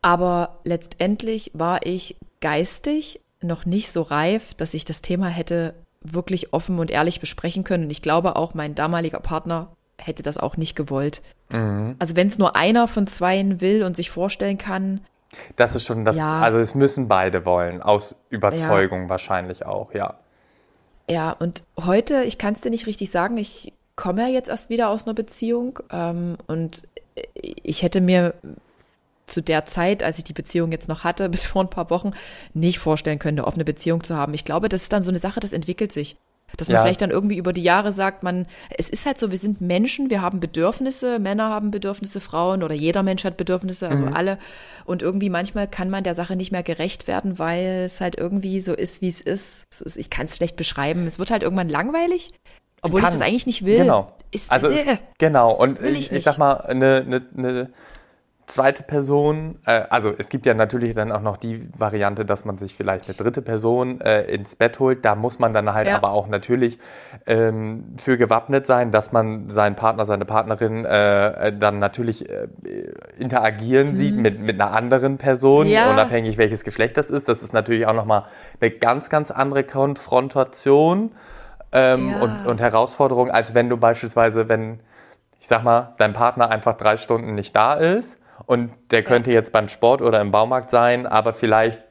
Aber 0.02 0.60
letztendlich 0.63 1.52
war 1.54 1.86
ich 1.86 2.15
geistig 2.39 3.21
noch 3.41 3.65
nicht 3.65 3.91
so 3.91 4.04
reif, 4.04 4.54
dass 4.54 4.74
ich 4.74 4.86
das 4.86 5.02
Thema 5.02 5.28
hätte 5.28 5.74
wirklich 6.02 6.54
offen 6.54 6.78
und 6.78 6.91
ehrlich 6.91 7.19
besprechen 7.19 7.63
können. 7.63 7.86
Und 7.86 7.89
ich 7.89 8.04
glaube 8.04 8.36
auch, 8.36 8.54
mein 8.54 8.76
damaliger 8.76 9.19
Partner 9.19 9.76
hätte 9.97 10.23
das 10.23 10.38
auch 10.38 10.58
nicht 10.58 10.75
gewollt. 10.75 11.21
Mhm. 11.49 11.95
Also 11.99 12.15
wenn 12.15 12.27
es 12.27 12.38
nur 12.38 12.55
einer 12.55 12.88
von 12.88 13.08
zweien 13.08 13.62
will 13.62 13.84
und 13.84 13.95
sich 13.95 14.10
vorstellen 14.10 14.58
kann. 14.58 15.01
Das 15.55 15.75
ist 15.75 15.86
schon 15.86 16.05
das, 16.05 16.17
ja. 16.17 16.39
also 16.39 16.60
es 16.60 16.75
müssen 16.75 17.08
beide 17.08 17.45
wollen, 17.45 17.81
aus 17.81 18.15
Überzeugung 18.29 19.03
ja. 19.03 19.10
wahrscheinlich 19.10 19.65
auch, 19.65 19.93
ja. 19.93 20.15
Ja, 21.10 21.31
und 21.31 21.63
heute, 21.79 22.23
ich 22.23 22.38
kann 22.38 22.53
es 22.53 22.62
dir 22.62 22.69
nicht 22.69 22.88
richtig 22.88 23.12
sagen, 23.12 23.38
ich 23.38 23.73
komme 23.95 24.23
ja 24.23 24.27
jetzt 24.27 24.49
erst 24.49 24.69
wieder 24.69 24.89
aus 24.89 25.05
einer 25.05 25.13
Beziehung 25.13 25.79
ähm, 25.91 26.38
und 26.47 26.84
ich 27.34 27.84
hätte 27.84 28.01
mir 28.01 28.34
zu 29.27 29.41
der 29.41 29.65
Zeit, 29.65 30.03
als 30.03 30.17
ich 30.17 30.23
die 30.23 30.34
Beziehung 30.34 30.71
jetzt 30.71 30.88
noch 30.88 31.03
hatte, 31.03 31.29
bis 31.29 31.47
vor 31.47 31.63
ein 31.63 31.69
paar 31.69 31.89
Wochen, 31.89 32.12
nicht 32.53 32.79
vorstellen 32.79 33.19
können, 33.19 33.39
eine 33.39 33.47
offene 33.47 33.65
Beziehung 33.65 34.03
zu 34.03 34.15
haben. 34.15 34.34
Ich 34.34 34.45
glaube, 34.45 34.69
das 34.69 34.84
ist 34.84 34.93
dann 34.93 35.03
so 35.03 35.12
eine 35.12 35.19
Sache, 35.19 35.39
das 35.39 35.53
entwickelt 35.53 35.91
sich. 35.91 36.17
Dass 36.58 36.68
man 36.68 36.76
ja. 36.76 36.82
vielleicht 36.82 37.02
dann 37.02 37.12
irgendwie 37.12 37.38
über 37.38 37.54
die 37.54 37.63
Jahre 37.63 37.91
sagt, 37.91 38.24
man, 38.24 38.46
es 38.78 38.89
ist 38.89 39.06
halt 39.06 39.18
so, 39.18 39.32
wir 39.32 39.38
sind 39.38 39.62
Menschen, 39.62 40.10
wir 40.10 40.22
haben 40.22 40.39
Bedürfnisse, 40.39 41.20
Männer 41.20 41.50
haben 41.50 41.72
Bedürfnisse, 41.72 42.22
Frauen 42.22 42.63
oder 42.63 42.76
jeder 42.76 43.04
Mensch 43.04 43.24
hat 43.24 43.38
Bedürfnisse, 43.38 43.89
also 43.89 44.04
mhm. 44.04 44.13
alle. 44.13 44.38
Und 44.86 45.02
irgendwie 45.02 45.30
manchmal 45.30 45.68
kann 45.68 45.89
man 45.89 46.04
der 46.04 46.15
Sache 46.15 46.36
nicht 46.36 46.52
mehr 46.52 46.63
gerecht 46.63 47.08
werden, 47.08 47.39
weil 47.39 47.84
es 47.86 48.02
halt 48.02 48.18
irgendwie 48.18 48.62
so 48.62 48.74
ist, 48.74 49.02
wie 49.02 49.10
es 49.10 49.22
ist. 49.22 49.65
ist 49.82 49.98
ich 49.98 50.10
kann 50.10 50.26
es 50.26 50.36
schlecht 50.36 50.56
beschreiben. 50.56 51.06
Es 51.08 51.20
wird 51.20 51.32
halt 51.32 51.44
irgendwann 51.44 51.70
langweilig. 51.70 52.30
Obwohl 52.82 53.02
kann. 53.02 53.13
ich 53.13 53.20
das 53.20 53.28
eigentlich 53.28 53.48
nicht 53.48 53.65
will. 53.65 53.80
Genau. 53.80 54.13
Ist, 54.32 54.52
also 54.52 54.68
äh, 54.70 54.74
es, 54.74 54.98
genau. 55.18 55.52
Und 55.52 55.82
ich, 55.82 56.00
ich, 56.00 56.12
ich 56.12 56.24
sag 56.24 56.38
mal, 56.38 56.54
eine, 56.58 56.98
eine, 56.98 57.26
eine 57.36 57.70
zweite 58.47 58.84
Person, 58.84 59.60
äh, 59.65 59.84
also 59.89 60.13
es 60.17 60.29
gibt 60.29 60.45
ja 60.45 60.53
natürlich 60.53 60.93
dann 60.93 61.12
auch 61.12 61.21
noch 61.21 61.38
die 61.38 61.67
Variante, 61.77 62.25
dass 62.25 62.45
man 62.45 62.58
sich 62.58 62.75
vielleicht 62.75 63.08
eine 63.08 63.15
dritte 63.15 63.41
Person 63.41 64.01
äh, 64.01 64.23
ins 64.23 64.55
Bett 64.55 64.79
holt. 64.79 65.03
Da 65.03 65.15
muss 65.15 65.39
man 65.39 65.53
dann 65.53 65.73
halt 65.73 65.88
ja. 65.88 65.95
aber 65.95 66.12
auch 66.12 66.27
natürlich 66.27 66.77
ähm, 67.25 67.95
für 67.97 68.17
gewappnet 68.17 68.67
sein, 68.67 68.91
dass 68.91 69.12
man 69.12 69.49
seinen 69.49 69.75
Partner, 69.75 70.05
seine 70.05 70.25
Partnerin 70.25 70.86
äh, 70.86 71.58
dann 71.58 71.79
natürlich 71.79 72.29
äh, 72.29 72.47
interagieren 73.17 73.89
mhm. 73.89 73.95
sieht 73.95 74.15
mit, 74.15 74.39
mit 74.39 74.62
einer 74.62 74.71
anderen 74.71 75.17
Person, 75.17 75.67
ja. 75.67 75.89
unabhängig 75.91 76.38
welches 76.38 76.63
Geschlecht 76.63 76.97
das 76.97 77.10
ist. 77.10 77.27
Das 77.27 77.41
ist 77.41 77.53
natürlich 77.53 77.88
auch 77.88 77.93
nochmal 77.93 78.25
eine 78.62 78.71
ganz, 78.71 79.10
ganz 79.10 79.31
andere 79.31 79.63
Konfrontation 79.63 81.12
ähm, 81.71 82.12
ja. 82.12 82.21
und, 82.21 82.45
und 82.47 82.62
Herausforderung, 82.62 83.31
als 83.31 83.55
wenn 83.55 83.69
du 83.69 83.77
beispielsweise, 83.77 84.49
wenn 84.49 84.79
ich 85.39 85.47
sag 85.47 85.63
mal, 85.63 85.93
dein 85.97 86.13
Partner 86.13 86.49
einfach 86.49 86.75
drei 86.75 86.97
Stunden 86.97 87.36
nicht 87.36 87.55
da 87.55 87.73
ist 87.75 88.19
und 88.45 88.71
der 88.91 89.03
könnte 89.03 89.31
jetzt 89.31 89.51
beim 89.51 89.69
Sport 89.69 90.01
oder 90.01 90.21
im 90.21 90.31
Baumarkt 90.31 90.71
sein, 90.71 91.08
aber 91.08 91.34
vielleicht 91.34 91.81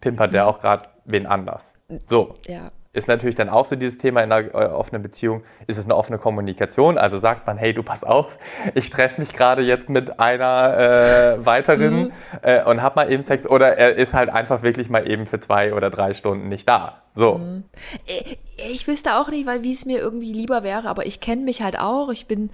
pimpert 0.00 0.32
der 0.32 0.46
auch 0.46 0.60
gerade 0.60 0.88
wen 1.04 1.26
anders. 1.26 1.74
So. 2.08 2.34
Ja. 2.46 2.70
Ist 2.92 3.06
natürlich 3.06 3.36
dann 3.36 3.48
auch 3.48 3.66
so 3.66 3.76
dieses 3.76 3.98
Thema 3.98 4.20
in 4.20 4.32
einer 4.32 4.52
äh, 4.52 4.66
offenen 4.66 5.00
Beziehung, 5.00 5.44
ist 5.68 5.78
es 5.78 5.84
eine 5.84 5.94
offene 5.94 6.18
Kommunikation. 6.18 6.98
Also 6.98 7.18
sagt 7.18 7.46
man, 7.46 7.56
hey, 7.56 7.72
du 7.72 7.84
pass 7.84 8.02
auf, 8.02 8.36
ich 8.74 8.90
treffe 8.90 9.20
mich 9.20 9.32
gerade 9.32 9.62
jetzt 9.62 9.88
mit 9.88 10.18
einer 10.18 11.36
äh, 11.38 11.46
weiteren 11.46 12.00
mhm. 12.06 12.12
äh, 12.42 12.64
und 12.64 12.82
hab 12.82 12.96
mal 12.96 13.12
eben 13.12 13.22
Sex. 13.22 13.46
Oder 13.46 13.78
er 13.78 13.94
ist 13.94 14.12
halt 14.12 14.28
einfach 14.28 14.62
wirklich 14.62 14.90
mal 14.90 15.08
eben 15.08 15.26
für 15.26 15.38
zwei 15.38 15.72
oder 15.72 15.88
drei 15.88 16.14
Stunden 16.14 16.48
nicht 16.48 16.68
da. 16.68 17.02
So. 17.14 17.34
Mhm. 17.34 17.62
Ich, 18.06 18.38
ich 18.56 18.88
wüsste 18.88 19.14
auch 19.14 19.28
nicht, 19.28 19.46
weil 19.46 19.62
wie 19.62 19.72
es 19.72 19.86
mir 19.86 20.00
irgendwie 20.00 20.32
lieber 20.32 20.64
wäre, 20.64 20.88
aber 20.88 21.06
ich 21.06 21.20
kenne 21.20 21.42
mich 21.42 21.62
halt 21.62 21.78
auch. 21.78 22.10
Ich 22.10 22.26
bin 22.26 22.50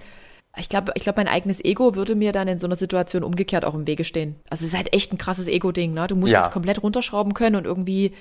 ich 0.59 0.69
glaube, 0.69 0.91
ich 0.95 1.03
glaube, 1.03 1.19
mein 1.19 1.27
eigenes 1.27 1.63
Ego 1.63 1.95
würde 1.95 2.15
mir 2.15 2.31
dann 2.31 2.47
in 2.47 2.59
so 2.59 2.67
einer 2.67 2.75
Situation 2.75 3.23
umgekehrt 3.23 3.65
auch 3.65 3.75
im 3.75 3.87
Wege 3.87 4.03
stehen. 4.03 4.35
Also 4.49 4.63
es 4.63 4.71
ist 4.71 4.77
halt 4.77 4.93
echt 4.93 5.13
ein 5.13 5.17
krasses 5.17 5.47
Ego-Ding, 5.47 5.93
ne? 5.93 6.07
Du 6.07 6.15
musst 6.15 6.33
ja. 6.33 6.45
es 6.45 6.51
komplett 6.51 6.81
runterschrauben 6.81 7.33
können 7.33 7.55
und 7.55 7.65
irgendwie. 7.65 8.13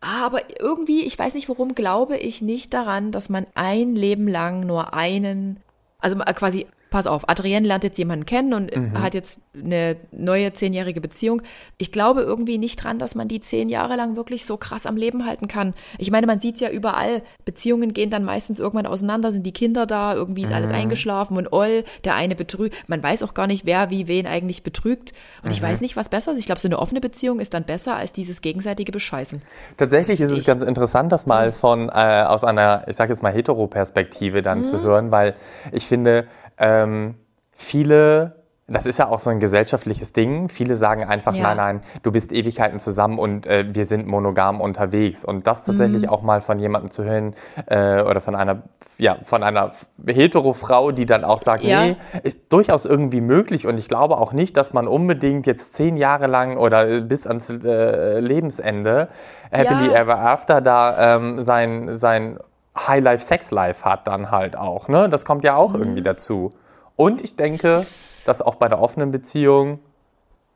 Ah, 0.00 0.26
aber 0.26 0.42
irgendwie, 0.60 1.04
ich 1.04 1.18
weiß 1.18 1.34
nicht 1.34 1.48
warum, 1.48 1.74
glaube 1.74 2.16
ich 2.18 2.42
nicht 2.42 2.74
daran, 2.74 3.12
dass 3.12 3.28
man 3.28 3.46
ein 3.54 3.96
Leben 3.96 4.28
lang 4.28 4.60
nur 4.60 4.92
einen, 4.92 5.58
also 5.98 6.16
quasi 6.16 6.66
pass 6.96 7.06
auf, 7.06 7.28
Adrienne 7.28 7.68
lernt 7.68 7.84
jetzt 7.84 7.98
jemanden 7.98 8.24
kennen 8.24 8.54
und 8.54 8.74
mhm. 8.74 9.02
hat 9.02 9.12
jetzt 9.12 9.38
eine 9.54 9.96
neue 10.12 10.54
zehnjährige 10.54 11.02
Beziehung. 11.02 11.42
Ich 11.76 11.92
glaube 11.92 12.22
irgendwie 12.22 12.56
nicht 12.56 12.82
dran, 12.82 12.98
dass 12.98 13.14
man 13.14 13.28
die 13.28 13.42
zehn 13.42 13.68
Jahre 13.68 13.96
lang 13.96 14.16
wirklich 14.16 14.46
so 14.46 14.56
krass 14.56 14.86
am 14.86 14.96
Leben 14.96 15.26
halten 15.26 15.46
kann. 15.46 15.74
Ich 15.98 16.10
meine, 16.10 16.26
man 16.26 16.40
sieht 16.40 16.58
ja 16.58 16.70
überall, 16.70 17.20
Beziehungen 17.44 17.92
gehen 17.92 18.08
dann 18.08 18.24
meistens 18.24 18.60
irgendwann 18.60 18.86
auseinander, 18.86 19.30
sind 19.30 19.44
die 19.44 19.52
Kinder 19.52 19.84
da, 19.84 20.14
irgendwie 20.14 20.44
ist 20.44 20.48
mhm. 20.48 20.54
alles 20.54 20.70
eingeschlafen 20.70 21.36
und 21.36 21.52
all, 21.52 21.84
der 22.06 22.14
eine 22.14 22.34
betrügt. 22.34 22.88
Man 22.88 23.02
weiß 23.02 23.22
auch 23.24 23.34
gar 23.34 23.46
nicht, 23.46 23.66
wer 23.66 23.90
wie 23.90 24.08
wen 24.08 24.26
eigentlich 24.26 24.62
betrügt. 24.62 25.12
Und 25.42 25.48
mhm. 25.48 25.50
ich 25.50 25.60
weiß 25.60 25.82
nicht, 25.82 25.96
was 25.96 26.08
besser 26.08 26.32
ist. 26.32 26.38
Ich 26.38 26.46
glaube, 26.46 26.62
so 26.62 26.68
eine 26.68 26.78
offene 26.78 27.02
Beziehung 27.02 27.40
ist 27.40 27.52
dann 27.52 27.64
besser 27.64 27.94
als 27.94 28.14
dieses 28.14 28.40
gegenseitige 28.40 28.90
Bescheißen. 28.90 29.42
Tatsächlich 29.76 30.18
ist 30.18 30.32
es 30.32 30.46
ganz 30.46 30.62
interessant, 30.62 31.12
das 31.12 31.26
mal 31.26 31.52
von 31.52 31.90
äh, 31.90 32.24
aus 32.26 32.42
einer, 32.42 32.84
ich 32.88 32.96
sage 32.96 33.12
jetzt 33.12 33.22
mal, 33.22 33.34
Hetero-Perspektive 33.34 34.40
dann 34.40 34.64
zu 34.64 34.78
mhm. 34.78 34.82
hören, 34.82 35.10
weil 35.10 35.34
ich 35.72 35.84
finde, 35.84 36.26
ähm, 36.58 37.14
viele 37.52 38.36
das 38.68 38.84
ist 38.86 38.98
ja 38.98 39.08
auch 39.08 39.20
so 39.20 39.30
ein 39.30 39.38
gesellschaftliches 39.38 40.12
Ding. 40.12 40.48
Viele 40.48 40.74
sagen 40.74 41.04
einfach, 41.04 41.34
ja. 41.34 41.42
nein, 41.42 41.56
nein, 41.56 41.80
du 42.02 42.10
bist 42.10 42.32
Ewigkeiten 42.32 42.80
zusammen 42.80 43.18
und 43.18 43.46
äh, 43.46 43.64
wir 43.72 43.86
sind 43.86 44.08
monogam 44.08 44.60
unterwegs. 44.60 45.24
Und 45.24 45.46
das 45.46 45.62
tatsächlich 45.62 46.02
mhm. 46.04 46.08
auch 46.08 46.22
mal 46.22 46.40
von 46.40 46.58
jemandem 46.58 46.90
zu 46.90 47.04
hören 47.04 47.34
äh, 47.66 48.02
oder 48.02 48.20
von 48.20 48.34
einer, 48.34 48.62
ja, 48.98 49.18
von 49.22 49.44
einer 49.44 49.70
hetero-Frau, 50.04 50.90
die 50.90 51.06
dann 51.06 51.22
auch 51.22 51.38
sagt, 51.38 51.62
ja. 51.62 51.80
nee, 51.80 51.96
ist 52.24 52.52
durchaus 52.52 52.86
irgendwie 52.86 53.20
möglich. 53.20 53.68
Und 53.68 53.78
ich 53.78 53.88
glaube 53.88 54.18
auch 54.18 54.32
nicht, 54.32 54.56
dass 54.56 54.72
man 54.72 54.88
unbedingt 54.88 55.46
jetzt 55.46 55.74
zehn 55.74 55.96
Jahre 55.96 56.26
lang 56.26 56.56
oder 56.56 57.02
bis 57.02 57.28
ans 57.28 57.48
äh, 57.48 58.18
Lebensende 58.18 59.08
happily 59.52 59.92
ja. 59.92 60.00
ever 60.00 60.18
after 60.18 60.60
da 60.60 61.14
ähm, 61.14 61.44
sein, 61.44 61.96
sein 61.96 62.40
High-Life-Sex-Life 62.76 63.84
hat 63.84 64.06
dann 64.06 64.30
halt 64.30 64.56
auch. 64.56 64.88
Ne? 64.88 65.08
Das 65.08 65.24
kommt 65.24 65.44
ja 65.44 65.56
auch 65.56 65.72
mhm. 65.72 65.80
irgendwie 65.80 66.02
dazu. 66.02 66.52
Und 66.96 67.22
ich 67.22 67.36
denke, 67.36 67.84
dass 68.24 68.42
auch 68.42 68.56
bei 68.56 68.68
der 68.68 68.80
offenen 68.80 69.10
Beziehung 69.12 69.80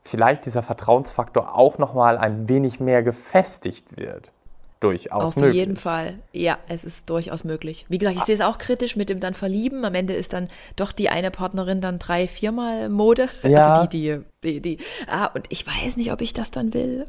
vielleicht 0.02 0.46
dieser 0.46 0.62
Vertrauensfaktor 0.62 1.56
auch 1.56 1.78
nochmal 1.78 2.18
ein 2.18 2.48
wenig 2.48 2.80
mehr 2.80 3.02
gefestigt 3.02 3.96
wird. 3.96 4.32
Durchaus 4.80 5.32
Auf 5.32 5.36
möglich. 5.36 5.50
Auf 5.50 5.54
jeden 5.56 5.76
Fall. 5.76 6.18
Ja, 6.32 6.58
es 6.66 6.84
ist 6.84 7.10
durchaus 7.10 7.44
möglich. 7.44 7.84
Wie 7.90 7.98
gesagt, 7.98 8.16
ich 8.16 8.24
sehe 8.24 8.34
es 8.34 8.40
auch 8.40 8.56
kritisch 8.56 8.96
mit 8.96 9.10
dem 9.10 9.20
dann 9.20 9.34
Verlieben. 9.34 9.84
Am 9.84 9.94
Ende 9.94 10.14
ist 10.14 10.32
dann 10.32 10.48
doch 10.76 10.92
die 10.92 11.10
eine 11.10 11.30
Partnerin 11.30 11.82
dann 11.82 11.98
drei, 11.98 12.26
viermal 12.26 12.88
Mode. 12.88 13.28
Ja. 13.42 13.74
Also 13.74 13.86
die, 13.86 14.22
die, 14.42 14.60
die, 14.60 14.60
die. 14.60 14.78
Ah, 15.06 15.26
und 15.26 15.46
ich 15.50 15.66
weiß 15.66 15.98
nicht, 15.98 16.12
ob 16.12 16.22
ich 16.22 16.32
das 16.32 16.50
dann 16.50 16.72
will, 16.72 17.06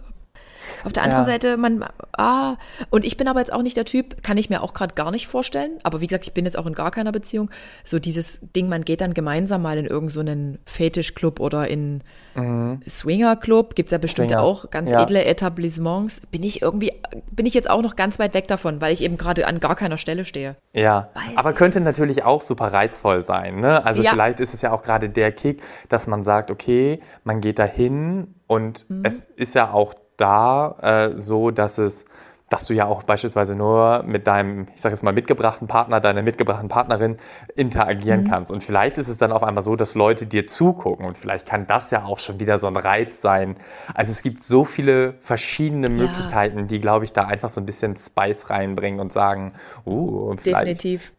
auf 0.84 0.94
der 0.94 1.04
anderen 1.04 1.24
ja. 1.24 1.32
Seite, 1.32 1.58
man, 1.58 1.86
ah, 2.14 2.56
und 2.90 3.06
ich 3.06 3.18
bin 3.18 3.28
aber 3.28 3.40
jetzt 3.40 3.54
auch 3.54 3.62
nicht 3.62 3.78
der 3.78 3.86
Typ, 3.86 4.24
kann 4.24 4.38
ich 4.38 4.50
mir 4.50 4.62
auch 4.62 4.74
gerade 4.74 4.96
gar 4.96 5.12
nicht 5.12 5.28
vorstellen. 5.28 5.72
Aber 5.84 6.02
wie 6.02 6.08
gesagt, 6.08 6.26
ich 6.26 6.34
bin 6.34 6.46
jetzt 6.46 6.58
auch 6.58 6.66
in 6.66 6.74
gar 6.74 6.92
keiner 6.92 7.12
Beziehung. 7.12 7.50
So 7.84 8.00
dieses 8.00 8.42
Ding, 8.56 8.70
man 8.70 8.84
geht 8.84 9.02
dann 9.02 9.14
gemeinsam 9.14 9.62
mal 9.62 9.78
in 9.78 9.86
irgendeinen 9.86 10.54
so 10.54 10.72
Fetischclub 10.72 11.40
oder 11.40 11.68
in 11.68 12.02
mhm. 12.36 12.82
Swingerclub, 12.88 13.76
gibt 13.76 13.88
es 13.88 13.92
ja 13.92 13.98
bestimmt 13.98 14.30
Swinger. 14.30 14.44
auch 14.44 14.70
ganz 14.70 14.92
ja. 14.92 15.04
edle 15.04 15.26
Etablissements. 15.26 16.22
Bin 16.32 16.44
ich 16.44 16.62
irgendwie, 16.62 16.94
bin 17.32 17.46
ich 17.46 17.54
jetzt 17.54 17.70
auch 17.70 17.82
noch 17.82 17.96
ganz 17.96 18.20
weit 18.20 18.34
weg 18.34 18.48
davon, 18.48 18.82
weil 18.82 18.94
ich 18.94 19.04
eben 19.04 19.18
gerade 19.18 19.48
an 19.48 19.60
gar 19.60 19.76
keiner 19.76 19.98
Stelle 19.98 20.26
stehe. 20.26 20.56
Ja, 20.74 21.10
Weiß 21.14 21.24
aber 21.36 21.54
könnte 21.54 21.82
natürlich 21.82 22.24
auch 22.24 22.42
super 22.42 22.68
reizvoll 22.68 23.22
sein. 23.22 23.60
Ne? 23.60 23.86
Also 23.86 24.02
ja. 24.02 24.12
vielleicht 24.12 24.40
ist 24.40 24.54
es 24.54 24.62
ja 24.62 24.72
auch 24.72 24.82
gerade 24.82 25.10
der 25.10 25.32
Kick, 25.32 25.62
dass 25.90 26.08
man 26.08 26.24
sagt, 26.24 26.52
okay, 26.52 27.00
man 27.24 27.42
geht 27.42 27.60
da 27.60 27.66
hin 27.66 28.36
und 28.48 28.90
mhm. 28.90 29.06
es 29.06 29.26
ist 29.36 29.56
ja 29.56 29.72
auch 29.72 29.94
da 30.18 30.76
äh, 30.82 31.18
so, 31.18 31.52
dass 31.52 31.78
es 31.78 32.06
dass 32.52 32.66
du 32.66 32.74
ja 32.74 32.86
auch 32.86 33.04
beispielsweise 33.04 33.56
nur 33.56 34.04
mit 34.04 34.28
deinem, 34.28 34.68
ich 34.76 34.82
sage 34.82 34.94
jetzt 34.94 35.04
mal, 35.04 35.14
mitgebrachten 35.14 35.70
Partner, 35.70 36.02
deiner 36.02 36.22
mitgebrachten 36.22 36.68
Partnerin 36.68 37.18
interagieren 37.56 38.26
mhm. 38.26 38.30
kannst. 38.30 38.52
Und 38.52 38.62
vielleicht 38.62 38.98
ist 38.98 39.08
es 39.08 39.18
dann 39.18 39.32
auf 39.32 39.42
einmal 39.42 39.64
so, 39.64 39.78
dass 39.78 39.96
Leute 39.96 40.26
dir 40.26 40.48
zugucken 40.48 41.06
und 41.06 41.18
vielleicht 41.18 41.48
kann 41.48 41.66
das 41.66 41.92
ja 41.92 42.04
auch 42.04 42.20
schon 42.20 42.42
wieder 42.42 42.60
so 42.60 42.68
ein 42.68 42.76
Reiz 42.76 43.22
sein. 43.22 43.56
Also 43.96 44.12
es 44.12 44.22
gibt 44.22 44.44
so 44.44 44.66
viele 44.66 45.14
verschiedene 45.22 45.88
ja. 45.88 45.94
Möglichkeiten, 45.94 46.68
die, 46.68 46.82
glaube 46.82 47.06
ich, 47.06 47.14
da 47.14 47.24
einfach 47.24 47.48
so 47.48 47.62
ein 47.62 47.66
bisschen 47.66 47.96
Spice 47.96 48.50
reinbringen 48.50 49.00
und 49.00 49.14
sagen, 49.14 49.54
uh, 49.86 50.36
vielleicht. 50.36 50.84
Definitiv. 50.84 51.14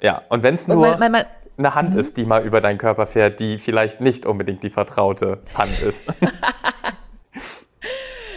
Ja, 0.00 0.22
und 0.28 0.44
wenn 0.44 0.54
es 0.54 0.68
nur 0.68 0.76
mein, 0.76 1.00
mein, 1.00 1.12
mein, 1.12 1.24
eine 1.58 1.74
Hand 1.74 1.94
mhm. 1.94 1.98
ist, 1.98 2.16
die 2.16 2.24
mal 2.24 2.44
über 2.44 2.60
deinen 2.60 2.78
Körper 2.78 3.08
fährt, 3.08 3.40
die 3.40 3.58
vielleicht 3.58 4.00
nicht 4.00 4.24
unbedingt 4.24 4.62
die 4.62 4.70
vertraute 4.70 5.40
Hand 5.56 5.80
ist. 5.80 6.14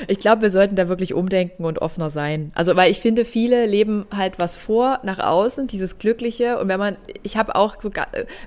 Ich 0.08 0.20
glaube, 0.20 0.43
wir 0.43 0.50
sollten 0.50 0.76
da 0.76 0.88
wirklich 0.88 1.14
umdenken 1.14 1.66
und 1.66 1.80
offener 1.80 2.10
sein. 2.10 2.52
Also, 2.56 2.76
weil 2.76 2.91
ich 2.91 3.00
finde, 3.00 3.26
viele 3.26 3.66
leben 3.66 4.06
halt 4.16 4.39
was 4.39 4.56
vor 4.56 5.00
nach 5.04 5.20
außen, 5.20 5.68
dieses 5.68 5.98
Glückliche. 5.98 6.60
Und 6.60 6.68
wenn 6.68 6.80
man, 6.80 6.98
ich 7.24 7.38
habe 7.38 7.56
auch 7.56 7.82
so, 7.82 7.91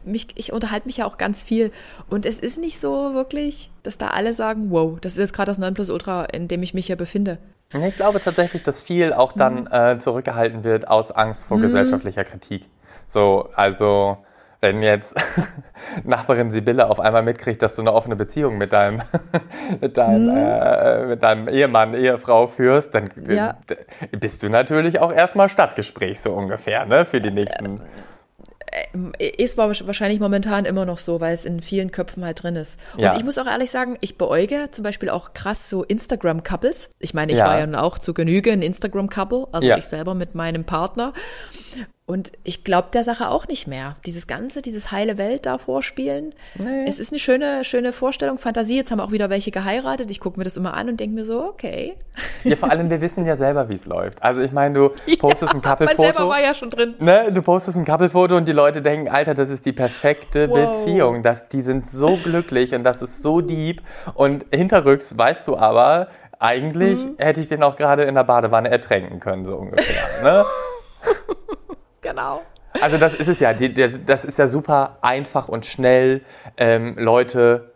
mich, 0.04 0.28
ich 0.34 0.52
unterhalte 0.52 0.86
mich 0.86 0.98
ja 0.98 1.06
auch 1.06 1.18
ganz 1.18 1.42
viel. 1.42 1.70
Und 2.08 2.26
es 2.26 2.38
ist 2.38 2.58
nicht 2.58 2.80
so 2.80 3.14
wirklich, 3.14 3.70
dass 3.82 3.98
da 3.98 4.08
alle 4.08 4.32
sagen, 4.32 4.70
wow, 4.70 4.98
das 5.00 5.14
ist 5.14 5.18
jetzt 5.18 5.32
gerade 5.32 5.50
das 5.50 5.58
Nonplusultra, 5.58 6.24
in 6.26 6.48
dem 6.48 6.62
ich 6.62 6.74
mich 6.74 6.86
hier 6.86 6.96
befinde. 6.96 7.38
Ich 7.72 7.96
glaube 7.96 8.20
tatsächlich, 8.20 8.64
dass 8.64 8.82
viel 8.82 9.12
auch 9.12 9.32
dann 9.32 9.62
mhm. 9.62 9.68
äh, 9.72 9.98
zurückgehalten 9.98 10.64
wird 10.64 10.88
aus 10.88 11.12
Angst 11.12 11.44
vor 11.44 11.58
mhm. 11.58 11.62
gesellschaftlicher 11.62 12.24
Kritik. 12.24 12.66
So, 13.06 13.48
also 13.54 14.18
wenn 14.60 14.82
jetzt 14.82 15.16
Nachbarin 16.04 16.50
Sibylle 16.50 16.88
auf 16.88 17.00
einmal 17.00 17.22
mitkriegt, 17.22 17.62
dass 17.62 17.76
du 17.76 17.82
eine 17.82 17.92
offene 17.92 18.16
Beziehung 18.16 18.58
mit 18.58 18.72
deinem, 18.72 19.02
mit 19.80 19.96
deinem, 19.96 20.26
mhm. 20.26 20.58
äh, 20.60 21.06
mit 21.06 21.22
deinem 21.22 21.48
Ehemann, 21.48 21.94
Ehefrau 21.94 22.46
führst, 22.46 22.94
dann 22.94 23.10
ja. 23.26 23.56
bist 24.12 24.42
du 24.42 24.48
natürlich 24.48 25.00
auch 25.00 25.12
erstmal 25.12 25.48
Stadtgespräch 25.48 26.20
so 26.20 26.32
ungefähr, 26.32 26.84
ne, 26.86 27.06
für 27.06 27.20
die 27.20 27.30
nächsten. 27.30 27.80
Äh, 28.66 28.89
ist 29.18 29.56
wahrscheinlich 29.56 30.20
momentan 30.20 30.64
immer 30.64 30.84
noch 30.84 30.98
so, 30.98 31.20
weil 31.20 31.34
es 31.34 31.44
in 31.44 31.62
vielen 31.62 31.90
Köpfen 31.92 32.24
halt 32.24 32.42
drin 32.42 32.56
ist. 32.56 32.78
Und 32.94 33.02
ja. 33.02 33.16
ich 33.16 33.24
muss 33.24 33.38
auch 33.38 33.46
ehrlich 33.46 33.70
sagen, 33.70 33.96
ich 34.00 34.18
beäuge 34.18 34.68
zum 34.70 34.82
Beispiel 34.82 35.10
auch 35.10 35.32
krass 35.34 35.70
so 35.70 35.84
Instagram-Couples. 35.84 36.90
Ich 36.98 37.14
meine, 37.14 37.32
ich 37.32 37.38
ja. 37.38 37.46
war 37.46 37.58
ja 37.58 37.80
auch 37.80 37.98
zu 37.98 38.14
Genüge 38.14 38.52
ein 38.52 38.62
Instagram-Couple, 38.62 39.48
also 39.52 39.68
ja. 39.68 39.76
ich 39.78 39.86
selber 39.86 40.14
mit 40.14 40.34
meinem 40.34 40.64
Partner. 40.64 41.12
Und 42.10 42.32
ich 42.42 42.64
glaube 42.64 42.88
der 42.92 43.04
Sache 43.04 43.28
auch 43.28 43.46
nicht 43.46 43.68
mehr. 43.68 43.94
Dieses 44.04 44.26
Ganze, 44.26 44.62
dieses 44.62 44.90
heile 44.90 45.16
Welt 45.16 45.46
da 45.46 45.58
vorspielen. 45.58 46.34
Nee. 46.58 46.84
Es 46.84 46.98
ist 46.98 47.12
eine 47.12 47.20
schöne, 47.20 47.62
schöne 47.62 47.92
Vorstellung, 47.92 48.36
Fantasie. 48.38 48.74
Jetzt 48.74 48.90
haben 48.90 48.98
auch 48.98 49.12
wieder 49.12 49.30
welche 49.30 49.52
geheiratet. 49.52 50.10
Ich 50.10 50.18
gucke 50.18 50.36
mir 50.36 50.42
das 50.42 50.56
immer 50.56 50.74
an 50.74 50.88
und 50.88 50.98
denke 50.98 51.14
mir 51.14 51.24
so, 51.24 51.44
okay. 51.44 51.94
Ja, 52.42 52.56
vor 52.56 52.68
allem, 52.68 52.90
wir 52.90 53.00
wissen 53.00 53.24
ja 53.26 53.36
selber, 53.36 53.68
wie 53.68 53.74
es 53.74 53.86
läuft. 53.86 54.20
Also 54.24 54.40
ich 54.40 54.50
meine, 54.50 54.74
du 54.74 54.88
postest 55.20 55.52
ja, 55.52 55.58
ein 55.58 55.62
Couple-Foto. 55.62 56.02
Man 56.02 56.12
selber 56.12 56.28
war 56.28 56.42
ja 56.42 56.52
schon 56.52 56.70
drin. 56.70 56.96
Ne? 56.98 57.30
Du 57.32 57.42
postest 57.42 57.78
ein 57.78 57.84
Couple-Foto 57.84 58.36
und 58.36 58.48
die 58.48 58.52
Leute 58.52 58.79
denken, 58.80 59.08
Alter, 59.08 59.34
das 59.34 59.50
ist 59.50 59.64
die 59.66 59.72
perfekte 59.72 60.48
wow. 60.48 60.84
Beziehung. 60.84 61.22
Das, 61.22 61.48
die 61.48 61.60
sind 61.60 61.90
so 61.90 62.16
glücklich 62.16 62.74
und 62.74 62.84
das 62.84 63.02
ist 63.02 63.22
so 63.22 63.40
deep. 63.40 63.82
Und 64.14 64.46
hinterrücks 64.52 65.16
weißt 65.16 65.46
du 65.48 65.56
aber, 65.56 66.08
eigentlich 66.38 67.04
mhm. 67.04 67.16
hätte 67.18 67.40
ich 67.40 67.48
den 67.48 67.62
auch 67.62 67.76
gerade 67.76 68.04
in 68.04 68.14
der 68.14 68.24
Badewanne 68.24 68.70
ertränken 68.70 69.20
können, 69.20 69.44
so 69.44 69.56
ungefähr. 69.56 70.06
Ne? 70.22 70.44
genau. 72.00 72.42
Also 72.80 72.98
das 72.98 73.14
ist 73.14 73.28
es 73.28 73.40
ja, 73.40 73.52
das 73.52 74.24
ist 74.24 74.38
ja 74.38 74.48
super 74.48 74.98
einfach 75.02 75.48
und 75.48 75.66
schnell, 75.66 76.22
ähm, 76.56 76.96
Leute 76.98 77.72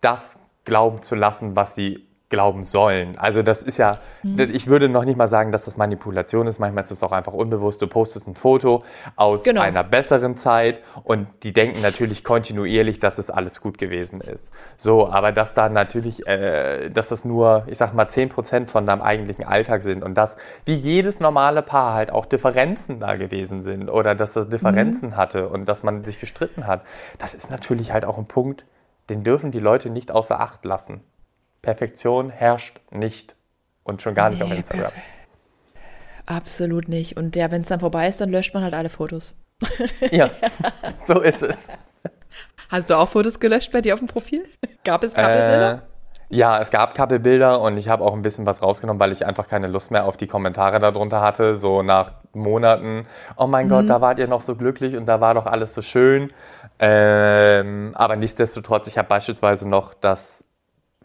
das 0.00 0.38
glauben 0.64 1.02
zu 1.02 1.14
lassen, 1.14 1.56
was 1.56 1.74
sie 1.74 2.06
glauben 2.32 2.64
sollen. 2.64 3.18
Also 3.18 3.42
das 3.42 3.62
ist 3.62 3.76
ja, 3.76 3.98
mhm. 4.22 4.40
ich 4.40 4.66
würde 4.66 4.88
noch 4.88 5.04
nicht 5.04 5.18
mal 5.18 5.28
sagen, 5.28 5.52
dass 5.52 5.66
das 5.66 5.76
Manipulation 5.76 6.46
ist. 6.46 6.58
Manchmal 6.58 6.82
ist 6.82 6.90
es 6.90 7.02
auch 7.02 7.12
einfach 7.12 7.34
unbewusst. 7.34 7.82
Du 7.82 7.86
postest 7.86 8.26
ein 8.26 8.34
Foto 8.34 8.84
aus 9.16 9.44
genau. 9.44 9.60
einer 9.60 9.84
besseren 9.84 10.38
Zeit 10.38 10.78
und 11.04 11.28
die 11.42 11.52
denken 11.52 11.82
natürlich 11.82 12.24
kontinuierlich, 12.24 12.98
dass 12.98 13.18
es 13.18 13.28
alles 13.28 13.60
gut 13.60 13.76
gewesen 13.76 14.22
ist. 14.22 14.50
So, 14.78 15.08
aber 15.10 15.30
dass 15.30 15.52
da 15.52 15.68
natürlich, 15.68 16.26
äh, 16.26 16.88
dass 16.88 17.10
das 17.10 17.26
nur, 17.26 17.64
ich 17.66 17.76
sag 17.76 17.92
mal, 17.92 18.06
10% 18.06 18.66
von 18.66 18.86
deinem 18.86 19.02
eigentlichen 19.02 19.44
Alltag 19.44 19.82
sind 19.82 20.02
und 20.02 20.14
dass 20.14 20.38
wie 20.64 20.74
jedes 20.74 21.20
normale 21.20 21.60
Paar 21.60 21.92
halt 21.92 22.10
auch 22.10 22.24
Differenzen 22.24 22.98
da 22.98 23.16
gewesen 23.16 23.60
sind 23.60 23.90
oder 23.90 24.14
dass 24.14 24.36
er 24.36 24.46
Differenzen 24.46 25.10
mhm. 25.10 25.16
hatte 25.18 25.50
und 25.50 25.66
dass 25.66 25.82
man 25.82 26.02
sich 26.02 26.18
gestritten 26.18 26.66
hat, 26.66 26.80
das 27.18 27.34
ist 27.34 27.50
natürlich 27.50 27.92
halt 27.92 28.06
auch 28.06 28.16
ein 28.16 28.26
Punkt, 28.26 28.64
den 29.10 29.22
dürfen 29.22 29.50
die 29.50 29.60
Leute 29.60 29.90
nicht 29.90 30.10
außer 30.10 30.40
Acht 30.40 30.64
lassen. 30.64 31.02
Perfektion 31.62 32.30
herrscht 32.30 32.80
nicht 32.90 33.34
und 33.84 34.02
schon 34.02 34.14
gar 34.14 34.30
nicht 34.30 34.40
nee, 34.40 34.44
auf 34.44 34.52
Instagram. 34.52 34.92
Absolut 36.26 36.88
nicht. 36.88 37.16
Und 37.16 37.34
ja, 37.36 37.50
wenn 37.50 37.62
es 37.62 37.68
dann 37.68 37.80
vorbei 37.80 38.08
ist, 38.08 38.20
dann 38.20 38.30
löscht 38.30 38.54
man 38.54 38.62
halt 38.62 38.74
alle 38.74 38.88
Fotos. 38.88 39.34
ja, 40.10 40.30
so 41.04 41.20
ist 41.20 41.42
es. 41.42 41.68
Hast 42.68 42.90
du 42.90 42.96
auch 42.96 43.08
Fotos 43.08 43.38
gelöscht 43.38 43.72
bei 43.72 43.80
dir 43.80 43.94
auf 43.94 44.00
dem 44.00 44.08
Profil? 44.08 44.44
Gab 44.84 45.04
es 45.04 45.14
Couple-Bilder? 45.14 45.74
Äh, 45.74 45.92
ja, 46.34 46.58
es 46.58 46.70
gab 46.70 46.94
Couple-Bilder 46.94 47.60
und 47.60 47.76
ich 47.76 47.90
habe 47.90 48.02
auch 48.02 48.14
ein 48.14 48.22
bisschen 48.22 48.46
was 48.46 48.62
rausgenommen, 48.62 48.98
weil 48.98 49.12
ich 49.12 49.26
einfach 49.26 49.48
keine 49.48 49.66
Lust 49.66 49.90
mehr 49.90 50.06
auf 50.06 50.16
die 50.16 50.26
Kommentare 50.26 50.78
darunter 50.78 51.20
hatte. 51.20 51.54
So 51.54 51.82
nach 51.82 52.12
Monaten, 52.32 53.06
oh 53.36 53.46
mein 53.46 53.66
mhm. 53.66 53.70
Gott, 53.70 53.90
da 53.90 54.00
wart 54.00 54.18
ihr 54.18 54.28
noch 54.28 54.40
so 54.40 54.56
glücklich 54.56 54.96
und 54.96 55.04
da 55.04 55.20
war 55.20 55.34
doch 55.34 55.44
alles 55.44 55.74
so 55.74 55.82
schön. 55.82 56.32
Ähm, 56.78 57.92
aber 57.94 58.16
nichtsdestotrotz, 58.16 58.86
ich 58.86 58.96
habe 58.96 59.08
beispielsweise 59.08 59.68
noch 59.68 59.92
das 59.92 60.42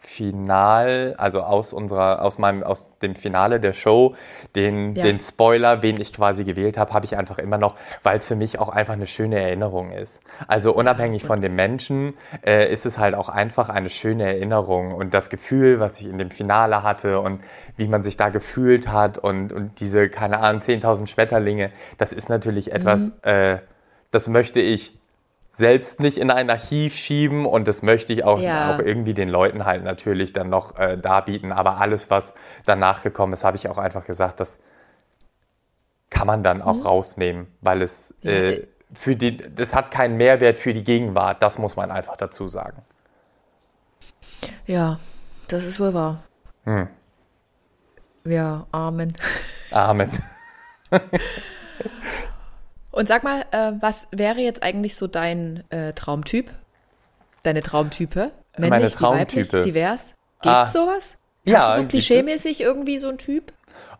Final, 0.00 1.14
also 1.18 1.40
aus 1.42 1.72
unserer, 1.72 2.22
aus 2.22 2.38
meinem, 2.38 2.62
aus 2.62 2.96
dem 2.98 3.14
Finale 3.14 3.60
der 3.60 3.72
Show, 3.72 4.14
den, 4.54 4.94
ja. 4.94 5.04
den 5.04 5.20
Spoiler, 5.20 5.82
wen 5.82 6.00
ich 6.00 6.12
quasi 6.12 6.44
gewählt 6.44 6.78
habe, 6.78 6.92
habe 6.92 7.04
ich 7.04 7.16
einfach 7.16 7.38
immer 7.38 7.58
noch, 7.58 7.76
weil 8.02 8.18
es 8.18 8.28
für 8.28 8.36
mich 8.36 8.58
auch 8.58 8.68
einfach 8.68 8.94
eine 8.94 9.06
schöne 9.06 9.40
Erinnerung 9.40 9.92
ist. 9.92 10.20
Also 10.46 10.72
unabhängig 10.72 11.24
von 11.24 11.40
dem 11.40 11.54
Menschen 11.54 12.14
äh, 12.46 12.72
ist 12.72 12.86
es 12.86 12.98
halt 12.98 13.14
auch 13.14 13.28
einfach 13.28 13.68
eine 13.68 13.88
schöne 13.88 14.24
Erinnerung 14.24 14.94
und 14.94 15.14
das 15.14 15.30
Gefühl, 15.30 15.80
was 15.80 16.00
ich 16.00 16.08
in 16.08 16.18
dem 16.18 16.30
Finale 16.30 16.82
hatte 16.82 17.20
und 17.20 17.40
wie 17.76 17.88
man 17.88 18.02
sich 18.02 18.16
da 18.16 18.28
gefühlt 18.28 18.88
hat 18.88 19.18
und, 19.18 19.52
und 19.52 19.80
diese, 19.80 20.08
keine 20.08 20.40
Ahnung, 20.40 20.60
10.000 20.62 21.06
Schmetterlinge, 21.06 21.70
das 21.96 22.12
ist 22.12 22.28
natürlich 22.28 22.72
etwas, 22.72 23.08
mhm. 23.08 23.14
äh, 23.22 23.58
das 24.10 24.28
möchte 24.28 24.60
ich 24.60 24.97
selbst 25.58 25.98
nicht 25.98 26.18
in 26.18 26.30
ein 26.30 26.48
Archiv 26.48 26.94
schieben 26.94 27.44
und 27.44 27.66
das 27.66 27.82
möchte 27.82 28.12
ich 28.12 28.22
auch, 28.22 28.40
ja. 28.40 28.74
auch 28.74 28.78
irgendwie 28.78 29.12
den 29.12 29.28
Leuten 29.28 29.64
halt 29.64 29.82
natürlich 29.82 30.32
dann 30.32 30.48
noch 30.48 30.78
äh, 30.78 30.96
darbieten. 30.96 31.50
Aber 31.50 31.78
alles, 31.78 32.10
was 32.10 32.34
danach 32.64 33.02
gekommen 33.02 33.32
ist, 33.32 33.42
habe 33.42 33.56
ich 33.56 33.68
auch 33.68 33.76
einfach 33.76 34.04
gesagt, 34.04 34.38
das 34.38 34.60
kann 36.10 36.28
man 36.28 36.44
dann 36.44 36.62
auch 36.62 36.76
mhm. 36.76 36.82
rausnehmen, 36.82 37.46
weil 37.60 37.82
es 37.82 38.14
ja. 38.22 38.30
äh, 38.30 38.68
für 38.94 39.16
die, 39.16 39.36
das 39.36 39.74
hat 39.74 39.90
keinen 39.90 40.16
Mehrwert 40.16 40.60
für 40.60 40.72
die 40.72 40.84
Gegenwart. 40.84 41.42
Das 41.42 41.58
muss 41.58 41.74
man 41.74 41.90
einfach 41.90 42.16
dazu 42.16 42.48
sagen. 42.48 42.82
Ja, 44.64 45.00
das 45.48 45.64
ist 45.64 45.80
wohl 45.80 45.92
wahr. 45.92 46.22
Hm. 46.66 46.86
Ja, 48.24 48.64
Amen. 48.70 49.12
Amen. 49.72 50.10
Und 52.98 53.06
sag 53.06 53.22
mal, 53.22 53.42
äh, 53.52 53.74
was 53.80 54.08
wäre 54.10 54.40
jetzt 54.40 54.64
eigentlich 54.64 54.96
so 54.96 55.06
dein 55.06 55.62
äh, 55.70 55.92
Traumtyp? 55.92 56.50
Deine 57.44 57.60
Traumtype? 57.60 58.32
Männlich, 58.56 58.70
Meine 58.70 58.90
Traumtype. 58.90 59.52
Weiblich, 59.52 59.62
divers? 59.62 60.00
Gibt 60.42 60.46
es 60.46 60.50
ah, 60.50 60.66
sowas? 60.66 61.16
Ja. 61.44 61.60
Hast 61.60 61.76
du 61.76 61.82
so 61.82 61.88
klischeemäßig 61.90 62.60
irgendwie 62.60 62.98
so 62.98 63.08
ein 63.08 63.16
Typ? 63.16 63.52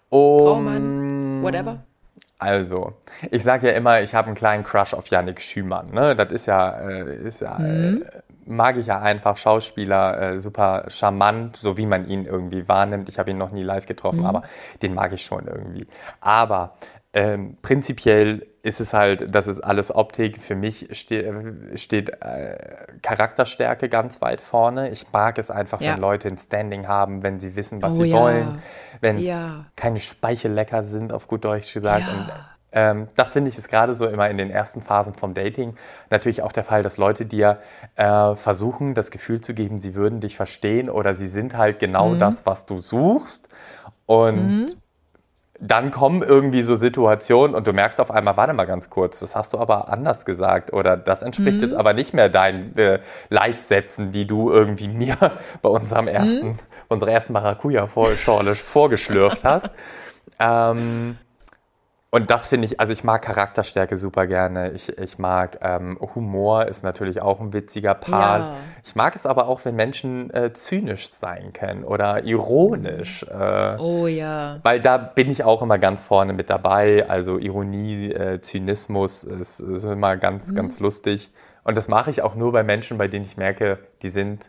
Um, 0.09 0.39
Traummann, 0.41 1.43
whatever? 1.45 1.79
Also, 2.41 2.95
ich 3.31 3.45
sage 3.45 3.69
ja 3.69 3.75
immer, 3.75 4.03
ich 4.03 4.17
habe 4.17 4.27
einen 4.27 4.35
kleinen 4.35 4.65
Crush 4.65 4.95
auf 4.95 5.07
Yannick 5.07 5.41
Schümann. 5.41 5.93
Ne? 5.93 6.17
Das 6.17 6.33
ist 6.33 6.47
ja, 6.47 6.71
äh, 6.81 7.29
ist 7.29 7.41
ja 7.41 7.57
mhm. 7.57 8.03
äh, 8.03 8.21
mag 8.47 8.79
ich 8.79 8.87
ja 8.87 9.01
einfach, 9.01 9.37
Schauspieler, 9.37 10.21
äh, 10.21 10.41
super 10.41 10.87
charmant, 10.89 11.57
so 11.57 11.77
wie 11.77 11.87
man 11.87 12.09
ihn 12.09 12.25
irgendwie 12.25 12.67
wahrnimmt. 12.69 13.09
Ich 13.09 13.19
habe 13.19 13.31
ihn 13.31 13.39
noch 13.39 13.53
nie 13.53 13.63
live 13.63 13.87
getroffen, 13.87 14.21
mhm. 14.21 14.27
aber 14.27 14.43
den 14.83 14.95
mag 14.95 15.13
ich 15.13 15.25
schon 15.25 15.47
irgendwie. 15.47 15.87
Aber 16.21 16.73
ähm, 17.19 17.57
prinzipiell 17.63 18.47
ist 18.63 18.81
es 18.81 18.95
halt, 18.95 19.35
das 19.35 19.49
ist 19.49 19.61
alles 19.61 19.93
Optik. 19.93 20.41
Für 20.41 20.55
mich 20.55 20.89
ste 20.93 21.69
steht 21.75 22.11
äh, 22.23 22.59
Charakterstärke 23.03 23.89
ganz 23.89 24.21
weit 24.21 24.41
vorne. 24.41 24.91
Ich 24.91 25.05
mag 25.13 25.37
es 25.39 25.51
einfach, 25.51 25.81
ja. 25.81 25.95
wenn 25.95 26.01
Leute 26.01 26.29
ein 26.29 26.39
Standing 26.39 26.87
haben, 26.87 27.25
wenn 27.25 27.41
sie 27.41 27.57
wissen, 27.57 27.83
was 27.83 27.95
oh, 27.95 28.03
sie 28.05 28.11
ja. 28.11 28.21
wollen, 28.21 28.63
wenn 29.01 29.17
es 29.17 29.25
ja. 29.25 29.65
keine 29.75 29.99
Speichellecker 29.99 30.85
sind, 30.85 31.13
auf 31.13 31.27
gut 31.27 31.45
Deutsch 31.45 31.75
gesagt. 31.75 32.05
Und, 32.09 32.31
ähm, 32.71 33.09
das 33.17 33.33
finde 33.33 33.51
ich 33.51 33.59
ist 33.59 33.69
gerade 33.69 33.95
so 33.95 34.07
immer 34.07 34.31
in 34.31 34.39
den 34.39 34.51
ersten 34.51 34.81
Phasen 34.81 35.15
vom 35.15 35.35
Dating 35.35 35.75
natürlich 36.11 36.43
auch 36.43 36.53
der 36.53 36.63
Fall, 36.63 36.85
dass 36.85 36.99
Leute 36.99 37.27
dir 37.27 37.59
äh, 37.97 38.37
versuchen, 38.37 38.95
das 38.95 39.11
Gefühl 39.11 39.41
zu 39.41 39.55
geben, 39.55 39.81
sie 39.81 39.97
würden 39.97 40.21
dich 40.21 40.37
verstehen 40.37 40.89
oder 40.89 41.17
sie 41.17 41.29
sind 41.29 41.57
halt 41.57 41.81
genau 41.81 42.11
mhm. 42.11 42.21
das, 42.21 42.47
was 42.47 42.65
du 42.65 42.79
suchst. 42.79 43.49
Und 44.07 44.37
mhm 44.37 44.77
dann 45.61 45.91
kommen 45.91 46.23
irgendwie 46.23 46.63
so 46.63 46.77
Situationen 46.77 47.57
und 47.57 47.67
du 47.67 47.73
merkst 47.73 48.01
auf 48.01 48.11
einmal, 48.11 48.37
warte 48.37 48.53
mal 48.53 48.67
ganz 48.67 48.91
kurz, 48.91 49.19
das 49.19 49.35
hast 49.35 49.53
du 49.53 49.59
aber 49.59 49.89
anders 49.89 50.25
gesagt 50.25 50.73
oder 50.73 50.97
das 50.97 51.23
entspricht 51.23 51.57
mhm. 51.57 51.63
jetzt 51.63 51.75
aber 51.75 51.95
nicht 51.95 52.15
mehr 52.15 52.29
deinen 52.29 52.77
äh, 52.77 53.01
Leitsätzen, 53.29 54.13
die 54.13 54.27
du 54.27 54.53
irgendwie 54.53 54.89
mir 54.89 55.17
bei 55.61 55.69
unserem 55.69 56.07
ersten, 56.07 56.49
mhm. 56.49 56.59
unserer 56.89 57.11
ersten 57.11 57.33
Maracuja-Schorle 57.33 58.55
vorgeschlürft 58.55 59.45
hast. 59.45 59.71
ähm, 60.39 61.19
und 62.11 62.31
das 62.31 62.49
finde 62.49 62.67
ich, 62.67 62.81
also 62.81 62.95
ich 62.95 63.05
mag 63.05 63.21
Charakterstärke 63.21 63.99
super 63.99 64.27
gerne. 64.27 64.71
Ich, 64.71 64.97
ich 64.99 65.19
mag 65.19 65.59
ähm, 65.61 65.99
Humor, 66.15 66.65
ist 66.65 66.83
natürlich 66.83 67.21
auch 67.21 67.39
ein 67.39 67.53
witziger 67.53 67.95
Part. 67.95 68.41
Ja. 68.41 68.57
Ich 68.83 68.97
mag 68.97 69.15
es 69.15 69.27
aber 69.27 69.47
auch, 69.47 69.67
wenn 69.67 69.77
Menschen 69.77 70.33
äh, 70.33 70.55
zynisch 70.55 71.11
sein 71.11 71.53
können 71.53 71.85
oder 71.85 72.25
ironisch. 72.25 73.25
Äh, 73.25 73.77
oh 73.79 74.07
ja. 74.07 74.59
Weil 74.63 74.81
da 74.81 74.97
bin 74.97 75.31
ich 75.31 75.45
auch 75.45 75.61
immer 75.61 75.79
ganz 75.79 76.01
vorne 76.01 76.33
mit 76.33 76.49
dabei. 76.49 77.07
Also 77.11 77.37
Ironie, 77.37 78.11
äh, 78.11 78.41
Zynismus 78.41 79.25
ist, 79.25 79.61
ist, 79.61 79.85
immer 79.85 80.17
ganz, 80.17 80.49
mhm. 80.49 80.55
ganz 80.55 80.81
lustig. 80.81 81.31
Und 81.63 81.77
das 81.77 81.89
mache 81.89 82.11
ich 82.11 82.23
auch 82.23 82.35
nur 82.35 82.53
bei 82.53 82.63
Menschen, 82.63 82.97
bei 82.97 83.09
denen 83.09 83.27
ich 83.27 83.37
merke, 83.37 83.81
die 84.01 84.09
sind 84.09 84.49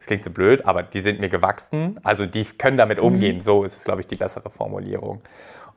das 0.00 0.06
klingt 0.06 0.24
so 0.24 0.30
blöd, 0.30 0.64
aber 0.64 0.82
die 0.82 1.00
sind 1.00 1.20
mir 1.20 1.28
gewachsen. 1.28 2.00
Also 2.02 2.24
die 2.24 2.44
können 2.44 2.78
damit 2.78 2.96
Mhm. 2.98 3.04
umgehen. 3.04 3.40
So 3.42 3.64
ist 3.64 3.76
es, 3.76 3.84
glaube 3.84 4.00
ich, 4.00 4.06
die 4.06 4.16
bessere 4.16 4.48
Formulierung. 4.48 5.20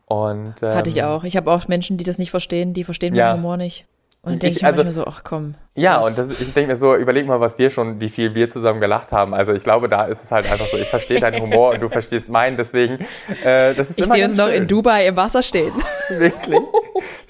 Und, 0.05 0.55
ähm, 0.61 0.73
Hatte 0.75 0.89
ich 0.89 1.03
auch. 1.03 1.23
Ich 1.23 1.37
habe 1.37 1.51
auch 1.51 1.67
Menschen, 1.67 1.97
die 1.97 2.03
das 2.03 2.17
nicht 2.17 2.31
verstehen, 2.31 2.73
die 2.73 2.83
verstehen 2.83 3.15
Ja. 3.15 3.29
meinen 3.29 3.37
Humor 3.37 3.57
nicht. 3.57 3.85
Und 4.25 4.33
Ich- 4.35 4.39
denke 4.39 4.55
ich, 4.55 4.61
mir 4.61 4.67
also- 4.69 4.83
manchmal 4.83 5.05
so, 5.05 5.11
ach 5.11 5.23
komm. 5.25 5.55
Ja, 5.75 5.99
was? 6.01 6.07
und 6.07 6.17
das, 6.17 6.39
ich 6.39 6.53
denke 6.53 6.71
mir 6.71 6.77
so, 6.77 6.95
überleg 6.95 7.27
mal, 7.27 7.41
was 7.41 7.57
wir 7.57 7.69
schon, 7.69 7.99
wie 7.99 8.07
viel 8.07 8.35
wir 8.35 8.49
zusammen 8.49 8.79
gelacht 8.79 9.11
haben. 9.11 9.33
Also 9.33 9.51
ich 9.53 9.63
glaube, 9.63 9.89
da 9.89 10.05
ist 10.05 10.23
es 10.23 10.31
halt 10.31 10.45
einfach 10.49 10.65
so, 10.65 10.77
ich 10.77 10.87
verstehe 10.87 11.19
deinen 11.19 11.41
Humor 11.41 11.71
und 11.73 11.81
du 11.81 11.89
verstehst 11.89 12.29
meinen, 12.29 12.55
deswegen, 12.55 12.99
äh, 13.43 13.73
das 13.73 13.89
ist 13.89 13.99
ich 13.99 14.05
sehe 14.05 14.25
uns 14.25 14.37
noch 14.37 14.47
in 14.47 14.65
Dubai 14.67 15.07
im 15.07 15.17
Wasser 15.17 15.43
stehen. 15.43 15.73
Wirklich. 16.09 16.59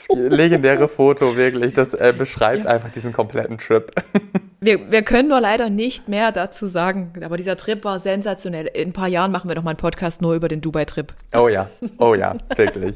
Legendäre 0.10 0.88
Foto, 0.88 1.36
wirklich. 1.36 1.74
Das 1.74 1.94
äh, 1.94 2.14
beschreibt 2.16 2.68
einfach 2.68 2.90
diesen 2.92 3.14
kompletten 3.14 3.58
Trip. 3.58 3.90
Wir, 4.60 4.90
wir 4.92 5.02
können 5.02 5.28
nur 5.28 5.42
leider 5.42 5.70
nicht 5.70 6.08
mehr 6.08 6.32
dazu 6.32 6.68
sagen, 6.68 7.12
aber 7.26 7.36
dieser 7.36 7.58
Trip 7.58 7.84
war 7.84 8.00
sensationell. 8.00 8.66
In 8.68 8.90
ein 8.90 8.94
paar 8.94 9.10
Jahren 9.10 9.30
machen 9.30 9.50
wir 9.50 9.56
noch 9.58 9.64
mal 9.64 9.72
einen 9.72 9.78
Podcast 9.78 10.22
nur 10.22 10.36
über 10.36 10.48
den 10.48 10.62
Dubai-Trip. 10.62 11.12
Oh 11.36 11.50
ja, 11.50 11.68
oh 11.98 12.16
ja, 12.16 12.36
wirklich. 12.56 12.96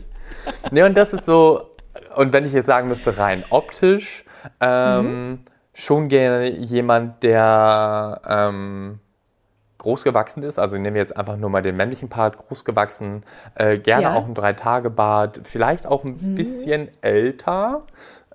Ne, 0.72 0.86
und 0.86 0.96
das 0.96 1.12
ist 1.14 1.26
so, 1.26 1.70
und 2.18 2.34
wenn 2.34 2.46
ich 2.46 2.54
jetzt 2.54 2.66
sagen 2.66 2.88
müsste, 2.88 3.18
rein 3.18 3.44
optisch, 3.50 4.26
ähm, 4.60 5.40
schon 5.74 6.08
gerne 6.10 6.50
jemand, 6.50 7.22
der 7.24 8.22
ähm, 8.28 9.00
groß 9.78 10.04
gewachsen 10.04 10.42
ist. 10.44 10.58
Also 10.58 10.78
nehmen 10.78 10.96
wir 10.96 11.02
jetzt 11.02 11.16
einfach 11.16 11.38
nur 11.38 11.50
mal 11.50 11.62
den 11.62 11.76
männlichen 11.76 12.10
Part, 12.10 12.38
groß 12.38 12.66
gewachsen, 12.66 13.24
äh, 13.56 13.78
gerne 13.78 14.04
Ja. 14.04 14.14
auch 14.16 14.26
ein 14.26 14.34
Drei-Tage-Bart, 14.34 15.42
vielleicht 15.44 15.86
auch 15.86 16.04
ein 16.04 16.36
bisschen 16.36 16.90
älter. 17.02 17.84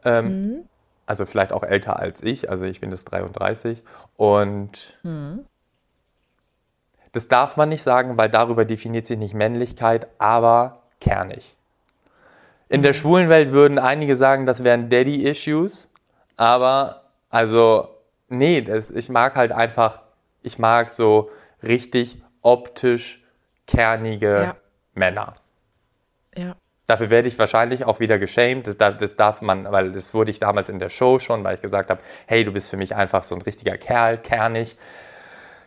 Ähm, 0.05 0.65
Also 1.05 1.27
vielleicht 1.27 1.53
auch 1.53 1.65
älter 1.65 1.99
als 1.99 2.23
ich, 2.23 2.49
also 2.49 2.65
ich 2.65 2.81
bin 2.81 2.91
jetzt 2.91 3.07
33. 3.07 3.83
Und 4.17 4.97
das 7.11 7.27
darf 7.29 7.57
man 7.57 7.69
nicht 7.69 7.83
sagen, 7.83 8.17
weil 8.17 8.31
darüber 8.31 8.65
definiert 8.65 9.07
sich 9.09 9.19
nicht 9.19 9.35
Männlichkeit, 9.35 10.07
aber 10.19 10.83
kernig. 11.01 11.57
In 12.73 12.83
der 12.83 12.93
schwulen 12.95 13.29
Welt 13.29 13.53
würden 13.53 13.79
einige 13.79 14.17
sagen, 14.17 14.47
das 14.47 14.65
wären 14.65 14.89
Daddy-Issues, 14.89 15.89
aber 16.37 17.03
also, 17.29 17.89
nee, 18.29 18.63
das, 18.63 18.91
ich 18.91 19.09
mag 19.09 19.37
halt 19.37 19.53
einfach, 19.53 20.01
ich 20.43 20.59
mag 20.59 20.91
so 20.91 21.31
richtig 21.63 22.23
optisch 22.41 23.23
kernige 23.67 24.43
Ja. 24.43 24.57
Männer. 24.95 25.35
Ja. 26.37 26.55
Dafür 26.87 27.11
werde 27.11 27.29
ich 27.29 27.39
wahrscheinlich 27.39 27.85
auch 27.85 28.01
wieder 28.01 28.19
geschämt. 28.19 28.67
Das, 28.67 28.77
darf- 28.77 28.97
das 28.99 29.17
darf 29.17 29.41
man, 29.41 29.71
weil 29.71 29.93
das 29.93 30.13
wurde 30.15 30.31
ich 30.31 30.41
damals 30.41 30.69
in 30.69 30.79
der 30.79 30.89
Show 30.89 31.19
schon, 31.19 31.45
weil 31.45 31.55
ich 31.55 31.61
gesagt 31.63 31.91
habe, 31.91 32.01
hey, 32.27 32.43
du 32.45 32.53
bist 32.53 32.71
für 32.71 32.77
mich 32.77 32.97
einfach 32.97 33.23
so 33.25 33.35
ein 33.35 33.43
richtiger 33.43 33.79
Kerl, 33.79 34.19
kernig. 34.19 34.77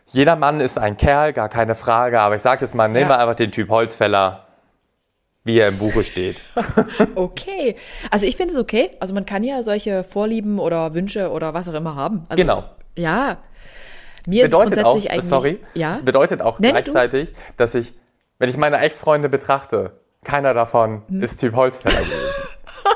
Jeder 0.07 0.35
Mann 0.35 0.59
ist 0.59 0.77
ein 0.77 0.97
Kerl, 0.97 1.33
gar 1.33 1.49
keine 1.49 1.73
Frage, 1.75 2.19
aber 2.19 2.35
ich 2.35 2.41
sage 2.41 2.65
jetzt 2.65 2.75
mal, 2.75 2.87
nehmen 2.87 3.09
wir 3.09 3.15
Ja. 3.15 3.21
einfach 3.21 3.35
den 3.35 3.51
Typ 3.51 3.69
Holzfäller, 3.69 4.44
wie 5.45 5.59
er 5.59 5.69
im 5.69 5.77
Buche 5.77 6.03
steht. 6.03 6.37
Okay. 7.15 7.75
Also 8.11 8.25
ich 8.25 8.35
finde 8.35 8.53
es 8.53 8.59
okay. 8.59 8.91
Also 8.99 9.13
man 9.13 9.25
kann 9.25 9.43
ja 9.43 9.63
solche 9.63 10.03
Vorlieben 10.03 10.59
oder 10.59 10.93
Wünsche 10.93 11.29
oder 11.31 11.53
was 11.53 11.69
auch 11.69 11.73
immer 11.73 11.95
haben. 11.95 12.25
Also, 12.29 12.41
Genau. 12.41 12.63
Ja. 12.97 13.37
Mir 14.27 14.45
Bedeutet 14.45 14.73
ist 14.79 14.83
auch, 14.83 14.91
grundsätzlich 14.91 15.11
eigentlich. 15.11 15.25
sorry, 15.29 15.59
Ja. 15.75 15.99
bedeutet 16.03 16.41
auch 16.41 16.59
Nee, 16.59 16.71
nee, 16.71 16.81
du. 16.81 16.91
gleichzeitig, 16.91 17.33
dass 17.57 17.75
ich, 17.75 17.93
wenn 18.39 18.49
ich 18.49 18.57
meine 18.57 18.79
Ex-Freunde 18.79 19.29
betrachte, 19.29 19.91
keiner 20.23 20.53
davon 20.55 21.03
Hm. 21.07 21.21
ist 21.23 21.37
Typ 21.39 21.55
Holzfäller 21.55 21.95
gewesen. 21.95 22.13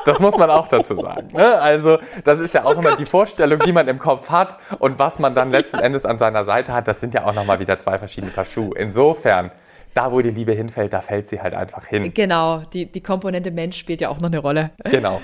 Das 0.06 0.20
muss 0.20 0.38
man 0.38 0.50
auch 0.52 0.68
dazu 0.68 0.95
sagen. 1.00 1.30
Ne? 1.34 1.60
Also, 1.62 1.97
das 2.24 2.39
ist 2.39 2.54
ja 2.54 2.64
auch 2.66 2.76
immer 2.78 2.95
die 2.95 3.06
Vorstellung, 3.06 3.60
die 3.60 3.72
man 3.72 3.88
im 3.88 4.00
Kopf 4.00 4.30
hat 4.30 4.58
und 4.80 4.97
was 5.00 5.20
man 5.20 5.36
dann 5.36 5.52
letzten 5.58 5.78
Endes 5.80 6.06
an 6.06 6.18
seiner 6.18 6.45
Seite 6.45 6.74
hat. 6.74 6.88
Das 6.88 7.00
sind 7.00 7.14
ja 7.14 7.26
auch 7.26 7.34
nochmal 7.34 7.60
wieder 7.60 7.78
zwei 7.80 7.97
verschiedene 7.97 8.32
Paar 8.32 8.45
Schuhe. 8.45 8.72
Insofern, 8.78 9.52
da 9.94 10.12
wo 10.12 10.22
die 10.22 10.30
Liebe 10.30 10.54
hinfällt, 10.54 10.94
da 10.94 11.02
fällt 11.02 11.28
sie 11.28 11.42
halt 11.42 11.54
einfach 11.54 11.86
hin. 11.86 12.14
Genau, 12.14 12.60
die, 12.74 12.86
die 12.86 13.02
Komponente 13.02 13.52
Mensch 13.52 13.78
spielt 13.78 14.02
ja 14.02 14.10
auch 14.10 14.20
noch 14.20 14.30
eine 14.30 14.40
Rolle. 14.40 14.72
Genau. 14.86 15.22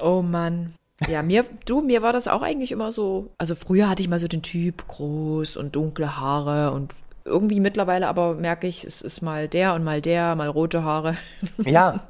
Oh 0.00 0.22
Mann. 0.22 0.72
Ja, 1.08 1.22
mir, 1.22 1.44
du, 1.66 1.80
mir 1.80 2.00
war 2.02 2.12
das 2.12 2.28
auch 2.28 2.42
eigentlich 2.42 2.70
immer 2.72 2.92
so. 2.92 3.32
Also 3.38 3.54
früher 3.54 3.88
hatte 3.88 4.02
ich 4.02 4.08
mal 4.08 4.18
so 4.20 4.28
den 4.28 4.42
Typ 4.42 4.86
groß 4.88 5.56
und 5.56 5.74
dunkle 5.74 6.16
Haare 6.18 6.70
und 6.72 6.92
irgendwie 7.24 7.60
mittlerweile 7.60 8.08
aber 8.08 8.34
merke 8.34 8.66
ich, 8.66 8.84
es 8.84 9.00
ist 9.02 9.20
mal 9.22 9.46
der 9.48 9.74
und 9.74 9.84
mal 9.84 10.00
der, 10.00 10.34
mal 10.34 10.48
rote 10.48 10.82
Haare. 10.82 11.16
Ja, 11.64 12.00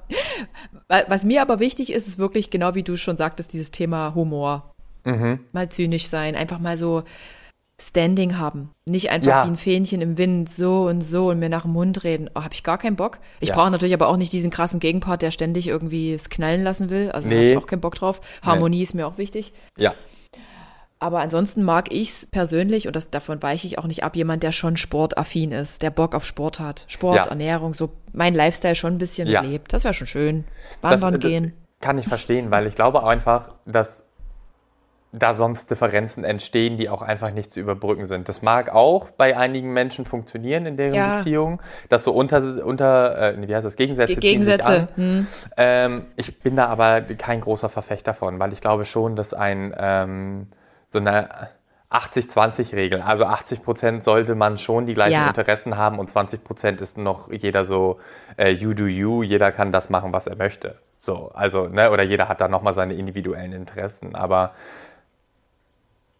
Wa- 0.88 1.04
Was 1.08 1.24
mir 1.24 1.42
aber 1.42 1.58
wichtig 1.60 1.92
ist, 1.92 2.08
ist 2.08 2.18
wirklich 2.18 2.50
genau 2.50 2.74
wie 2.74 2.82
du 2.82 2.96
schon 2.96 3.16
sagtest, 3.16 3.52
dieses 3.52 3.70
Thema 3.70 4.14
Humor. 4.14 4.72
Mhm. 5.04 5.40
Mal 5.52 5.68
zynisch 5.68 6.06
sein, 6.06 6.34
einfach 6.36 6.58
mal 6.60 6.76
so 6.76 7.02
Standing 7.88 8.38
haben. 8.38 8.70
Nicht 8.86 9.10
einfach 9.10 9.26
Ja. 9.26 9.44
wie 9.44 9.48
ein 9.48 9.56
Fähnchen 9.56 10.00
im 10.00 10.16
Wind, 10.18 10.48
so 10.48 10.84
und 10.86 11.00
so 11.02 11.30
und 11.30 11.38
mir 11.40 11.48
nach 11.48 11.62
dem 11.62 11.72
Mund 11.72 12.04
reden. 12.04 12.30
Oh, 12.34 12.42
habe 12.42 12.54
ich 12.54 12.62
gar 12.62 12.78
keinen 12.78 12.96
Bock. 12.96 13.18
Ich 13.40 13.48
Ja. 13.48 13.54
brauche 13.56 13.70
natürlich 13.70 13.94
aber 13.94 14.08
auch 14.08 14.16
nicht 14.16 14.32
diesen 14.32 14.50
krassen 14.50 14.78
Gegenpart, 14.80 15.20
der 15.22 15.30
ständig 15.32 15.66
irgendwie 15.66 16.12
es 16.12 16.28
knallen 16.30 16.62
lassen 16.62 16.90
will. 16.90 17.10
Also 17.10 17.28
Nee. 17.28 17.34
habe 17.36 17.44
ich 17.46 17.56
auch 17.56 17.66
keinen 17.66 17.80
Bock 17.80 17.94
drauf. 17.96 18.20
Harmonie 18.42 18.82
ist 18.82 18.94
mir 18.94 19.06
auch 19.06 19.18
wichtig. 19.18 19.52
ja. 19.76 19.94
Aber 20.98 21.18
ansonsten 21.18 21.64
mag 21.64 21.90
ich 21.90 22.10
es 22.10 22.26
persönlich, 22.26 22.86
und 22.86 22.94
das, 22.94 23.10
davon 23.10 23.42
weiche 23.42 23.66
ich 23.66 23.76
auch 23.76 23.86
nicht 23.88 24.04
ab, 24.04 24.14
jemand, 24.14 24.44
der 24.44 24.52
schon 24.52 24.76
sportaffin 24.76 25.50
ist, 25.50 25.82
der 25.82 25.90
Bock 25.90 26.14
auf 26.14 26.24
Sport 26.24 26.60
hat. 26.60 26.84
Sport, 26.86 27.16
Ja. 27.16 27.24
Ernährung, 27.24 27.74
so 27.74 27.90
mein 28.12 28.34
Lifestyle 28.36 28.76
schon 28.76 28.92
ein 28.92 28.98
bisschen 28.98 29.26
Ja. 29.26 29.40
lebt. 29.40 29.72
Das 29.72 29.82
wäre 29.82 29.94
schon 29.94 30.06
schön. 30.06 30.44
Das, 30.80 31.02
Wandern 31.02 31.20
äh, 31.20 31.24
gehen. 31.26 31.52
Kann 31.80 31.98
ich 31.98 32.06
verstehen, 32.06 32.52
weil 32.52 32.68
ich 32.68 32.76
glaube 32.76 33.04
einfach, 33.04 33.48
dass 33.66 34.06
da 35.12 35.34
sonst 35.34 35.70
Differenzen 35.70 36.24
entstehen, 36.24 36.78
die 36.78 36.88
auch 36.88 37.02
einfach 37.02 37.32
nicht 37.32 37.52
zu 37.52 37.60
überbrücken 37.60 38.06
sind. 38.06 38.28
Das 38.28 38.40
mag 38.40 38.70
auch 38.70 39.10
bei 39.10 39.36
einigen 39.36 39.72
Menschen 39.74 40.06
funktionieren 40.06 40.64
in 40.64 40.76
deren 40.78 40.94
Ja. 40.94 41.16
Beziehung, 41.16 41.60
dass 41.90 42.04
so 42.04 42.12
unter, 42.12 42.64
unter 42.64 43.34
äh, 43.34 43.48
wie 43.48 43.54
heißt 43.54 43.66
das, 43.66 43.76
Gegensätze 43.76 44.14
ziehen 44.14 44.22
sich 44.22 44.30
Gegensätze. 44.30 44.72
an. 44.72 44.88
Hm. 44.96 45.26
Ähm, 45.58 46.06
ich 46.16 46.40
bin 46.40 46.56
da 46.56 46.66
aber 46.66 47.02
kein 47.02 47.42
großer 47.42 47.68
Verfechter 47.68 48.14
von, 48.14 48.40
weil 48.40 48.54
ich 48.54 48.62
glaube 48.62 48.86
schon, 48.86 49.14
dass 49.14 49.34
ein 49.34 49.74
ähm, 49.78 50.46
so 50.88 50.98
eine 50.98 51.28
80-20-Regel, 51.90 53.02
also 53.02 53.24
80 53.26 53.62
Prozent 53.62 54.04
sollte 54.04 54.34
man 54.34 54.56
schon 54.56 54.86
die 54.86 54.94
gleichen 54.94 55.12
Ja. 55.12 55.26
Interessen 55.28 55.76
haben 55.76 55.98
und 55.98 56.08
20 56.08 56.42
Prozent 56.42 56.80
ist 56.80 56.96
noch 56.96 57.30
jeder 57.30 57.64
so 57.66 57.98
äh, 58.38 58.50
you 58.50 58.72
do 58.72 58.86
you, 58.86 59.22
jeder 59.22 59.52
kann 59.52 59.72
das 59.72 59.90
machen, 59.90 60.12
was 60.12 60.26
er 60.26 60.36
möchte. 60.36 60.76
So, 60.98 61.32
also, 61.34 61.66
ne, 61.66 61.90
oder 61.90 62.04
jeder 62.04 62.28
hat 62.28 62.40
da 62.40 62.48
nochmal 62.48 62.74
seine 62.74 62.94
individuellen 62.94 63.52
Interessen, 63.52 64.14
aber 64.14 64.52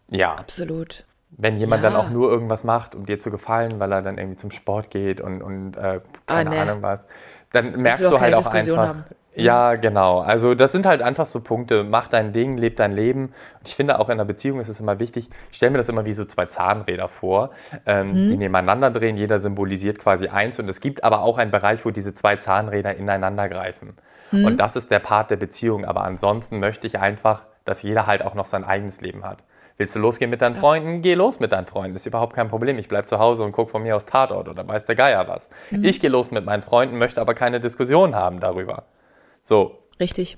ja, 0.09 0.35
Absolut. 0.35 1.05
wenn 1.31 1.57
jemand 1.57 1.83
Ja. 1.83 1.89
dann 1.89 1.99
auch 1.99 2.09
nur 2.09 2.29
irgendwas 2.29 2.63
macht, 2.63 2.95
um 2.95 3.05
dir 3.05 3.19
zu 3.19 3.31
gefallen, 3.31 3.79
weil 3.79 3.91
er 3.91 4.01
dann 4.01 4.17
irgendwie 4.17 4.37
zum 4.37 4.51
Sport 4.51 4.89
geht 4.89 5.21
und, 5.21 5.41
und 5.41 5.75
äh, 5.77 5.99
keine 6.25 6.49
Ah, 6.49 6.53
nee. 6.53 6.59
Ahnung 6.59 6.81
was, 6.81 7.05
dann 7.51 7.81
merkst 7.81 8.11
du 8.11 8.19
halt 8.19 8.33
auch 8.35 8.39
Diskussion 8.39 8.79
einfach. 8.79 8.95
haben. 8.95 9.05
Ja, 9.35 9.73
genau. 9.77 10.19
Also 10.19 10.53
das 10.53 10.71
sind 10.71 10.85
halt 10.85 11.01
einfach 11.01 11.25
so 11.25 11.39
Punkte. 11.41 11.83
Mach 11.83 12.07
dein 12.07 12.33
Ding, 12.33 12.55
leb 12.55 12.75
dein 12.77 12.91
Leben. 12.91 13.25
Und 13.57 13.67
ich 13.67 13.73
finde 13.75 13.97
auch 13.97 14.09
in 14.09 14.13
einer 14.13 14.25
Beziehung 14.25 14.59
ist 14.59 14.67
es 14.69 14.79
immer 14.79 14.99
wichtig. 14.99 15.27
Ich 15.49 15.57
stelle 15.57 15.71
mir 15.71 15.79
das 15.79 15.89
immer 15.89 16.05
wie 16.05 16.13
so 16.13 16.23
zwei 16.25 16.45
Zahnräder 16.45 17.07
vor, 17.07 17.49
ähm, 17.87 18.09
Mhm. 18.09 18.27
die 18.29 18.37
nebeneinander 18.37 18.91
drehen. 18.91 19.17
Jeder 19.17 19.39
symbolisiert 19.39 19.97
quasi 19.97 20.27
eins. 20.27 20.59
Und 20.59 20.69
es 20.69 20.81
gibt 20.81 21.03
aber 21.03 21.21
auch 21.23 21.39
einen 21.39 21.49
Bereich, 21.49 21.83
wo 21.83 21.89
diese 21.89 22.13
zwei 22.13 22.35
Zahnräder 22.35 22.95
ineinander 22.95 23.49
greifen. 23.49 23.97
Mhm. 24.29 24.45
Und 24.45 24.57
das 24.59 24.75
ist 24.75 24.91
der 24.91 24.99
Part 24.99 25.31
der 25.31 25.37
Beziehung. 25.37 25.83
Aber 25.83 26.03
ansonsten 26.03 26.59
möchte 26.59 26.85
ich 26.85 26.99
einfach, 26.99 27.47
dass 27.65 27.81
jeder 27.81 28.05
halt 28.05 28.21
auch 28.23 28.35
noch 28.35 28.45
sein 28.45 28.63
eigenes 28.63 29.01
Leben 29.01 29.23
hat. 29.23 29.39
Willst 29.77 29.95
du 29.95 29.99
losgehen 29.99 30.29
mit 30.29 30.41
deinen 30.41 30.55
Freunden? 30.55 31.01
Geh 31.01 31.15
los 31.15 31.39
mit 31.39 31.51
deinen 31.51 31.65
Freunden. 31.65 31.95
Ist 31.95 32.05
überhaupt 32.05 32.35
kein 32.35 32.47
Problem. 32.47 32.77
Ich 32.77 32.87
bleib 32.87 33.09
zu 33.09 33.19
Hause 33.19 33.43
und 33.43 33.53
guck 33.53 33.71
von 33.71 33.81
mir 33.81 33.95
aus 33.95 34.05
Tatort 34.05 34.47
oder 34.47 34.67
weiß 34.67 34.85
der 34.85 34.95
Geier 34.95 35.27
was. 35.27 35.49
Mhm. 35.71 35.83
Ich 35.83 35.99
gehe 35.99 36.09
los 36.09 36.31
mit 36.31 36.45
meinen 36.45 36.61
Freunden, 36.61 36.97
möchte 36.97 37.19
aber 37.19 37.33
keine 37.33 37.59
Diskussion 37.59 38.15
haben 38.15 38.39
darüber. 38.39 38.83
So, 39.43 39.83
Richtig. 39.99 40.37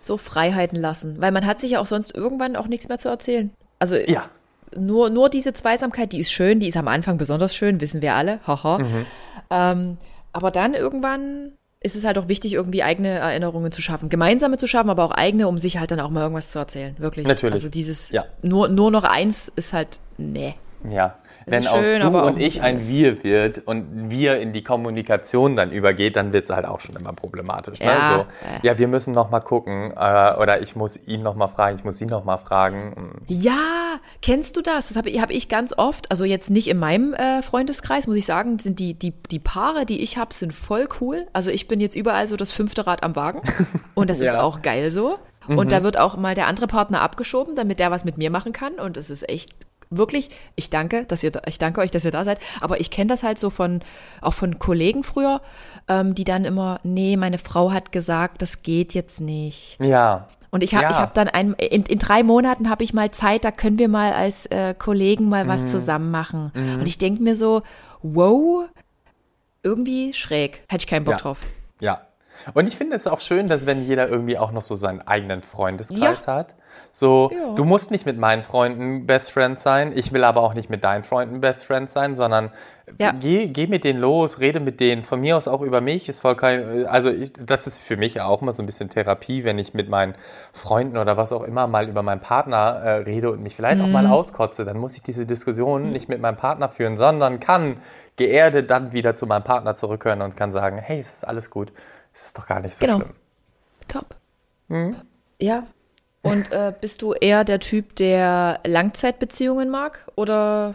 So 0.00 0.18
Freiheiten 0.18 0.78
lassen. 0.78 1.20
Weil 1.20 1.32
man 1.32 1.46
hat 1.46 1.60
sich 1.60 1.72
ja 1.72 1.80
auch 1.80 1.86
sonst 1.86 2.14
irgendwann 2.14 2.56
auch 2.56 2.66
nichts 2.66 2.88
mehr 2.88 2.98
zu 2.98 3.08
erzählen. 3.08 3.50
Also 3.78 3.96
ja. 3.96 4.28
nur, 4.76 5.10
nur 5.10 5.28
diese 5.28 5.52
Zweisamkeit, 5.52 6.12
die 6.12 6.20
ist 6.20 6.32
schön, 6.32 6.60
die 6.60 6.68
ist 6.68 6.76
am 6.76 6.88
Anfang 6.88 7.16
besonders 7.16 7.54
schön, 7.54 7.80
wissen 7.80 8.02
wir 8.02 8.14
alle. 8.14 8.40
Haha. 8.46 8.78
Mhm. 8.78 9.06
Ähm, 9.50 9.98
aber 10.32 10.50
dann 10.50 10.74
irgendwann 10.74 11.52
ist 11.84 11.94
es 11.94 12.04
halt 12.04 12.16
auch 12.16 12.28
wichtig, 12.28 12.54
irgendwie 12.54 12.82
eigene 12.82 13.10
Erinnerungen 13.10 13.70
zu 13.70 13.82
schaffen. 13.82 14.08
Gemeinsame 14.08 14.56
zu 14.56 14.66
schaffen, 14.66 14.88
aber 14.88 15.04
auch 15.04 15.10
eigene, 15.10 15.46
um 15.46 15.58
sich 15.58 15.78
halt 15.78 15.90
dann 15.90 16.00
auch 16.00 16.08
mal 16.08 16.22
irgendwas 16.22 16.50
zu 16.50 16.58
erzählen. 16.58 16.96
Wirklich. 16.98 17.26
Natürlich. 17.26 17.54
Also 17.54 17.68
dieses 17.68 18.10
Ja. 18.10 18.24
nur, 18.40 18.68
nur 18.68 18.90
noch 18.90 19.04
eins 19.04 19.52
ist 19.54 19.74
halt, 19.74 20.00
nee. 20.16 20.54
Ja. 20.88 21.18
Wenn 21.46 21.60
ist 21.60 21.68
aus 21.68 21.88
schön, 21.88 22.00
du 22.00 22.08
und 22.18 22.38
ich 22.40 22.62
ein. 22.62 22.86
Wir 22.86 23.22
wird 23.24 23.58
und 23.66 24.10
wir 24.10 24.38
in 24.40 24.52
die 24.52 24.62
Kommunikation 24.62 25.56
dann 25.56 25.70
übergeht, 25.72 26.16
dann 26.16 26.32
wird 26.32 26.44
es 26.44 26.50
halt 26.54 26.66
auch 26.66 26.80
schon 26.80 26.96
immer 26.96 27.12
problematisch. 27.12 27.80
Ne? 27.80 27.86
Ja, 27.86 28.16
So, 28.16 28.20
äh. 28.22 28.66
ja, 28.66 28.78
wir 28.78 28.88
müssen 28.88 29.12
noch 29.12 29.30
mal 29.30 29.40
gucken 29.40 29.92
äh, 29.96 30.34
oder 30.34 30.62
ich 30.62 30.76
muss 30.76 30.98
ihn 31.06 31.22
noch 31.22 31.34
mal 31.34 31.48
fragen, 31.48 31.76
ich 31.76 31.84
muss 31.84 31.98
sie 31.98 32.06
noch 32.06 32.24
mal 32.24 32.38
fragen. 32.38 32.92
Hm. 32.96 33.10
Ja, 33.28 33.98
kennst 34.22 34.56
du 34.56 34.62
das? 34.62 34.88
Das 34.88 34.96
habe 34.96 35.10
hab 35.20 35.30
ich 35.30 35.48
ganz 35.48 35.72
oft, 35.76 36.10
also 36.10 36.24
jetzt 36.24 36.50
nicht 36.50 36.68
in 36.68 36.78
meinem 36.78 37.14
äh, 37.14 37.42
Freundeskreis, 37.42 38.06
muss 38.06 38.16
ich 38.16 38.26
sagen, 38.26 38.58
sind 38.58 38.78
die, 38.78 38.94
die, 38.94 39.12
die 39.30 39.38
Paare, 39.38 39.86
die 39.86 40.02
ich 40.02 40.16
habe, 40.18 40.32
sind 40.34 40.52
voll 40.52 40.88
cool. 41.00 41.26
Also 41.32 41.50
ich 41.50 41.68
bin 41.68 41.80
jetzt 41.80 41.94
überall 41.96 42.26
so 42.26 42.36
das 42.36 42.50
fünfte 42.50 42.86
Rad 42.86 43.02
am 43.02 43.16
Wagen 43.16 43.40
und 43.94 44.10
das 44.10 44.20
ist 44.20 44.26
Ja. 44.32 44.40
auch 44.42 44.62
geil 44.62 44.90
so. 44.90 45.18
Und 45.46 45.72
da 45.72 45.82
wird 45.82 45.98
auch 45.98 46.16
mal 46.16 46.34
der 46.34 46.46
andere 46.46 46.66
Partner 46.66 47.02
abgeschoben, 47.02 47.54
damit 47.54 47.78
der 47.78 47.90
was 47.90 48.06
mit 48.06 48.16
mir 48.16 48.30
machen 48.30 48.52
kann 48.54 48.76
und 48.76 48.96
es 48.96 49.10
ist 49.10 49.28
echt 49.28 49.50
wirklich, 49.96 50.30
ich 50.56 50.70
danke, 50.70 51.04
dass 51.04 51.22
ihr, 51.22 51.32
ich 51.46 51.58
danke 51.58 51.80
euch, 51.80 51.90
dass 51.90 52.04
ihr 52.04 52.10
da 52.10 52.24
seid, 52.24 52.38
aber 52.60 52.80
ich 52.80 52.90
kenne 52.90 53.08
das 53.08 53.22
halt 53.22 53.38
so 53.38 53.50
von, 53.50 53.80
auch 54.20 54.34
von 54.34 54.58
Kollegen 54.58 55.04
früher, 55.04 55.40
ähm, 55.88 56.14
die 56.14 56.24
dann 56.24 56.44
immer, 56.44 56.80
nee, 56.82 57.16
meine 57.16 57.38
Frau 57.38 57.72
hat 57.72 57.92
gesagt, 57.92 58.42
das 58.42 58.62
geht 58.62 58.94
jetzt 58.94 59.20
nicht. 59.20 59.76
Ja. 59.80 60.28
Und 60.50 60.62
ich 60.62 60.74
habe 60.74 60.84
Ja. 60.84 60.90
ich 60.92 60.98
hab 60.98 61.14
dann 61.14 61.26
ein, 61.28 61.54
in, 61.54 61.82
in 61.84 61.98
drei 61.98 62.22
Monaten 62.22 62.70
habe 62.70 62.84
ich 62.84 62.94
mal 62.94 63.10
Zeit, 63.10 63.44
da 63.44 63.50
können 63.50 63.78
wir 63.78 63.88
mal 63.88 64.12
als 64.12 64.46
äh, 64.46 64.72
Kollegen 64.78 65.28
mal 65.28 65.44
Mhm. 65.44 65.48
was 65.48 65.66
zusammen 65.66 66.10
machen. 66.12 66.52
Und 66.54 66.86
ich 66.86 66.96
denke 66.96 67.22
mir 67.24 67.34
so, 67.34 67.62
wow, 68.02 68.66
irgendwie 69.62 70.12
schräg. 70.14 70.62
Hätte 70.68 70.82
ich 70.82 70.86
keinen 70.86 71.04
Bock 71.04 71.14
Ja. 71.14 71.18
drauf. 71.18 71.40
Ja. 71.80 72.00
Und 72.52 72.68
ich 72.68 72.76
finde 72.76 72.94
es 72.96 73.06
auch 73.06 73.20
schön, 73.20 73.46
dass 73.46 73.64
wenn 73.66 73.84
jeder 73.86 74.08
irgendwie 74.08 74.36
auch 74.38 74.52
noch 74.52 74.62
so 74.62 74.74
seinen 74.74 75.00
eigenen 75.00 75.42
Freundeskreis 75.42 76.28
hat. 76.28 76.54
So, 76.96 77.32
Ja. 77.34 77.54
du 77.56 77.64
musst 77.64 77.90
nicht 77.90 78.06
mit 78.06 78.18
meinen 78.18 78.44
Freunden 78.44 79.04
Best 79.04 79.32
Friends 79.32 79.64
sein, 79.64 79.90
ich 79.96 80.12
will 80.12 80.22
aber 80.22 80.42
auch 80.42 80.54
nicht 80.54 80.70
mit 80.70 80.84
deinen 80.84 81.02
Freunden 81.02 81.40
Best 81.40 81.64
Friends 81.64 81.92
sein, 81.92 82.14
sondern 82.14 82.52
Ja. 83.00 83.10
geh, 83.10 83.48
geh 83.48 83.66
mit 83.66 83.82
denen 83.82 83.98
los, 83.98 84.38
rede 84.38 84.60
mit 84.60 84.78
denen. 84.78 85.02
Von 85.02 85.20
mir 85.20 85.36
aus 85.36 85.48
auch 85.48 85.60
über 85.62 85.80
mich 85.80 86.08
ist 86.08 86.20
voll 86.20 86.36
kein, 86.36 86.86
also 86.86 87.10
ich, 87.10 87.32
das 87.32 87.66
ist 87.66 87.80
für 87.80 87.96
mich 87.96 88.14
ja 88.14 88.26
auch 88.26 88.42
immer 88.42 88.52
so 88.52 88.62
ein 88.62 88.66
bisschen 88.66 88.90
Therapie, 88.90 89.42
wenn 89.42 89.58
ich 89.58 89.74
mit 89.74 89.88
meinen 89.88 90.14
Freunden 90.52 90.96
oder 90.96 91.16
was 91.16 91.32
auch 91.32 91.42
immer 91.42 91.66
mal 91.66 91.88
über 91.88 92.04
meinen 92.04 92.20
Partner 92.20 92.58
äh, 92.84 92.90
rede 92.98 93.32
und 93.32 93.42
mich 93.42 93.56
vielleicht 93.56 93.80
auch 93.80 93.86
Mhm. 93.86 93.92
mal 93.92 94.06
auskotze, 94.06 94.64
dann 94.64 94.78
muss 94.78 94.94
ich 94.96 95.02
diese 95.02 95.26
Diskussion 95.26 95.90
nicht 95.90 96.08
mit 96.08 96.20
meinem 96.20 96.36
Partner 96.36 96.68
führen, 96.68 96.96
sondern 96.96 97.40
kann 97.40 97.78
geerdet 98.16 98.70
dann 98.70 98.92
wieder 98.92 99.16
zu 99.16 99.26
meinem 99.26 99.42
Partner 99.42 99.74
zurückhören 99.74 100.22
und 100.22 100.36
kann 100.36 100.52
sagen, 100.52 100.78
hey, 100.78 101.00
es 101.00 101.12
ist 101.12 101.26
alles 101.26 101.50
gut, 101.50 101.72
es 102.12 102.26
ist 102.26 102.38
doch 102.38 102.46
gar 102.46 102.60
nicht 102.60 102.76
so 102.76 102.86
Genau. 102.86 102.98
schlimm. 102.98 103.14
Top. 103.88 104.14
Mhm. 104.68 104.94
Ja. 105.40 105.64
Und 106.24 106.50
äh, 106.52 106.72
bist 106.80 107.02
du 107.02 107.12
eher 107.12 107.44
der 107.44 107.60
Typ, 107.60 107.94
der 107.96 108.58
Langzeitbeziehungen 108.64 109.70
mag? 109.70 110.00
Oder 110.16 110.74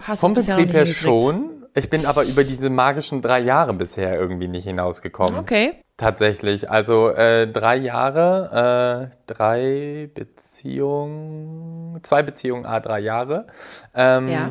hast 0.00 0.22
du 0.22 0.26
Vom 0.26 0.32
es 0.32 0.38
bisher 0.46 0.56
Prinzip 0.56 0.74
her 0.74 0.86
schon. 0.86 1.50
Ich 1.74 1.90
bin 1.90 2.06
aber 2.06 2.24
über 2.24 2.44
diese 2.44 2.70
magischen 2.70 3.20
drei 3.20 3.40
Jahre 3.40 3.74
bisher 3.74 4.18
irgendwie 4.18 4.48
nicht 4.48 4.64
hinausgekommen. 4.64 5.38
Okay. 5.38 5.74
Tatsächlich. 5.96 6.70
Also 6.70 7.10
äh, 7.10 7.46
drei 7.46 7.76
Jahre, 7.76 9.10
äh, 9.12 9.16
drei 9.32 10.08
Beziehungen, 10.14 12.00
zwei 12.02 12.22
Beziehungen, 12.22 12.64
a 12.66 12.80
drei 12.80 13.00
Jahre. 13.00 13.46
Ähm, 13.94 14.28
Ja. 14.28 14.50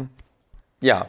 Ja. 0.82 1.06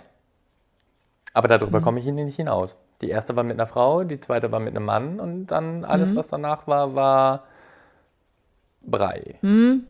Aber 1.32 1.48
darüber 1.48 1.80
Mhm. 1.80 1.84
komme 1.84 2.00
ich 2.00 2.06
nicht 2.06 2.36
hinaus. 2.36 2.76
Die 3.00 3.10
erste 3.10 3.34
war 3.36 3.42
mit 3.44 3.56
einer 3.58 3.66
Frau, 3.66 4.04
die 4.04 4.20
zweite 4.20 4.50
war 4.52 4.60
mit 4.60 4.74
einem 4.76 4.84
Mann 4.86 5.18
und 5.20 5.46
dann 5.48 5.84
alles, 5.84 6.12
Mhm. 6.12 6.16
was 6.16 6.28
danach 6.28 6.66
war, 6.66 6.94
war 6.94 7.44
Brei. 8.86 9.36
Mhm. 9.42 9.84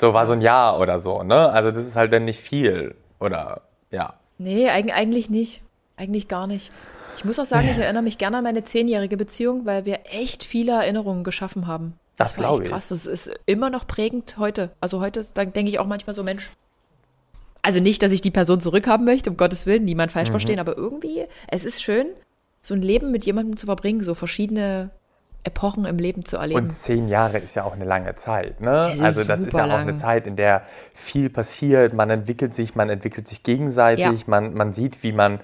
So 0.00 0.14
war 0.14 0.26
so 0.26 0.32
ein 0.32 0.40
Jahr 0.42 0.80
oder 0.80 0.98
so, 1.00 1.22
ne? 1.22 1.48
Also 1.50 1.70
das 1.70 1.86
ist 1.86 1.96
halt 1.96 2.12
dann 2.12 2.24
nicht 2.24 2.40
viel. 2.40 2.94
Oder 3.20 3.62
ja. 3.90 4.14
Nee, 4.38 4.68
eig 4.68 4.92
eigentlich 4.92 5.30
nicht. 5.30 5.62
Eigentlich 5.96 6.26
gar 6.28 6.46
nicht. 6.46 6.72
Ich 7.16 7.24
muss 7.24 7.38
auch 7.38 7.44
sagen, 7.44 7.68
ich 7.70 7.78
erinnere 7.78 8.02
mich 8.02 8.18
gerne 8.18 8.38
an 8.38 8.44
meine 8.44 8.64
zehnjährige 8.64 9.16
Beziehung, 9.16 9.64
weil 9.66 9.84
wir 9.84 10.00
echt 10.06 10.42
viele 10.42 10.72
Erinnerungen 10.72 11.22
geschaffen 11.22 11.66
haben. 11.68 11.94
Das 12.16 12.36
war 12.38 12.46
glaube 12.46 12.64
ich. 12.64 12.70
krass. 12.70 12.88
Das 12.88 13.06
ist 13.06 13.32
immer 13.46 13.70
noch 13.70 13.86
prägend 13.86 14.36
heute. 14.38 14.70
Also 14.80 15.00
heute, 15.00 15.24
da 15.34 15.44
denke 15.44 15.70
ich 15.70 15.78
auch 15.78 15.86
manchmal 15.86 16.14
so, 16.14 16.22
Mensch. 16.24 16.50
Also 17.62 17.78
nicht, 17.78 18.02
dass 18.02 18.10
ich 18.10 18.22
die 18.22 18.32
Person 18.32 18.60
zurückhaben 18.60 19.04
möchte, 19.06 19.30
um 19.30 19.36
Gottes 19.36 19.66
Willen, 19.66 19.84
niemand 19.84 20.10
falsch 20.10 20.28
Mhm. 20.30 20.32
verstehen, 20.32 20.58
aber 20.58 20.76
irgendwie, 20.76 21.26
es 21.46 21.64
ist 21.64 21.80
schön, 21.80 22.06
so 22.60 22.74
ein 22.74 22.82
Leben 22.82 23.12
mit 23.12 23.24
jemandem 23.24 23.56
zu 23.56 23.66
verbringen, 23.66 24.02
so 24.02 24.14
verschiedene 24.14 24.90
Epochen 25.44 25.84
im 25.86 25.98
Leben 25.98 26.24
zu 26.24 26.36
erleben. 26.36 26.64
Und 26.66 26.70
zehn 26.70 27.08
Jahre 27.08 27.38
ist 27.38 27.56
ja 27.56 27.64
auch 27.64 27.72
eine 27.72 27.84
lange 27.84 28.14
Zeit. 28.14 28.60
Ne? 28.60 28.96
Also 29.00 29.24
das 29.24 29.42
ist 29.42 29.54
ja 29.56 29.64
auch 29.64 29.70
eine. 29.70 29.96
Zeit, 29.96 30.26
in 30.26 30.36
der 30.36 30.62
viel 30.94 31.30
passiert. 31.30 31.94
Man 31.94 32.10
entwickelt 32.10 32.54
sich, 32.54 32.76
man 32.76 32.88
entwickelt 32.88 33.26
sich 33.26 33.42
gegenseitig. 33.42 34.04
Ja. 34.04 34.24
Man, 34.26 34.54
man 34.54 34.72
sieht, 34.72 35.02
wie 35.02 35.12
man 35.12 35.40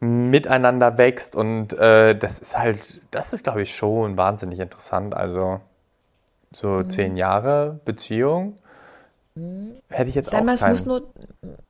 miteinander 0.00 0.98
wächst. 0.98 1.36
Und 1.36 1.72
äh, 1.72 2.16
das 2.16 2.38
ist 2.38 2.58
halt, 2.58 3.00
das 3.10 3.32
ist, 3.32 3.44
glaube 3.44 3.62
ich, 3.62 3.74
schon 3.74 4.16
wahnsinnig 4.16 4.58
interessant. 4.58 5.14
Also 5.14 5.60
so 6.50 6.68
Mhm. 6.68 6.90
zehn 6.90 7.16
Jahre 7.16 7.80
Beziehung 7.84 8.58
hätte 9.88 10.08
ich 10.10 10.14
jetzt 10.14 10.32
Dann 10.32 10.48
auch 10.48 10.56
keinen. 10.58 10.70
muss 10.72 10.86
nur, 10.86 11.02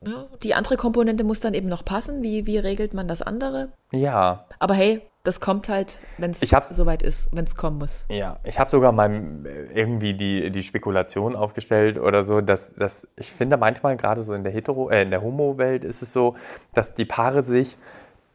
ja, 0.05 0.25
die 0.43 0.53
andere 0.55 0.77
Komponente 0.77 1.23
muss 1.23 1.39
dann 1.39 1.53
eben 1.53 1.67
noch 1.67 1.83
passen. 1.85 2.21
Wie, 2.23 2.45
wie 2.45 2.57
regelt 2.57 2.93
man 2.93 3.07
das 3.07 3.21
andere? 3.21 3.69
ja, 3.91 4.45
Aber 4.59 4.73
hey, 4.73 5.01
das 5.23 5.41
kommt 5.41 5.67
halt, 5.67 5.99
wenn 6.17 6.31
es 6.31 6.39
soweit 6.69 7.03
ist, 7.03 7.29
wenn 7.35 7.43
es 7.43 7.55
kommen 7.55 7.77
muss. 7.77 8.05
Ja, 8.09 8.37
ich 8.43 8.57
habe 8.59 8.69
sogar 8.71 8.91
mal 8.91 9.11
äh, 9.45 9.73
irgendwie 9.73 10.13
die, 10.13 10.49
die 10.49 10.63
Spekulation 10.63 11.35
aufgestellt 11.35 11.99
oder 11.99 12.23
so, 12.23 12.39
dass, 12.41 12.73
dass 12.75 13.07
ich 13.17 13.31
finde 13.31 13.57
manchmal 13.57 13.97
gerade 13.97 14.23
so 14.23 14.33
in 14.33 14.43
der 14.43 14.53
Hetero, 14.53 14.89
äh, 14.89 15.01
in 15.01 15.11
der 15.11 15.21
Homo-Welt 15.21 15.83
ist 15.83 16.01
es 16.01 16.13
so, 16.13 16.35
dass 16.73 16.95
die 16.95 17.05
Paare 17.05 17.43
sich 17.43 17.77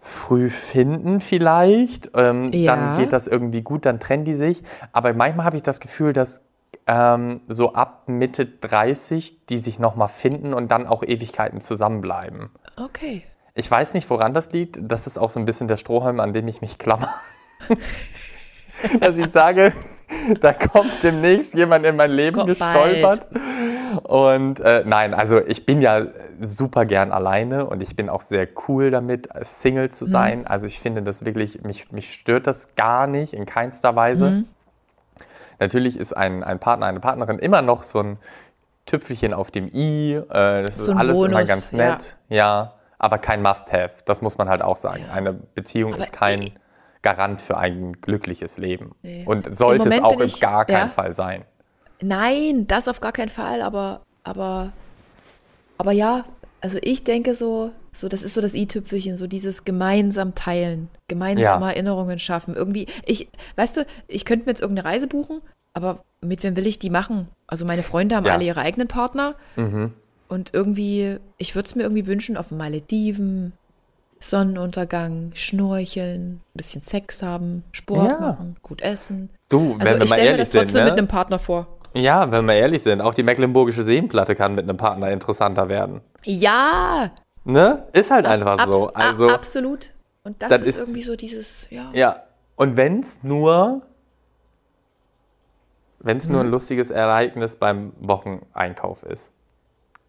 früh 0.01 0.51
finden 0.51 1.21
vielleicht, 1.21 2.11
ähm, 2.15 2.53
Ja. 2.53 2.77
dann 2.77 2.97
geht 2.99 3.13
das 3.15 3.27
irgendwie 3.27 3.63
gut, 3.63 3.87
dann 3.87 3.99
trennen 4.01 4.27
die 4.27 4.35
sich, 4.35 4.63
aber 4.93 5.15
manchmal 5.15 5.47
habe 5.47 5.57
ich 5.57 5.63
das 5.63 5.81
Gefühl, 5.81 6.13
dass 6.13 6.43
ähm, 6.87 7.41
so 7.49 7.75
ab 7.75 8.05
Mitte 8.09 8.47
30 8.47 9.47
die 9.47 9.59
sich 9.59 9.79
nochmal 9.79 10.09
finden 10.09 10.55
und 10.55 10.71
dann 10.71 10.87
auch 10.87 11.03
Ewigkeiten 11.03 11.61
zusammenbleiben. 11.61 12.51
Okay. 12.83 13.23
Ich 13.55 13.71
weiß 13.71 13.95
nicht, 13.95 14.11
woran 14.11 14.35
das 14.35 14.53
liegt. 14.53 14.79
Das 14.83 15.07
ist 15.07 15.19
auch 15.19 15.31
so 15.31 15.39
ein 15.39 15.47
bisschen 15.47 15.69
der 15.69 15.77
Strohhalm, 15.77 16.21
an 16.21 16.33
dem 16.33 16.49
ich 16.49 16.61
mich 16.61 16.79
klammer. 16.79 17.15
Dass 19.01 19.17
ich 19.17 19.31
sage, 19.33 19.73
da 20.41 20.53
kommt 20.53 21.03
demnächst 21.03 21.55
jemand 21.55 21.87
in 21.87 21.97
mein 21.97 22.11
Leben 22.11 22.37
Kommt 22.37 22.49
gestolpert. 22.49 23.27
Und 24.03 24.61
äh, 24.61 24.83
nein, 24.85 25.15
also 25.15 25.41
ich 25.41 25.65
bin 25.67 25.81
ja 25.81 26.07
super 26.41 26.85
gern 26.85 27.13
alleine 27.13 27.67
und 27.67 27.81
ich 27.81 27.95
bin 27.95 28.09
auch 28.09 28.23
sehr 28.23 28.49
cool 28.67 28.91
damit, 28.91 29.29
Single 29.43 29.91
zu 29.91 30.05
sein. 30.05 30.47
Also 30.47 30.67
ich 30.67 30.81
finde 30.81 31.03
das 31.03 31.25
wirklich, 31.25 31.63
mich, 31.63 31.93
mich 31.93 32.13
stört 32.13 32.47
das 32.47 32.75
gar 32.75 33.07
nicht, 33.07 33.33
in 33.33 33.47
keinster 33.47 33.95
Weise. 33.95 34.45
Natürlich 35.61 35.97
ist 35.99 36.17
ein, 36.17 36.43
ein 36.43 36.59
Partner, 36.59 36.87
eine 36.87 37.01
Partnerin 37.01 37.39
immer 37.39 37.63
noch 37.63 37.83
so 37.83 38.01
ein 38.01 38.19
Tüpfelchen 38.87 39.33
auf 39.33 39.51
dem 39.51 39.69
i. 39.73 40.15
Äh, 40.15 40.63
das 40.65 40.77
So 40.77 40.93
ist 40.93 40.99
alles 40.99 41.19
immer 41.19 41.29
Bonus, 41.29 41.49
ganz 41.49 41.73
nett. 41.73 42.17
Ja. 42.29 42.75
aber 42.99 43.19
kein 43.19 43.43
Must-Have. 43.43 43.95
Das 44.07 44.21
muss 44.23 44.39
man 44.39 44.49
halt 44.49 44.63
auch 44.63 44.77
sagen. 44.77 45.05
Eine 45.13 45.33
Beziehung 45.33 45.95
Aber 45.95 46.03
ist 46.03 46.13
kein 46.13 46.43
eh- 46.43 46.53
Garant 47.03 47.43
für 47.43 47.59
ein 47.59 48.01
glückliches 48.01 48.57
Leben. 48.57 48.95
Nee. 49.03 49.25
Und 49.27 49.55
sollte 49.57 49.89
es 49.89 50.03
auch 50.03 50.21
ich- 50.21 50.41
gar 50.41 50.65
keinen 50.65 50.87
ja. 50.87 50.89
Fall 50.89 51.13
sein. 51.13 51.45
Nein, 52.01 52.67
das 52.67 52.89
auf 52.89 53.01
gar 53.01 53.13
keinen 53.13 53.29
Fall, 53.29 53.61
aber, 53.63 54.01
aber, 54.25 54.73
aber 55.79 55.93
ja, 55.93 56.25
also 56.61 56.79
ich 56.83 57.05
denke 57.05 57.35
so, 57.35 57.73
so, 57.95 58.09
das 58.09 58.23
ist 58.23 58.35
so 58.35 58.41
das 58.41 58.55
i-Tüpfelchen, 58.55 59.17
so 59.17 59.27
dieses 59.27 59.65
gemeinsam 59.65 60.35
teilen, 60.35 60.89
gemeinsam 61.09 61.63
Ja. 61.63 61.71
Erinnerungen 61.71 62.19
schaffen. 62.19 62.55
Irgendwie, 62.57 62.87
ich, 63.07 63.29
weißt 63.57 63.77
du, 63.79 63.87
ich 64.09 64.25
könnte 64.25 64.45
mir 64.47 64.51
jetzt 64.51 64.61
irgendeine 64.63 64.89
Reise 64.89 65.07
buchen, 65.07 65.41
aber 65.73 66.01
mit 66.21 66.43
wem 66.43 66.57
will 66.57 66.67
ich 66.67 66.79
die 66.79 66.91
machen? 66.91 67.29
Also 67.47 67.65
meine 67.65 67.83
Freunde 67.83 68.17
haben 68.17 68.27
Ja. 68.27 68.33
alle 68.35 68.45
ihre 68.45 68.61
eigenen 68.61 68.89
Partner 68.89 69.35
Mhm. 69.57 69.93
und 70.29 70.53
irgendwie, 70.53 71.19
ich 71.39 71.55
würde 71.55 71.67
es 71.67 71.75
mir 71.77 71.83
irgendwie 71.85 72.07
wünschen, 72.07 72.37
auf 72.37 72.51
Malediven, 72.51 73.53
Sonnenuntergang, 74.21 75.33
schnorcheln, 75.35 76.37
ein 76.37 76.41
bisschen 76.55 76.83
Sex 76.83 77.23
haben, 77.23 77.63
Sport 77.73 78.09
Ja. 78.13 78.19
machen, 78.21 78.57
gut 78.63 78.81
essen. 78.81 79.31
Du, 79.49 79.77
Also 79.79 79.93
wenn 79.93 79.99
wir 79.99 80.03
ich 80.05 80.09
stelle 80.09 80.23
mir 80.23 80.29
ehrlich 80.31 80.39
das 80.41 80.53
sind, 80.53 80.61
trotzdem 80.63 80.85
ne? 80.85 80.91
mit 80.91 80.99
einem 80.99 81.09
Partner 81.09 81.39
vor. 81.39 81.67
Ja, 81.95 82.31
wenn 82.33 82.45
wir 82.47 82.55
ehrlich 82.55 82.83
sind, 82.83 83.01
auch 83.01 83.15
die 83.15 83.23
Mecklenburgische 83.23 83.85
Seenplatte 83.85 84.35
kann 84.35 84.55
mit 84.55 84.65
einem 84.65 84.77
Partner 84.77 85.11
interessanter 85.13 85.69
werden. 85.69 86.01
Ja, 86.25 87.11
Ne? 87.45 87.87
Ist 87.93 88.11
halt 88.11 88.27
einfach 88.27 88.59
Abs- 88.59 88.73
so. 88.73 88.93
Also, 88.95 89.29
absolut. 89.29 89.93
Und 90.23 90.41
das, 90.43 90.49
das 90.49 90.63
ist, 90.63 90.69
ist- 90.69 90.79
irgendwie 90.81 91.03
so 91.03 91.15
dieses, 91.17 91.67
ja. 91.71 91.91
ja. 91.93 92.23
Und 92.57 92.77
wenn 92.77 93.01
es 93.03 93.23
nur, 93.23 93.83
wenn 95.99 96.17
es 96.17 96.29
nur 96.29 96.41
Mhm. 96.43 96.49
ein 96.49 96.51
lustiges 96.53 96.91
Ereignis 96.91 97.57
beim 97.57 97.93
Wocheneinkauf 98.01 99.03
ist, 99.03 99.31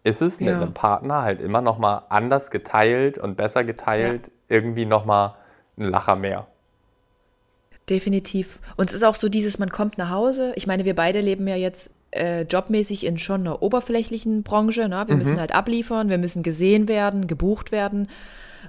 ist 0.04 0.22
es 0.22 0.40
mit 0.40 0.50
Ja. 0.50 0.60
einem 0.60 0.72
Partner 0.72 1.22
halt 1.22 1.40
immer 1.40 1.60
noch 1.60 1.78
mal 1.78 2.04
anders 2.08 2.50
geteilt 2.50 3.18
und 3.18 3.36
besser 3.36 3.64
geteilt, 3.64 4.30
irgendwie 4.48 4.86
noch 4.86 5.04
mal 5.04 5.36
ein 5.76 5.84
Lacher 5.84 6.16
mehr. 6.16 6.46
Definitiv. 7.90 8.58
Und 8.76 8.90
es 8.90 8.96
ist 8.96 9.02
auch 9.04 9.14
so 9.16 9.28
dieses, 9.28 9.58
man 9.58 9.70
kommt 9.70 9.98
nach 9.98 10.10
Hause. 10.10 10.52
Ich 10.56 10.66
meine, 10.66 10.84
wir 10.84 10.94
beide 10.94 11.20
leben 11.20 11.46
ja 11.46 11.56
jetzt 11.56 11.90
äh, 12.16 12.42
jobmäßig 12.42 13.04
in 13.06 13.18
schon 13.18 13.42
einer 13.42 13.62
oberflächlichen 13.62 14.42
Branche. 14.42 14.88
Ne? 14.88 15.04
Wir 15.06 15.14
Mhm. 15.14 15.18
müssen 15.18 15.40
halt 15.40 15.52
abliefern, 15.54 16.08
wir 16.08 16.18
müssen 16.18 16.42
gesehen 16.42 16.88
werden, 16.88 17.26
gebucht 17.26 17.72
werden. 17.72 18.08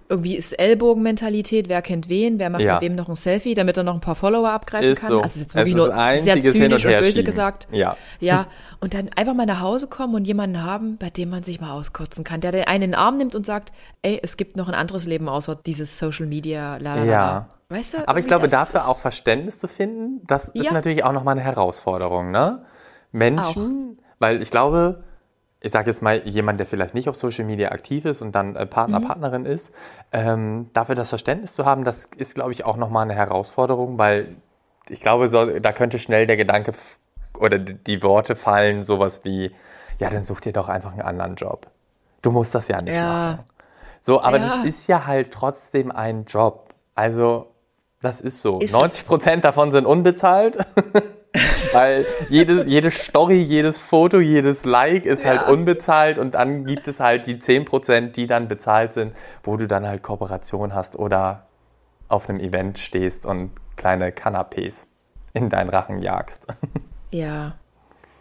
Irgendwie 0.09 0.37
ist 0.37 0.53
Ellbogenmentalität, 0.57 1.67
wer 1.67 1.81
kennt 1.81 2.07
wen, 2.07 2.39
wer 2.39 2.49
macht 2.49 2.61
Ja. 2.61 2.75
mit 2.75 2.83
wem 2.83 2.95
noch 2.95 3.09
ein 3.09 3.15
Selfie, 3.17 3.55
damit 3.55 3.75
er 3.75 3.83
noch 3.83 3.93
ein 3.95 3.99
paar 3.99 4.15
Follower 4.15 4.49
abgreifen 4.49 4.91
Ist 4.91 5.01
kann. 5.01 5.09
so. 5.09 5.15
Also 5.17 5.25
es 5.25 5.35
ist 5.35 5.41
jetzt 5.41 5.55
wirklich 5.55 5.75
ist 5.75 5.77
nur 5.77 5.87
sehr 6.15 6.41
zynisch 6.51 6.85
und 6.85 6.93
und 6.93 6.99
böse 7.01 7.23
gesagt. 7.25 7.67
Ja. 7.71 7.97
Ja, 8.21 8.47
und 8.79 8.93
dann 8.93 9.09
einfach 9.17 9.33
mal 9.33 9.45
nach 9.45 9.59
Hause 9.59 9.87
kommen 9.87 10.15
und 10.15 10.25
jemanden 10.25 10.63
haben, 10.63 10.97
bei 10.97 11.09
dem 11.09 11.29
man 11.29 11.43
sich 11.43 11.59
mal 11.59 11.71
auskotzen 11.71 12.23
kann, 12.23 12.39
der 12.39 12.53
den 12.53 12.63
einen 12.65 12.83
in 12.83 12.91
den 12.91 12.95
Arm 12.95 13.17
nimmt 13.17 13.35
und 13.35 13.45
sagt, 13.45 13.73
ey, 14.01 14.17
es 14.23 14.37
gibt 14.37 14.55
noch 14.55 14.69
ein 14.69 14.75
anderes 14.75 15.07
Leben 15.07 15.27
außer 15.27 15.55
dieses 15.55 15.99
Social 15.99 16.25
Media, 16.27 16.77
la. 16.77 17.03
Ja. 17.03 17.49
Weißt 17.69 17.95
du? 17.95 18.07
Aber 18.07 18.19
ich 18.19 18.27
glaube, 18.27 18.47
dafür 18.47 18.79
ist- 18.81 18.85
auch 18.87 18.99
Verständnis 18.99 19.59
zu 19.59 19.67
finden, 19.67 20.21
das 20.25 20.47
ist 20.47 20.63
Ja. 20.65 20.71
natürlich 20.71 21.03
auch 21.03 21.11
nochmal 21.11 21.33
eine 21.33 21.41
Herausforderung. 21.43 22.31
Ne? 22.31 22.59
Menschen, 23.11 23.99
weil 24.19 24.41
ich 24.41 24.51
glaube, 24.51 25.03
ich 25.59 25.71
sage 25.71 25.89
jetzt 25.89 26.01
mal, 26.01 26.21
jemand, 26.27 26.59
der 26.59 26.67
vielleicht 26.67 26.93
nicht 26.93 27.09
auf 27.09 27.15
Social 27.15 27.45
Media 27.45 27.71
aktiv 27.71 28.05
ist 28.05 28.21
und 28.21 28.33
dann 28.33 28.55
äh, 28.55 28.65
Partner, 28.65 28.99
mhm. 28.99 29.05
Partnerin 29.05 29.45
ist, 29.45 29.73
ähm, 30.11 30.69
dafür 30.73 30.95
das 30.95 31.09
Verständnis 31.09 31.53
zu 31.53 31.65
haben, 31.65 31.83
das 31.83 32.05
ist, 32.17 32.35
glaube 32.35 32.51
ich, 32.51 32.63
auch 32.63 32.77
nochmal 32.77 33.03
eine 33.03 33.15
Herausforderung, 33.15 33.97
weil 33.97 34.35
ich 34.89 35.01
glaube, 35.01 35.27
so, 35.27 35.59
da 35.59 35.71
könnte 35.73 35.99
schnell 35.99 36.27
der 36.27 36.37
Gedanke 36.37 36.73
oder 37.37 37.59
die 37.59 38.03
Worte 38.03 38.35
fallen, 38.35 38.83
sowas 38.83 39.21
wie, 39.23 39.51
ja, 39.99 40.09
dann 40.09 40.23
such 40.23 40.41
dir 40.41 40.53
doch 40.53 40.69
einfach 40.69 40.91
einen 40.91 41.01
anderen 41.01 41.35
Job. 41.35 41.67
Du 42.21 42.31
musst 42.31 42.53
das 42.55 42.67
ja 42.67 42.81
nicht 42.81 42.95
ja. 42.95 43.31
machen. 43.31 43.39
So, 44.01 44.21
aber 44.21 44.37
ja. 44.37 44.47
das 44.47 44.63
ist 44.63 44.87
ja 44.87 45.05
halt 45.05 45.31
trotzdem 45.31 45.91
ein 45.91 46.25
Job. 46.25 46.73
Also, 46.95 47.47
das 48.01 48.21
ist 48.21 48.41
so. 48.41 48.59
Ist 48.59 48.73
90 48.73 49.07
Prozent 49.07 49.43
davon 49.43 49.71
sind 49.71 49.85
unbezahlt. 49.85 50.57
Weil 51.73 52.05
jede, 52.29 52.65
jede 52.65 52.91
Story, 52.91 53.41
jedes 53.41 53.81
Foto, 53.81 54.19
jedes 54.19 54.65
Like 54.65 55.05
ist 55.05 55.25
halt 55.25 55.41
ja. 55.41 55.45
halt 55.47 55.57
unbezahlt 55.57 56.19
und 56.19 56.33
dann 56.33 56.65
gibt 56.65 56.87
es 56.87 56.99
halt 56.99 57.27
die 57.27 57.35
10%, 57.35 58.11
die 58.11 58.27
dann 58.27 58.47
bezahlt 58.47 58.93
sind, 58.93 59.13
wo 59.43 59.57
du 59.57 59.67
dann 59.67 59.87
halt 59.87 60.03
Kooperation 60.03 60.73
hast 60.73 60.97
oder 60.97 61.47
auf 62.07 62.29
einem 62.29 62.39
Event 62.39 62.77
stehst 62.79 63.25
und 63.25 63.51
kleine 63.75 64.11
Canapés 64.11 64.85
in 65.33 65.49
deinen 65.49 65.69
Rachen 65.69 66.01
jagst. 66.01 66.47
Ja. 67.09 67.55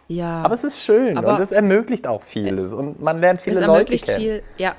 Ja. 0.07 0.41
Aber 0.43 0.53
es 0.53 0.63
ist 0.63 0.81
schön 0.81 1.17
Aber 1.17 1.35
und 1.35 1.41
es 1.41 1.51
ermöglicht 1.51 2.07
auch 2.07 2.21
vieles 2.21 2.73
und 2.73 3.01
man 3.01 3.19
lernt 3.19 3.41
viele 3.41 3.59
Leute 3.59 3.97
kennen. 3.97 4.01
Es 4.01 4.07
ermöglicht 4.07 4.11
viel, 4.11 4.43
ja. 4.57 4.75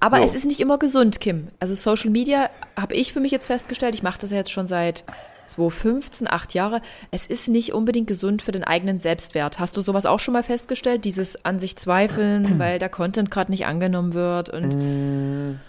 Aber 0.00 0.16
so. 0.16 0.22
es 0.24 0.34
ist 0.34 0.46
nicht 0.46 0.60
immer 0.60 0.78
gesund, 0.78 1.20
Kim. 1.20 1.48
Also 1.60 1.74
Social 1.74 2.10
Media 2.10 2.50
habe 2.76 2.94
ich 2.94 3.12
für 3.12 3.20
mich 3.20 3.30
jetzt 3.30 3.46
festgestellt, 3.46 3.94
ich 3.94 4.02
mache 4.02 4.18
das 4.18 4.30
ja 4.30 4.38
jetzt 4.38 4.50
schon 4.50 4.66
seit 4.66 5.04
2015, 5.50 6.30
acht 6.30 6.54
Jahre. 6.54 6.80
Es 7.10 7.26
ist 7.26 7.48
nicht 7.48 7.72
unbedingt 7.72 8.06
gesund 8.06 8.42
für 8.42 8.52
den 8.52 8.64
eigenen 8.64 8.98
Selbstwert. 8.98 9.58
Hast 9.58 9.76
du 9.76 9.82
sowas 9.82 10.06
auch 10.06 10.20
schon 10.20 10.32
mal 10.32 10.42
festgestellt? 10.42 11.04
Dieses 11.04 11.44
an 11.44 11.58
sich 11.58 11.76
zweifeln, 11.76 12.58
weil 12.58 12.78
der 12.78 12.88
Content 12.88 13.30
gerade 13.30 13.50
nicht 13.50 13.66
angenommen 13.66 14.14
wird 14.14 14.50
und 14.50 14.74
mm, 14.76 15.60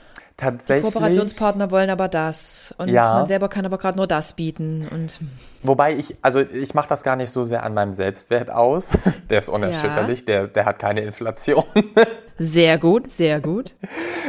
Tatsächlich. 0.42 0.88
Die 0.88 0.92
Kooperationspartner 0.92 1.70
wollen 1.70 1.92
aber 1.92 2.08
das 2.08 2.74
und 2.80 2.90
ja. 2.90 3.14
man 3.14 3.28
selber 3.28 3.48
kann 3.48 3.64
aber 3.64 3.78
gerade 3.78 3.98
nur 3.98 4.08
das 4.08 4.34
bieten 4.34 4.88
und 4.92 5.20
Wobei 5.64 5.94
ich, 5.96 6.16
also 6.22 6.40
ich 6.40 6.74
mache 6.74 6.90
das 6.90 7.04
gar 7.04 7.16
nicht 7.16 7.32
so 7.32 7.44
sehr 7.44 7.64
an 7.64 7.74
meinem 7.74 7.94
Selbstwert 7.94 8.50
aus. 8.50 8.92
Der 9.30 9.40
ist 9.40 9.50
unerschütterlich, 9.50 10.22
ja. 10.22 10.26
der, 10.26 10.48
der 10.48 10.66
hat 10.66 10.80
keine 10.80 11.02
Inflation. 11.02 11.64
Sehr 12.38 12.80
gut, 12.80 13.12
sehr 13.12 13.40
gut. 13.40 13.76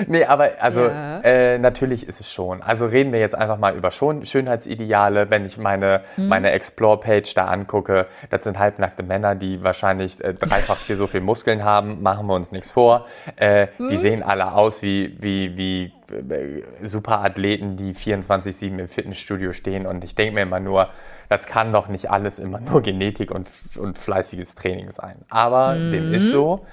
nee, 0.06 0.24
aber 0.26 0.50
also 0.60 0.82
ja. 0.82 1.20
äh, 1.20 1.58
natürlich 1.58 2.06
ist 2.06 2.20
es 2.20 2.30
schon. 2.30 2.60
Also 2.60 2.84
reden 2.84 3.10
wir 3.10 3.20
jetzt 3.20 3.34
einfach 3.34 3.56
mal 3.56 3.74
über 3.74 3.90
Schön 3.90 4.26
Schönheitsideale. 4.26 5.30
Wenn 5.30 5.46
ich 5.46 5.56
meine, 5.56 6.02
hm. 6.16 6.28
meine 6.28 6.50
Explore-Page 6.50 7.32
da 7.32 7.46
angucke, 7.46 8.06
das 8.28 8.44
sind 8.44 8.58
halbnackte 8.58 9.02
Männer, 9.02 9.34
die 9.34 9.64
wahrscheinlich 9.64 10.22
äh, 10.22 10.34
dreifach 10.34 10.80
hier 10.86 10.96
so 10.96 11.06
viel 11.06 11.22
Muskeln 11.22 11.64
haben, 11.64 12.02
machen 12.02 12.26
wir 12.26 12.34
uns 12.34 12.52
nichts 12.52 12.70
vor. 12.70 13.06
Äh, 13.36 13.68
hm. 13.78 13.88
Die 13.88 13.96
sehen 13.96 14.22
alle 14.22 14.52
aus 14.52 14.82
wie, 14.82 15.16
wie, 15.18 15.56
wie 15.56 15.92
äh, 16.12 16.62
Superathleten, 16.82 17.76
die 17.76 17.94
24-7 17.94 18.78
im 18.78 18.88
Fitnessstudio 18.88 19.52
stehen. 19.52 19.86
Und 19.86 20.04
ich 20.04 20.14
denke 20.14 20.34
mir 20.34 20.42
immer 20.42 20.60
nur, 20.60 20.90
das 21.28 21.46
kann 21.46 21.72
doch 21.72 21.88
nicht 21.88 22.10
alles 22.10 22.38
immer 22.38 22.60
nur 22.60 22.82
Genetik 22.82 23.30
und, 23.30 23.48
und 23.78 23.98
fleißiges 23.98 24.54
Training 24.54 24.90
sein. 24.90 25.16
Aber 25.28 25.74
mhm. 25.74 25.92
dem 25.92 26.14
ist 26.14 26.30
so. 26.30 26.66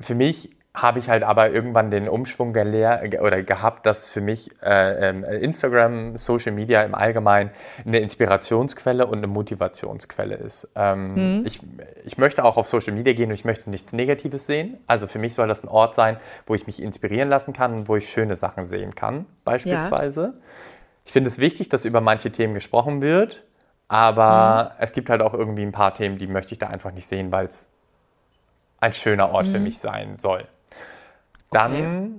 Für 0.00 0.14
mich 0.14 0.50
habe 0.82 0.98
ich 0.98 1.08
halt 1.08 1.22
aber 1.22 1.50
irgendwann 1.50 1.90
den 1.90 2.08
Umschwung 2.08 2.52
gelehrt 2.52 3.20
oder 3.20 3.42
gehabt, 3.42 3.86
dass 3.86 4.08
für 4.08 4.20
mich 4.20 4.50
äh, 4.62 5.10
ähm, 5.10 5.24
Instagram, 5.24 6.16
Social 6.16 6.52
Media 6.52 6.82
im 6.82 6.94
Allgemeinen 6.94 7.50
eine 7.84 7.98
Inspirationsquelle 7.98 9.06
und 9.06 9.18
eine 9.18 9.26
Motivationsquelle 9.26 10.36
ist. 10.36 10.68
Ähm, 10.74 11.40
mhm. 11.40 11.46
ich, 11.46 11.60
ich 12.04 12.18
möchte 12.18 12.44
auch 12.44 12.56
auf 12.56 12.66
Social 12.66 12.92
Media 12.94 13.12
gehen 13.12 13.30
und 13.30 13.34
ich 13.34 13.44
möchte 13.44 13.70
nichts 13.70 13.92
Negatives 13.92 14.46
sehen. 14.46 14.78
Also 14.86 15.06
für 15.06 15.18
mich 15.18 15.34
soll 15.34 15.48
das 15.48 15.62
ein 15.62 15.68
Ort 15.68 15.94
sein, 15.94 16.18
wo 16.46 16.54
ich 16.54 16.66
mich 16.66 16.82
inspirieren 16.82 17.28
lassen 17.28 17.52
kann 17.52 17.74
und 17.74 17.88
wo 17.88 17.96
ich 17.96 18.08
schöne 18.08 18.36
Sachen 18.36 18.66
sehen 18.66 18.94
kann, 18.94 19.26
beispielsweise. 19.44 20.20
Ja. 20.22 20.32
Ich 21.04 21.12
finde 21.12 21.28
es 21.28 21.38
wichtig, 21.38 21.68
dass 21.68 21.84
über 21.84 22.00
manche 22.00 22.30
Themen 22.30 22.54
gesprochen 22.54 23.02
wird, 23.02 23.44
aber 23.88 24.72
mhm. 24.72 24.82
es 24.82 24.92
gibt 24.92 25.10
halt 25.10 25.22
auch 25.22 25.34
irgendwie 25.34 25.62
ein 25.62 25.72
paar 25.72 25.94
Themen, 25.94 26.18
die 26.18 26.26
möchte 26.26 26.52
ich 26.52 26.58
da 26.58 26.68
einfach 26.68 26.92
nicht 26.92 27.06
sehen, 27.06 27.32
weil 27.32 27.46
es 27.46 27.66
ein 28.80 28.92
schöner 28.92 29.30
Ort 29.30 29.48
mhm. 29.48 29.52
für 29.52 29.58
mich 29.58 29.78
sein 29.78 30.18
soll. 30.18 30.46
Dann, 31.50 31.72
okay. 31.72 32.10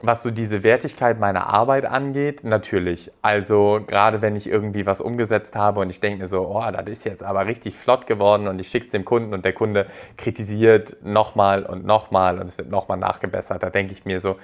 was 0.00 0.22
so 0.22 0.30
diese 0.30 0.62
Wertigkeit 0.62 1.20
meiner 1.20 1.46
Arbeit 1.48 1.84
angeht, 1.84 2.44
natürlich. 2.44 3.12
Also 3.22 3.80
gerade 3.86 4.22
wenn 4.22 4.36
ich 4.36 4.48
irgendwie 4.48 4.86
was 4.86 5.00
umgesetzt 5.00 5.54
habe 5.54 5.80
und 5.80 5.90
ich 5.90 6.00
denke 6.00 6.22
mir 6.22 6.28
so, 6.28 6.48
oh, 6.48 6.70
das 6.70 6.88
ist 6.88 7.04
jetzt 7.04 7.22
aber 7.22 7.46
richtig 7.46 7.76
flott 7.76 8.06
geworden 8.06 8.48
und 8.48 8.58
ich 8.58 8.68
schicke 8.68 8.86
es 8.86 8.90
dem 8.90 9.04
Kunden 9.04 9.34
und 9.34 9.44
der 9.44 9.52
Kunde 9.52 9.86
kritisiert 10.16 10.96
nochmal 11.02 11.64
und 11.64 11.84
nochmal 11.84 12.38
und 12.38 12.46
es 12.46 12.56
wird 12.56 12.70
nochmal 12.70 12.98
nachgebessert, 12.98 13.62
da 13.62 13.70
denke 13.70 13.92
ich 13.92 14.04
mir 14.04 14.20
so, 14.20 14.36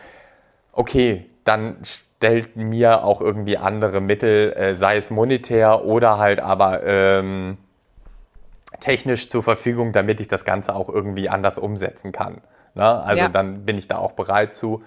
okay, 0.72 1.24
dann 1.44 1.78
stellt 1.84 2.56
mir 2.56 3.04
auch 3.04 3.20
irgendwie 3.20 3.56
andere 3.56 4.00
Mittel, 4.00 4.52
äh, 4.52 4.76
sei 4.76 4.96
es 4.96 5.10
monetär 5.10 5.84
oder 5.84 6.18
halt 6.18 6.40
aber 6.40 6.82
ähm, 6.84 7.56
technisch 8.80 9.28
zur 9.28 9.42
Verfügung, 9.42 9.92
damit 9.92 10.20
ich 10.20 10.28
das 10.28 10.44
Ganze 10.44 10.74
auch 10.74 10.88
irgendwie 10.88 11.28
anders 11.28 11.58
umsetzen 11.58 12.12
kann. 12.12 12.42
Ne? 12.76 12.84
Also 12.84 13.22
ja. 13.22 13.28
dann 13.28 13.64
bin 13.64 13.78
ich 13.78 13.88
da 13.88 13.98
auch 13.98 14.12
bereit 14.12 14.52
zu. 14.52 14.82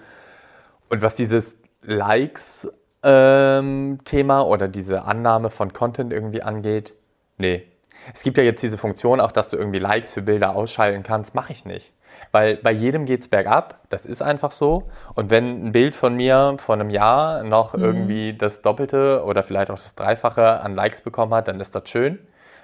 Und 0.88 1.02
was 1.02 1.14
dieses 1.14 1.58
Likes-Thema 1.82 3.60
ähm, 3.60 4.46
oder 4.46 4.68
diese 4.68 5.02
Annahme 5.02 5.50
von 5.50 5.72
Content 5.72 6.12
irgendwie 6.12 6.42
angeht, 6.42 6.94
nee. 7.36 7.66
Es 8.14 8.22
gibt 8.22 8.38
ja 8.38 8.44
jetzt 8.44 8.62
diese 8.62 8.78
Funktion 8.78 9.20
auch, 9.20 9.30
dass 9.30 9.50
du 9.50 9.58
irgendwie 9.58 9.78
Likes 9.78 10.12
für 10.12 10.22
Bilder 10.22 10.56
ausschalten 10.56 11.02
kannst. 11.02 11.34
Mache 11.34 11.52
ich 11.52 11.66
nicht. 11.66 11.92
Weil 12.32 12.56
bei 12.56 12.70
jedem 12.70 13.04
geht 13.06 13.20
es 13.20 13.28
bergab, 13.28 13.80
das 13.88 14.06
ist 14.06 14.22
einfach 14.22 14.52
so. 14.52 14.84
Und 15.14 15.30
wenn 15.30 15.66
ein 15.66 15.72
Bild 15.72 15.94
von 15.94 16.14
mir 16.14 16.56
vor 16.58 16.76
einem 16.76 16.90
Jahr 16.90 17.42
noch 17.42 17.74
mhm. 17.74 17.82
irgendwie 17.82 18.32
das 18.34 18.62
Doppelte 18.62 19.22
oder 19.24 19.42
vielleicht 19.42 19.70
auch 19.70 19.78
das 19.78 19.94
Dreifache 19.94 20.60
an 20.60 20.74
Likes 20.74 21.02
bekommen 21.02 21.34
hat, 21.34 21.48
dann 21.48 21.60
ist 21.60 21.74
das 21.74 21.88
schön. 21.88 22.18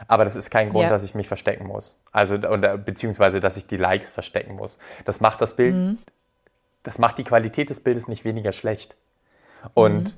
Aber 0.08 0.24
das 0.24 0.36
ist 0.36 0.50
kein 0.50 0.70
Grund, 0.70 0.84
ja. 0.84 0.90
dass 0.90 1.04
ich 1.04 1.14
mich 1.14 1.28
verstecken 1.28 1.66
muss. 1.66 1.98
Also, 2.12 2.36
oder, 2.36 2.78
beziehungsweise, 2.78 3.40
dass 3.40 3.56
ich 3.56 3.66
die 3.66 3.76
Likes 3.76 4.12
verstecken 4.12 4.56
muss. 4.56 4.78
Das 5.04 5.20
macht 5.20 5.40
das 5.40 5.56
Bild, 5.56 5.74
mhm. 5.74 5.98
das 6.82 6.98
macht 6.98 7.18
die 7.18 7.24
Qualität 7.24 7.70
des 7.70 7.80
Bildes 7.80 8.08
nicht 8.08 8.24
weniger 8.24 8.52
schlecht. 8.52 8.96
Und 9.74 10.04
mhm. 10.04 10.12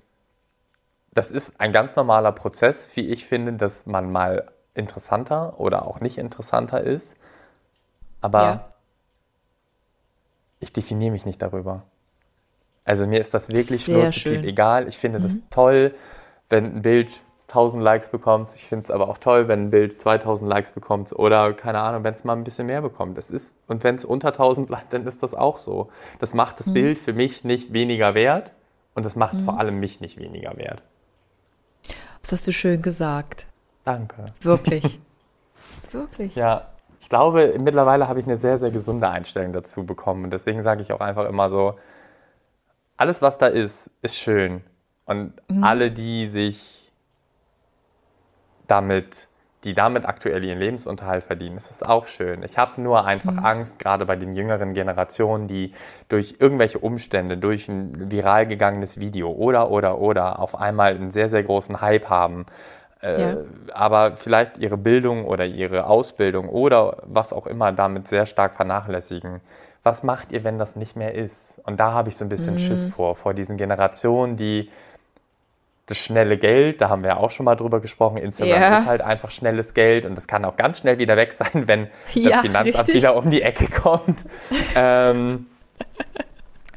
das 1.12 1.30
ist 1.30 1.60
ein 1.60 1.72
ganz 1.72 1.96
normaler 1.96 2.32
Prozess, 2.32 2.88
wie 2.94 3.08
ich 3.08 3.26
finde, 3.26 3.54
dass 3.54 3.86
man 3.86 4.10
mal 4.10 4.50
interessanter 4.74 5.58
oder 5.58 5.86
auch 5.86 6.00
nicht 6.00 6.18
interessanter 6.18 6.82
ist. 6.82 7.16
Aber 8.20 8.42
ja. 8.42 8.72
ich 10.60 10.72
definiere 10.72 11.12
mich 11.12 11.24
nicht 11.24 11.40
darüber. 11.42 11.82
Also 12.84 13.06
mir 13.06 13.20
ist 13.20 13.34
das 13.34 13.48
wirklich 13.48 13.84
schnurzpiep 13.84 14.44
egal. 14.44 14.88
Ich 14.88 14.96
finde 14.96 15.18
mhm. 15.18 15.24
das 15.24 15.42
toll, 15.50 15.94
wenn 16.48 16.76
ein 16.76 16.82
Bild 16.82 17.22
1000 17.48 17.82
Likes 17.82 18.10
bekommst. 18.10 18.54
Ich 18.54 18.68
finde 18.68 18.84
es 18.84 18.90
aber 18.90 19.08
auch 19.08 19.18
toll, 19.18 19.48
wenn 19.48 19.64
ein 19.64 19.70
Bild 19.70 20.00
2000 20.00 20.48
Likes 20.50 20.70
bekommt 20.72 21.12
oder 21.12 21.54
keine 21.54 21.80
Ahnung, 21.80 22.04
wenn 22.04 22.14
es 22.14 22.22
mal 22.22 22.36
ein 22.36 22.44
bisschen 22.44 22.66
mehr 22.66 22.82
bekommt. 22.82 23.16
Das 23.16 23.30
ist, 23.30 23.56
und 23.66 23.84
wenn 23.84 23.94
es 23.94 24.04
unter 24.04 24.28
1000 24.28 24.66
bleibt, 24.66 24.92
dann 24.92 25.06
ist 25.06 25.22
das 25.22 25.32
auch 25.34 25.58
so. 25.58 25.88
Das 26.18 26.34
macht 26.34 26.60
das 26.60 26.66
mhm. 26.66 26.74
Bild 26.74 26.98
für 26.98 27.14
mich 27.14 27.44
nicht 27.44 27.72
weniger 27.72 28.14
wert 28.14 28.52
und 28.94 29.06
das 29.06 29.16
macht 29.16 29.34
mhm. 29.34 29.44
vor 29.44 29.58
allem 29.58 29.80
mich 29.80 30.00
nicht 30.00 30.18
weniger 30.18 30.56
wert. 30.58 30.82
Das 32.20 32.32
hast 32.32 32.46
du 32.46 32.52
schön 32.52 32.82
gesagt. 32.82 33.46
Danke. 33.84 34.26
Wirklich. 34.42 35.00
Wirklich. 35.92 36.34
Ja, 36.34 36.68
ich 37.00 37.08
glaube, 37.08 37.54
mittlerweile 37.58 38.08
habe 38.08 38.20
ich 38.20 38.26
eine 38.26 38.36
sehr, 38.36 38.58
sehr 38.58 38.70
gesunde 38.70 39.08
Einstellung 39.08 39.54
dazu 39.54 39.86
bekommen. 39.86 40.24
Und 40.24 40.32
deswegen 40.34 40.62
sage 40.62 40.82
ich 40.82 40.92
auch 40.92 41.00
einfach 41.00 41.26
immer 41.26 41.48
so, 41.48 41.78
alles, 42.98 43.22
was 43.22 43.38
da 43.38 43.46
ist, 43.46 43.90
ist 44.02 44.16
schön. 44.16 44.62
Und 45.06 45.32
mhm. 45.48 45.64
alle, 45.64 45.90
die 45.90 46.28
sich 46.28 46.77
damit, 48.68 49.26
die 49.64 49.74
damit 49.74 50.06
aktuell 50.06 50.44
ihren 50.44 50.58
Lebensunterhalt 50.60 51.24
verdienen. 51.24 51.56
Das 51.56 51.70
ist 51.72 51.84
auch 51.84 52.06
schön. 52.06 52.44
Ich 52.44 52.56
habe 52.56 52.80
nur 52.80 53.04
einfach 53.04 53.32
mhm. 53.32 53.44
Angst, 53.44 53.80
gerade 53.80 54.06
bei 54.06 54.14
den 54.14 54.32
jüngeren 54.32 54.72
Generationen, 54.72 55.48
die 55.48 55.72
durch 56.08 56.36
irgendwelche 56.38 56.78
Umstände, 56.78 57.36
durch 57.36 57.68
ein 57.68 58.12
viral 58.12 58.46
gegangenes 58.46 59.00
Video 59.00 59.32
oder, 59.32 59.70
oder, 59.72 59.98
oder 59.98 60.38
auf 60.38 60.54
einmal 60.54 60.94
einen 60.94 61.10
sehr, 61.10 61.28
sehr 61.28 61.42
großen 61.42 61.80
Hype 61.80 62.08
haben, 62.08 62.46
äh, 63.02 63.20
ja. 63.20 63.36
aber 63.72 64.16
vielleicht 64.16 64.58
ihre 64.58 64.76
Bildung 64.76 65.24
oder 65.24 65.44
ihre 65.44 65.86
Ausbildung 65.86 66.48
oder 66.48 66.98
was 67.02 67.32
auch 67.32 67.46
immer 67.46 67.72
damit 67.72 68.08
sehr 68.08 68.26
stark 68.26 68.54
vernachlässigen. 68.54 69.40
Was 69.82 70.02
macht 70.02 70.32
ihr, 70.32 70.44
wenn 70.44 70.58
das 70.58 70.76
nicht 70.76 70.96
mehr 70.96 71.14
ist? 71.14 71.60
Und 71.64 71.80
da 71.80 71.92
habe 71.92 72.08
ich 72.10 72.16
so 72.16 72.24
ein 72.24 72.28
bisschen 72.28 72.54
mhm. 72.54 72.58
Schiss 72.58 72.84
vor, 72.84 73.14
vor 73.14 73.34
diesen 73.34 73.56
Generationen, 73.56 74.36
die 74.36 74.70
das 75.88 75.98
schnelle 75.98 76.36
Geld, 76.36 76.80
da 76.80 76.90
haben 76.90 77.02
wir 77.02 77.18
auch 77.18 77.30
schon 77.30 77.44
mal 77.44 77.56
drüber 77.56 77.80
gesprochen, 77.80 78.18
Instagram 78.18 78.60
ja. 78.60 78.78
ist 78.78 78.86
halt 78.86 79.00
einfach 79.00 79.30
schnelles 79.30 79.72
Geld 79.72 80.04
und 80.04 80.14
das 80.16 80.28
kann 80.28 80.44
auch 80.44 80.56
ganz 80.56 80.80
schnell 80.80 80.98
wieder 80.98 81.16
weg 81.16 81.32
sein, 81.32 81.66
wenn 81.66 81.88
ja, 82.12 82.30
das 82.30 82.40
Finanzamt 82.42 82.76
richtig. 82.76 82.94
wieder 82.94 83.16
um 83.16 83.30
die 83.30 83.42
Ecke 83.42 83.68
kommt. 83.68 84.24
ähm, 84.76 85.46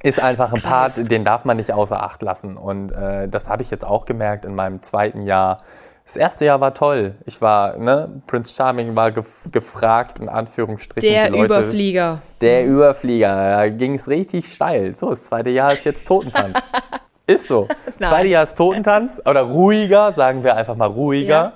ist 0.01 0.19
einfach 0.19 0.51
ein 0.53 0.61
Part, 0.61 1.11
den 1.11 1.23
darf 1.23 1.45
man 1.45 1.57
nicht 1.57 1.73
außer 1.73 2.01
Acht 2.01 2.21
lassen. 2.21 2.57
Und 2.57 2.91
äh, 2.91 3.27
das 3.27 3.49
habe 3.49 3.61
ich 3.61 3.69
jetzt 3.69 3.85
auch 3.85 4.05
gemerkt 4.05 4.45
in 4.45 4.55
meinem 4.55 4.81
zweiten 4.81 5.21
Jahr 5.21 5.61
Das 6.05 6.15
erste 6.15 6.45
Jahr 6.45 6.59
war 6.59 6.73
toll. 6.73 7.15
Ich 7.25 7.41
war, 7.41 7.77
ne, 7.77 8.21
Prince 8.27 8.55
Charming 8.55 8.95
war 8.95 9.11
gef 9.11 9.27
gefragt, 9.51 10.19
in 10.19 10.29
Anführungsstrichen. 10.29 11.07
Der 11.07 11.29
Leute, 11.29 11.45
Überflieger. 11.45 12.21
Der 12.39 12.65
Überflieger. 12.65 13.57
Da 13.57 13.69
ging 13.69 13.95
es 13.95 14.07
richtig 14.07 14.51
steil. 14.51 14.95
So, 14.95 15.09
das 15.09 15.25
zweite 15.25 15.51
Jahr 15.51 15.73
ist 15.73 15.85
jetzt 15.85 16.07
Totentanz. 16.07 16.59
ist 17.31 17.47
so. 17.47 17.67
Zweite 17.97 18.27
Jahr 18.27 18.43
ist 18.43 18.57
Totentanz 18.57 19.21
oder 19.25 19.41
ruhiger, 19.41 20.13
sagen 20.13 20.43
wir 20.43 20.55
einfach 20.55 20.75
mal 20.75 20.87
ruhiger. 20.87 21.29
Ja. 21.29 21.53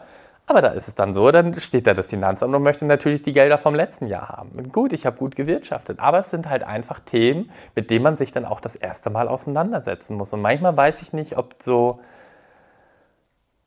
Aber 0.48 0.62
da 0.62 0.70
ist 0.70 0.88
es 0.88 0.96
dann 0.96 1.14
so, 1.14 1.32
dann 1.32 1.60
steht 1.60 1.88
da 1.88 1.96
das 1.96 2.12
Finanzamt 2.12 2.54
und 2.54 2.62
möchte 2.62 2.86
natürlich 2.86 3.24
die 3.24 3.34
Gelder 3.34 3.58
vom 3.58 3.74
letzten 3.74 4.06
Jahr 4.06 4.30
haben. 4.30 4.52
Und 4.52 4.72
gut, 4.72 4.94
ich 4.94 5.06
habe 5.08 5.18
gut 5.18 5.36
gewirtschaftet, 5.36 6.00
aber 6.00 6.20
es 6.20 6.30
sind 6.30 6.48
halt 6.48 6.64
einfach 6.64 7.00
Themen, 7.00 7.50
mit 7.74 7.90
denen 7.90 8.04
man 8.04 8.16
sich 8.16 8.32
dann 8.32 8.46
auch 8.46 8.60
das 8.60 8.76
erste 8.76 9.10
Mal 9.10 9.28
auseinandersetzen 9.28 10.16
muss. 10.16 10.34
Und 10.34 10.42
manchmal 10.42 10.78
weiß 10.78 11.02
ich 11.02 11.14
nicht, 11.14 11.38
ob 11.38 11.56
so 11.60 12.00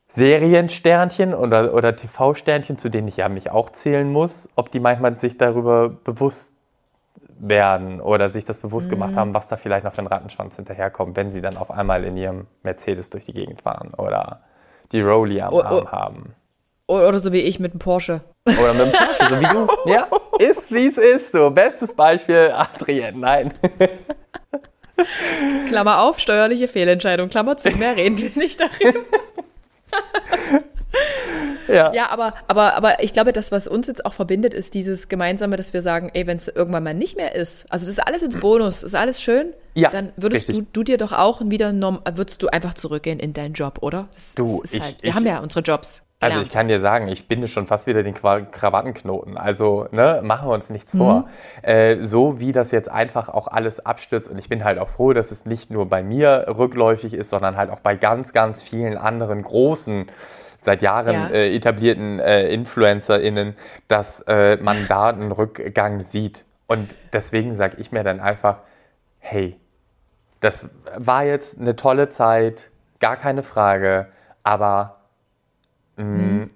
Seriensternchen 0.07 1.35
oder, 1.35 1.75
oder 1.75 1.97
TV-Sternchen, 1.97 2.79
zu 2.79 2.89
denen 2.89 3.09
ich 3.09 3.17
ja 3.17 3.29
mich 3.29 3.51
auch 3.51 3.71
zählen 3.71 4.11
muss, 4.11 4.49
ob 4.55 4.71
die 4.71 4.81
manchmal 4.81 5.19
sich 5.19 5.37
darüber 5.37 5.89
bewusst 5.89 6.55
werden 7.41 8.01
oder 8.01 8.31
sich 8.31 8.45
das 8.45 8.59
bewusst 8.59 8.89
mhm. 8.89 8.93
gemacht 8.93 9.17
haben, 9.17 9.35
was 9.35 9.49
da 9.49 9.57
vielleicht 9.57 9.85
noch 9.85 9.93
für 9.93 10.03
ein 10.03 10.07
Rattenschwanz 10.07 10.57
hinterherkommt, 10.57 11.17
wenn 11.17 11.31
sie 11.31 11.41
dann 11.41 11.57
auf 11.57 11.71
einmal 11.71 12.05
in 12.05 12.17
ihrem 12.17 12.47
Mercedes 12.63 13.11
durch 13.11 13.27
die 13.27 13.33
Gegend 13.33 13.63
fahren 13.63 13.93
oder 13.97 14.43
die 14.93 15.01
Rolli 15.01 15.41
am 15.41 15.53
oh, 15.53 15.63
Arm 15.63 15.85
oh. 15.85 15.93
haben. 15.93 16.35
Oder 16.87 17.19
so 17.19 17.33
wie 17.33 17.41
ich 17.41 17.61
mit 17.61 17.75
dem 17.75 17.79
Porsche. 17.79 18.23
Oder 18.47 18.73
mit 18.73 18.87
dem 18.87 18.93
Porsche, 18.93 19.29
so 19.29 19.41
wie 19.41 19.45
du. 19.45 19.69
Ja, 19.91 20.09
ist 20.39 20.73
wie 20.73 20.87
es 20.87 20.97
ist. 20.97 21.33
So, 21.33 21.51
bestes 21.51 21.95
Beispiel, 21.95 22.53
Adrienne, 22.55 23.19
nein. 23.19 23.55
Klammer 25.69 26.01
auf, 26.01 26.19
steuerliche 26.19 26.67
Fehlentscheidung. 26.67 27.29
Klammer 27.29 27.59
zu, 27.59 27.71
mehr 27.73 27.95
reden 27.97 28.19
wir 28.19 28.31
nicht 28.35 28.61
darüber. 28.61 29.01
ja. 31.69 31.93
ja, 31.93 32.11
aber, 32.11 32.35
aber, 32.47 32.75
aber 32.75 33.03
ich 33.03 33.13
glaube, 33.13 33.33
das, 33.33 33.53
was 33.53 33.69
uns 33.69 33.87
jetzt 33.87 34.05
auch 34.05 34.15
verbindet, 34.15 34.55
ist 34.55 34.75
dieses 34.75 35.09
Gemeinsame, 35.09 35.57
dass 35.57 35.73
wir 35.73 35.83
sagen, 35.83 36.11
ey, 36.15 36.27
wenn 36.27 36.39
es 36.39 36.49
irgendwann 36.49 36.83
mal 36.83 36.95
nicht 36.95 37.17
mehr 37.17 37.35
ist, 37.35 37.71
also 37.71 37.85
das 37.85 37.93
ist 37.93 38.07
alles 38.07 38.23
ins 38.23 38.39
Bonus, 38.41 38.83
ist 38.83 38.95
alles 38.95 39.21
schön, 39.21 39.53
ja, 39.75 39.91
dann 39.91 40.13
würdest 40.17 40.49
du, 40.49 40.67
du, 40.73 40.83
dir 40.83 40.99
doch 40.99 41.13
auch 41.13 41.41
wieder, 41.45 41.73
würdest 41.73 42.43
du 42.43 42.49
einfach 42.49 42.75
zurückgehen 42.75 43.21
in 43.21 43.33
deinen 43.33 43.55
Job, 43.55 43.79
oder? 43.81 44.09
Das, 44.13 44.35
du, 44.35 44.61
das 44.63 44.73
ich, 44.73 44.83
halt, 44.83 44.97
wir 45.03 45.11
ich, 45.11 45.17
haben 45.17 45.27
ja 45.27 45.39
unsere 45.39 45.61
Jobs. 45.61 46.09
Also 46.21 46.41
ich 46.41 46.51
kann 46.51 46.67
dir 46.67 46.81
sagen, 46.81 47.07
ich 47.07 47.29
binde 47.29 47.47
schon 47.47 47.69
fast 47.69 47.87
wieder 47.87 48.03
den 48.03 48.15
Krawattenknoten. 48.15 49.37
Also 49.37 49.87
ne, 49.93 50.21
machen 50.25 50.49
wir 50.49 50.55
uns 50.55 50.69
nichts 50.69 50.93
mhm. 50.95 50.99
vor. 50.99 51.29
Äh, 51.63 51.99
so 52.03 52.41
wie 52.41 52.51
das 52.51 52.73
jetzt 52.73 52.91
einfach 52.91 53.29
auch 53.29 53.47
alles 53.47 53.85
abstürzt 53.85 54.29
und 54.29 54.39
ich 54.39 54.49
bin 54.49 54.65
halt 54.65 54.79
auch 54.79 54.89
froh, 54.89 55.13
dass 55.13 55.31
es 55.31 55.47
nicht 55.47 55.71
nur 55.71 55.87
bei 55.87 56.03
mir 56.03 56.47
rückläufig 56.49 57.15
ist, 57.15 57.31
sondern 57.31 57.57
halt 57.57 57.71
auch 57.71 57.79
bei 57.81 57.95
ganz, 57.95 58.33
ganz 58.33 58.63
vielen 58.63 58.97
anderen 58.97 59.43
großen 59.43 60.07
seit 60.61 60.83
Jahren 60.83 61.15
ja. 61.15 61.29
äh, 61.29 61.55
etablierten 61.55 62.19
äh, 62.21 62.49
InfluencerInnen, 62.49 63.57
dass 63.87 64.21
äh, 64.27 64.57
man 64.57 64.87
da 64.89 65.09
einen 65.09 65.33
Rückgang 65.33 66.03
sieht. 66.03 66.45
Und 66.67 66.95
deswegen 67.13 67.55
sage 67.55 67.77
ich 67.79 67.93
mir 67.93 68.05
dann 68.05 68.21
einfach, 68.21 68.59
hey, 69.19 69.59
das 70.41 70.69
war 70.97 71.25
jetzt 71.25 71.59
eine 71.61 71.77
tolle 71.77 72.09
Zeit, 72.09 72.71
gar 73.01 73.17
keine 73.17 73.43
Frage, 73.43 74.09
aber 74.43 75.01
mhm. 75.97 76.51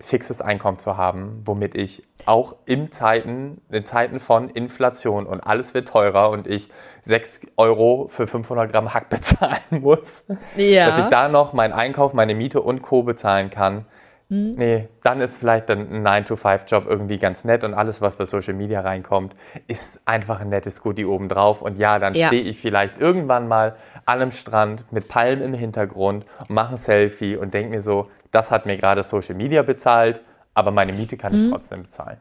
Fixes 0.00 0.40
Einkommen 0.40 0.78
zu 0.78 0.96
haben, 0.96 1.42
womit 1.44 1.74
ich 1.74 2.04
auch 2.26 2.56
in 2.66 2.92
Zeiten, 2.92 3.60
in 3.70 3.84
Zeiten 3.84 4.20
von 4.20 4.48
Inflation 4.48 5.26
und 5.26 5.40
alles 5.40 5.74
wird 5.74 5.88
teurer 5.88 6.30
und 6.30 6.46
ich 6.46 6.68
6 7.02 7.42
Euro 7.56 8.06
für 8.08 8.26
500 8.26 8.70
Gramm 8.70 8.94
Hack 8.94 9.08
bezahlen 9.10 9.58
muss, 9.70 10.24
ja. 10.56 10.86
dass 10.86 10.98
ich 10.98 11.06
da 11.06 11.28
noch 11.28 11.52
meinen 11.52 11.72
Einkauf, 11.72 12.12
meine 12.12 12.34
Miete 12.34 12.60
und 12.60 12.82
Co. 12.82 13.02
bezahlen 13.02 13.50
kann. 13.50 13.86
Mhm. 14.30 14.52
Nee, 14.56 14.88
dann 15.02 15.20
ist 15.20 15.38
vielleicht 15.38 15.70
ein 15.70 16.06
9-to-5-Job 16.06 16.84
irgendwie 16.86 17.18
ganz 17.18 17.44
nett 17.44 17.64
und 17.64 17.72
alles, 17.72 18.02
was 18.02 18.16
bei 18.16 18.26
Social 18.26 18.52
Media 18.52 18.82
reinkommt, 18.82 19.34
ist 19.68 20.00
einfach 20.04 20.40
ein 20.40 20.50
nettes 20.50 20.82
Goodie 20.82 21.06
obendrauf. 21.06 21.62
Und 21.62 21.78
ja, 21.78 21.98
dann 21.98 22.14
ja. 22.14 22.26
stehe 22.26 22.42
ich 22.42 22.60
vielleicht 22.60 23.00
irgendwann 23.00 23.48
mal 23.48 23.76
an 24.04 24.20
einem 24.20 24.32
Strand 24.32 24.84
mit 24.92 25.08
Palmen 25.08 25.42
im 25.42 25.54
Hintergrund 25.54 26.26
und 26.40 26.50
mache 26.50 26.72
ein 26.72 26.76
Selfie 26.76 27.36
und 27.36 27.54
denke 27.54 27.70
mir 27.70 27.82
so, 27.82 28.10
das 28.30 28.50
hat 28.50 28.66
mir 28.66 28.76
gerade 28.76 29.02
Social 29.02 29.34
Media 29.34 29.62
bezahlt, 29.62 30.20
aber 30.54 30.70
meine 30.70 30.92
Miete 30.92 31.16
kann 31.16 31.34
ich 31.34 31.40
mhm. 31.40 31.50
trotzdem 31.50 31.82
bezahlen. 31.82 32.18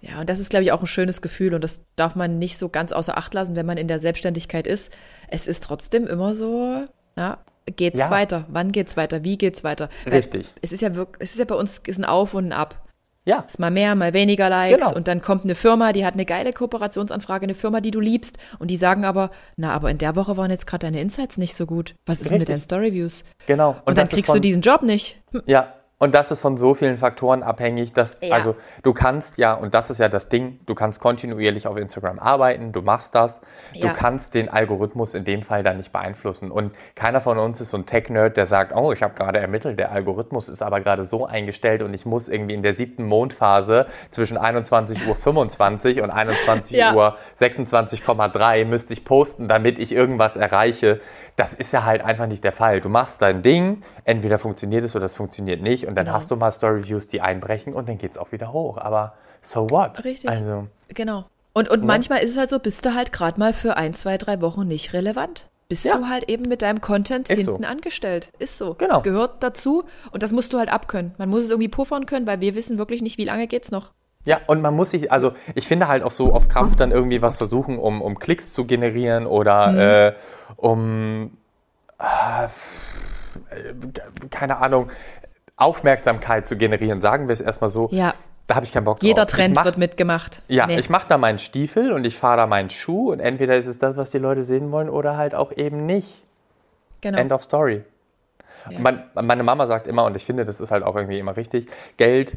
Ja, 0.00 0.20
und 0.20 0.28
das 0.28 0.38
ist, 0.38 0.50
glaube 0.50 0.64
ich, 0.64 0.72
auch 0.72 0.80
ein 0.80 0.86
schönes 0.86 1.22
Gefühl 1.22 1.54
und 1.54 1.62
das 1.64 1.80
darf 1.96 2.14
man 2.14 2.38
nicht 2.38 2.58
so 2.58 2.68
ganz 2.68 2.92
außer 2.92 3.16
Acht 3.16 3.32
lassen, 3.32 3.56
wenn 3.56 3.66
man 3.66 3.78
in 3.78 3.88
der 3.88 3.98
Selbstständigkeit 3.98 4.66
ist. 4.66 4.92
Es 5.28 5.46
ist 5.46 5.62
trotzdem 5.64 6.06
immer 6.06 6.34
so, 6.34 6.84
ja, 7.16 7.38
geht's 7.66 7.98
ja. 7.98 8.10
weiter? 8.10 8.44
Wann 8.48 8.72
geht's 8.72 8.96
weiter? 8.96 9.24
Wie 9.24 9.38
geht's 9.38 9.64
weiter? 9.64 9.88
Richtig. 10.06 10.46
Weil 10.46 10.60
es 10.62 10.72
ist 10.72 10.82
ja 10.82 10.94
wirklich, 10.94 11.22
es 11.22 11.32
ist 11.32 11.38
ja 11.38 11.44
bei 11.44 11.54
uns 11.54 11.78
ist 11.78 11.98
ein 11.98 12.04
Auf 12.04 12.34
und 12.34 12.46
ein 12.46 12.52
Ab. 12.52 12.83
Ja. 13.26 13.40
Ist 13.40 13.58
mal 13.58 13.70
mehr, 13.70 13.94
mal 13.94 14.12
weniger 14.12 14.50
Likes 14.50 14.84
genau. 14.84 14.96
und 14.96 15.08
dann 15.08 15.22
kommt 15.22 15.44
eine 15.44 15.54
Firma, 15.54 15.92
die 15.92 16.04
hat 16.04 16.14
eine 16.14 16.26
geile 16.26 16.52
Kooperationsanfrage, 16.52 17.44
eine 17.44 17.54
Firma, 17.54 17.80
die 17.80 17.90
du 17.90 18.00
liebst 18.00 18.38
und 18.58 18.70
die 18.70 18.76
sagen 18.76 19.04
aber, 19.04 19.30
na, 19.56 19.72
aber 19.72 19.90
in 19.90 19.98
der 19.98 20.14
Woche 20.14 20.36
waren 20.36 20.50
jetzt 20.50 20.66
gerade 20.66 20.86
deine 20.86 21.00
Insights 21.00 21.38
nicht 21.38 21.54
so 21.54 21.64
gut. 21.66 21.94
Was 22.04 22.20
ist 22.20 22.26
Richtig. 22.26 22.40
mit 22.40 22.48
deinen 22.50 22.60
Storyviews? 22.60 23.24
Genau. 23.46 23.70
Und, 23.70 23.88
und 23.88 23.98
dann 23.98 24.08
kriegst 24.08 24.26
von, 24.26 24.36
du 24.36 24.40
diesen 24.40 24.60
Job 24.60 24.82
nicht. 24.82 25.22
Hm. 25.32 25.42
Ja, 25.46 25.74
und 25.98 26.14
das 26.14 26.30
ist 26.32 26.40
von 26.40 26.56
so 26.56 26.74
vielen 26.74 26.96
Faktoren 26.96 27.44
abhängig, 27.44 27.92
dass, 27.92 28.18
ja. 28.20 28.34
also 28.34 28.56
du 28.82 28.92
kannst 28.92 29.38
ja, 29.38 29.54
und 29.54 29.74
das 29.74 29.90
ist 29.90 29.98
ja 29.98 30.08
das 30.08 30.28
Ding, 30.28 30.58
du 30.66 30.74
kannst 30.74 31.00
kontinuierlich 31.00 31.68
auf 31.68 31.76
Instagram 31.76 32.18
arbeiten, 32.18 32.72
du 32.72 32.82
machst 32.82 33.14
das, 33.14 33.40
ja. 33.72 33.88
du 33.88 33.94
kannst 33.94 34.34
den 34.34 34.48
Algorithmus 34.48 35.14
in 35.14 35.24
dem 35.24 35.42
Fall 35.42 35.62
dann 35.62 35.76
nicht 35.76 35.92
beeinflussen. 35.92 36.50
Und 36.50 36.72
keiner 36.96 37.20
von 37.20 37.38
uns 37.38 37.60
ist 37.60 37.70
so 37.70 37.78
ein 37.78 37.86
Tech-Nerd, 37.86 38.36
der 38.36 38.46
sagt, 38.46 38.74
oh, 38.74 38.92
ich 38.92 39.04
habe 39.04 39.14
gerade 39.14 39.38
ermittelt, 39.38 39.78
der 39.78 39.92
Algorithmus 39.92 40.48
ist 40.48 40.62
aber 40.62 40.80
gerade 40.80 41.04
so 41.04 41.26
eingestellt 41.26 41.80
und 41.80 41.94
ich 41.94 42.04
muss 42.06 42.28
irgendwie 42.28 42.54
in 42.54 42.62
der 42.62 42.74
siebten 42.74 43.04
Mondphase 43.04 43.86
zwischen 44.10 44.36
21.25 44.36 45.98
Uhr 45.98 46.04
und 46.04 46.10
21.26,3 46.12 46.76
ja. 46.76 46.94
Uhr 46.94 47.16
26,3 47.38 48.64
müsste 48.64 48.92
ich 48.92 49.04
posten, 49.04 49.46
damit 49.46 49.78
ich 49.78 49.92
irgendwas 49.92 50.34
erreiche. 50.34 51.00
Das 51.36 51.52
ist 51.52 51.72
ja 51.72 51.84
halt 51.84 52.02
einfach 52.02 52.26
nicht 52.26 52.44
der 52.44 52.52
Fall. 52.52 52.80
Du 52.80 52.88
machst 52.88 53.20
dein 53.20 53.42
Ding, 53.42 53.82
entweder 54.04 54.38
funktioniert 54.38 54.84
es 54.84 54.94
oder 54.94 55.06
es 55.06 55.16
funktioniert 55.16 55.60
nicht. 55.60 55.86
Und 55.86 55.96
dann 55.96 56.06
genau. 56.06 56.16
hast 56.16 56.30
du 56.30 56.36
mal 56.36 56.52
Story-Views, 56.52 57.08
die 57.08 57.20
einbrechen 57.20 57.74
und 57.74 57.88
dann 57.88 57.98
geht 57.98 58.12
es 58.12 58.18
auch 58.18 58.32
wieder 58.32 58.52
hoch. 58.52 58.78
Aber 58.78 59.14
so 59.40 59.68
what? 59.70 60.04
Richtig. 60.04 60.30
Also, 60.30 60.68
genau. 60.88 61.24
Und, 61.52 61.68
und 61.68 61.80
ja. 61.80 61.86
manchmal 61.86 62.20
ist 62.20 62.30
es 62.30 62.36
halt 62.36 62.50
so, 62.50 62.58
bist 62.58 62.84
du 62.86 62.94
halt 62.94 63.12
gerade 63.12 63.38
mal 63.38 63.52
für 63.52 63.76
ein, 63.76 63.94
zwei, 63.94 64.18
drei 64.18 64.40
Wochen 64.40 64.66
nicht 64.66 64.92
relevant. 64.92 65.48
Bist 65.68 65.84
ja. 65.84 65.96
du 65.96 66.08
halt 66.08 66.28
eben 66.28 66.46
mit 66.46 66.62
deinem 66.62 66.80
Content 66.80 67.30
ist 67.30 67.38
hinten 67.44 67.62
so. 67.62 67.68
angestellt. 67.68 68.30
Ist 68.38 68.58
so. 68.58 68.74
Genau. 68.74 69.00
Gehört 69.00 69.42
dazu. 69.42 69.84
Und 70.10 70.22
das 70.22 70.32
musst 70.32 70.52
du 70.52 70.58
halt 70.58 70.68
abkönnen. 70.68 71.14
Man 71.16 71.30
muss 71.30 71.44
es 71.44 71.50
irgendwie 71.50 71.68
puffern 71.68 72.06
können, 72.06 72.26
weil 72.26 72.40
wir 72.40 72.54
wissen 72.54 72.76
wirklich 72.76 73.02
nicht, 73.02 73.18
wie 73.18 73.24
lange 73.24 73.46
geht's 73.46 73.70
noch. 73.70 73.92
Ja, 74.24 74.40
und 74.46 74.62
man 74.62 74.74
muss 74.74 74.90
sich, 74.90 75.12
also 75.12 75.32
ich 75.54 75.66
finde 75.66 75.88
halt 75.88 76.02
auch 76.02 76.10
so 76.10 76.32
auf 76.32 76.48
Krampf 76.48 76.76
dann 76.76 76.92
irgendwie 76.92 77.20
was 77.20 77.36
versuchen, 77.36 77.78
um, 77.78 78.00
um 78.00 78.18
Klicks 78.18 78.52
zu 78.52 78.64
generieren 78.64 79.26
oder 79.26 79.68
mhm. 79.68 79.78
äh, 79.78 80.12
um, 80.56 81.36
äh, 81.98 82.48
keine 84.30 84.58
Ahnung, 84.58 84.90
Aufmerksamkeit 85.56 86.48
zu 86.48 86.56
generieren, 86.56 87.00
sagen 87.00 87.28
wir 87.28 87.32
es 87.32 87.40
erstmal 87.40 87.70
so. 87.70 87.88
Ja. 87.92 88.14
Da 88.46 88.56
habe 88.56 88.66
ich 88.66 88.72
keinen 88.72 88.84
Bock 88.84 89.00
drauf. 89.00 89.06
Jeder 89.06 89.26
Trend 89.26 89.54
mach, 89.54 89.64
wird 89.64 89.78
mitgemacht. 89.78 90.42
Ja, 90.48 90.66
nee. 90.66 90.78
ich 90.78 90.90
mache 90.90 91.06
da 91.08 91.16
meinen 91.16 91.38
Stiefel 91.38 91.92
und 91.92 92.06
ich 92.06 92.16
fahre 92.16 92.38
da 92.38 92.46
meinen 92.46 92.68
Schuh 92.68 93.12
und 93.12 93.20
entweder 93.20 93.56
ist 93.56 93.66
es 93.66 93.78
das, 93.78 93.96
was 93.96 94.10
die 94.10 94.18
Leute 94.18 94.44
sehen 94.44 94.70
wollen 94.70 94.90
oder 94.90 95.16
halt 95.16 95.34
auch 95.34 95.50
eben 95.52 95.86
nicht. 95.86 96.22
Genau. 97.00 97.18
End 97.18 97.32
of 97.32 97.42
Story. 97.42 97.84
Ja. 98.68 98.78
Mein, 98.80 99.04
meine 99.14 99.42
Mama 99.42 99.66
sagt 99.66 99.86
immer, 99.86 100.04
und 100.04 100.16
ich 100.16 100.24
finde, 100.24 100.44
das 100.44 100.60
ist 100.60 100.70
halt 100.70 100.84
auch 100.84 100.94
irgendwie 100.96 101.18
immer 101.18 101.36
richtig, 101.36 101.68
Geld 101.96 102.36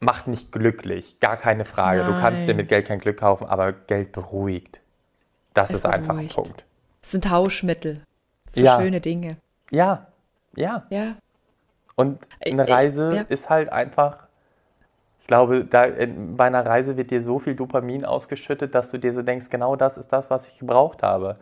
macht 0.00 0.26
nicht 0.26 0.50
glücklich, 0.50 1.20
gar 1.20 1.36
keine 1.36 1.64
Frage. 1.64 2.00
Nein. 2.00 2.14
Du 2.14 2.20
kannst 2.20 2.48
dir 2.48 2.54
mit 2.54 2.68
Geld 2.68 2.86
kein 2.86 2.98
Glück 2.98 3.18
kaufen, 3.18 3.46
aber 3.46 3.72
Geld 3.72 4.12
beruhigt. 4.12 4.80
Das 5.54 5.70
es 5.70 5.76
ist 5.76 5.82
beruhigt. 5.82 5.98
einfach 5.98 6.16
ein 6.16 6.28
Punkt. 6.28 6.64
Es 7.02 7.12
sind 7.12 7.24
Tauschmittel 7.24 8.02
für 8.52 8.60
ja. 8.60 8.80
schöne 8.80 9.00
Dinge. 9.00 9.36
Ja, 9.70 10.06
ja. 10.56 10.84
Ja. 10.90 11.16
Und 11.96 12.18
eine 12.44 12.66
Reise 12.68 13.14
ja. 13.14 13.22
ist 13.28 13.50
halt 13.50 13.70
einfach, 13.70 14.26
ich 15.20 15.26
glaube, 15.26 15.66
da, 15.66 15.86
bei 16.36 16.46
einer 16.46 16.64
Reise 16.64 16.96
wird 16.96 17.10
dir 17.10 17.20
so 17.20 17.38
viel 17.38 17.54
Dopamin 17.54 18.06
ausgeschüttet, 18.06 18.74
dass 18.74 18.90
du 18.90 18.98
dir 18.98 19.12
so 19.12 19.22
denkst, 19.22 19.50
genau 19.50 19.76
das 19.76 19.98
ist 19.98 20.08
das, 20.08 20.30
was 20.30 20.48
ich 20.48 20.58
gebraucht 20.58 21.02
habe. 21.02 21.36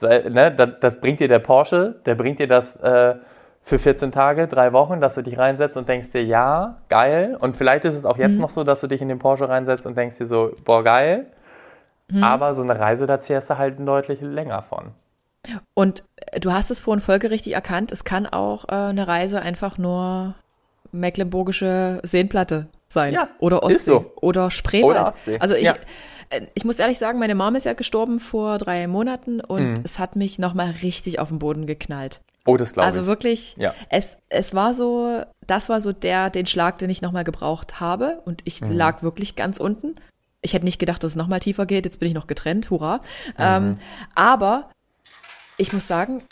Ne, 0.00 0.52
das, 0.52 0.70
das, 0.80 1.00
bringt 1.00 1.20
dir 1.20 1.28
der 1.28 1.40
Porsche, 1.40 2.00
der 2.06 2.14
bringt 2.14 2.38
dir 2.38 2.46
das 2.46 2.76
äh, 2.76 3.16
für 3.62 3.78
14 3.78 4.10
Tage, 4.10 4.48
drei 4.48 4.72
Wochen, 4.72 5.00
dass 5.00 5.14
du 5.14 5.22
dich 5.22 5.38
reinsetzt 5.38 5.76
und 5.76 5.88
denkst 5.88 6.12
dir, 6.12 6.24
ja, 6.24 6.78
geil. 6.88 7.36
Und 7.38 7.56
vielleicht 7.56 7.84
ist 7.84 7.94
es 7.94 8.04
auch 8.04 8.18
jetzt 8.18 8.34
mhm. 8.34 8.42
noch 8.42 8.50
so, 8.50 8.64
dass 8.64 8.80
du 8.80 8.86
dich 8.86 9.00
in 9.00 9.08
den 9.08 9.18
Porsche 9.18 9.48
reinsetzt 9.48 9.86
und 9.86 9.96
denkst 9.96 10.18
dir 10.18 10.26
so, 10.26 10.52
boah, 10.64 10.82
geil. 10.82 11.26
Mhm. 12.10 12.24
Aber 12.24 12.54
so 12.54 12.62
eine 12.62 12.78
Reise, 12.78 13.06
da 13.06 13.20
zehrst 13.20 13.50
du 13.50 13.58
halt 13.58 13.76
deutlich 13.78 14.20
länger 14.20 14.62
von. 14.62 14.92
Und 15.74 16.04
äh, 16.16 16.40
du 16.40 16.52
hast 16.52 16.70
es 16.70 16.80
vorhin 16.80 17.00
folgerichtig 17.00 17.52
erkannt, 17.54 17.92
es 17.92 18.04
kann 18.04 18.26
auch 18.26 18.68
äh, 18.68 18.72
eine 18.72 19.06
Reise 19.06 19.40
einfach 19.40 19.78
nur 19.78 20.34
mecklenburgische 20.92 22.00
Seenplatte 22.02 22.66
sein. 22.88 23.14
Ja, 23.14 23.28
oder 23.38 23.62
Ostsee. 23.62 23.78
So. 23.78 24.12
Oder 24.20 24.50
Spreewald. 24.50 24.96
Oder 24.96 25.08
Ostsee. 25.08 25.38
Also 25.38 25.54
ich, 25.54 25.64
ja. 25.64 25.76
Äh, 26.30 26.46
ich 26.54 26.64
muss 26.64 26.78
ehrlich 26.78 26.98
sagen, 26.98 27.18
meine 27.18 27.34
Mom 27.34 27.54
ist 27.54 27.64
ja 27.64 27.74
gestorben 27.74 28.20
vor 28.20 28.58
drei 28.58 28.86
Monaten 28.86 29.40
und 29.40 29.72
mhm. 29.72 29.80
es 29.84 29.98
hat 29.98 30.16
mich 30.16 30.38
nochmal 30.38 30.74
richtig 30.82 31.18
auf 31.18 31.28
den 31.28 31.38
Boden 31.38 31.66
geknallt. 31.66 32.20
Oh, 32.46 32.56
das 32.56 32.72
glaube 32.72 32.86
Also 32.86 33.00
ich. 33.02 33.06
wirklich, 33.06 33.54
Ja. 33.58 33.74
es, 33.90 34.16
es 34.28 34.54
war 34.54 34.74
so, 34.74 35.22
das 35.46 35.68
war 35.68 35.80
so 35.80 35.92
der, 35.92 36.30
den 36.30 36.46
Schlag, 36.46 36.78
den 36.78 36.90
ich 36.90 37.02
nochmal 37.02 37.24
gebraucht 37.24 37.80
habe. 37.80 38.20
Und 38.24 38.42
ich 38.44 38.60
Mhm. 38.60 38.72
lag 38.72 39.02
wirklich 39.02 39.36
ganz 39.36 39.58
unten. 39.58 39.96
Ich 40.42 40.54
hätte 40.54 40.64
nicht 40.64 40.78
gedacht, 40.78 41.02
dass 41.04 41.10
es 41.12 41.16
nochmal 41.16 41.40
tiefer 41.40 41.66
geht. 41.66 41.84
Jetzt 41.84 42.00
bin 42.00 42.08
ich 42.08 42.14
noch 42.14 42.26
getrennt, 42.26 42.70
hurra. 42.70 42.96
Mhm. 43.28 43.34
Ähm, 43.38 43.78
aber 44.14 44.70
ich 45.58 45.72
muss 45.72 45.86
sagen, 45.86 46.22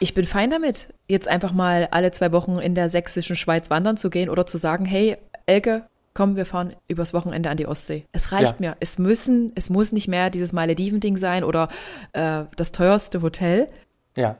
ich 0.00 0.14
bin 0.14 0.26
fein 0.26 0.50
damit, 0.50 0.88
jetzt 1.08 1.28
einfach 1.28 1.52
mal 1.52 1.88
alle 1.90 2.10
zwei 2.10 2.32
Wochen 2.32 2.58
in 2.58 2.74
der 2.74 2.90
sächsischen 2.90 3.36
Schweiz 3.36 3.70
wandern 3.70 3.96
zu 3.96 4.10
gehen 4.10 4.28
oder 4.28 4.46
zu 4.46 4.58
sagen, 4.58 4.84
hey, 4.84 5.16
Elke, 5.46 5.86
komm, 6.12 6.34
wir 6.36 6.44
fahren 6.44 6.74
übers 6.88 7.14
Wochenende 7.14 7.48
an 7.50 7.56
die 7.56 7.66
Ostsee. 7.66 8.04
Es 8.12 8.32
reicht 8.32 8.60
Ja. 8.60 8.70
mir. 8.70 8.76
Es 8.80 8.98
müssen, 8.98 9.52
es 9.54 9.70
muss 9.70 9.92
nicht 9.92 10.08
mehr 10.08 10.28
dieses 10.30 10.52
Malediven-Ding 10.52 11.16
sein 11.18 11.44
oder 11.44 11.68
äh, 12.14 12.42
das 12.56 12.72
teuerste 12.72 13.22
Hotel 13.22 13.68
Ja. 14.16 14.36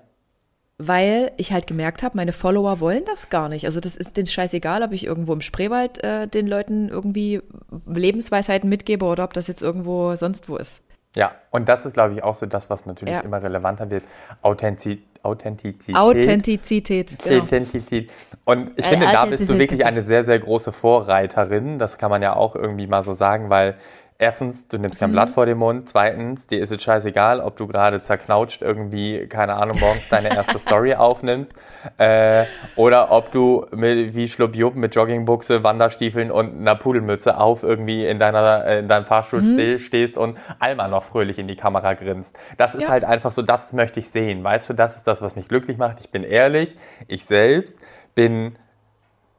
Weil 0.78 1.32
ich 1.38 1.52
halt 1.52 1.66
gemerkt 1.66 2.02
habe, 2.02 2.16
meine 2.16 2.32
Follower 2.32 2.80
wollen 2.80 3.04
das 3.06 3.30
gar 3.30 3.48
nicht. 3.48 3.64
Also 3.64 3.80
das 3.80 3.96
ist 3.96 4.16
denen 4.16 4.26
scheißegal, 4.26 4.82
ob 4.82 4.92
ich 4.92 5.06
irgendwo 5.06 5.32
im 5.32 5.40
Spreewald 5.40 6.02
äh, 6.04 6.28
den 6.28 6.46
Leuten 6.46 6.88
irgendwie 6.88 7.40
Lebensweisheiten 7.86 8.68
mitgebe 8.68 9.04
oder 9.06 9.24
ob 9.24 9.32
das 9.32 9.46
jetzt 9.46 9.62
irgendwo 9.62 10.14
sonst 10.16 10.48
wo 10.48 10.56
ist. 10.56 10.82
Ja, 11.14 11.32
und 11.50 11.66
das 11.66 11.86
ist, 11.86 11.94
glaube 11.94 12.12
ich, 12.12 12.22
auch 12.22 12.34
so 12.34 12.44
das, 12.44 12.68
was 12.68 12.84
natürlich 12.84 13.14
Ja. 13.14 13.20
immer 13.20 13.42
relevanter 13.42 13.88
wird. 13.90 14.04
Authentiz 14.42 14.98
Authentizität. 15.22 15.96
Authentizität. 15.96 17.16
Genau. 17.24 17.42
Authentizität. 17.42 18.10
Und 18.44 18.70
ich 18.78 18.84
Äh, 18.86 18.90
finde, 18.90 19.06
da 19.10 19.24
bist 19.24 19.48
du 19.48 19.58
wirklich 19.58 19.84
eine 19.84 20.02
sehr, 20.02 20.22
sehr 20.22 20.38
große 20.38 20.70
Vorreiterin. 20.72 21.78
Das 21.80 21.98
kann 21.98 22.10
man 22.10 22.22
ja 22.22 22.36
auch 22.36 22.54
irgendwie 22.54 22.86
mal 22.86 23.02
so 23.02 23.12
sagen, 23.12 23.50
weil 23.50 23.74
erstens, 24.18 24.68
du 24.68 24.78
nimmst 24.78 24.98
kein 24.98 25.10
Mhm. 25.10 25.14
Blatt 25.14 25.30
vor 25.30 25.46
den 25.46 25.58
Mund. 25.58 25.88
Zweitens, 25.88 26.46
dir 26.46 26.60
ist 26.62 26.70
es 26.72 26.82
scheißegal, 26.82 27.40
ob 27.40 27.56
du 27.56 27.66
gerade 27.66 28.02
zerknautscht 28.02 28.62
irgendwie, 28.62 29.26
keine 29.26 29.54
Ahnung, 29.54 29.78
morgens 29.80 30.08
deine 30.08 30.30
erste 30.30 30.58
Story 30.58 30.94
aufnimmst. 30.94 31.52
Äh, 31.98 32.46
oder 32.74 33.10
ob 33.12 33.30
du 33.32 33.66
mit, 33.72 34.14
wie 34.14 34.26
Schlubjupp 34.28 34.74
mit 34.74 34.94
Joggingbuchse, 34.94 35.62
Wanderstiefeln 35.64 36.30
und 36.30 36.58
einer 36.60 36.74
Pudelmütze 36.74 37.38
auf 37.38 37.62
irgendwie 37.62 38.06
in, 38.06 38.18
deiner, 38.18 38.64
äh, 38.66 38.78
in 38.78 38.88
deinem 38.88 39.04
Fahrstuhl 39.04 39.40
Mhm. 39.42 39.52
ste 39.54 39.78
stehst 39.78 40.16
und 40.18 40.38
Alma 40.58 40.88
noch 40.88 41.02
fröhlich 41.02 41.38
in 41.38 41.48
die 41.48 41.56
Kamera 41.56 41.94
grinst. 41.94 42.36
Das 42.56 42.74
ist 42.74 42.84
Ja. 42.84 42.88
halt 42.90 43.04
einfach 43.04 43.32
so, 43.32 43.42
das 43.42 43.72
möchte 43.72 44.00
ich 44.00 44.10
sehen. 44.10 44.42
Weißt 44.42 44.68
du, 44.68 44.74
das 44.74 44.96
ist 44.96 45.06
das, 45.06 45.22
was 45.22 45.36
mich 45.36 45.48
glücklich 45.48 45.78
macht. 45.78 46.00
Ich 46.00 46.10
bin 46.10 46.24
ehrlich, 46.24 46.76
ich 47.08 47.24
selbst 47.26 47.78
bin 48.14 48.56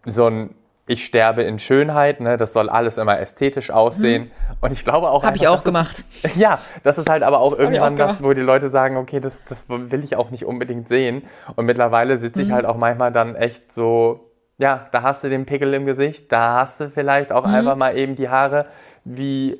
so 0.06 0.28
ein, 0.28 0.56
ich 0.90 1.04
sterbe 1.06 1.44
in 1.44 1.60
Schönheit, 1.60 2.22
ne? 2.22 2.38
das 2.38 2.54
soll 2.54 2.70
alles 2.70 2.98
immer 2.98 3.20
ästhetisch 3.20 3.70
aussehen. 3.72 4.32
Und 4.62 4.72
ich 4.72 4.84
glaube 4.86 5.10
auch. 5.12 5.24
Habe 5.24 5.36
Mhm. 5.38 5.42
ich 5.42 5.48
auch 5.50 5.64
gemacht. 5.64 6.04
Ist, 6.24 6.36
ja, 6.38 6.60
das 6.84 6.98
ist 6.98 7.10
halt 7.10 7.24
aber 7.24 7.40
auch 7.42 7.58
irgendwann 7.58 7.94
auch 7.94 7.98
das, 8.08 8.24
wo 8.24 8.34
die 8.34 8.42
Leute 8.42 8.70
sagen, 8.70 8.96
okay, 8.98 9.20
das, 9.20 9.44
das 9.44 9.66
will 9.70 10.04
ich 10.04 10.16
auch 10.16 10.32
nicht 10.32 10.46
unbedingt 10.46 10.88
sehen. 10.88 11.24
Und 11.56 11.66
mittlerweile 11.66 12.18
sitze 12.18 12.40
Mhm. 12.40 12.46
ich 12.48 12.52
halt 12.54 12.66
auch 12.66 12.78
manchmal 12.78 13.12
dann 13.12 13.36
echt 13.36 13.72
so, 13.72 14.32
ja, 14.58 14.88
da 14.92 15.02
hast 15.04 15.24
du 15.24 15.30
den 15.30 15.46
Pickel 15.46 15.74
im 15.74 15.86
Gesicht, 15.86 16.32
da 16.32 16.62
hast 16.62 16.80
du 16.80 16.90
vielleicht 16.90 17.32
auch 17.34 17.46
Mhm. 17.46 17.54
einfach 17.54 17.76
mal 17.76 17.98
eben 17.98 18.16
die 18.16 18.30
Haare 18.30 18.66
wie 19.04 19.60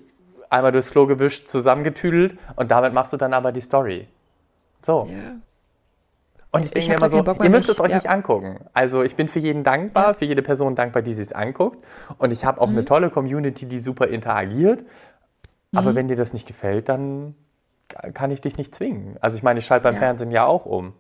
einmal 0.50 0.72
durchs 0.72 0.92
Klo 0.92 1.08
gewischt, 1.08 1.50
zusammengetüdelt 1.50 2.38
und 2.56 2.72
damit 2.72 2.94
machst 2.94 3.12
du 3.12 3.18
dann 3.18 3.34
aber 3.34 3.52
die 3.52 3.62
Story. 3.62 4.08
So. 4.82 5.10
Ja. 5.12 5.36
Und 6.58 6.66
ich 6.66 6.72
denke 6.72 6.94
immer 6.96 7.10
so, 7.10 7.24
Bock 7.24 7.44
ihr 7.44 7.50
müsst 7.50 7.70
es 7.70 7.80
euch 7.80 7.90
ja. 7.90 7.96
nicht 7.96 8.10
angucken. 8.10 8.60
Also 8.74 9.04
ich 9.04 9.16
bin 9.16 9.28
für 9.28 9.40
jeden 9.40 9.64
dankbar, 9.64 10.08
Ja. 10.08 10.14
für 10.14 10.26
jede 10.26 10.42
Person 10.42 10.76
dankbar, 10.76 11.02
die 11.02 11.12
es 11.12 11.32
anguckt. 11.32 11.84
Und 12.18 12.32
ich 12.32 12.46
habe 12.46 12.60
auch 12.62 12.68
Mhm. 12.68 12.78
eine 12.78 12.86
tolle 12.86 13.10
Community, 13.10 13.66
die 13.66 13.80
super 13.80 14.08
interagiert. 14.08 14.82
Mhm. 15.72 15.78
Aber 15.80 15.96
wenn 15.96 16.08
dir 16.08 16.16
das 16.18 16.34
nicht 16.34 16.48
gefällt, 16.48 16.90
dann 16.90 17.36
kann 18.14 18.32
ich 18.32 18.42
dich 18.42 18.58
nicht 18.58 18.76
zwingen. 18.76 19.18
Also 19.22 19.38
ich 19.38 19.44
meine, 19.44 19.60
ich 19.60 19.66
schalte 19.66 19.86
beim. 19.86 19.96
Fernsehen 19.96 20.32
ja 20.32 20.46
auch 20.46 20.66
um. 20.66 20.94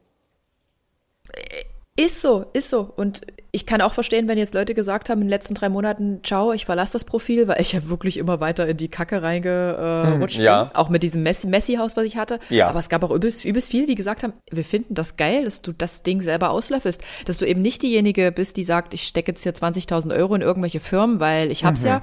Ist 1.99 2.21
so, 2.21 2.45
ist 2.53 2.69
so. 2.69 2.93
Und 2.95 3.21
ich 3.51 3.65
kann 3.65 3.81
auch 3.81 3.93
verstehen, 3.93 4.27
wenn 4.27 4.37
jetzt 4.37 4.53
Leute 4.53 4.75
gesagt 4.75 5.09
haben 5.09 5.19
in 5.21 5.25
den 5.27 5.29
letzten 5.31 5.55
drei 5.55 5.67
Monaten, 5.67 6.19
ciao, 6.23 6.51
ich 6.53 6.65
verlasse 6.65 6.93
das 6.93 7.05
Profil, 7.05 7.47
weil 7.47 7.59
ich 7.59 7.71
ja 7.71 7.89
wirklich 7.89 8.17
immer 8.17 8.39
weiter 8.39 8.67
in 8.67 8.77
die 8.77 8.87
Kacke 8.87 9.23
reingerutscht 9.23 10.37
Hm, 10.37 10.43
ja. 10.43 10.63
bin. 10.65 10.75
Auch 10.75 10.89
mit 10.89 11.01
diesem 11.01 11.23
Messi- 11.23 11.47
Messi-Haus, 11.47 11.97
was 11.97 12.03
ich 12.05 12.15
hatte. 12.17 12.39
Ja. 12.51 12.67
Aber 12.67 12.77
es 12.79 12.89
gab 12.89 13.03
auch 13.03 13.09
übelst, 13.09 13.45
übelst 13.45 13.69
viele, 13.71 13.87
die 13.87 13.95
gesagt 13.95 14.21
haben, 14.21 14.33
wir 14.51 14.63
finden 14.63 14.93
das 14.93 15.17
geil, 15.17 15.45
dass 15.45 15.63
du 15.63 15.71
das 15.71 16.03
Ding 16.03 16.21
selber 16.21 16.51
auslöffelst. 16.51 17.01
Dass 17.25 17.39
du 17.39 17.45
eben 17.47 17.63
nicht 17.63 17.81
diejenige 17.81 18.31
bist, 18.31 18.57
die 18.57 18.63
sagt, 18.63 18.93
ich 18.93 19.03
stecke 19.03 19.31
jetzt 19.31 19.41
hier 19.41 19.53
20.000 19.55 20.15
Euro 20.15 20.35
in 20.35 20.41
irgendwelche 20.41 20.79
Firmen, 20.79 21.19
weil 21.19 21.49
ich 21.49 21.65
hab's 21.65 21.83
ja. 21.83 22.01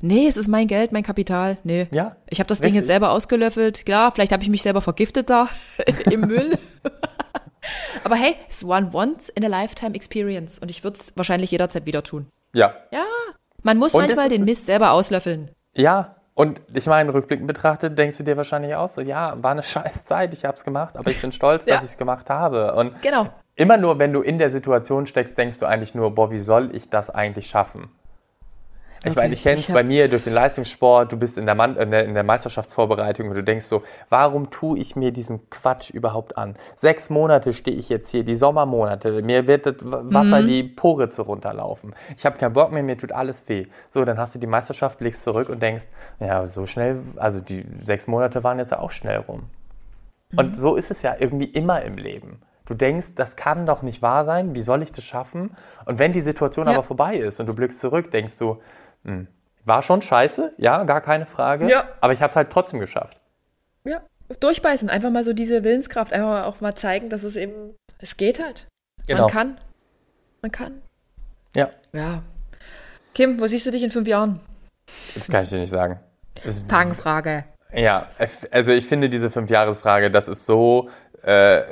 Nee, 0.00 0.26
es 0.28 0.36
ist 0.36 0.46
mein 0.48 0.66
Geld, 0.68 0.90
mein 0.92 1.02
Kapital. 1.02 1.58
Nee. 1.64 1.84
Mhm. 1.90 1.96
Ja, 1.96 2.16
Ich 2.28 2.40
habe 2.40 2.48
das 2.48 2.58
Ding 2.58 2.66
richtig. 2.66 2.80
jetzt 2.82 2.86
selber 2.88 3.10
ausgelöffelt. 3.12 3.84
Klar, 3.84 4.10
vielleicht 4.12 4.32
habe 4.32 4.42
ich 4.42 4.48
mich 4.48 4.62
selber 4.62 4.80
vergiftet 4.80 5.28
da 5.30 5.48
im 6.10 6.22
Müll. 6.22 6.58
Aber 8.04 8.16
hey, 8.16 8.36
es 8.48 8.58
ist 8.58 8.64
one 8.64 8.90
once 8.92 9.28
in 9.30 9.44
a 9.44 9.48
lifetime 9.48 9.94
experience 9.94 10.58
und 10.58 10.70
ich 10.70 10.84
würde 10.84 10.98
es 11.00 11.12
wahrscheinlich 11.16 11.50
jederzeit 11.50 11.86
wieder 11.86 12.02
tun. 12.02 12.26
Ja. 12.54 12.74
Ja, 12.90 13.04
man 13.62 13.76
muss 13.78 13.94
Und 13.94 14.02
manchmal 14.02 14.28
den 14.28 14.44
Mist 14.44 14.66
selber 14.66 14.92
auslöffeln. 14.92 15.50
Ja. 15.74 16.14
Und 16.34 16.60
ich 16.72 16.86
meine, 16.86 17.12
rückblickend 17.12 17.48
betrachtet, 17.48 17.98
denkst 17.98 18.16
du 18.18 18.22
dir 18.22 18.36
wahrscheinlich 18.36 18.72
auch 18.76 18.88
so, 18.88 19.00
ja, 19.00 19.34
war 19.42 19.50
eine 19.50 19.62
scheiß 19.64 20.04
Zeit, 20.04 20.32
ich 20.32 20.44
habe 20.44 20.56
es 20.56 20.62
gemacht, 20.62 20.96
aber 20.96 21.10
ich 21.10 21.20
bin 21.20 21.32
stolz, 21.32 21.66
Ja. 21.66 21.74
dass 21.74 21.84
ich 21.84 21.90
es 21.90 21.98
gemacht 21.98 22.30
habe. 22.30 22.74
Und 22.74 23.02
Genau. 23.02 23.26
immer 23.56 23.76
nur, 23.76 23.98
wenn 23.98 24.12
du 24.12 24.20
in 24.22 24.38
der 24.38 24.52
Situation 24.52 25.06
steckst, 25.06 25.36
denkst 25.36 25.58
du 25.58 25.66
eigentlich 25.66 25.96
nur, 25.96 26.14
boah, 26.14 26.30
wie 26.30 26.38
soll 26.38 26.74
ich 26.76 26.88
das 26.90 27.10
eigentlich 27.10 27.48
schaffen? 27.48 27.90
Ich 29.04 29.14
meine, 29.14 29.34
ich 29.34 29.42
kenne 29.42 29.58
es 29.58 29.68
bei 29.68 29.82
mir 29.84 30.08
durch 30.08 30.24
den 30.24 30.32
Leistungssport, 30.32 31.12
du 31.12 31.16
bist 31.16 31.38
in 31.38 31.46
der, 31.46 31.54
Mann, 31.54 31.76
in, 31.76 31.90
der, 31.90 32.04
in 32.04 32.14
der 32.14 32.24
Meisterschaftsvorbereitung 32.24 33.28
und 33.28 33.34
du 33.34 33.42
denkst 33.42 33.66
so, 33.66 33.82
warum 34.08 34.50
tue 34.50 34.78
ich 34.78 34.96
mir 34.96 35.12
diesen 35.12 35.48
Quatsch 35.50 35.90
überhaupt 35.90 36.36
an? 36.36 36.56
Sechs 36.76 37.10
Monate 37.10 37.52
stehe 37.52 37.76
ich 37.76 37.88
jetzt 37.88 38.10
hier, 38.10 38.24
die 38.24 38.34
Sommermonate, 38.34 39.22
mir 39.22 39.46
wird 39.46 39.66
das 39.66 39.76
Wasser 39.80 40.42
die 40.42 40.62
Poritze 40.62 41.22
runterlaufen. 41.22 41.94
Ich 42.16 42.26
habe 42.26 42.38
keinen 42.38 42.52
Bock 42.52 42.72
mehr, 42.72 42.82
mir 42.82 42.98
tut 42.98 43.12
alles 43.12 43.48
weh. 43.48 43.66
So, 43.90 44.04
dann 44.04 44.18
hast 44.18 44.34
du 44.34 44.38
die 44.38 44.46
Meisterschaft, 44.46 44.98
blickst 44.98 45.22
zurück 45.22 45.48
und 45.48 45.62
denkst, 45.62 45.86
ja, 46.20 46.46
so 46.46 46.66
schnell, 46.66 47.00
also 47.16 47.40
die 47.40 47.64
sechs 47.82 48.06
Monate 48.06 48.42
waren 48.42 48.58
jetzt 48.58 48.76
auch 48.76 48.90
schnell 48.90 49.18
rum. 49.18 49.44
Und 50.36 50.56
so 50.56 50.76
ist 50.76 50.90
es 50.90 51.02
ja 51.02 51.16
irgendwie 51.18 51.46
immer 51.46 51.82
im 51.82 51.96
Leben. 51.96 52.40
Du 52.66 52.74
denkst, 52.74 53.14
das 53.14 53.34
kann 53.34 53.64
doch 53.64 53.80
nicht 53.80 54.02
wahr 54.02 54.26
sein, 54.26 54.54
wie 54.54 54.60
soll 54.60 54.82
ich 54.82 54.92
das 54.92 55.02
schaffen? 55.04 55.56
Und 55.86 55.98
wenn 55.98 56.12
die 56.12 56.20
Situation 56.20 56.66
Ja. 56.66 56.74
aber 56.74 56.82
vorbei 56.82 57.16
ist 57.16 57.40
und 57.40 57.46
du 57.46 57.54
blickst 57.54 57.80
zurück, 57.80 58.10
denkst 58.10 58.36
du, 58.36 58.58
war 59.64 59.82
schon 59.82 60.02
scheiße, 60.02 60.54
ja, 60.58 60.84
gar 60.84 61.00
keine 61.00 61.26
Frage, 61.26 61.68
Ja. 61.68 61.88
aber 62.00 62.12
ich 62.12 62.20
habe 62.22 62.30
es 62.30 62.36
halt 62.36 62.50
trotzdem 62.50 62.80
geschafft. 62.80 63.20
Ja, 63.84 64.02
durchbeißen, 64.40 64.88
einfach 64.90 65.10
mal 65.10 65.24
so 65.24 65.32
diese 65.32 65.64
Willenskraft, 65.64 66.12
einfach 66.12 66.28
mal 66.28 66.44
auch 66.44 66.60
mal 66.60 66.74
zeigen, 66.74 67.10
dass 67.10 67.22
es 67.22 67.36
eben, 67.36 67.74
es 67.98 68.16
geht 68.16 68.42
halt. 68.42 68.66
Genau. 69.06 69.22
Man 69.22 69.30
kann. 69.30 69.60
Man 70.42 70.52
kann. 70.52 70.82
Ja, 71.54 71.70
Ja. 71.92 72.22
Kim, 73.14 73.40
wo 73.40 73.46
siehst 73.46 73.66
du 73.66 73.70
dich 73.72 73.82
in 73.82 73.90
fünf 73.90 74.06
Jahren? 74.06 74.40
das 75.14 75.28
kann 75.28 75.42
ich 75.42 75.48
dir 75.50 75.58
nicht 75.58 75.70
sagen. 75.70 75.98
Fangfrage. 76.68 77.44
ja, 77.72 78.06
also 78.52 78.72
ich 78.72 78.86
finde 78.86 79.08
diese 79.10 79.30
Fünfjahresfrage, 79.30 80.10
das 80.10 80.28
ist 80.28 80.46
so 80.46 80.88
äh, 81.22 81.62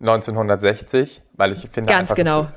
1960, 0.00 1.22
weil 1.34 1.52
ich 1.52 1.68
finde 1.68 1.92
Ganz 1.92 2.10
einfach, 2.10 2.16
genau. 2.16 2.48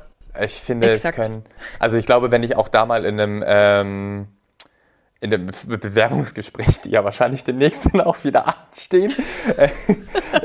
Ich 0.42 0.62
finde, 0.62 0.92
Exakt. 0.92 1.18
es 1.18 1.26
können, 1.26 1.44
also 1.80 1.98
ich 1.98 2.06
glaube, 2.06 2.32
wenn 2.32 2.44
ich 2.44 2.56
auch 2.56 2.68
da 2.68 2.86
mal 2.86 3.06
in 3.06 3.20
einem 3.20 3.44
ähm, 3.46 4.28
in 5.20 5.32
dem 5.32 5.48
Be 5.68 5.78
Bewerbungsgespräch, 5.78 6.82
die 6.82 6.92
ja 6.92 7.04
wahrscheinlich 7.04 7.44
demnächst 7.44 7.86
dann 7.92 8.02
auch 8.02 8.24
wieder 8.24 8.46
anstehen, 8.48 9.14
äh, 9.58 9.70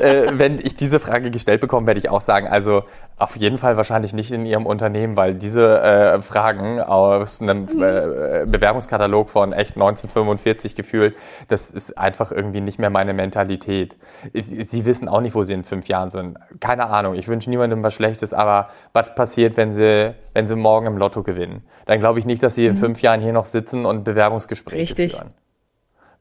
äh, 0.01 0.31
wenn 0.39 0.59
ich 0.59 0.75
diese 0.75 0.99
Frage 0.99 1.29
gestellt 1.29 1.61
bekomme, 1.61 1.85
werde 1.87 1.99
ich 1.99 2.09
auch 2.09 2.21
sagen, 2.21 2.47
also 2.47 2.83
auf 3.17 3.35
jeden 3.35 3.59
Fall 3.59 3.77
wahrscheinlich 3.77 4.13
nicht 4.13 4.31
in 4.31 4.45
Ihrem 4.45 4.65
Unternehmen, 4.65 5.15
weil 5.15 5.35
diese 5.35 5.79
äh, 5.81 6.21
Fragen 6.21 6.81
aus 6.81 7.41
einem 7.41 7.67
äh, 7.79 8.45
Bewerbungskatalog 8.47 9.29
von 9.29 9.53
echt 9.53 9.75
1945 9.75 10.75
gefühlt, 10.75 11.15
das 11.47 11.69
ist 11.69 11.95
einfach 11.97 12.31
irgendwie 12.31 12.59
nicht 12.59 12.79
mehr 12.79 12.89
meine 12.89 13.13
Mentalität. 13.13 13.95
Ich- 14.33 14.47
Sie 14.47 14.85
wissen 14.85 15.07
auch 15.07 15.21
nicht, 15.21 15.35
wo 15.35 15.43
Sie 15.43 15.53
in 15.53 15.63
fünf 15.63 15.87
Jahren 15.87 16.09
sind. 16.09 16.37
Keine 16.59 16.87
Ahnung, 16.87 17.13
ich 17.13 17.27
wünsche 17.27 17.49
niemandem 17.51 17.83
was 17.83 17.93
Schlechtes, 17.93 18.33
aber 18.33 18.69
was 18.93 19.13
passiert, 19.13 19.55
wenn 19.55 19.73
Sie, 19.75 20.13
wenn 20.33 20.47
Sie 20.47 20.55
morgen 20.55 20.87
im 20.87 20.97
Lotto 20.97 21.21
gewinnen? 21.21 21.61
Dann 21.85 21.99
glaube 21.99 22.17
ich 22.17 22.25
nicht, 22.25 22.41
dass 22.41 22.55
Sie 22.55 22.65
in 22.65 22.77
fünf 22.77 23.01
Jahren 23.03 23.21
hier 23.21 23.33
noch 23.33 23.45
sitzen 23.45 23.85
und 23.85 24.03
Bewerbungsgespräche 24.03 24.62
Richtig. 24.71 25.13
führen. 25.13 25.31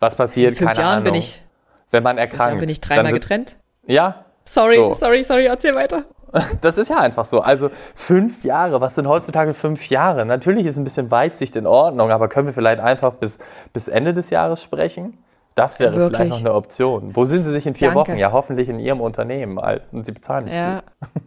Was 0.01 0.17
passiert? 0.17 0.53
In 0.53 0.57
fünf 0.57 0.71
Keine 0.71 0.81
Jahren 0.81 0.93
Ahnung. 0.95 1.05
bin 1.05 1.15
ich, 1.15 1.43
wenn 1.91 2.03
man 2.03 2.19
erkrankt. 2.19 2.53
dann 2.55 2.59
bin 2.61 2.69
ich 2.69 2.81
dreimal 2.81 3.13
getrennt. 3.13 3.57
Ja, 3.87 4.25
Sorry, 4.45 4.75
So. 4.75 4.95
sorry, 4.95 5.23
sorry, 5.23 5.47
erzähl 5.47 5.75
weiter. 5.75 6.05
das 6.61 6.77
ist 6.79 6.89
ja 6.89 6.99
einfach 6.99 7.25
so. 7.25 7.41
Also 7.41 7.71
fünf 7.95 8.43
Jahre, 8.45 8.81
was 8.81 8.95
sind 8.97 9.07
heutzutage 9.07 9.55
fünf 9.55 9.89
Jahre? 9.89 10.25
Natürlich 10.27 10.67
ist 10.67 10.79
ein 10.79 10.85
bisschen 10.85 11.11
Weitsicht 11.11 11.55
in 11.57 11.67
Ordnung, 11.67 12.11
aber 12.11 12.29
können 12.29 12.49
wir 12.49 12.55
vielleicht 12.55 12.81
einfach 12.81 13.13
bis, 13.15 13.39
bis 13.73 13.87
Ende 13.89 14.13
des 14.15 14.31
Jahres 14.31 14.63
sprechen? 14.63 15.19
Das 15.55 15.79
wäre 15.79 15.95
Wirklich. 15.95 16.17
vielleicht 16.17 16.31
noch 16.31 16.39
eine 16.41 16.55
Option. 16.55 17.15
Wo 17.15 17.25
sind 17.25 17.45
Sie 17.45 17.53
sich 17.53 17.67
in 17.67 17.75
vier 17.75 17.89
Danke. 17.93 18.01
Wochen? 18.13 18.19
Ja, 18.19 18.33
hoffentlich 18.33 18.69
in 18.69 18.79
Ihrem 18.81 19.01
Unternehmen. 19.03 19.59
Und 19.93 20.07
Sie 20.07 20.13
bezahlen 20.13 20.45
nicht 20.47 20.55
Ja. 20.55 20.83
gut. 21.15 21.23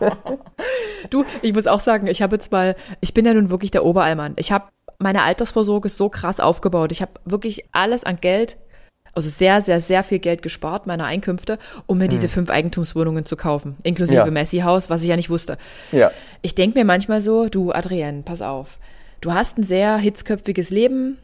du, 1.10 1.24
ich 1.42 1.52
muss 1.54 1.66
auch 1.66 1.80
sagen, 1.80 2.06
ich 2.06 2.22
habe 2.22 2.36
jetzt 2.36 2.50
mal, 2.52 2.74
ich 3.00 3.14
bin 3.14 3.26
ja 3.26 3.34
nun 3.34 3.50
wirklich 3.50 3.70
der 3.70 3.84
Oberallmann. 3.84 4.32
Ich 4.36 4.50
habe 4.52 4.64
meine 4.98 5.22
Altersvorsorge 5.22 5.88
so 5.88 6.08
krass 6.08 6.40
aufgebaut. 6.40 6.92
Ich 6.92 7.02
habe 7.02 7.12
wirklich 7.24 7.64
alles 7.72 8.04
an 8.04 8.18
Geld 8.20 8.56
also 9.14 9.30
sehr, 9.30 9.62
sehr, 9.62 9.80
sehr 9.80 10.02
viel 10.02 10.18
Geld 10.18 10.42
gespart, 10.42 10.86
meiner 10.86 11.04
Einkünfte, 11.04 11.58
um 11.86 11.98
mir 11.98 12.04
hm. 12.04 12.10
diese 12.10 12.28
fünf 12.28 12.50
Eigentumswohnungen 12.50 13.24
zu 13.24 13.36
kaufen, 13.36 13.76
inklusive 13.82 14.18
ja. 14.18 14.30
Messi-Haus, 14.30 14.90
was 14.90 15.02
ich 15.02 15.08
ja 15.08 15.16
nicht 15.16 15.30
wusste. 15.30 15.56
Ja. 15.92 16.10
Ich 16.42 16.54
denke 16.54 16.78
mir 16.78 16.84
manchmal 16.84 17.20
so, 17.20 17.48
du 17.48 17.72
Adrienne, 17.72 18.22
pass 18.22 18.42
auf, 18.42 18.78
du 19.20 19.32
hast 19.32 19.58
ein 19.58 19.64
sehr 19.64 19.96
hitzköpfiges 19.96 20.70
Leben, 20.70 21.18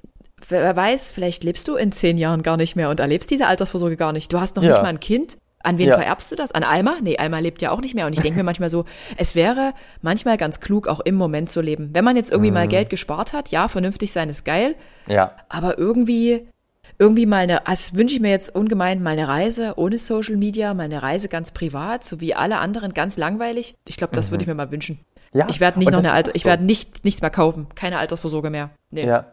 wer 0.49 0.75
weiß, 0.75 1.11
vielleicht 1.11 1.45
lebst 1.45 1.67
du 1.69 1.77
in 1.77 1.93
zehn 1.93 2.17
Jahren 2.17 2.43
gar 2.43 2.57
nicht 2.57 2.77
mehr 2.77 2.91
und 2.91 3.01
erlebst 3.01 3.31
diese 3.31 3.47
Altersvorsorge 3.47 3.97
gar 3.97 4.13
nicht. 4.13 4.33
Du 4.33 4.41
hast 4.41 4.57
noch 4.57 4.63
ja. 4.63 4.71
nicht 4.71 4.83
mal 4.83 4.89
ein 4.89 5.01
Kind. 5.01 5.37
An 5.63 5.79
wen 5.79 5.89
ja. 5.89 5.97
vererbst 5.97 6.33
du 6.33 6.37
das? 6.37 6.53
An 6.53 6.65
Alma? 6.65 6.97
Nee, 7.03 7.19
Alma 7.19 7.39
lebt 7.39 7.61
ja 7.61 7.71
auch 7.71 7.81
nicht 7.81 7.95
mehr. 7.95 8.07
Und 8.07 8.15
ich 8.15 8.21
denke 8.21 8.39
mir 8.39 8.45
manchmal 8.45 8.71
so, 8.71 8.87
es 9.17 9.35
wäre 9.35 9.75
manchmal 10.01 10.37
ganz 10.37 10.61
klug, 10.61 10.89
auch 10.89 11.01
im 11.01 11.15
Moment 11.17 11.51
zu 11.51 11.61
leben. 11.61 11.91
Wenn 11.93 12.05
man 12.05 12.17
jetzt 12.17 12.31
irgendwie 12.31 12.51
mhm. 12.51 12.55
mal 12.55 12.69
Geld 12.69 12.91
gespart 12.91 13.33
hat, 13.33 13.51
ja, 13.51 13.69
vernünftig 13.69 14.13
sein 14.13 14.31
ist 14.31 14.45
geil. 14.45 14.75
Ja. 15.07 15.33
Aber 15.49 15.79
irgendwie, 15.79 16.49
irgendwie 16.99 17.27
mal 17.27 17.39
eine, 17.39 17.67
also 17.67 17.95
wünsche 17.95 18.15
ich 18.15 18.21
mir 18.21 18.31
jetzt 18.31 18.55
ungemein 18.55 19.03
mal 19.03 19.11
eine 19.11 19.29
Reise 19.29 19.75
ohne 19.77 19.99
Social 19.99 20.37
Media, 20.37 20.73
mal 20.73 20.85
eine 20.85 21.03
Reise 21.03 21.29
ganz 21.29 21.51
privat, 21.51 22.05
so 22.05 22.21
wie 22.21 22.35
alle 22.35 22.59
anderen, 22.59 22.95
ganz 22.95 23.17
langweilig. 23.17 23.75
Ich 23.87 23.97
glaube, 23.97 24.15
das 24.15 24.29
mhm. 24.29 24.33
würde 24.33 24.43
ich 24.45 24.49
mir 24.49 24.55
mal 24.55 24.71
wünschen. 24.71 25.01
Ja, 25.33 25.47
ich 25.49 25.61
werde 25.61 25.79
nicht 25.79 25.93
noch 25.93 26.01
eine 26.01 26.13
Alter, 26.13 26.35
ich 26.35 26.43
so. 26.43 26.49
werde 26.49 26.65
nicht 26.65 27.05
nichts 27.05 27.21
mehr 27.21 27.31
kaufen, 27.31 27.69
keine 27.77 27.99
Altersvorsorge 27.99 28.51
mehr. 28.51 28.71
Nee. 28.91 29.07
Ja. 29.07 29.27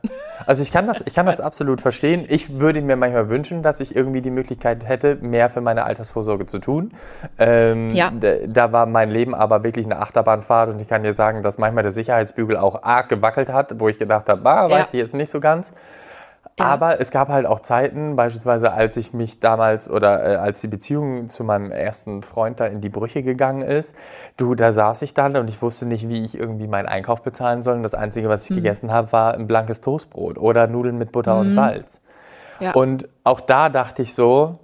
Also 0.45 0.62
ich 0.62 0.72
kann 0.72 0.86
das, 0.86 1.04
ich 1.08 1.16
kann 1.16 1.26
das 1.26 1.39
absolut 1.41 1.82
verstehen. 1.82 2.26
Ich 2.30 2.60
würde 2.60 2.84
mir 2.84 2.95
manchmal 2.95 3.30
wünschen, 3.30 3.64
dass 3.64 3.80
ich 3.80 3.95
irgendwie 3.95 4.22
die 4.22 4.30
Möglichkeit 4.30 4.88
hätte, 4.88 5.16
mehr 5.16 5.50
für 5.50 5.62
meine 5.62 5.86
Altersvorsorge 5.86 6.45
zu 6.45 6.60
tun. 6.60 6.91
Ähm, 7.39 7.89
ja. 7.89 8.12
Da 8.12 8.72
war 8.72 8.86
mein 8.86 9.10
Leben 9.10 9.34
aber 9.34 9.64
wirklich 9.64 9.88
eine 9.88 9.98
Achterbahnfahrt 9.98 10.70
und 10.70 10.80
ich 10.80 10.88
kann 10.88 11.02
dir 11.02 11.14
sagen, 11.14 11.41
dass 11.41 11.58
manchmal 11.58 11.82
der 11.82 11.91
Sicherheitsbügel 11.91 12.58
auch 12.58 12.84
arg 12.84 13.10
gewackelt 13.10 13.50
hat, 13.50 13.80
wo 13.80 13.89
ich 13.89 13.98
gedacht 13.98 14.30
habe, 14.30 14.48
ah, 14.48 14.70
weiß 14.70 14.91
ja. 14.91 15.00
ich 15.00 15.02
jetzt 15.04 15.16
nicht 15.16 15.32
so 15.32 15.39
ganz. 15.39 15.74
Aber 16.60 16.99
es 16.99 17.12
gab 17.12 17.30
halt 17.30 17.45
auch 17.45 17.60
Zeiten, 17.60 18.16
beispielsweise 18.16 18.74
als 18.74 18.97
ich 18.97 19.14
mich 19.14 19.39
damals 19.39 19.88
oder 19.89 20.26
äh, 20.26 20.36
als 20.38 20.60
die 20.62 20.68
Beziehung 20.68 21.30
zu 21.30 21.43
meinem 21.43 21.72
ersten 21.72 22.24
Freund 22.24 22.60
da 22.60 22.66
in 22.66 22.82
die 22.82 22.89
Brüche 22.89 23.22
gegangen 23.22 23.62
ist, 23.62 23.95
du, 24.38 24.55
da 24.55 24.74
saß 24.74 25.03
ich 25.03 25.14
dann 25.14 25.36
und 25.38 25.49
ich 25.49 25.62
wusste 25.62 25.86
nicht, 25.86 26.10
wie 26.10 26.26
ich 26.26 26.36
irgendwie 26.36 26.68
meinen 26.68 26.88
Einkauf 26.88 27.22
bezahlen 27.22 27.62
soll. 27.62 27.76
Und 27.76 27.84
das 27.84 27.93
Einzige, 27.93 28.28
was 28.28 28.45
ich 28.45 28.51
mhm. 28.51 28.55
gegessen 28.55 28.91
habe, 28.91 29.12
war 29.12 29.36
ein 29.36 29.45
blankes 29.45 29.82
Toastbrot 29.82 30.39
oder 30.39 30.66
Nudeln 30.66 30.97
mit 30.97 31.12
Butter 31.12 31.36
mhm. 31.36 31.39
und 31.41 31.53
Salz. 31.53 32.01
Ja. 32.60 32.72
Und 32.72 33.08
auch 33.24 33.39
da 33.39 33.70
dachte 33.70 34.01
ich 34.01 34.16
so, 34.16 34.58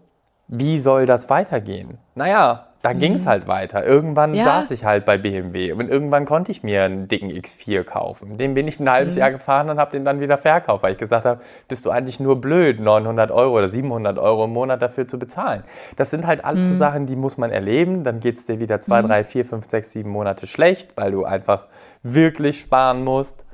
wie 0.47 0.79
soll 0.79 1.05
das 1.05 1.29
weitergehen? 1.29 1.99
Naja, 2.15 2.69
da 2.83 2.93
mhm. 2.93 2.99
ging 2.99 3.13
es 3.13 3.25
halt 3.25 3.47
weiter. 3.47 3.85
Irgendwann 3.85 4.33
ja. 4.33 4.43
saß 4.43 4.71
ich 4.71 4.83
halt 4.83 5.05
bei 5.05 5.17
BMW 5.17 5.71
und 5.71 5.89
irgendwann 5.89 6.25
konnte 6.25 6.51
ich 6.51 6.63
mir 6.63 6.83
einen 6.83 7.07
dicken 7.07 7.31
X4 7.31 7.85
kaufen. 7.85 8.37
Den 8.37 8.53
bin 8.53 8.67
ich 8.67 8.77
ein 8.79 8.89
halbes 8.89 9.15
mhm. 9.15 9.21
Jahr 9.21 9.31
gefahren 9.31 9.69
und 9.69 9.79
habe 9.79 9.91
den 9.91 10.03
dann 10.03 10.19
wieder 10.19 10.37
verkauft, 10.37 10.83
weil 10.83 10.91
ich 10.91 10.97
gesagt 10.97 11.25
habe, 11.25 11.41
bist 11.69 11.85
du 11.85 11.91
eigentlich 11.91 12.19
nur 12.19 12.41
blöd, 12.41 12.81
900 12.81 13.31
Euro 13.31 13.57
oder 13.57 13.69
700 13.69 14.19
Euro 14.19 14.43
im 14.45 14.51
Monat 14.51 14.81
dafür 14.81 15.07
zu 15.07 15.17
bezahlen. 15.17 15.63
Das 15.95 16.09
sind 16.09 16.27
halt 16.27 16.43
alles 16.43 16.67
mhm. 16.67 16.71
so 16.73 16.77
Sachen, 16.77 17.05
die 17.05 17.15
muss 17.15 17.37
man 17.37 17.51
erleben. 17.51 18.03
Dann 18.03 18.19
geht 18.19 18.37
es 18.37 18.45
dir 18.45 18.59
wieder 18.59 18.81
zwei, 18.81 19.01
mhm. 19.01 19.07
drei, 19.07 19.23
vier, 19.23 19.45
fünf, 19.45 19.69
sechs, 19.69 19.91
sieben 19.91 20.09
Monate 20.09 20.45
schlecht, 20.45 20.91
weil 20.97 21.13
du 21.13 21.23
einfach 21.23 21.67
wirklich 22.03 22.59
sparen 22.59 23.05
musst. 23.05 23.45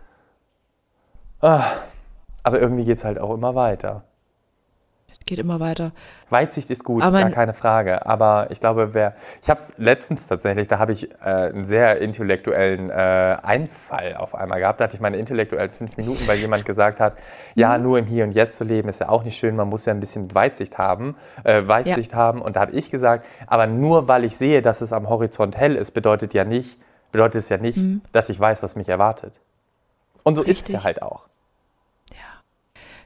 Ah, 1.39 1.65
aber 2.41 2.59
irgendwie 2.59 2.83
geht 2.83 2.97
es 2.97 3.05
halt 3.05 3.19
auch 3.19 3.31
immer 3.31 3.53
weiter 3.53 4.05
geht 5.29 5.39
immer 5.39 5.59
weiter. 5.59 5.91
Weitsicht 6.29 6.69
ist 6.69 6.83
gut, 6.83 7.01
aber 7.01 7.21
gar 7.21 7.29
keine 7.29 7.53
Frage. 7.53 8.05
Aber 8.05 8.47
ich 8.49 8.59
glaube, 8.59 8.93
wer. 8.93 9.13
Ich 9.41 9.49
habe 9.49 9.59
es 9.59 9.73
letztens 9.77 10.27
tatsächlich, 10.27 10.67
da 10.67 10.79
habe 10.79 10.91
ich 10.91 11.09
äh, 11.11 11.15
einen 11.23 11.65
sehr 11.65 12.01
intellektuellen 12.01 12.89
äh, 12.89 13.37
Einfall 13.41 14.15
auf 14.15 14.35
einmal 14.35 14.59
gehabt. 14.59 14.79
Da 14.79 14.85
hatte 14.85 14.95
ich 14.95 15.01
meine 15.01 15.17
intellektuellen 15.17 15.69
fünf 15.71 15.95
Minuten, 15.97 16.27
weil 16.27 16.37
jemand 16.37 16.65
gesagt 16.65 16.99
hat, 16.99 17.13
ja, 17.55 17.77
mhm. 17.77 17.83
nur 17.83 17.99
im 17.99 18.05
Hier 18.05 18.25
und 18.25 18.31
Jetzt 18.31 18.57
zu 18.57 18.63
leben 18.63 18.89
ist 18.89 18.99
ja 18.99 19.09
auch 19.09 19.23
nicht 19.23 19.37
schön, 19.37 19.55
man 19.55 19.69
muss 19.69 19.85
ja 19.85 19.93
ein 19.93 19.99
bisschen 19.99 20.33
Weitsicht 20.35 20.77
haben. 20.77 21.15
Äh, 21.43 21.67
Weitsicht 21.67 22.11
ja. 22.11 22.17
haben. 22.17 22.41
Und 22.41 22.55
da 22.55 22.61
habe 22.61 22.73
ich 22.73 22.89
gesagt, 22.89 23.25
aber 23.47 23.67
nur 23.67 24.07
weil 24.07 24.25
ich 24.25 24.35
sehe, 24.35 24.61
dass 24.61 24.81
es 24.81 24.91
am 24.91 25.07
Horizont 25.09 25.55
hell 25.55 25.75
ist, 25.75 25.91
bedeutet 25.91 26.33
ja 26.33 26.43
nicht, 26.43 26.79
bedeutet 27.11 27.41
es 27.41 27.49
ja 27.49 27.57
nicht, 27.57 27.77
mhm. 27.77 28.01
dass 28.11 28.29
ich 28.29 28.39
weiß, 28.39 28.63
was 28.63 28.75
mich 28.75 28.89
erwartet. 28.89 29.39
Und 30.23 30.35
so 30.35 30.41
Richtig. 30.41 30.61
ist 30.61 30.65
es 30.67 30.73
ja 30.73 30.83
halt 30.83 31.01
auch. 31.01 31.28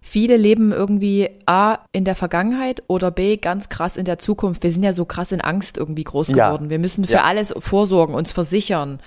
Viele 0.05 0.35
leben 0.35 0.73
irgendwie 0.73 1.29
A 1.45 1.79
in 1.93 2.03
der 2.03 2.15
Vergangenheit 2.15 2.83
oder 2.87 3.09
B 3.09 3.37
ganz 3.37 3.69
krass 3.69 3.95
in 3.95 4.03
der 4.03 4.19
Zukunft. 4.19 4.61
Wir 4.61 4.71
sind 4.73 4.83
ja 4.83 4.91
so 4.91 5.05
krass 5.05 5.31
in 5.31 5.39
Angst 5.39 5.77
irgendwie 5.77 6.03
groß 6.03 6.27
geworden. 6.27 6.65
Ja. 6.65 6.69
Wir 6.71 6.79
müssen 6.79 7.05
für 7.05 7.13
ja. 7.13 7.23
alles 7.23 7.53
vorsorgen, 7.57 8.13
uns 8.13 8.33
versichern. 8.33 8.99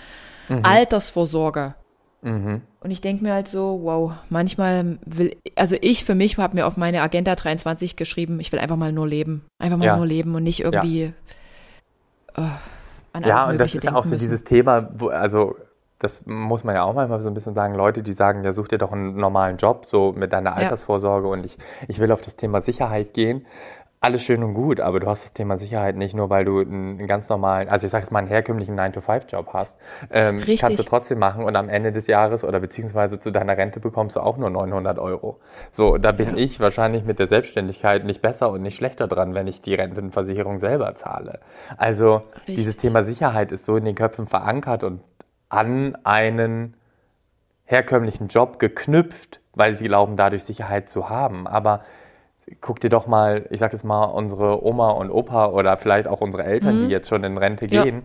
Mhm. 0.49 0.61
Altersvorsorge. 0.63 1.75
Mhm. 2.23 2.63
Und 2.81 2.91
ich 2.91 3.03
denke 3.03 3.23
mir 3.23 3.35
halt 3.35 3.47
so, 3.47 3.81
wow, 3.83 4.15
manchmal 4.31 4.97
will, 5.05 5.37
also 5.55 5.77
ich 5.83 6.03
für 6.07 6.15
mich 6.15 6.39
habe 6.39 6.57
mir 6.57 6.67
auf 6.67 6.79
meine 6.79 7.03
Agenda 7.03 7.35
23 7.35 7.97
geschrieben, 7.97 8.41
ich 8.41 8.51
will 8.51 8.59
einfach 8.59 8.77
mal 8.77 8.91
nur 8.91 9.07
leben. 9.07 9.45
Einfach 9.59 9.77
mal 9.77 9.85
ja. 9.85 9.97
nur 9.99 10.07
leben 10.07 10.35
und 10.35 10.45
nicht 10.45 10.61
irgendwie 10.61 11.13
uh, 12.39 12.43
an 13.13 13.23
Ja, 13.23 13.51
und 13.51 13.59
das 13.59 13.75
ist 13.75 13.85
ja 13.85 13.95
auch 13.95 14.05
so 14.05 14.11
müssen. 14.11 14.25
dieses 14.25 14.45
Thema, 14.45 14.89
wo, 14.97 15.09
also 15.09 15.57
das 15.99 16.27
muss 16.27 16.63
man 16.63 16.75
ja 16.75 16.85
auch 16.85 16.95
manchmal 16.95 17.21
so 17.21 17.29
ein 17.29 17.35
bisschen 17.35 17.55
sagen, 17.55 17.75
Leute, 17.75 18.03
die 18.03 18.13
sagen, 18.13 18.45
ja, 18.45 18.53
such 18.53 18.69
dir 18.69 18.79
doch 18.79 18.93
einen 18.93 19.17
normalen 19.17 19.57
Job, 19.57 19.87
so 19.87 20.13
mit 20.13 20.33
deiner 20.33 20.55
Altersvorsorge 20.55 21.27
ja. 21.27 21.33
und 21.33 21.47
ich, 21.47 21.57
ich 21.89 22.01
will 22.01 22.13
auf 22.13 22.21
das 22.21 22.37
Thema 22.37 22.61
Sicherheit 22.61 23.15
gehen. 23.15 23.47
Alles 23.99 24.23
schön 24.23 24.45
und 24.45 24.53
gut, 24.53 24.79
aber 24.79 25.01
du 25.01 25.07
hast 25.07 25.25
das 25.25 25.33
Thema 25.33 25.57
Sicherheit 25.57 25.97
nicht 25.97 26.15
nur, 26.15 26.29
weil 26.29 26.45
du 26.45 26.61
einen, 26.61 27.07
ganz 27.07 27.31
normalen, 27.31 27.71
also 27.71 27.87
ich 27.87 27.91
sage 27.91 28.03
jetzt 28.03 28.13
mal 28.13 28.19
einen 28.19 28.29
herkömmlichen 28.29 28.79
9-to-5-Job 28.79 29.49
hast. 29.55 29.81
Ähm, 30.11 30.37
Richtig. 30.37 30.61
Kannst 30.61 30.79
du 30.79 30.83
trotzdem 30.83 31.19
machen 31.19 31.43
und 31.43 31.57
am 31.57 31.71
Ende 31.71 31.93
des 31.93 32.07
Jahres 32.07 32.45
oder 32.45 32.61
beziehungsweise 32.61 33.19
zu 33.19 33.33
deiner 33.33 33.57
Rente 33.57 33.81
bekommst 33.81 34.17
du 34.17 34.21
auch 34.21 34.37
nur 34.37 34.51
900 34.51 34.99
Euro. 34.99 35.41
So, 35.71 35.97
da 35.97 36.13
bin 36.13 36.37
ja. 36.37 36.37
ich 36.37 36.61
wahrscheinlich 36.61 37.05
mit 37.05 37.19
der 37.19 37.27
Selbstständigkeit 37.27 38.05
nicht 38.05 38.21
besser 38.21 38.51
und 38.51 38.61
nicht 38.61 38.77
schlechter 38.77 39.09
dran, 39.09 39.35
wenn 39.35 39.47
ich 39.47 39.63
die 39.63 39.75
Rentenversicherung 39.75 40.59
selber 40.59 40.95
zahle. 40.95 41.41
Also 41.79 42.23
Richtig. 42.37 42.57
dieses 42.57 42.77
Thema 42.77 43.03
Sicherheit 43.03 43.51
ist 43.51 43.65
so 43.65 43.77
in 43.79 43.87
den 43.87 43.95
Köpfen 43.95 44.27
verankert 44.27 44.85
und 44.85 45.01
an 45.49 45.97
einen 46.05 46.75
herkömmlichen 47.65 48.29
Job 48.29 48.59
geknüpft, 48.59 49.41
weil 49.55 49.75
sie 49.75 49.87
glauben, 49.87 50.17
dadurch 50.17 50.45
Sicherheit 50.45 50.89
zu 50.89 51.09
haben. 51.09 51.47
Aber 51.47 51.83
guck 52.61 52.81
dir 52.81 52.91
doch 52.91 53.07
mal, 53.07 53.47
ich 53.51 53.59
sag 53.59 53.73
jetzt 53.73 53.85
mal, 53.85 54.05
unsere 54.05 54.65
Oma 54.65 54.91
und 54.91 55.11
Opa 55.11 55.47
oder 55.49 55.77
vielleicht 55.77 56.07
auch 56.07 56.21
unsere 56.21 56.45
Eltern, 56.45 56.83
mhm. 56.83 56.87
die 56.87 56.93
jetzt 56.93 57.09
schon 57.09 57.25
in 57.25 57.37
Rente 57.37 57.67
gehen, 57.67 58.05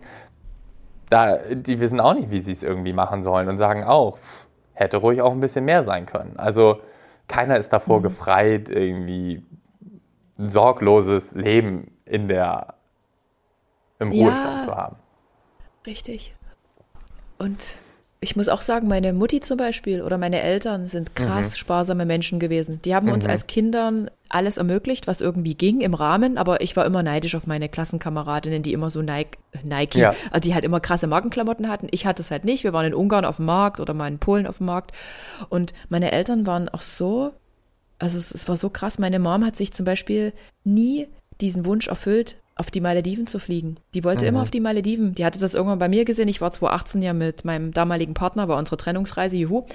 ja. 1.10 1.38
da, 1.38 1.54
die 1.54 1.80
wissen 1.80 2.00
auch 2.00 2.14
nicht, 2.14 2.30
wie 2.30 2.40
sie 2.40 2.52
es 2.52 2.62
irgendwie 2.62 2.92
machen 2.92 3.22
sollen 3.22 3.48
und 3.48 3.58
sagen 3.58 3.84
auch, 3.84 4.18
hätte 4.72 4.96
ruhig 4.96 5.22
auch 5.22 5.32
ein 5.32 5.40
bisschen 5.40 5.64
mehr 5.64 5.84
sein 5.84 6.06
können. 6.06 6.34
Also 6.36 6.80
keiner 7.28 7.56
ist 7.56 7.72
davor 7.72 7.98
mhm. 7.98 8.04
gefreit, 8.04 8.68
irgendwie 8.68 9.44
ein 10.38 10.48
sorgloses 10.48 11.32
Leben 11.32 11.92
in 12.04 12.26
der, 12.26 12.74
im 14.00 14.10
Ruhestand 14.10 14.56
ja. 14.56 14.60
zu 14.60 14.74
haben. 14.74 14.96
Richtig. 15.86 16.34
Und 17.42 17.78
ich 18.20 18.36
muss 18.36 18.48
auch 18.48 18.60
sagen, 18.60 18.86
meine 18.86 19.12
Mutti 19.12 19.40
zum 19.40 19.56
Beispiel 19.56 20.00
oder 20.00 20.16
meine 20.16 20.40
Eltern 20.42 20.86
sind 20.86 21.16
krass 21.16 21.50
mhm. 21.50 21.56
sparsame 21.56 22.06
Menschen 22.06 22.38
gewesen. 22.38 22.80
Die 22.84 22.94
haben 22.94 23.08
mhm. 23.08 23.14
uns 23.14 23.26
als 23.26 23.48
Kindern 23.48 24.10
alles 24.28 24.58
ermöglicht, 24.58 25.08
was 25.08 25.20
irgendwie 25.20 25.56
ging 25.56 25.80
im 25.80 25.92
Rahmen, 25.92 26.38
aber 26.38 26.60
ich 26.60 26.76
war 26.76 26.86
immer 26.86 27.02
neidisch 27.02 27.34
auf 27.34 27.48
meine 27.48 27.68
Klassenkameradinnen, 27.68 28.62
die 28.62 28.72
immer 28.72 28.90
so 28.90 29.02
Nike, 29.02 29.38
Nike 29.64 29.98
ja. 29.98 30.14
also 30.30 30.48
die 30.48 30.54
halt 30.54 30.64
immer 30.64 30.78
krasse 30.78 31.08
Markenklamotten 31.08 31.68
hatten. 31.68 31.88
Ich 31.90 32.06
hatte 32.06 32.22
es 32.22 32.30
halt 32.30 32.44
nicht. 32.44 32.62
Wir 32.62 32.72
waren 32.72 32.86
in 32.86 32.94
Ungarn 32.94 33.24
auf 33.24 33.36
dem 33.36 33.46
Markt 33.46 33.80
oder 33.80 33.92
mal 33.92 34.06
in 34.06 34.20
Polen 34.20 34.46
auf 34.46 34.58
dem 34.58 34.66
Markt. 34.66 34.92
Und 35.48 35.74
meine 35.88 36.12
Eltern 36.12 36.46
waren 36.46 36.68
auch 36.68 36.80
so, 36.80 37.32
also 37.98 38.16
es, 38.16 38.32
es 38.32 38.46
war 38.46 38.56
so 38.56 38.70
krass. 38.70 39.00
Meine 39.00 39.18
Mom 39.18 39.44
hat 39.44 39.56
sich 39.56 39.72
zum 39.72 39.84
Beispiel 39.84 40.32
nie 40.62 41.08
diesen 41.40 41.64
Wunsch 41.66 41.88
erfüllt, 41.88 42.36
auf 42.56 42.70
die 42.70 42.80
Malediven 42.80 43.26
zu 43.26 43.38
fliegen. 43.38 43.76
Die 43.94 44.04
wollte 44.04 44.24
mhm. 44.24 44.28
immer 44.28 44.42
auf 44.42 44.50
die 44.50 44.60
Malediven. 44.60 45.14
Die 45.14 45.24
hatte 45.24 45.38
das 45.38 45.54
irgendwann 45.54 45.78
bei 45.78 45.88
mir 45.88 46.04
gesehen. 46.04 46.28
Ich 46.28 46.40
war 46.40 46.52
2018 46.52 47.02
ja 47.02 47.12
mit 47.12 47.44
meinem 47.44 47.72
damaligen 47.72 48.14
Partner 48.14 48.46
bei 48.46 48.56
unserer 48.56 48.76
Trennungsreise, 48.76 49.36
juhu. 49.36 49.66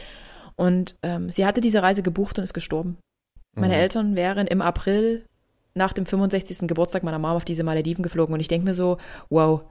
Und 0.56 0.96
ähm, 1.04 1.30
sie 1.30 1.46
hatte 1.46 1.62
diese 1.62 1.82
Reise 1.82 2.04
gebucht 2.04 2.38
und 2.38 2.44
ist 2.44 2.54
gestorben. 2.54 2.98
Mhm. 3.56 3.62
Meine 3.62 3.76
Eltern 3.76 4.16
wären 4.16 4.48
im 4.48 4.62
April 4.62 5.26
nach 5.74 5.94
dem 5.94 6.06
65. 6.06 6.68
Geburtstag 6.68 7.04
meiner 7.04 7.20
Mama 7.20 7.36
auf 7.36 7.46
diese 7.46 7.64
Malediven 7.64 8.04
geflogen. 8.04 8.34
Und 8.34 8.40
ich 8.40 8.48
denke 8.48 8.66
mir 8.66 8.74
so, 8.74 8.98
wow, 9.30 9.62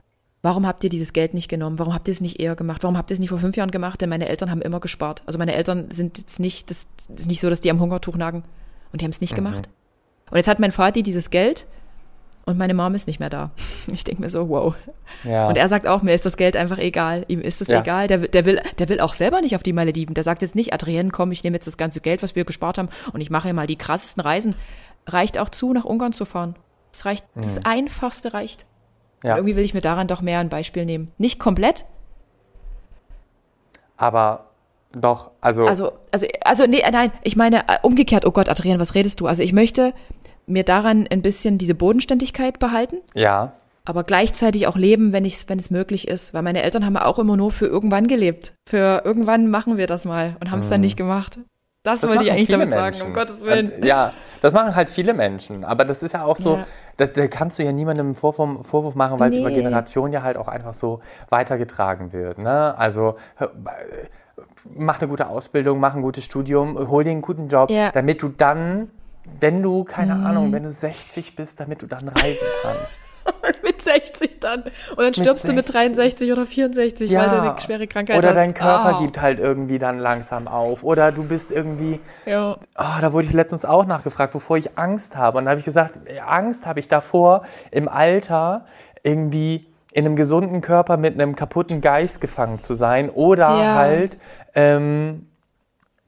warum 0.41 0.65
habt 0.65 0.83
ihr 0.83 0.89
dieses 0.89 1.13
Geld 1.13 1.33
nicht 1.33 1.49
genommen? 1.49 1.79
Warum 1.79 1.93
habt 1.93 2.07
ihr 2.07 2.13
es 2.13 2.21
nicht 2.21 2.39
eher 2.39 2.55
gemacht? 2.55 2.83
Warum 2.83 2.97
habt 2.97 3.11
ihr 3.11 3.13
es 3.13 3.19
nicht 3.19 3.29
vor 3.29 3.39
fünf 3.39 3.57
Jahren 3.57 3.71
gemacht? 3.71 4.01
Denn 4.01 4.09
meine 4.09 4.27
Eltern 4.27 4.51
haben 4.51 4.61
immer 4.61 4.79
gespart. 4.79 5.23
Also 5.25 5.37
meine 5.37 5.53
Eltern 5.53 5.91
sind 5.91 6.17
jetzt 6.17 6.39
nicht, 6.39 6.69
das 6.69 6.87
ist 7.15 7.29
nicht 7.29 7.41
so, 7.41 7.49
dass 7.49 7.61
die 7.61 7.71
am 7.71 7.79
Hungertuch 7.79 8.15
nagen. 8.15 8.43
Und 8.91 9.01
die 9.01 9.05
haben 9.05 9.11
es 9.11 9.21
nicht 9.21 9.31
mhm. 9.31 9.37
gemacht. 9.37 9.69
Und 10.29 10.37
jetzt 10.37 10.47
hat 10.47 10.59
mein 10.59 10.71
Vati 10.71 11.03
dieses 11.03 11.29
Geld 11.29 11.67
und 12.47 12.57
meine 12.57 12.73
Mom 12.73 12.95
ist 12.95 13.07
nicht 13.07 13.19
mehr 13.19 13.29
da. 13.29 13.51
Ich 13.91 14.03
denke 14.03 14.21
mir 14.21 14.29
so, 14.29 14.49
wow. 14.49 14.75
Ja. 15.23 15.47
Und 15.47 15.57
er 15.57 15.67
sagt 15.67 15.87
auch, 15.87 16.01
mir 16.01 16.13
ist 16.13 16.25
das 16.25 16.37
Geld 16.37 16.57
einfach 16.57 16.77
egal. 16.77 17.25
Ihm 17.27 17.41
ist 17.41 17.61
das 17.61 17.67
ja. 17.67 17.81
egal. 17.81 18.07
Der, 18.07 18.19
der, 18.19 18.45
will, 18.45 18.61
der 18.79 18.89
will 18.89 18.99
auch 18.99 19.13
selber 19.13 19.41
nicht 19.41 19.55
auf 19.55 19.63
die 19.63 19.73
Malediven. 19.73 20.13
Der 20.13 20.23
sagt 20.23 20.41
jetzt 20.41 20.55
nicht, 20.55 20.73
Adrienne, 20.73 21.09
komm, 21.11 21.31
ich 21.31 21.43
nehme 21.43 21.55
jetzt 21.55 21.67
das 21.67 21.77
ganze 21.77 22.01
Geld, 22.01 22.23
was 22.23 22.35
wir 22.35 22.45
gespart 22.45 22.77
haben, 22.77 22.89
und 23.13 23.21
ich 23.21 23.29
mache 23.29 23.53
mal 23.53 23.67
die 23.67 23.77
krassesten 23.77 24.21
Reisen. 24.21 24.55
Reicht 25.05 25.37
auch 25.37 25.49
zu, 25.49 25.73
nach 25.73 25.85
Ungarn 25.85 26.13
zu 26.13 26.25
fahren. 26.25 26.55
Das 26.91 27.05
reicht, 27.05 27.25
mhm. 27.35 27.41
das 27.41 27.65
Einfachste 27.65 28.33
reicht. 28.33 28.65
Ja. 29.23 29.35
irgendwie 29.35 29.55
will 29.55 29.63
ich 29.63 29.73
mir 29.73 29.81
daran 29.81 30.07
doch 30.07 30.21
mehr 30.21 30.39
ein 30.39 30.49
Beispiel 30.49 30.85
nehmen. 30.85 31.11
Nicht 31.17 31.39
komplett. 31.39 31.85
Aber 33.97 34.47
doch, 34.93 35.31
also. 35.41 35.65
Also, 35.65 35.91
also, 36.11 36.27
also 36.41 36.65
nee, 36.65 36.81
nein, 36.91 37.11
ich 37.23 37.35
meine, 37.35 37.67
äh, 37.67 37.77
umgekehrt, 37.81 38.25
oh 38.25 38.31
Gott, 38.31 38.47
Adrienne, 38.47 38.79
was 38.79 38.95
redest 38.95 39.19
du? 39.19 39.27
Also 39.27 39.43
ich 39.43 39.53
möchte 39.53 39.93
mir 40.47 40.63
daran 40.63 41.07
ein 41.11 41.21
bisschen 41.21 41.57
diese 41.57 41.75
Bodenständigkeit 41.75 42.57
behalten. 42.59 42.97
Ja. 43.13 43.53
Aber 43.85 44.03
gleichzeitig 44.03 44.67
auch 44.67 44.75
leben, 44.75 45.13
wenn, 45.13 45.23
ich, 45.23 45.47
wenn 45.47 45.59
es 45.59 45.69
möglich 45.71 46.07
ist. 46.07 46.33
Weil 46.33 46.41
meine 46.41 46.61
Eltern 46.63 46.85
haben 46.85 46.97
auch 46.97 47.19
immer 47.19 47.37
nur 47.37 47.51
für 47.51 47.67
irgendwann 47.67 48.07
gelebt. 48.07 48.53
Für 48.67 49.01
irgendwann 49.05 49.49
machen 49.49 49.77
wir 49.77 49.87
das 49.87 50.03
mal 50.05 50.35
und 50.39 50.51
haben 50.51 50.59
es 50.59 50.67
dann 50.69 50.81
nicht 50.81 50.97
gemacht. 50.97 51.39
Das, 51.83 52.01
Das 52.01 52.09
wollte 52.09 52.25
ich 52.25 52.31
eigentlich 52.31 52.49
damit 52.49 52.69
Menschen. 52.69 52.93
sagen, 52.93 53.07
um 53.07 53.13
Gottes 53.13 53.43
Willen. 53.43 53.71
Ja, 53.83 54.11
das 54.41 54.51
machen 54.53 54.75
halt 54.75 54.89
viele 54.89 55.13
Menschen. 55.13 55.63
Aber 55.63 55.85
das 55.85 56.03
ist 56.03 56.13
ja 56.13 56.25
auch 56.25 56.35
so, 56.35 56.55
Ja. 56.57 56.67
da, 56.97 57.05
da 57.05 57.27
kannst 57.27 57.59
du 57.59 57.63
ja 57.63 57.71
niemandem 57.71 58.07
einen 58.07 58.15
Vorwurf, 58.15 58.67
Vorwurf 58.67 58.95
machen, 58.95 59.19
weil 59.21 59.31
es 59.31 59.37
über 59.37 59.49
Nee. 59.49 59.55
Generationen 59.55 60.11
ja 60.11 60.21
halt 60.21 60.35
auch 60.35 60.49
einfach 60.49 60.73
so 60.73 60.99
weitergetragen 61.29 62.11
wird. 62.11 62.39
Ne? 62.39 62.77
Also 62.77 63.15
hör- 63.37 63.51
mach 64.75 64.99
eine 64.99 65.07
gute 65.07 65.27
Ausbildung, 65.29 65.79
mach 65.79 65.95
ein 65.95 66.01
gutes 66.01 66.25
Studium, 66.25 66.77
hol 66.89 67.03
dir 67.05 67.11
einen 67.11 67.21
guten 67.21 67.47
Job, 67.47 67.69
Ja. 67.69 67.87
Mhm. 67.87 67.91
damit 67.93 68.21
du 68.21 68.29
dann, 68.29 68.89
wenn 69.39 69.61
du, 69.61 69.83
keine 69.83 70.13
Ahnung, 70.15 70.51
wenn 70.51 70.63
du 70.63 70.71
60 70.71 71.35
bist, 71.35 71.59
damit 71.59 71.81
du 71.81 71.87
dann 71.87 72.07
reisen 72.07 72.47
kannst. 72.61 73.01
mit 73.63 73.81
60 73.81 74.39
dann. 74.39 74.61
Und 74.63 74.99
dann 74.99 75.13
stirbst 75.13 75.43
du 75.47 75.53
mit 75.53 75.67
60. 75.67 75.95
63 75.95 76.31
oder 76.31 76.45
64, 76.45 77.13
weil 77.13 77.29
du 77.29 77.41
eine 77.41 77.59
schwere 77.59 77.85
Krankheit 77.87 78.17
Oder 78.17 78.29
hast. 78.29 78.35
dein 78.35 78.53
Körper 78.53 78.95
Ah. 78.95 79.01
gibt 79.01 79.21
halt 79.21 79.39
irgendwie 79.39 79.79
dann 79.79 79.99
langsam 79.99 80.47
auf. 80.47 80.83
Oder 80.83 81.11
du 81.11 81.23
bist 81.25 81.51
irgendwie, 81.51 81.99
Ja. 82.25 82.57
Ah, 82.75 83.01
da 83.01 83.11
wurde 83.11 83.27
ich 83.27 83.33
letztens 83.33 83.65
auch 83.65 83.85
nachgefragt, 83.85 84.33
wovor 84.33 84.57
ich 84.57 84.77
Angst 84.77 85.17
habe. 85.17 85.37
Und 85.39 85.45
da 85.45 85.51
habe 85.51 85.59
ich 85.59 85.65
gesagt, 85.65 85.99
äh, 86.05 86.19
Angst 86.19 86.65
habe 86.65 86.79
ich 86.79 86.87
davor, 86.87 87.43
im 87.71 87.89
Alter 87.89 88.65
irgendwie 89.03 89.65
in 89.91 90.05
einem 90.05 90.15
gesunden 90.15 90.61
Körper 90.61 90.95
mit 90.97 91.13
einem 91.15 91.35
kaputten 91.35 91.81
Geist 91.81 92.21
gefangen 92.21 92.61
zu 92.61 92.75
sein. 92.75 93.09
Oder 93.09 93.49
Ja. 93.59 93.75
halt 93.75 94.17
ähm, 94.55 95.27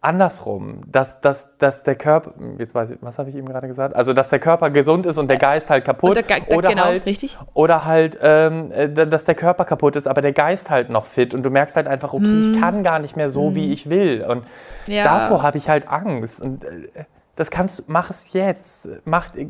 andersrum, 0.02 0.82
dass, 0.90 1.20
dass, 1.22 1.50
dass 1.58 1.84
der 1.84 1.96
Körper, 1.96 2.34
jetzt 2.58 2.74
weiß 2.74 2.92
ich, 2.92 2.98
was 3.02 3.20
habe 3.20 3.30
ich 3.30 3.36
eben 3.36 3.48
gerade 3.48 3.68
gesagt? 3.68 3.96
Also, 3.96 4.14
dass 4.14 4.30
der 4.30 4.40
Körper 4.40 4.70
gesund 4.70 5.06
ist 5.06 5.18
und 5.18 5.28
der 5.30 5.38
Geist 5.38 5.70
halt 5.70 5.84
kaputt. 5.86 6.18
Und 6.18 6.30
der 6.30 6.40
Ge- 6.40 6.56
oder 6.56 6.70
genau, 6.70 6.86
halt, 6.86 7.06
richtig. 7.06 7.38
Oder 7.54 7.86
halt, 7.86 8.18
ähm, 8.22 8.72
äh, 8.72 8.88
dass 8.90 9.26
der 9.26 9.36
Körper 9.36 9.66
kaputt 9.66 9.96
ist, 9.96 10.08
aber 10.08 10.22
der 10.22 10.32
Geist 10.34 10.70
halt 10.70 10.90
noch 10.90 11.06
fit. 11.06 11.34
Und 11.34 11.44
du 11.44 11.50
merkst 11.50 11.76
halt 11.76 11.88
einfach, 11.88 12.14
okay, 12.14 12.26
Mhm. 12.26 12.54
ich 12.54 12.60
kann 12.62 12.84
gar 12.84 13.00
nicht 13.00 13.18
mehr 13.18 13.30
so, 13.30 13.56
wie 13.56 13.74
ich 13.74 13.90
will. 13.90 14.24
Und 14.24 14.44
Ja. 14.88 15.04
davor 15.04 15.44
habe 15.44 15.58
ich 15.58 15.68
halt 15.68 15.88
Angst. 15.90 16.42
Und 16.42 16.64
äh, 16.64 16.88
das 17.36 17.52
kannst 17.52 17.80
du, 17.80 17.84
mach 17.88 18.10
es 18.10 18.32
jetzt. 18.34 18.88
Mach, 19.06 19.36
äh, 19.36 19.48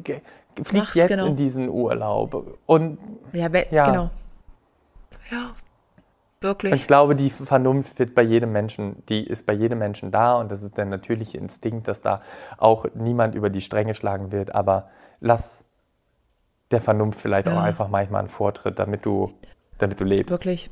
flieg 0.63 0.81
Mach's, 0.81 0.95
jetzt 0.95 1.09
genau. 1.09 1.26
in 1.27 1.35
diesen 1.35 1.69
Urlaub. 1.69 2.57
Und 2.65 2.97
Ja, 3.34 3.47
Ja. 3.69 3.85
genau. 3.85 4.09
Ja, 5.31 5.51
wirklich. 6.41 6.74
ich 6.74 6.88
glaube, 6.88 7.16
die 7.16 7.30
Vernunft 7.30 7.99
wird 7.99 8.16
bei 8.16 8.22
jedem 8.22 8.52
Menschen, 8.52 9.03
die 9.10 9.26
ist 9.26 9.45
bei 9.45 9.53
jedem 9.53 9.80
Menschen 9.80 10.11
da 10.11 10.36
und 10.36 10.52
das 10.52 10.61
ist 10.64 10.78
der 10.78 10.86
natürliche 10.86 11.38
Instinkt, 11.38 11.88
dass 11.88 12.02
da 12.02 12.22
auch 12.57 12.86
niemand 12.95 13.36
über 13.36 13.49
die 13.49 13.61
Stränge 13.61 13.94
schlagen 13.95 14.32
wird. 14.32 14.53
Aber 14.56 14.90
lass 15.20 15.66
der 16.72 16.82
Vernunft 16.82 17.20
vielleicht 17.20 17.48
Ja. 17.48 17.57
auch 17.57 17.64
einfach 17.64 17.88
manchmal 17.90 18.20
einen 18.20 18.28
Vortritt, 18.30 18.80
damit 18.80 19.06
du, 19.06 19.32
damit 19.80 19.99
du 19.99 20.03
lebst. 20.03 20.30
Wirklich. 20.32 20.70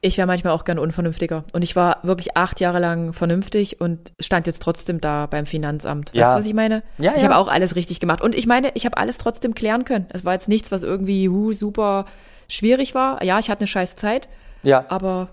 Ich 0.00 0.18
wäre 0.18 0.26
manchmal 0.26 0.52
auch 0.52 0.64
gern 0.64 0.78
unvernünftiger. 0.78 1.44
Und 1.54 1.62
ich 1.62 1.76
war 1.76 2.00
wirklich 2.02 2.36
acht 2.36 2.60
Jahre 2.60 2.78
lang 2.78 3.14
vernünftig 3.14 3.80
und 3.80 4.12
stand 4.20 4.46
jetzt 4.46 4.60
trotzdem 4.60 5.00
da 5.00 5.24
beim 5.24 5.46
Finanzamt. 5.46 6.10
Weißt 6.10 6.16
Ja. 6.16 6.32
du, 6.32 6.38
was 6.40 6.46
ich 6.46 6.52
meine? 6.52 6.82
Ja, 6.98 7.14
ich 7.16 7.22
ja. 7.22 7.28
habe 7.30 7.36
auch 7.38 7.48
alles 7.48 7.74
richtig 7.74 8.00
gemacht. 8.00 8.20
Und 8.20 8.34
ich 8.34 8.46
meine, 8.46 8.70
ich 8.74 8.84
habe 8.84 8.98
alles 8.98 9.16
trotzdem 9.16 9.54
klären 9.54 9.86
können. 9.86 10.04
Es 10.10 10.22
war 10.26 10.34
jetzt 10.34 10.46
nichts, 10.48 10.70
was 10.70 10.82
irgendwie 10.82 11.30
hu, 11.30 11.54
super 11.54 12.04
schwierig 12.48 12.94
war. 12.94 13.24
Ja, 13.24 13.38
ich 13.38 13.48
hatte 13.48 13.60
eine 13.60 13.66
scheiß 13.66 13.96
Zeit, 13.96 14.28
Ja, 14.64 14.84
aber 14.88 15.28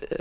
äh, 0.00 0.16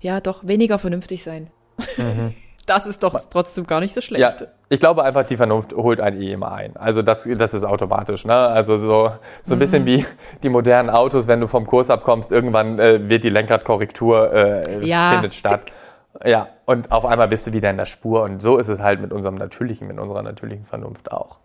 ja, 0.00 0.20
doch 0.20 0.46
weniger 0.46 0.78
vernünftig 0.78 1.22
sein. 1.22 1.50
Mhm. 1.96 2.34
Das 2.66 2.86
ist 2.86 3.02
doch 3.02 3.18
trotzdem 3.30 3.66
gar 3.66 3.80
nicht 3.80 3.92
so 3.94 4.00
schlecht. 4.00 4.20
Ja, 4.42 4.46
ich 4.68 4.78
glaube 4.78 5.02
einfach, 5.02 5.24
die 5.24 5.36
Vernunft 5.36 5.72
holt 5.72 6.00
einen 6.00 6.20
eh 6.22 6.30
immer 6.34 6.52
ein. 6.52 6.76
Also 6.76 7.02
das, 7.02 7.28
das 7.36 7.52
ist 7.52 7.64
automatisch. 7.64 8.24
Ne? 8.24 8.32
Also 8.34 8.78
so, 8.78 9.10
so 9.42 9.54
ein 9.54 9.56
Mhm. 9.56 9.60
bisschen 9.60 9.86
wie 9.86 10.06
die 10.44 10.50
modernen 10.50 10.88
Autos, 10.88 11.26
wenn 11.26 11.40
du 11.40 11.48
vom 11.48 11.66
Kurs 11.66 11.90
abkommst, 11.90 12.30
irgendwann 12.30 12.78
äh, 12.78 13.08
wird 13.08 13.24
die 13.24 13.30
Lenkradkorrektur 13.30 14.32
äh, 14.32 14.86
Ja. 14.86 15.10
findet 15.10 15.34
statt. 15.34 15.62
Ja, 16.24 16.48
und 16.64 16.92
auf 16.92 17.06
einmal 17.06 17.26
bist 17.26 17.48
du 17.48 17.52
wieder 17.52 17.70
in 17.70 17.76
der 17.76 17.86
Spur. 17.86 18.22
Und 18.22 18.40
so 18.40 18.56
ist 18.58 18.68
es 18.68 18.78
halt 18.78 19.00
mit 19.00 19.12
unserem 19.12 19.34
natürlichen, 19.34 19.88
mit 19.88 19.98
unserer 19.98 20.22
natürlichen 20.22 20.64
Vernunft 20.64 21.10
auch. 21.10 21.38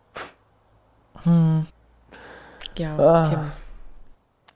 Ja, 2.76 3.00
Ah, 3.00 3.30
Kim. 3.30 3.52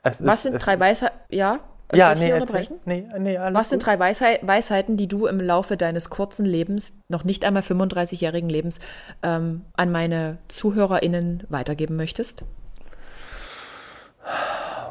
Es 0.04 0.26
Was 0.26 0.36
ist, 0.36 0.44
sind 0.44 0.66
drei 0.66 0.80
Weisheiten? 0.80 1.18
Ja? 1.30 1.60
Ja, 1.94 2.14
nee, 2.14 2.30
erzähl. 2.30 2.68
nee, 2.86 3.08
nee, 3.18 3.38
alles 3.38 3.58
Was 3.58 3.70
sind 3.70 3.80
gut. 3.80 3.88
drei 3.88 3.98
Weisheit, 4.00 4.46
Weisheiten, 4.46 4.96
die 4.96 5.08
du 5.08 5.26
im 5.26 5.40
Laufe 5.42 5.76
deines 5.76 6.12
kurzen 6.12 6.46
Lebens, 6.46 6.94
noch 7.08 7.24
nicht 7.24 7.44
einmal 7.44 7.64
35-jährigen 7.64 8.48
Lebens, 8.48 8.80
ähm, 9.24 9.66
an 9.76 9.92
meine 9.92 10.38
ZuhörerInnen 10.50 11.46
weitergeben 11.50 11.96
möchtest? 11.96 12.44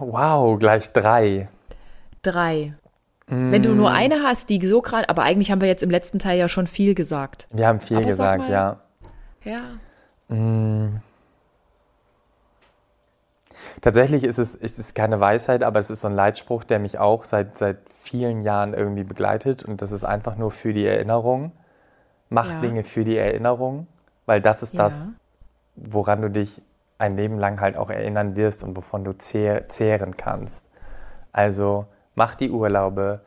Wow, 0.01 0.59
gleich 0.59 0.93
drei. 0.93 1.49
Drei. 2.23 2.75
Wenn 3.27 3.63
du 3.63 3.75
Mm. 3.75 3.77
nur 3.77 3.91
eine 3.91 4.23
hast, 4.23 4.49
die 4.49 4.65
so 4.67 4.81
gerade, 4.81 5.09
aber 5.09 5.23
eigentlich 5.23 5.51
haben 5.51 5.61
wir 5.61 5.69
jetzt 5.69 5.83
im 5.83 5.91
letzten 5.91 6.19
Teil 6.19 6.39
ja 6.39 6.49
schon 6.49 6.67
viel 6.67 6.95
gesagt. 6.95 7.47
Wir 7.53 7.67
haben 7.69 7.79
viel 7.79 7.99
Aber 7.99 8.13
sag 8.15 8.39
gesagt, 8.39 8.51
mal. 8.51 8.51
ja. 8.51 9.57
Ja. 10.35 10.99
Tatsächlich 13.81 14.25
ist 14.25 14.39
es, 14.39 14.55
ist 14.55 14.79
es 14.79 14.95
keine 14.95 15.21
Weisheit, 15.21 15.63
aber 15.63 15.79
es 15.79 15.91
ist 15.91 16.01
so 16.01 16.09
ein 16.09 16.15
Leitspruch, 16.15 16.65
der 16.65 16.79
mich 16.79 16.99
auch 16.99 17.25
seit, 17.25 17.59
seit 17.59 17.79
vielen 17.95 18.43
Jahren 18.43 18.75
irgendwie 18.75 19.05
begleitet. 19.05 19.65
Und 19.65 19.83
das 19.83 19.93
ist 19.93 20.05
einfach 20.05 20.37
nur 20.37 20.51
für 20.51 20.73
die 20.73 20.87
Erinnerung. 20.87 21.53
Mach 22.29 22.55
Ja. 22.55 22.61
Dinge 22.61 22.85
für 22.85 23.05
die 23.05 23.17
Erinnerung, 23.17 23.87
weil 24.27 24.41
das 24.41 24.63
ist 24.63 24.75
Ja. 24.75 24.85
das, 24.85 25.21
woran 25.77 26.23
du 26.23 26.31
dich 26.31 26.61
ein 26.99 27.17
Leben 27.17 27.39
lang 27.39 27.61
halt 27.61 27.77
auch 27.77 27.91
erinnern 27.91 28.35
wirst 28.37 28.65
und 28.65 28.77
wovon 28.77 29.05
du 29.05 29.17
zehr, 29.17 29.69
zehren 29.69 30.17
kannst. 30.17 30.67
Also 31.33 31.87
mach 32.17 32.35
die 32.35 32.51
Urlaube, 32.51 33.21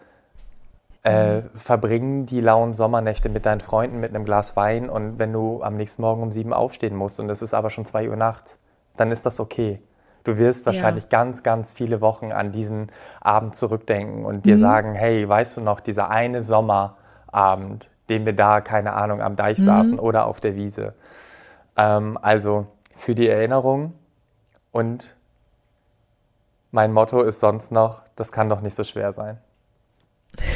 äh, 1.04 1.44
verbring 1.56 2.26
die 2.26 2.42
lauen 2.42 2.74
Sommernächte 2.74 3.30
mit 3.30 3.46
deinen 3.46 3.62
Freunden 3.62 4.00
mit 4.00 4.14
einem 4.14 4.26
Glas 4.26 4.56
Wein 4.56 4.90
und 4.90 5.18
wenn 5.18 5.32
du 5.34 5.64
am 5.64 5.78
nächsten 5.78 6.02
Morgen 6.02 6.22
um 6.22 6.32
sieben 6.32 6.54
aufstehen 6.54 6.96
musst 6.96 7.20
und 7.20 7.30
es 7.30 7.42
ist 7.42 7.54
aber 7.54 7.70
schon 7.70 7.86
zwei 7.86 8.10
Uhr 8.10 8.18
nachts, 8.18 8.60
dann 8.98 9.10
ist 9.12 9.26
das 9.26 9.40
okay. 9.40 9.80
Du 10.24 10.38
wirst 10.38 10.66
wahrscheinlich 10.66 11.10
ganz, 11.10 11.44
ganz 11.44 11.74
viele 11.74 12.02
Wochen 12.02 12.32
an 12.32 12.52
diesen 12.52 12.92
Abend 13.22 13.56
zurückdenken 13.56 14.26
und 14.26 14.46
dir 14.46 14.58
sagen, 14.58 14.94
hey, 14.94 15.28
weißt 15.28 15.58
du 15.58 15.62
noch, 15.62 15.80
dieser 15.80 16.10
eine 16.10 16.44
Sommerabend, 16.44 17.90
den 18.10 18.26
wir 18.26 18.34
da, 18.34 18.62
keine 18.62 18.94
Ahnung, 18.94 19.22
am 19.22 19.36
Deich 19.36 19.58
saßen 19.58 20.00
oder 20.00 20.26
auf 20.26 20.40
der 20.40 20.56
Wiese. 20.56 20.94
Ähm, 21.76 22.18
also 22.22 22.68
für 22.96 23.16
die 23.16 23.28
Erinnerung 23.28 23.94
und 24.72 25.16
mein 26.72 26.94
Motto 26.94 27.22
ist 27.22 27.40
sonst 27.40 27.72
noch, 27.72 28.04
das 28.16 28.32
kann 28.32 28.48
doch 28.48 28.62
nicht 28.62 28.76
so 28.76 28.84
schwer 28.84 29.12
sein. 29.12 29.38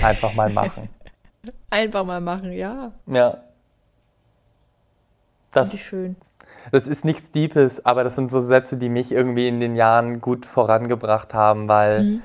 Einfach 0.01 0.33
mal 0.35 0.49
machen. 0.49 0.89
Einfach 1.69 2.05
mal 2.05 2.21
machen, 2.21 2.51
ja. 2.51 2.91
Ja. 3.07 3.31
Finde 5.51 5.67
ich 5.67 5.71
Das, 5.71 5.79
schön. 5.79 6.15
Das 6.71 6.87
ist 6.87 7.05
nichts 7.05 7.31
Deepes, 7.31 7.85
aber 7.85 8.03
das 8.03 8.15
sind 8.15 8.31
so 8.31 8.41
Sätze, 8.41 8.77
die 8.77 8.89
mich 8.89 9.11
irgendwie 9.11 9.47
in 9.47 9.59
den 9.59 9.75
Jahren 9.75 10.21
gut 10.21 10.45
vorangebracht 10.45 11.33
haben, 11.33 11.67
weil, 11.67 12.03
Mhm. 12.03 12.21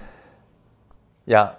ja, 1.26 1.54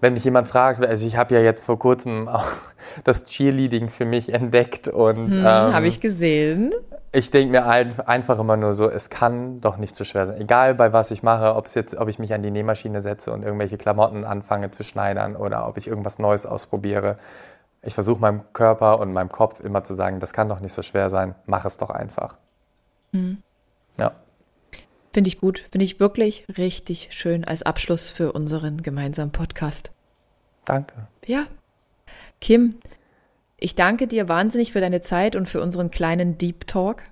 wenn 0.00 0.12
mich 0.12 0.24
jemand 0.24 0.46
fragt, 0.46 0.84
also 0.84 1.06
ich 1.08 1.16
habe 1.16 1.34
ja 1.34 1.40
jetzt 1.40 1.64
vor 1.64 1.78
kurzem 1.78 2.28
auch 2.28 2.44
das 3.04 3.24
Cheerleading 3.24 3.88
für 3.88 4.04
mich 4.04 4.32
entdeckt 4.32 4.88
und 4.88 5.34
Hm, 5.34 5.38
ähm, 5.40 5.72
Habe 5.74 5.86
ich 5.86 6.00
gesehen. 6.00 6.72
ich 7.12 7.30
denke 7.30 7.52
mir 7.52 7.66
ein, 7.66 7.98
einfach 8.06 8.38
immer 8.38 8.56
nur 8.58 8.74
so, 8.74 8.90
es 8.90 9.08
kann 9.10 9.60
doch 9.62 9.78
nicht 9.78 9.94
so 9.96 10.04
schwer 10.04 10.26
sein. 10.26 10.40
Egal 10.40 10.74
bei 10.74 10.92
was 10.92 11.10
ich 11.10 11.22
mache, 11.22 11.54
ob 11.56 11.64
es 11.66 11.74
jetzt, 11.74 11.96
ob 11.96 12.08
ich 12.08 12.18
mich 12.18 12.34
an 12.34 12.42
die 12.42 12.50
Nähmaschine 12.50 13.00
setze 13.00 13.32
und 13.32 13.42
irgendwelche 13.42 13.78
Klamotten 13.78 14.24
anfange 14.24 14.70
zu 14.70 14.84
schneidern 14.84 15.34
oder 15.34 15.66
ob 15.66 15.78
ich 15.78 15.88
irgendwas 15.88 16.18
Neues 16.18 16.44
ausprobiere. 16.46 17.16
Ich 17.82 17.94
versuche 17.94 18.20
meinem 18.20 18.42
Körper 18.52 18.98
und 18.98 19.12
meinem 19.12 19.28
Kopf 19.28 19.60
immer 19.60 19.84
zu 19.84 19.94
sagen, 19.94 20.20
das 20.20 20.32
kann 20.32 20.48
doch 20.48 20.60
nicht 20.60 20.72
so 20.72 20.82
schwer 20.82 21.10
sein, 21.10 21.34
mach 21.46 21.64
es 21.64 21.78
doch 21.78 21.90
einfach. 21.90 22.36
Ja. 23.98 24.12
Finde 25.12 25.28
ich 25.28 25.40
gut. 25.40 25.64
Finde 25.70 25.84
ich 25.84 26.00
wirklich 26.00 26.46
richtig 26.58 27.08
schön 27.12 27.44
als 27.44 27.62
Abschluss 27.62 28.10
für 28.10 28.32
unseren 28.32 28.82
gemeinsamen 28.82 29.32
Podcast. 29.32 29.90
Danke. 30.64 31.06
Ja. 31.24 31.46
Kim, 32.40 32.76
ich 33.58 33.74
danke 33.74 34.06
dir 34.06 34.28
wahnsinnig 34.28 34.72
für 34.72 34.80
deine 34.80 35.00
Zeit 35.00 35.36
und 35.36 35.48
für 35.48 35.62
unseren 35.62 35.90
kleinen 35.90 36.36
Deep 36.36 36.66
Talk. 36.66 37.02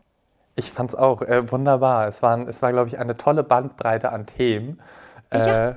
Ich 0.56 0.70
fand 0.70 0.90
es 0.90 0.94
auch 0.94 1.22
äh, 1.22 1.50
wunderbar. 1.50 2.06
Es, 2.06 2.22
waren, 2.22 2.46
es 2.46 2.60
war, 2.60 2.72
glaube 2.72 2.88
ich, 2.88 2.98
eine 2.98 3.16
tolle 3.16 3.42
Bandbreite 3.42 4.12
an 4.12 4.26
Themen. 4.26 4.80
Ja. 5.32 5.70
Äh, 5.70 5.74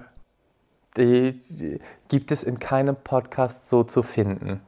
die, 0.98 1.32
die 1.32 1.80
gibt 2.10 2.32
es 2.32 2.44
in 2.44 2.60
keinem 2.60 2.96
Podcast 2.96 3.70
so 3.70 3.84
zu 3.84 4.04
finden. 4.04 4.62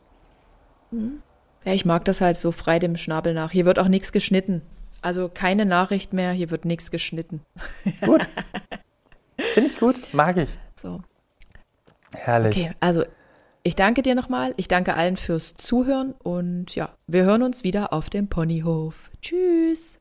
Ja, 0.91 1.74
ich 1.74 1.86
mag 1.86 2.06
das 2.06 2.22
halt 2.22 2.38
so 2.38 2.52
frei 2.52 2.80
dem 2.80 2.95
Schnabel 2.95 3.34
nach. 3.34 3.52
Hier 3.52 3.66
wird 3.66 3.80
auch 3.80 3.88
nichts 3.88 4.11
geschnitten. 4.11 4.61
Also 5.02 5.30
keine 5.34 5.66
Nachricht 5.66 6.14
mehr, 6.14 6.32
hier 6.32 6.49
wird 6.49 6.66
nichts 6.66 6.91
geschnitten. 6.91 7.41
Gut. 8.06 8.28
Finde 9.53 9.70
ich 9.70 9.80
gut. 9.80 10.14
Mag 10.14 10.38
ich. 10.38 10.49
So. 10.76 11.02
Herrlich. 12.14 12.57
Okay, 12.57 12.72
also 12.80 13.06
ich 13.64 13.76
danke 13.76 14.02
dir 14.02 14.16
nochmal. 14.16 14.53
Ich 14.57 14.68
danke 14.68 14.95
allen 14.95 15.18
fürs 15.18 15.56
Zuhören 15.56 16.14
und 16.14 16.76
ja, 16.76 16.94
wir 17.07 17.24
hören 17.24 17.44
uns 17.44 17.64
wieder 17.64 17.94
auf 17.94 18.10
dem 18.10 18.28
Ponyhof. 18.28 19.11
Tschüss. 19.22 19.99